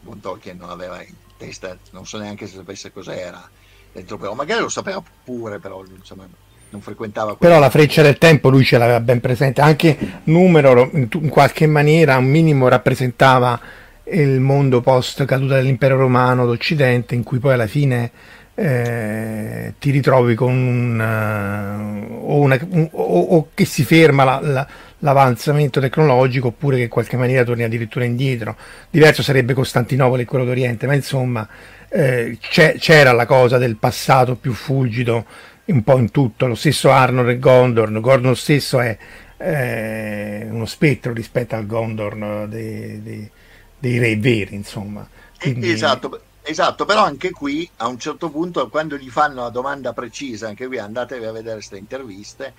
Von 0.00 0.20
Tolkien 0.20 0.56
non 0.56 0.70
aveva 0.70 1.02
in 1.02 1.14
testa, 1.36 1.76
non 1.90 2.06
so 2.06 2.18
neanche 2.18 2.46
se 2.46 2.56
sapesse 2.56 2.92
cos'era 2.92 3.48
dentro, 3.92 4.18
però 4.18 4.34
magari 4.34 4.60
lo 4.60 4.68
sapeva 4.68 5.02
pure, 5.24 5.58
però 5.58 5.82
insomma 5.96 6.26
non 6.70 6.80
frequentava. 6.80 7.36
Però 7.36 7.58
la 7.58 7.70
freccia 7.70 8.02
del 8.02 8.18
tempo 8.18 8.48
lui 8.48 8.64
ce 8.64 8.78
l'aveva 8.78 9.00
ben 9.00 9.20
presente, 9.20 9.60
anche 9.60 10.20
numero 10.24 10.90
in 10.92 11.28
qualche 11.28 11.66
maniera 11.66 12.16
un 12.16 12.26
minimo 12.26 12.68
rappresentava 12.68 13.58
il 14.04 14.40
mondo 14.40 14.80
post 14.80 15.24
caduta 15.24 15.54
dell'impero 15.56 15.96
romano 15.96 16.46
d'Occidente 16.46 17.14
in 17.14 17.24
cui 17.24 17.38
poi 17.38 17.54
alla 17.54 17.66
fine 17.66 18.10
eh, 18.54 19.74
ti 19.78 19.90
ritrovi 19.90 20.34
con 20.34 20.52
un, 20.52 20.98
uh, 20.98 22.32
o, 22.32 22.40
una, 22.40 22.58
un, 22.70 22.88
o, 22.92 23.20
o, 23.20 23.48
che 23.52 23.64
si 23.64 23.84
ferma 23.84 24.24
la, 24.24 24.40
la, 24.40 24.66
l'avanzamento 25.00 25.80
tecnologico 25.80 26.48
oppure 26.48 26.76
che 26.76 26.82
in 26.84 26.88
qualche 26.88 27.16
maniera 27.16 27.44
torni 27.44 27.62
addirittura 27.64 28.04
indietro. 28.04 28.56
Diverso 28.90 29.22
sarebbe 29.22 29.54
Costantinopoli 29.54 30.22
e 30.22 30.24
quello 30.24 30.44
d'Oriente, 30.44 30.86
ma 30.86 30.94
insomma 30.94 31.46
eh, 31.88 32.38
c'era 32.40 33.12
la 33.12 33.26
cosa 33.26 33.58
del 33.58 33.76
passato 33.76 34.36
più 34.36 34.52
fulgido 34.52 35.24
un 35.66 35.82
po' 35.82 35.98
in 35.98 36.10
tutto, 36.10 36.46
lo 36.46 36.54
stesso 36.54 36.90
Arnor 36.90 37.28
e 37.30 37.38
Gondor, 37.38 37.90
Gondor 38.00 38.36
stesso 38.36 38.78
è 38.80 38.96
eh, 39.36 40.46
uno 40.48 40.64
spettro 40.64 41.12
rispetto 41.12 41.56
al 41.56 41.66
Gondor 41.66 42.46
dei, 42.48 43.02
dei, 43.02 43.30
dei 43.78 43.98
re 43.98 44.16
veri, 44.16 44.54
insomma. 44.54 45.08
Quindi... 45.38 45.70
Esatto, 45.70 46.20
Esatto, 46.48 46.84
però 46.84 47.02
anche 47.02 47.32
qui 47.32 47.68
a 47.78 47.88
un 47.88 47.98
certo 47.98 48.30
punto 48.30 48.68
quando 48.68 48.96
gli 48.96 49.10
fanno 49.10 49.42
la 49.42 49.48
domanda 49.48 49.92
precisa, 49.92 50.46
anche 50.46 50.68
qui 50.68 50.78
andatevi 50.78 51.24
a 51.24 51.32
vedere 51.32 51.54
queste 51.54 51.76
interviste, 51.76 52.54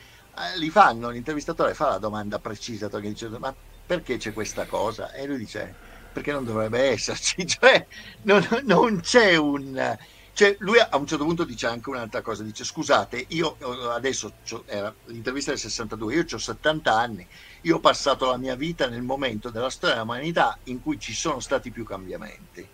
li 0.57 0.69
fanno, 0.69 1.09
l'intervistatore 1.09 1.73
fa 1.73 1.89
la 1.89 1.97
domanda 1.97 2.39
precisa, 2.39 2.89
perché 2.89 3.27
ma 3.39 3.55
perché 3.85 4.17
c'è 4.17 4.33
questa 4.33 4.65
cosa? 4.65 5.11
E 5.13 5.25
lui 5.25 5.37
dice 5.37 5.75
perché 6.11 6.31
non 6.31 6.43
dovrebbe 6.43 6.79
esserci, 6.79 7.45
cioè 7.47 7.85
non, 8.23 8.45
non 8.63 8.99
c'è 9.01 9.35
un... 9.35 9.97
Cioè, 10.33 10.55
lui 10.59 10.77
a 10.79 10.95
un 10.97 11.07
certo 11.07 11.25
punto 11.25 11.43
dice 11.45 11.65
anche 11.67 11.89
un'altra 11.89 12.21
cosa, 12.21 12.43
dice 12.43 12.63
scusate, 12.63 13.25
io 13.29 13.57
adesso, 13.91 14.35
era 14.65 14.95
l'intervista 15.05 15.49
del 15.51 15.59
62, 15.59 16.13
io 16.13 16.25
ho 16.31 16.37
70 16.37 16.93
anni, 16.93 17.27
io 17.61 17.77
ho 17.77 17.79
passato 17.79 18.27
la 18.29 18.37
mia 18.37 18.55
vita 18.55 18.87
nel 18.87 19.01
momento 19.01 19.49
della 19.49 19.71
storia 19.71 19.95
dell'umanità 19.95 20.59
in 20.65 20.79
cui 20.79 20.99
ci 20.99 21.13
sono 21.13 21.39
stati 21.39 21.71
più 21.71 21.83
cambiamenti 21.83 22.69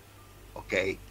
ok? 0.53 1.01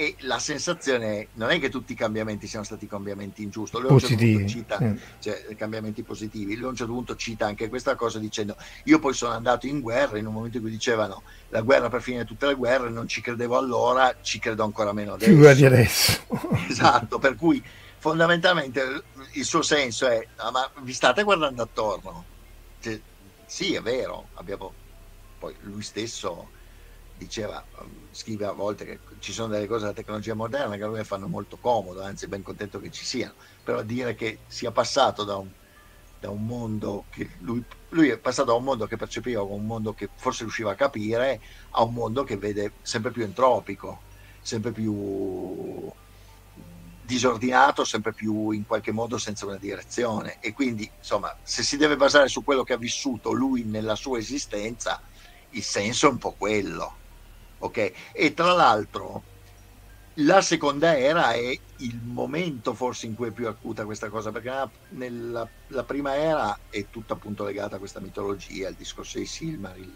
E 0.00 0.14
la 0.20 0.38
sensazione 0.38 1.26
non 1.32 1.50
è 1.50 1.58
che 1.58 1.68
tutti 1.68 1.90
i 1.90 1.96
cambiamenti 1.96 2.46
siano 2.46 2.64
stati 2.64 2.86
cambiamenti 2.86 3.42
ingiusti, 3.42 3.80
lui 3.80 3.88
positivi, 3.88 4.46
cita 4.46 4.78
mm. 4.80 4.96
cioè, 5.18 5.44
cambiamenti 5.56 6.04
positivi, 6.04 6.54
lui 6.54 6.66
a 6.66 6.68
un 6.68 6.76
certo 6.76 6.92
punto 6.92 7.16
cita 7.16 7.46
anche 7.46 7.68
questa 7.68 7.96
cosa 7.96 8.20
dicendo 8.20 8.56
io 8.84 9.00
poi 9.00 9.12
sono 9.12 9.32
andato 9.32 9.66
in 9.66 9.80
guerra 9.80 10.16
in 10.18 10.26
un 10.26 10.34
momento 10.34 10.58
in 10.58 10.62
cui 10.62 10.70
dicevano 10.70 11.24
la 11.48 11.62
guerra 11.62 11.88
per 11.88 12.00
finire 12.00 12.24
tutte 12.24 12.46
le 12.46 12.54
guerre, 12.54 12.90
non 12.90 13.08
ci 13.08 13.20
credevo 13.20 13.58
allora, 13.58 14.14
ci 14.22 14.38
credo 14.38 14.62
ancora 14.62 14.92
meno 14.92 15.14
adesso. 15.14 15.32
Figura 15.32 15.52
di 15.52 15.64
adesso. 15.64 16.20
esatto, 16.68 17.18
per 17.18 17.34
cui 17.34 17.60
fondamentalmente 17.98 19.02
il 19.32 19.44
suo 19.44 19.62
senso 19.62 20.06
è 20.06 20.24
ah, 20.36 20.52
ma 20.52 20.70
vi 20.82 20.92
state 20.92 21.24
guardando 21.24 21.62
attorno? 21.62 22.24
Cioè, 22.80 23.00
sì, 23.46 23.74
è 23.74 23.82
vero, 23.82 24.28
abbiamo 24.34 24.72
poi 25.40 25.56
lui 25.62 25.82
stesso 25.82 26.50
diceva, 27.18 27.62
scrive 28.10 28.46
a 28.46 28.52
volte 28.52 28.84
che 28.86 29.00
ci 29.18 29.32
sono 29.32 29.48
delle 29.48 29.66
cose 29.66 29.80
della 29.82 29.92
tecnologia 29.92 30.34
moderna 30.34 30.76
che 30.76 30.84
a 30.84 30.86
lui 30.86 31.04
fanno 31.04 31.28
molto 31.28 31.58
comodo, 31.58 32.02
anzi 32.02 32.28
ben 32.28 32.42
contento 32.42 32.78
che 32.78 32.90
ci 32.90 33.04
siano, 33.04 33.34
però 33.62 33.82
dire 33.82 34.14
che 34.14 34.40
sia 34.46 34.72
passato 34.72 35.24
da 35.24 35.36
un, 35.36 35.52
da 36.18 36.30
un 36.30 36.46
mondo 36.46 37.06
che 37.10 37.28
lui, 37.40 37.62
lui, 37.90 38.08
è 38.08 38.18
passato 38.18 38.48
da 38.52 38.54
un 38.56 38.64
mondo 38.64 38.86
che 38.86 38.96
percepiva 38.96 39.42
come 39.42 39.54
un 39.56 39.66
mondo 39.66 39.92
che 39.92 40.10
forse 40.16 40.44
riusciva 40.44 40.72
a 40.72 40.74
capire 40.74 41.40
a 41.72 41.82
un 41.82 41.92
mondo 41.92 42.24
che 42.24 42.36
vede 42.38 42.76
sempre 42.80 43.10
più 43.10 43.22
entropico, 43.24 44.04
sempre 44.40 44.72
più 44.72 45.90
disordinato, 47.08 47.84
sempre 47.84 48.12
più 48.12 48.50
in 48.50 48.64
qualche 48.66 48.92
modo 48.92 49.16
senza 49.18 49.46
una 49.46 49.56
direzione. 49.58 50.36
E 50.40 50.52
quindi, 50.52 50.90
insomma, 50.98 51.30
se 51.42 51.62
si 51.62 51.76
deve 51.78 51.96
basare 51.96 52.28
su 52.28 52.42
quello 52.42 52.62
che 52.62 52.74
ha 52.74 52.76
vissuto 52.78 53.32
lui 53.32 53.64
nella 53.64 53.94
sua 53.94 54.18
esistenza, 54.18 55.00
il 55.50 55.62
senso 55.62 56.06
è 56.06 56.10
un 56.10 56.18
po' 56.18 56.34
quello. 56.34 56.97
Ok? 57.58 57.92
E 58.12 58.34
tra 58.34 58.52
l'altro, 58.52 59.22
la 60.14 60.40
seconda 60.42 60.96
era 60.96 61.32
è 61.32 61.58
il 61.78 62.00
momento 62.02 62.74
forse 62.74 63.06
in 63.06 63.14
cui 63.14 63.28
è 63.28 63.30
più 63.32 63.46
acuta 63.46 63.84
questa 63.84 64.08
cosa, 64.08 64.30
perché 64.32 64.50
nella, 64.90 65.48
la 65.68 65.84
prima 65.84 66.14
era 66.16 66.58
è 66.68 66.86
tutta 66.90 67.14
appunto 67.14 67.44
legata 67.44 67.76
a 67.76 67.78
questa 67.78 68.00
mitologia, 68.00 68.68
il 68.68 68.74
discorso 68.76 69.18
dei 69.18 69.26
Silmaril. 69.26 69.92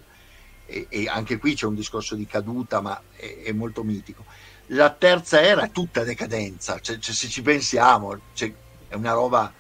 E, 0.65 0.87
e 0.89 1.09
anche 1.09 1.39
qui 1.39 1.55
c'è 1.55 1.67
un 1.67 1.75
discorso 1.75 2.15
di 2.15 2.27
caduta, 2.27 2.81
ma 2.81 3.01
è, 3.17 3.43
è 3.47 3.53
molto 3.53 3.83
mitico 3.83 4.25
la 4.73 4.91
terza 4.91 5.41
era 5.43 5.65
è 5.65 5.71
tutta 5.71 6.05
decadenza, 6.05 6.79
cioè, 6.81 6.99
cioè, 6.99 7.15
se 7.15 7.29
ci 7.29 7.43
pensiamo, 7.43 8.19
cioè, 8.33 8.53
è 8.89 8.95
una 8.95 9.13
roba 9.13 9.53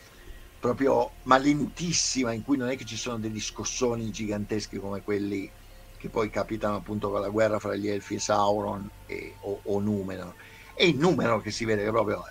proprio 0.58 1.10
malinutissima 1.22 2.32
in 2.32 2.42
cui 2.42 2.56
non 2.56 2.68
è 2.68 2.76
che 2.76 2.84
ci 2.84 2.96
sono 2.96 3.18
degli 3.18 3.40
scossoni 3.40 4.10
giganteschi 4.10 4.78
come 4.78 5.02
quelli 5.02 5.50
che 6.02 6.08
poi 6.08 6.28
capitano 6.28 6.74
appunto 6.74 7.10
con 7.10 7.20
la 7.20 7.28
guerra 7.28 7.60
fra 7.60 7.76
gli 7.76 7.88
Elfi 7.88 8.16
e 8.16 8.18
Sauron 8.18 8.90
e, 9.06 9.36
o, 9.42 9.60
o 9.62 9.78
Numenor. 9.78 10.34
È 10.74 10.82
il 10.82 10.96
numero 10.96 11.40
che 11.40 11.52
si 11.52 11.64
vede 11.64 11.84
che 11.84 11.90
proprio... 11.90 12.26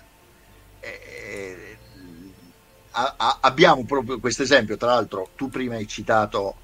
Eh, 0.80 1.76
a, 2.90 3.14
a, 3.16 3.38
abbiamo 3.40 3.84
proprio 3.86 4.20
questo 4.20 4.42
esempio, 4.42 4.76
tra 4.76 4.88
l'altro 4.88 5.30
tu 5.34 5.48
prima 5.48 5.76
hai 5.76 5.88
citato 5.88 6.56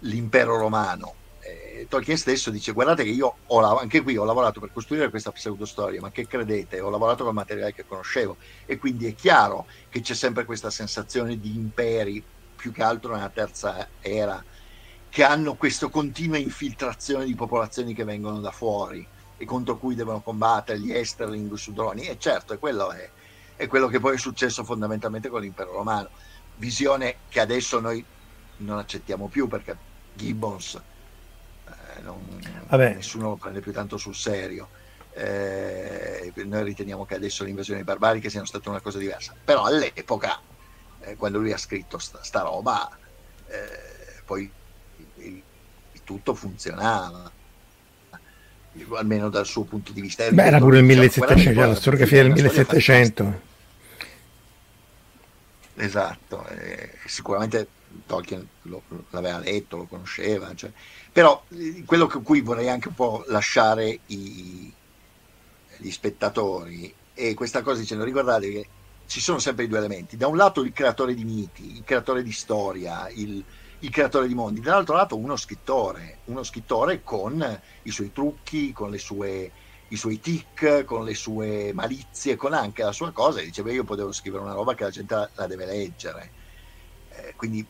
l'impero 0.00 0.58
romano, 0.58 1.14
Tolkien 1.88 2.16
stesso 2.16 2.50
dice 2.50 2.72
guardate 2.72 3.04
che 3.04 3.10
io 3.10 3.36
ho, 3.46 3.78
anche 3.78 4.02
qui 4.02 4.16
ho 4.16 4.24
lavorato 4.24 4.60
per 4.60 4.72
costruire 4.72 5.10
questa 5.10 5.32
pseudostoria, 5.32 6.00
ma 6.00 6.10
che 6.10 6.26
credete, 6.26 6.80
ho 6.80 6.90
lavorato 6.90 7.24
con 7.24 7.34
materiale 7.34 7.72
che 7.72 7.86
conoscevo 7.86 8.36
e 8.66 8.78
quindi 8.78 9.06
è 9.06 9.14
chiaro 9.14 9.66
che 9.88 10.00
c'è 10.00 10.14
sempre 10.14 10.44
questa 10.44 10.70
sensazione 10.70 11.38
di 11.38 11.54
imperi, 11.54 12.22
più 12.56 12.72
che 12.72 12.82
altro 12.82 13.14
nella 13.14 13.28
terza 13.28 13.88
era, 14.00 14.42
che 15.14 15.22
hanno 15.22 15.54
questa 15.54 15.86
continua 15.86 16.38
infiltrazione 16.38 17.24
di 17.24 17.36
popolazioni 17.36 17.94
che 17.94 18.02
vengono 18.02 18.40
da 18.40 18.50
fuori 18.50 19.06
e 19.36 19.44
contro 19.44 19.78
cui 19.78 19.94
devono 19.94 20.20
combattere 20.20 20.80
gli 20.80 20.92
Esterling, 20.92 21.52
i 21.52 21.56
Sudroni, 21.56 22.08
e 22.08 22.18
certo, 22.18 22.52
è 22.52 22.58
quello, 22.58 22.90
è, 22.90 23.08
è 23.54 23.68
quello 23.68 23.86
che 23.86 24.00
poi 24.00 24.16
è 24.16 24.18
successo 24.18 24.64
fondamentalmente 24.64 25.28
con 25.28 25.40
l'impero 25.40 25.70
romano, 25.70 26.08
visione 26.56 27.18
che 27.28 27.38
adesso 27.38 27.78
noi 27.78 28.04
non 28.56 28.78
accettiamo 28.78 29.28
più 29.28 29.46
perché 29.46 29.76
Gibbons 30.14 30.82
non, 32.02 32.18
nessuno 32.70 33.28
lo 33.28 33.36
prende 33.36 33.60
più 33.60 33.70
tanto 33.70 33.96
sul 33.96 34.16
serio. 34.16 34.68
Eh, 35.12 36.32
noi 36.44 36.64
riteniamo 36.64 37.04
che 37.04 37.14
adesso 37.14 37.44
le 37.44 37.50
invasioni 37.50 37.84
barbariche 37.84 38.30
siano 38.30 38.46
state 38.46 38.68
una 38.68 38.80
cosa 38.80 38.98
diversa, 38.98 39.32
però 39.44 39.62
all'epoca, 39.62 40.40
eh, 41.02 41.14
quando 41.14 41.38
lui 41.38 41.52
ha 41.52 41.56
scritto 41.56 41.98
sta, 41.98 42.20
sta 42.24 42.40
roba, 42.40 42.90
eh, 43.46 44.22
poi 44.24 44.50
tutto 46.04 46.34
funzionava 46.34 47.30
almeno 48.96 49.28
dal 49.28 49.46
suo 49.46 49.62
punto 49.64 49.92
di 49.92 50.00
vista. 50.00 50.28
Beh, 50.28 50.44
era 50.44 50.58
pure 50.58 50.78
il 50.78 50.84
1700, 50.84 51.60
la 51.60 51.74
storiografia 51.74 52.22
del 52.22 52.32
1700. 52.32 53.52
Esatto, 55.76 56.46
eh, 56.48 56.90
sicuramente 57.06 57.66
Tolkien 58.06 58.46
lo, 58.62 58.82
l'aveva 59.10 59.38
letto, 59.38 59.76
lo 59.76 59.84
conosceva, 59.84 60.54
cioè, 60.54 60.70
però 61.12 61.44
eh, 61.50 61.82
quello 61.84 62.06
con 62.06 62.22
cui 62.22 62.40
vorrei 62.40 62.68
anche 62.68 62.88
un 62.88 62.94
po' 62.94 63.24
lasciare 63.28 64.00
i, 64.06 64.72
gli 65.78 65.90
spettatori 65.90 66.92
è 67.12 67.34
questa 67.34 67.62
cosa 67.62 67.80
dicendo 67.80 68.04
ricordate 68.04 68.50
che 68.50 68.68
ci 69.06 69.20
sono 69.20 69.38
sempre 69.38 69.64
i 69.64 69.68
due 69.68 69.78
elementi 69.78 70.16
da 70.16 70.26
un 70.26 70.36
lato 70.36 70.62
il 70.62 70.72
creatore 70.72 71.14
di 71.14 71.24
miti 71.24 71.76
il 71.76 71.84
creatore 71.84 72.22
di 72.22 72.32
storia 72.32 73.08
il, 73.10 73.44
il 73.80 73.90
creatore 73.90 74.28
di 74.28 74.34
mondi 74.34 74.60
dall'altro 74.60 74.96
lato 74.96 75.16
uno 75.16 75.36
scrittore 75.36 76.18
uno 76.26 76.42
scrittore 76.42 77.02
con 77.02 77.60
i 77.82 77.90
suoi 77.90 78.12
trucchi 78.12 78.72
con 78.72 78.90
le 78.90 78.98
sue 78.98 79.52
i 79.88 79.96
suoi 79.96 80.18
tic, 80.18 80.84
con 80.84 81.04
le 81.04 81.14
sue 81.14 81.72
malizie, 81.72 82.36
con 82.36 82.52
anche 82.52 82.82
la 82.82 82.92
sua 82.92 83.12
cosa, 83.12 83.40
e 83.40 83.44
diceva 83.44 83.70
io 83.70 83.84
potevo 83.84 84.12
scrivere 84.12 84.42
una 84.42 84.52
roba 84.52 84.74
che 84.74 84.84
la 84.84 84.90
gente 84.90 85.30
la, 85.34 85.46
deve 85.46 85.66
leggere. 85.66 86.32
Eh, 87.10 87.34
quindi 87.36 87.64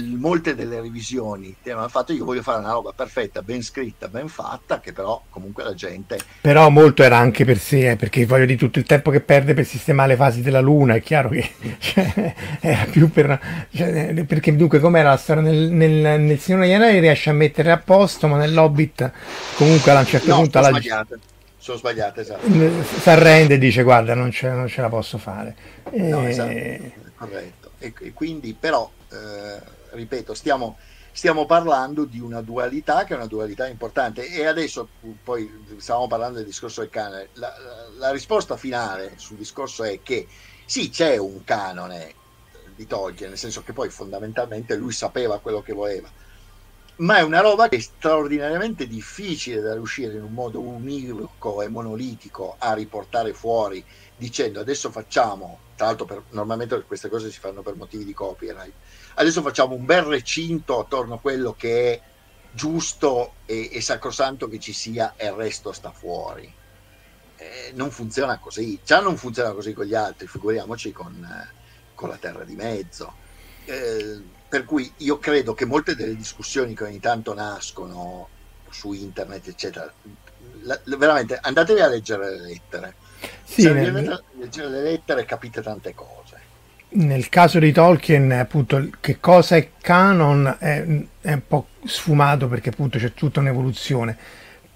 molte 0.00 0.54
delle 0.54 0.80
revisioni 0.80 1.54
hanno 1.70 1.88
fatto 1.88 2.12
io 2.12 2.24
voglio 2.24 2.42
fare 2.42 2.60
una 2.60 2.72
roba 2.72 2.92
perfetta, 2.92 3.42
ben 3.42 3.62
scritta, 3.62 4.08
ben 4.08 4.28
fatta, 4.28 4.80
che 4.80 4.92
però 4.92 5.22
comunque 5.28 5.64
la 5.64 5.74
gente... 5.74 6.18
Però 6.40 6.68
molto 6.70 7.02
era 7.02 7.18
anche 7.18 7.44
per 7.44 7.58
sé, 7.58 7.90
eh, 7.90 7.96
perché 7.96 8.24
voglio 8.24 8.46
di 8.46 8.56
tutto 8.56 8.78
il 8.78 8.86
tempo 8.86 9.10
che 9.10 9.20
perde 9.20 9.52
per 9.54 9.66
sistemare 9.66 10.10
le 10.10 10.16
fasi 10.16 10.40
della 10.40 10.60
Luna, 10.60 10.94
è 10.94 11.02
chiaro 11.02 11.28
che 11.28 11.50
cioè, 11.78 12.34
era 12.60 12.84
più 12.86 13.10
per... 13.10 13.66
Cioè, 13.70 14.24
perché 14.24 14.54
dunque 14.56 14.78
com'era 14.78 15.10
la 15.10 15.16
storia 15.16 15.42
nel, 15.42 15.70
nel, 15.70 16.20
nel 16.20 16.38
Signore 16.38 16.66
degli 16.66 16.74
Anelli 16.74 17.00
riesce 17.00 17.30
a 17.30 17.34
mettere 17.34 17.70
a 17.70 17.78
posto, 17.78 18.28
ma 18.28 18.38
nell'Hobbit 18.38 19.10
comunque 19.56 19.90
a 19.90 19.98
un 19.98 20.06
certo 20.06 20.28
no, 20.28 20.36
punto... 20.36 20.58
Alla... 20.58 20.68
Sbagliate. 20.68 21.18
Sono 21.58 21.78
sbagliate, 21.78 22.22
esatto. 22.22 22.48
Si 23.00 23.08
arrende 23.08 23.54
e 23.54 23.58
dice 23.58 23.84
guarda 23.84 24.14
non 24.14 24.32
ce, 24.32 24.48
non 24.48 24.66
ce 24.66 24.80
la 24.80 24.88
posso 24.88 25.16
fare. 25.16 25.54
No, 25.92 26.26
esatto, 26.26 26.50
corretto. 27.14 27.70
E, 27.78 27.92
e 28.00 28.12
quindi 28.12 28.56
però... 28.58 28.90
Eh 29.12 29.80
ripeto, 29.92 30.34
stiamo, 30.34 30.76
stiamo 31.12 31.46
parlando 31.46 32.04
di 32.04 32.20
una 32.20 32.40
dualità 32.40 33.04
che 33.04 33.14
è 33.14 33.16
una 33.16 33.26
dualità 33.26 33.66
importante. 33.66 34.26
E 34.26 34.46
adesso 34.46 34.88
poi 35.22 35.64
stavamo 35.76 36.06
parlando 36.06 36.38
del 36.38 36.46
discorso 36.46 36.80
del 36.80 36.90
canone, 36.90 37.28
la, 37.34 37.54
la, 37.98 38.10
risposta 38.10 38.56
finale 38.56 39.14
sul 39.16 39.36
discorso 39.36 39.84
è 39.84 40.00
che 40.02 40.26
sì 40.64 40.90
c'è 40.90 41.16
un 41.16 41.44
canone 41.44 42.14
di 42.74 42.86
Tolkien, 42.86 43.30
nel 43.30 43.38
senso 43.38 43.62
che 43.62 43.72
poi 43.72 43.90
fondamentalmente 43.90 44.76
lui 44.76 44.92
sapeva 44.92 45.38
quello 45.38 45.62
che 45.62 45.72
voleva, 45.72 46.10
ma 46.96 47.18
è 47.18 47.22
una 47.22 47.40
roba 47.40 47.68
che 47.68 47.76
è 47.76 47.80
straordinariamente 47.80 48.86
difficile 48.86 49.60
da 49.60 49.74
riuscire 49.74 50.14
in 50.14 50.22
un 50.22 50.32
modo 50.32 50.60
univoco 50.60 51.62
e 51.62 51.68
monolitico 51.68 52.56
a 52.58 52.74
riportare 52.74 53.32
fuori 53.32 53.84
dicendo 54.16 54.60
adesso 54.60 54.90
facciamo, 54.90 55.58
tra 55.74 55.86
l'altro 55.86 56.04
per, 56.04 56.22
normalmente 56.30 56.80
queste 56.82 57.08
cose 57.08 57.30
si 57.30 57.40
fanno 57.40 57.62
per 57.62 57.74
motivi 57.74 58.04
di 58.04 58.14
copyright, 58.14 58.72
adesso 59.14 59.42
facciamo 59.42 59.74
un 59.74 59.84
bel 59.84 60.02
recinto 60.02 60.80
attorno 60.80 61.14
a 61.14 61.20
quello 61.20 61.54
che 61.56 61.92
è 61.92 62.00
giusto 62.52 63.34
e, 63.46 63.70
e 63.72 63.80
sacrosanto 63.80 64.48
che 64.48 64.58
ci 64.58 64.72
sia 64.72 65.14
e 65.16 65.26
il 65.26 65.32
resto 65.32 65.72
sta 65.72 65.90
fuori. 65.90 66.52
Eh, 67.36 67.72
non 67.74 67.90
funziona 67.90 68.38
così, 68.38 68.78
già 68.84 69.00
non 69.00 69.16
funziona 69.16 69.52
così 69.52 69.72
con 69.72 69.86
gli 69.86 69.94
altri, 69.94 70.26
figuriamoci 70.26 70.92
con, 70.92 71.12
eh, 71.24 71.54
con 71.94 72.08
la 72.08 72.16
terra 72.16 72.44
di 72.44 72.54
mezzo. 72.54 73.14
Eh, 73.64 74.20
per 74.48 74.64
cui 74.64 74.92
io 74.98 75.18
credo 75.18 75.54
che 75.54 75.64
molte 75.64 75.96
delle 75.96 76.14
discussioni 76.14 76.74
che 76.74 76.84
ogni 76.84 77.00
tanto 77.00 77.32
nascono 77.32 78.28
su 78.70 78.92
internet, 78.92 79.48
eccetera, 79.48 79.92
la, 80.62 80.80
veramente 80.84 81.38
andatevi 81.40 81.80
a 81.80 81.88
leggere 81.88 82.30
le 82.30 82.40
lettere. 82.46 82.94
Sì, 83.44 83.62
Se 83.62 83.72
nel... 83.72 84.24
leggere 84.36 84.68
le 84.68 84.82
lettere 84.82 85.24
capite 85.24 85.62
tante 85.62 85.94
cose 85.94 86.21
nel 86.94 87.28
caso 87.28 87.58
di 87.58 87.72
Tolkien, 87.72 88.32
appunto, 88.32 88.88
che 89.00 89.18
cosa 89.20 89.56
è 89.56 89.70
canon 89.80 90.56
è, 90.58 90.84
è, 91.20 91.32
un 91.32 91.42
po' 91.46 91.68
sfumato 91.84 92.48
perché 92.48 92.70
appunto 92.70 92.98
c'è 92.98 93.12
tutta 93.12 93.40
un'evoluzione. 93.40 94.16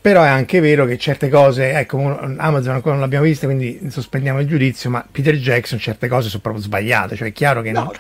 Però 0.01 0.23
è 0.23 0.29
anche 0.29 0.61
vero 0.61 0.87
che 0.87 0.99
certe 0.99 1.29
cose, 1.29 1.73
ecco, 1.73 1.99
Amazon 1.99 2.75
ancora 2.75 2.93
non 2.95 3.01
l'abbiamo 3.01 3.25
vista, 3.25 3.47
quindi 3.47 3.81
sospendiamo 3.89 4.39
il 4.39 4.47
giudizio, 4.47 4.89
ma 4.89 5.05
Peter 5.11 5.35
Jackson 5.35 5.81
certe 5.81 6.07
cose 6.07 6.29
sono 6.29 6.43
proprio 6.43 6.63
sbagliate, 6.63 7.17
cioè 7.17 7.29
è 7.29 7.33
chiaro 7.33 7.61
che 7.61 7.73
no, 7.73 7.93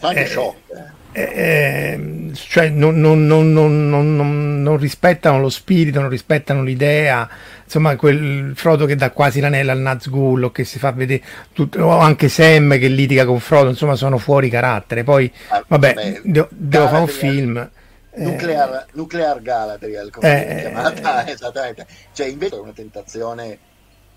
no 0.00 0.10
eh, 0.10 0.26
shock, 0.26 0.58
eh. 0.70 0.96
Eh, 1.12 2.30
cioè 2.34 2.68
non, 2.68 3.00
non, 3.00 3.26
non, 3.26 4.62
non, 4.62 4.76
rispettano 4.76 5.40
lo 5.40 5.48
spirito, 5.48 6.00
non 6.00 6.10
rispettano 6.10 6.62
l'idea. 6.62 7.28
Insomma, 7.68 7.96
quel 7.96 8.52
Frodo 8.54 8.86
che 8.86 8.96
dà 8.96 9.10
quasi 9.10 9.40
l'anello 9.40 9.72
al 9.72 9.78
Nazgul 9.78 10.44
o 10.44 10.50
che 10.50 10.64
si 10.64 10.78
fa 10.78 10.90
vedere, 10.90 11.22
tutto, 11.52 11.82
o 11.82 11.98
anche 11.98 12.30
Sam 12.30 12.78
che 12.78 12.88
litiga 12.88 13.26
con 13.26 13.40
Frodo, 13.40 13.68
insomma, 13.68 13.94
sono 13.94 14.16
fuori 14.16 14.48
carattere. 14.48 15.04
Poi, 15.04 15.30
ah, 15.48 15.62
vabbè, 15.66 15.94
vabbè 15.94 16.20
devo, 16.24 16.48
devo 16.50 16.88
fare 16.88 17.00
un 17.00 17.08
film. 17.08 17.70
Nuclear, 18.14 18.74
eh, 18.74 18.86
nuclear 18.92 19.42
Galadriel, 19.42 20.10
come 20.10 20.48
eh, 20.48 20.60
chiamata, 20.62 21.24
eh, 21.26 21.32
esattamente. 21.36 21.86
Cioè, 22.12 22.26
invece 22.26 22.56
è 22.56 22.60
una 22.60 22.72
tentazione 22.72 23.58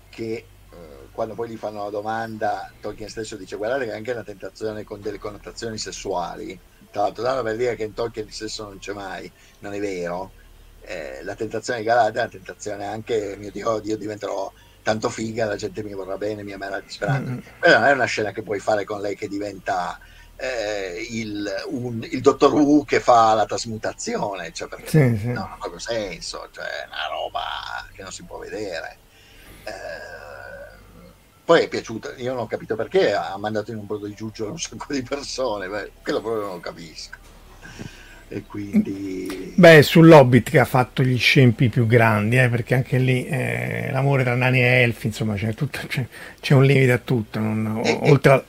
che 0.08 0.46
quando 1.12 1.34
poi 1.34 1.50
gli 1.50 1.56
fanno 1.56 1.84
la 1.84 1.90
domanda, 1.90 2.72
Tolkien 2.80 3.08
stesso 3.08 3.36
dice 3.36 3.56
guardate 3.56 3.84
che 3.84 3.92
è 3.92 3.96
anche 3.96 4.12
una 4.12 4.24
tentazione 4.24 4.82
con 4.82 5.02
delle 5.02 5.18
connotazioni 5.18 5.76
sessuali, 5.76 6.58
tra 6.90 7.02
l'altro 7.02 7.22
danno 7.22 7.42
per 7.42 7.56
dire 7.56 7.76
che 7.76 7.84
in 7.84 7.92
Tolkien 7.92 8.24
di 8.24 8.32
sesso 8.32 8.64
non 8.64 8.78
c'è 8.78 8.94
mai, 8.94 9.30
non 9.58 9.74
è 9.74 9.78
vero, 9.78 10.32
eh, 10.84 11.20
la 11.22 11.34
tentazione 11.34 11.80
di 11.80 11.84
Galadriel 11.84 12.14
è 12.14 12.20
una 12.20 12.28
tentazione 12.28 12.86
anche, 12.86 13.36
mio 13.38 13.50
Dio, 13.50 13.80
io 13.82 13.96
diventerò 13.96 14.52
tanto 14.82 15.08
figa, 15.08 15.46
la 15.46 15.56
gente 15.56 15.82
mi 15.82 15.94
vorrà 15.94 16.16
bene, 16.16 16.42
mi 16.42 16.52
amerà 16.52 16.80
disperando. 16.80 17.30
Mm-hmm. 17.30 17.40
Però 17.60 17.78
non 17.78 17.88
è 17.88 17.92
una 17.92 18.04
scena 18.04 18.32
che 18.32 18.42
puoi 18.42 18.58
fare 18.58 18.84
con 18.84 19.00
lei 19.00 19.16
che 19.16 19.28
diventa 19.28 19.98
eh, 20.36 21.06
il, 21.10 21.48
un, 21.68 22.06
il, 22.10 22.20
dottor 22.20 22.52
Wu 22.52 22.84
che 22.84 23.00
fa 23.00 23.34
la 23.34 23.46
trasmutazione, 23.46 24.52
cioè 24.52 24.68
perché 24.68 24.88
sì, 24.88 25.16
sì. 25.18 25.26
non 25.28 25.44
ha 25.44 25.56
proprio 25.58 25.78
senso, 25.78 26.48
cioè 26.50 26.64
è 26.64 26.86
una 26.86 27.06
roba 27.08 27.42
che 27.92 28.02
non 28.02 28.10
si 28.10 28.24
può 28.24 28.38
vedere. 28.38 28.98
Eh, 29.64 30.20
poi 31.44 31.62
è 31.62 31.68
piaciuta, 31.68 32.14
io 32.16 32.32
non 32.32 32.42
ho 32.42 32.46
capito 32.46 32.74
perché 32.74 33.12
ha 33.12 33.36
mandato 33.36 33.70
in 33.70 33.78
un 33.78 33.86
brodo 33.86 34.06
di 34.06 34.14
giuggiolo 34.14 34.50
un 34.50 34.58
sacco 34.58 34.92
di 34.92 35.02
persone, 35.02 35.68
beh, 35.68 35.92
quello 36.02 36.20
proprio 36.20 36.42
non 36.42 36.54
lo 36.54 36.60
capisco. 36.60 37.21
E 38.32 38.44
quindi... 38.46 39.52
Beh, 39.54 39.82
sull'Hobbit 39.82 40.48
che 40.48 40.58
ha 40.58 40.64
fatto 40.64 41.02
gli 41.02 41.18
scempi 41.18 41.68
più 41.68 41.86
grandi, 41.86 42.38
eh, 42.38 42.48
perché 42.48 42.74
anche 42.74 42.96
lì 42.96 43.26
eh, 43.26 43.90
l'amore 43.92 44.22
tra 44.22 44.34
nani 44.34 44.62
e 44.62 44.82
elfi, 44.82 45.08
insomma, 45.08 45.34
c'è, 45.34 45.52
tutto, 45.52 45.80
c'è, 45.86 46.06
c'è 46.40 46.54
un 46.54 46.64
limite 46.64 46.92
a 46.92 46.98
tutto, 46.98 47.38
non, 47.38 47.82
e, 47.84 47.98
oltre 48.04 48.32
a 48.32 48.44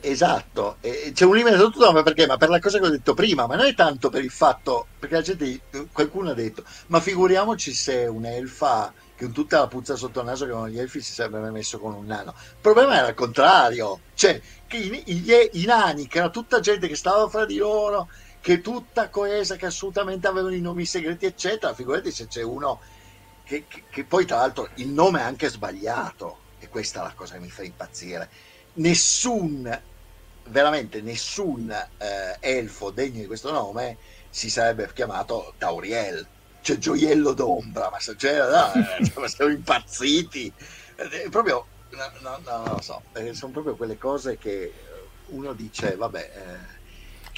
esatto, 0.00 0.76
c'è 1.12 1.24
un 1.24 1.34
limite 1.34 1.56
a 1.56 1.58
tutto, 1.58 1.90
ma 1.92 2.02
perché? 2.02 2.26
Ma 2.26 2.36
per 2.36 2.50
la 2.50 2.60
cosa 2.60 2.78
che 2.78 2.86
ho 2.86 2.90
detto 2.90 3.14
prima, 3.14 3.46
ma 3.46 3.56
non 3.56 3.66
è 3.66 3.74
tanto 3.74 4.10
per 4.10 4.22
il 4.22 4.30
fatto, 4.30 4.86
perché 4.98 5.14
la 5.16 5.22
gente, 5.22 5.60
qualcuno 5.92 6.30
ha 6.30 6.34
detto, 6.34 6.62
ma 6.88 7.00
figuriamoci 7.00 7.72
se 7.72 8.06
un'elfa 8.06 8.92
che 9.16 9.32
tutta 9.32 9.58
la 9.58 9.66
puzza 9.66 9.96
sotto 9.96 10.20
il 10.20 10.26
naso 10.26 10.46
che 10.46 10.52
con 10.52 10.68
gli 10.68 10.78
elfi 10.78 11.00
si 11.00 11.12
sarebbe 11.12 11.50
messo 11.50 11.80
con 11.80 11.92
un 11.92 12.06
nano. 12.06 12.34
Il 12.38 12.56
problema 12.60 12.96
era 12.96 13.08
il 13.08 13.14
contrario, 13.14 14.00
cioè 14.14 14.40
che 14.66 14.76
i, 14.76 15.02
i, 15.06 15.50
i 15.62 15.64
nani, 15.64 16.06
che 16.06 16.18
era 16.18 16.28
tutta 16.28 16.60
gente 16.60 16.86
che 16.86 16.94
stava 16.94 17.28
fra 17.28 17.44
di 17.44 17.56
loro, 17.56 18.08
che 18.48 18.62
tutta 18.62 19.10
coesa, 19.10 19.56
che 19.56 19.66
assolutamente 19.66 20.26
avevano 20.26 20.54
i 20.54 20.62
nomi 20.62 20.86
segreti, 20.86 21.26
eccetera, 21.26 21.74
figurati 21.74 22.10
se 22.10 22.28
c'è 22.28 22.40
uno 22.40 22.80
che, 23.44 23.66
che, 23.68 23.82
che 23.90 24.04
poi 24.04 24.24
tra 24.24 24.38
l'altro 24.38 24.70
il 24.76 24.88
nome 24.88 25.18
è 25.20 25.22
anche 25.22 25.50
sbagliato, 25.50 26.38
e 26.58 26.70
questa 26.70 27.00
è 27.00 27.02
la 27.02 27.12
cosa 27.14 27.34
che 27.34 27.40
mi 27.40 27.50
fa 27.50 27.62
impazzire 27.62 28.30
nessun, 28.74 29.82
veramente 30.44 31.02
nessun 31.02 31.70
eh, 31.98 32.38
elfo 32.40 32.88
degno 32.88 33.20
di 33.20 33.26
questo 33.26 33.52
nome 33.52 33.98
si 34.30 34.48
sarebbe 34.48 34.90
chiamato 34.94 35.52
Tauriel, 35.58 36.26
cioè 36.62 36.78
gioiello 36.78 37.34
d'ombra, 37.34 37.90
ma, 37.90 37.98
cioè, 38.16 38.38
no, 38.38 38.72
eh, 38.72 39.12
ma 39.14 39.28
siamo 39.28 39.50
impazziti. 39.50 40.50
È 40.94 41.28
proprio, 41.28 41.66
no, 41.90 42.12
no, 42.20 42.40
no, 42.42 42.56
non 42.64 42.72
lo 42.76 42.80
so, 42.80 43.02
eh, 43.12 43.34
sono 43.34 43.52
proprio 43.52 43.76
quelle 43.76 43.98
cose 43.98 44.38
che 44.38 44.72
uno 45.26 45.52
dice, 45.52 45.96
vabbè... 45.96 46.32
Eh, 46.34 46.76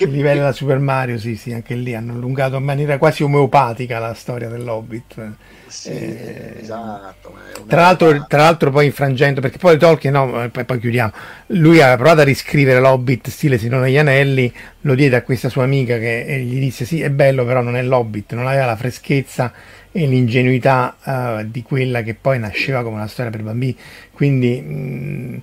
che 0.00 0.06
il 0.06 0.12
livello 0.12 0.40
da 0.40 0.52
Super 0.52 0.78
Mario, 0.78 1.18
sì, 1.18 1.36
sì, 1.36 1.52
anche 1.52 1.74
lì 1.74 1.94
hanno 1.94 2.14
allungato 2.14 2.56
in 2.56 2.64
maniera 2.64 2.96
quasi 2.96 3.22
omeopatica 3.22 3.98
la 3.98 4.14
storia 4.14 4.48
dell'Hobbit. 4.48 5.32
Sì, 5.66 5.90
eh, 5.90 6.54
esatto. 6.58 7.34
Tra 7.66 7.82
l'altro, 7.82 8.24
tra 8.26 8.38
l'altro, 8.38 8.70
poi 8.70 8.86
infrangendo, 8.86 9.42
perché 9.42 9.58
poi 9.58 9.76
Tolkien, 9.78 10.14
no, 10.14 10.48
poi, 10.50 10.64
poi, 10.64 10.78
chiudiamo, 10.80 11.12
lui 11.48 11.82
ha 11.82 11.94
provato 11.96 12.22
a 12.22 12.24
riscrivere 12.24 12.80
l'Hobbit 12.80 13.28
stile 13.28 13.58
Signore 13.58 13.84
degli 13.84 13.98
Anelli, 13.98 14.50
lo 14.80 14.94
diede 14.94 15.16
a 15.16 15.22
questa 15.22 15.50
sua 15.50 15.64
amica 15.64 15.98
che 15.98 16.40
gli 16.46 16.58
disse 16.58 16.86
sì, 16.86 17.02
è 17.02 17.10
bello, 17.10 17.44
però 17.44 17.60
non 17.60 17.76
è 17.76 17.82
l'Hobbit, 17.82 18.32
non 18.32 18.46
aveva 18.46 18.64
la 18.64 18.76
freschezza 18.76 19.52
e 19.92 20.06
l'ingenuità 20.06 20.96
uh, 21.02 21.44
di 21.46 21.62
quella 21.62 22.00
che 22.02 22.14
poi 22.14 22.38
nasceva 22.38 22.82
come 22.82 22.96
una 22.96 23.06
storia 23.06 23.30
per 23.30 23.42
bambini. 23.42 23.76
Quindi... 24.12 24.60
Mh, 24.60 25.42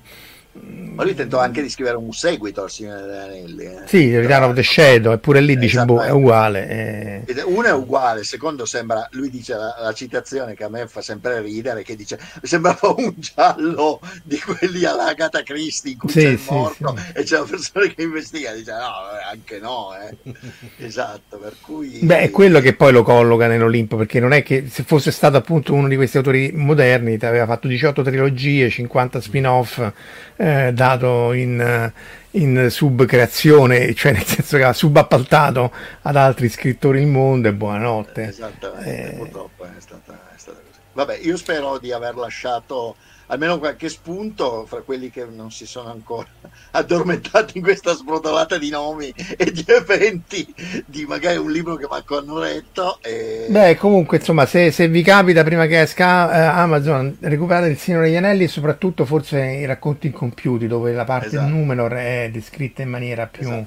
ma 0.97 1.03
lui 1.03 1.13
tentò 1.13 1.37
anche 1.37 1.61
di 1.61 1.69
scrivere 1.69 1.95
un 1.95 2.11
seguito 2.11 2.63
al 2.63 2.71
Signore 2.71 3.01
degli 3.01 3.15
Anelli. 3.15 3.65
Eh. 3.65 3.81
Sì, 3.85 4.17
Return 4.17 4.43
of 4.45 4.55
the 4.55 4.63
Shadow, 4.63 5.13
eppure 5.13 5.41
lì 5.41 5.55
dice 5.55 5.85
boh, 5.85 6.01
è 6.01 6.09
uguale. 6.09 7.23
Eh. 7.27 7.43
Uno 7.43 7.67
è 7.67 7.71
uguale, 7.71 8.21
il 8.21 8.25
secondo 8.25 8.65
sembra, 8.65 9.07
lui 9.11 9.29
dice 9.29 9.53
la, 9.53 9.75
la, 9.79 9.93
citazione 9.93 10.55
che 10.55 10.63
a 10.63 10.69
me 10.69 10.87
fa 10.87 11.01
sempre 11.01 11.39
ridere, 11.39 11.83
che 11.83 11.95
dice 11.95 12.17
sembrava 12.41 12.95
un 12.97 13.13
giallo 13.15 13.99
di 14.23 14.39
quelli 14.39 14.85
all'Agata 14.85 15.43
Christie 15.43 15.91
in 15.91 15.99
cui 15.99 16.09
sì, 16.09 16.21
c'è 16.21 16.29
il 16.29 16.41
morto 16.49 16.95
sì, 16.97 17.03
sì. 17.03 17.11
e 17.13 17.23
c'è 17.23 17.39
una 17.39 17.49
persona 17.49 17.85
che 17.85 18.01
investiga 18.01 18.53
dice 18.53 18.71
no, 18.71 18.93
anche 19.31 19.59
no. 19.59 19.89
Eh. 19.95 20.33
esatto, 20.83 21.37
per 21.37 21.57
cui... 21.61 21.99
Beh, 22.01 22.21
è 22.21 22.31
quello 22.31 22.59
che 22.59 22.73
poi 22.73 22.91
lo 22.91 23.03
colloca 23.03 23.45
nell'Olimpo, 23.45 23.97
perché 23.97 24.19
non 24.19 24.33
è 24.33 24.41
che 24.41 24.67
se 24.67 24.81
fosse 24.81 25.11
stato 25.11 25.37
appunto 25.37 25.75
uno 25.75 25.87
di 25.87 25.95
questi 25.95 26.17
autori 26.17 26.51
moderni, 26.55 27.19
aveva 27.21 27.45
fatto 27.45 27.67
18 27.67 28.01
trilogie, 28.01 28.67
50 28.67 29.21
spin-off 29.21 29.91
eh, 30.37 30.46
dato 30.73 31.33
in, 31.33 31.91
in 32.31 32.67
subcreazione, 32.69 33.93
cioè 33.93 34.13
nel 34.13 34.25
senso 34.25 34.57
che 34.57 34.63
ha 34.63 34.73
subappaltato 34.73 35.71
ad 36.01 36.15
altri 36.15 36.49
scrittori 36.49 37.01
il 37.01 37.07
mondo 37.07 37.47
e 37.47 37.53
buonanotte. 37.53 38.23
Esattamente, 38.23 39.13
eh, 39.13 39.15
purtroppo 39.15 39.63
è 39.65 39.69
stata, 39.79 40.13
è 40.33 40.37
stata 40.37 40.59
così. 40.59 40.79
Vabbè, 40.93 41.19
io 41.21 41.37
spero 41.37 41.77
di 41.77 41.91
aver 41.91 42.15
lasciato 42.15 42.95
almeno 43.27 43.59
qualche 43.59 43.89
spunto 43.89 44.65
fra 44.67 44.81
quelli 44.81 45.09
che 45.09 45.25
non 45.25 45.51
si 45.51 45.65
sono 45.65 45.89
ancora 45.89 46.27
addormentati 46.71 47.57
in 47.57 47.63
questa 47.63 47.93
sbrodolata 47.93 48.57
di 48.57 48.69
nomi 48.69 49.13
e 49.37 49.51
di 49.51 49.65
eventi 49.67 50.53
di 50.85 51.05
magari 51.05 51.37
un 51.37 51.51
libro 51.51 51.75
che 51.75 51.87
manco 51.89 52.17
hanno 52.17 52.39
letto 52.39 52.99
e... 53.01 53.47
beh 53.49 53.75
comunque 53.77 54.17
insomma 54.17 54.45
se, 54.45 54.71
se, 54.71 54.87
vi 54.87 55.01
capita 55.01 55.43
prima 55.43 55.65
che 55.65 55.81
esca 55.81 56.31
eh, 56.31 56.39
Amazon 56.59 57.17
recuperate 57.19 57.67
il 57.67 57.77
Signore 57.77 58.05
degli 58.05 58.15
Anelli 58.15 58.43
e 58.45 58.47
soprattutto 58.47 59.05
forse 59.05 59.39
i 59.39 59.65
racconti 59.65 60.07
incompiuti 60.07 60.67
dove 60.67 60.93
la 60.93 61.03
parte 61.03 61.27
esatto. 61.27 61.47
Numenor 61.47 61.93
è 61.93 62.29
descritta 62.31 62.81
in 62.81 62.89
maniera 62.89 63.27
più 63.27 63.65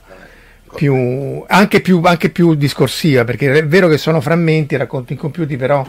più, 0.74 1.43
anche, 1.49 1.81
più, 1.81 2.01
anche 2.05 2.31
più 2.31 2.55
discorsiva 2.55 3.24
perché 3.24 3.53
è 3.53 3.66
vero 3.66 3.89
che 3.89 3.99
sono 3.99 4.20
frammenti 4.20 4.77
racconti 4.77 5.15
incompiuti 5.15 5.57
però 5.57 5.85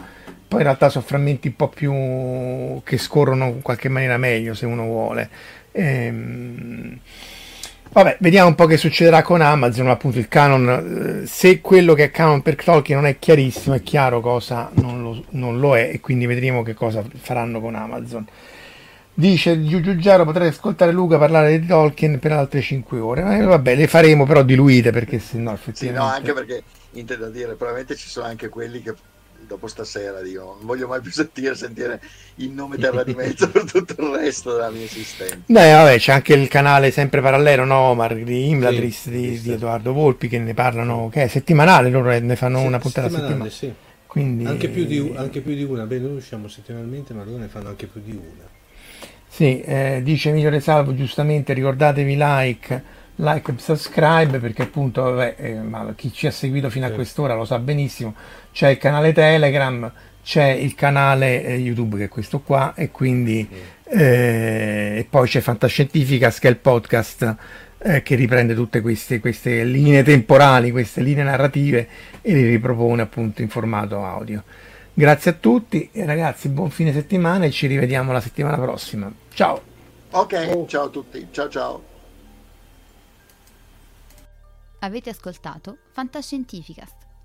poi 0.51 0.59
in 0.59 0.65
realtà 0.65 0.89
sono 0.89 1.05
frammenti 1.05 1.47
un 1.47 1.55
po' 1.55 1.69
più 1.69 2.81
che 2.83 2.97
scorrono 2.97 3.45
in 3.45 3.61
qualche 3.61 3.87
maniera 3.87 4.17
meglio 4.17 4.53
se 4.53 4.65
uno 4.65 4.83
vuole. 4.83 5.29
Ehm, 5.71 6.99
vabbè, 7.89 8.17
vediamo 8.19 8.49
un 8.49 8.55
po' 8.55 8.65
che 8.65 8.75
succederà 8.75 9.21
con 9.21 9.39
Amazon, 9.39 9.87
appunto 9.87 10.19
il 10.19 10.27
canon, 10.27 11.21
eh, 11.23 11.25
se 11.25 11.61
quello 11.61 11.93
che 11.93 12.03
è 12.03 12.11
canon 12.11 12.41
per 12.41 12.61
Tolkien 12.61 12.99
non 12.99 13.07
è 13.07 13.17
chiarissimo, 13.17 13.75
è 13.75 13.81
chiaro 13.81 14.19
cosa 14.19 14.69
non 14.73 15.01
lo, 15.01 15.23
non 15.29 15.57
lo 15.57 15.77
è 15.77 15.89
e 15.93 16.01
quindi 16.01 16.25
vedremo 16.25 16.63
che 16.63 16.73
cosa 16.73 17.01
faranno 17.15 17.61
con 17.61 17.75
Amazon. 17.75 18.27
Dice 19.13 19.63
Giugiaro 19.63 20.25
potrei 20.25 20.49
ascoltare 20.49 20.91
Luca 20.91 21.17
parlare 21.17 21.57
di 21.57 21.65
Tolkien 21.65 22.19
per 22.19 22.33
altre 22.33 22.59
5 22.59 22.99
ore. 22.99 23.23
Ma 23.23 23.41
vabbè, 23.41 23.75
le 23.75 23.87
faremo 23.87 24.25
però 24.25 24.43
diluite 24.43 24.91
perché 24.91 25.17
se 25.17 25.37
no 25.37 25.53
effettivamente. 25.53 26.01
Sì, 26.01 26.09
no, 26.09 26.13
anche 26.13 26.33
perché 26.33 26.63
intendo 26.99 27.29
dire, 27.29 27.53
probabilmente 27.53 27.95
ci 27.95 28.09
sono 28.09 28.25
anche 28.25 28.49
quelli 28.49 28.81
che 28.81 28.93
dopo 29.47 29.68
stasera 29.68 30.22
dico, 30.22 30.55
non 30.57 30.65
voglio 30.65 30.88
mai 30.88 31.01
più 31.01 31.11
sentire, 31.13 31.55
sentire 31.55 32.01
il 32.35 32.51
nome 32.51 32.77
Terra 32.77 33.03
di 33.03 33.13
Mezzo 33.13 33.49
per 33.49 33.63
tutto 33.63 34.01
il 34.01 34.18
resto 34.18 34.53
della 34.53 34.69
mia 34.69 34.84
esistenza. 34.84 35.38
Beh, 35.45 35.72
vabbè, 35.72 35.97
c'è 35.97 36.13
anche 36.13 36.34
il 36.34 36.47
canale 36.47 36.91
sempre 36.91 37.22
parallelo, 37.22 37.65
no? 37.65 37.77
Omar 37.77 38.15
di 38.15 38.49
Imladris 38.49 39.01
sì, 39.01 39.09
di, 39.09 39.41
di, 39.41 39.51
Edoardo 39.51 39.93
Volpi 39.93 40.27
che 40.27 40.39
ne 40.39 40.53
parlano, 40.53 41.09
che 41.09 41.23
è 41.23 41.27
settimanale, 41.27 41.89
loro 41.89 42.18
ne 42.18 42.35
fanno 42.35 42.59
sì, 42.59 42.65
una 42.65 42.80
puntata 42.80 43.07
a 43.07 43.09
settimana. 43.09 43.49
Sì. 43.49 43.73
Quindi... 44.05 44.45
Anche, 44.45 44.68
più 44.68 44.85
di, 44.85 45.13
anche 45.15 45.41
più 45.41 45.55
di 45.55 45.63
una, 45.63 45.85
beh, 45.85 45.99
noi 45.99 46.18
usciamo 46.18 46.47
settimanalmente, 46.47 47.13
ma 47.13 47.23
loro 47.23 47.38
ne 47.38 47.47
fanno 47.47 47.69
anche 47.69 47.88
più 47.88 48.01
di 48.03 48.11
una. 48.11 48.49
Sì, 49.27 49.61
eh, 49.61 50.01
dice 50.03 50.30
Emilio 50.30 50.49
De 50.49 50.59
Salvo 50.59 50.93
giustamente, 50.93 51.53
ricordatevi 51.53 52.15
like 52.18 52.84
like 53.22 53.51
e 53.51 53.55
subscribe 53.57 54.39
perché 54.39 54.63
appunto 54.63 55.03
vabbè, 55.03 55.35
eh, 55.38 55.95
chi 55.95 56.11
ci 56.11 56.27
ha 56.27 56.31
seguito 56.31 56.69
fino 56.69 56.85
a 56.85 56.91
quest'ora 56.91 57.35
lo 57.35 57.45
sa 57.45 57.59
benissimo 57.59 58.15
c'è 58.51 58.69
il 58.69 58.77
canale 58.77 59.13
telegram 59.13 59.91
c'è 60.23 60.49
il 60.49 60.75
canale 60.75 61.43
eh, 61.43 61.55
youtube 61.55 61.97
che 61.97 62.03
è 62.05 62.07
questo 62.07 62.41
qua 62.41 62.73
e 62.75 62.91
quindi 62.91 63.47
eh, 63.83 64.95
e 64.97 65.07
poi 65.09 65.27
c'è 65.27 65.41
fantascientifica 65.41 66.29
che 66.29 66.47
è 66.47 66.51
il 66.51 66.57
podcast 66.57 67.35
eh, 67.79 68.03
che 68.03 68.15
riprende 68.15 68.53
tutte 68.53 68.81
queste, 68.81 69.19
queste 69.19 69.63
linee 69.63 70.03
temporali 70.03 70.71
queste 70.71 71.01
linee 71.01 71.23
narrative 71.23 71.87
e 72.21 72.33
li 72.33 72.45
ripropone 72.45 73.01
appunto 73.01 73.41
in 73.41 73.49
formato 73.49 74.03
audio. 74.05 74.43
Grazie 74.93 75.31
a 75.31 75.33
tutti 75.33 75.89
ragazzi 75.93 76.49
buon 76.49 76.69
fine 76.69 76.93
settimana 76.93 77.45
e 77.45 77.51
ci 77.51 77.65
rivediamo 77.67 78.11
la 78.11 78.21
settimana 78.21 78.57
prossima. 78.57 79.11
Ciao! 79.33 79.69
Ok 80.11 80.65
ciao 80.67 80.85
a 80.85 80.89
tutti 80.89 81.27
ciao 81.31 81.49
ciao. 81.49 81.83
Avete 84.79 85.09
ascoltato 85.11 85.77
Fantascientificast, 85.91 87.00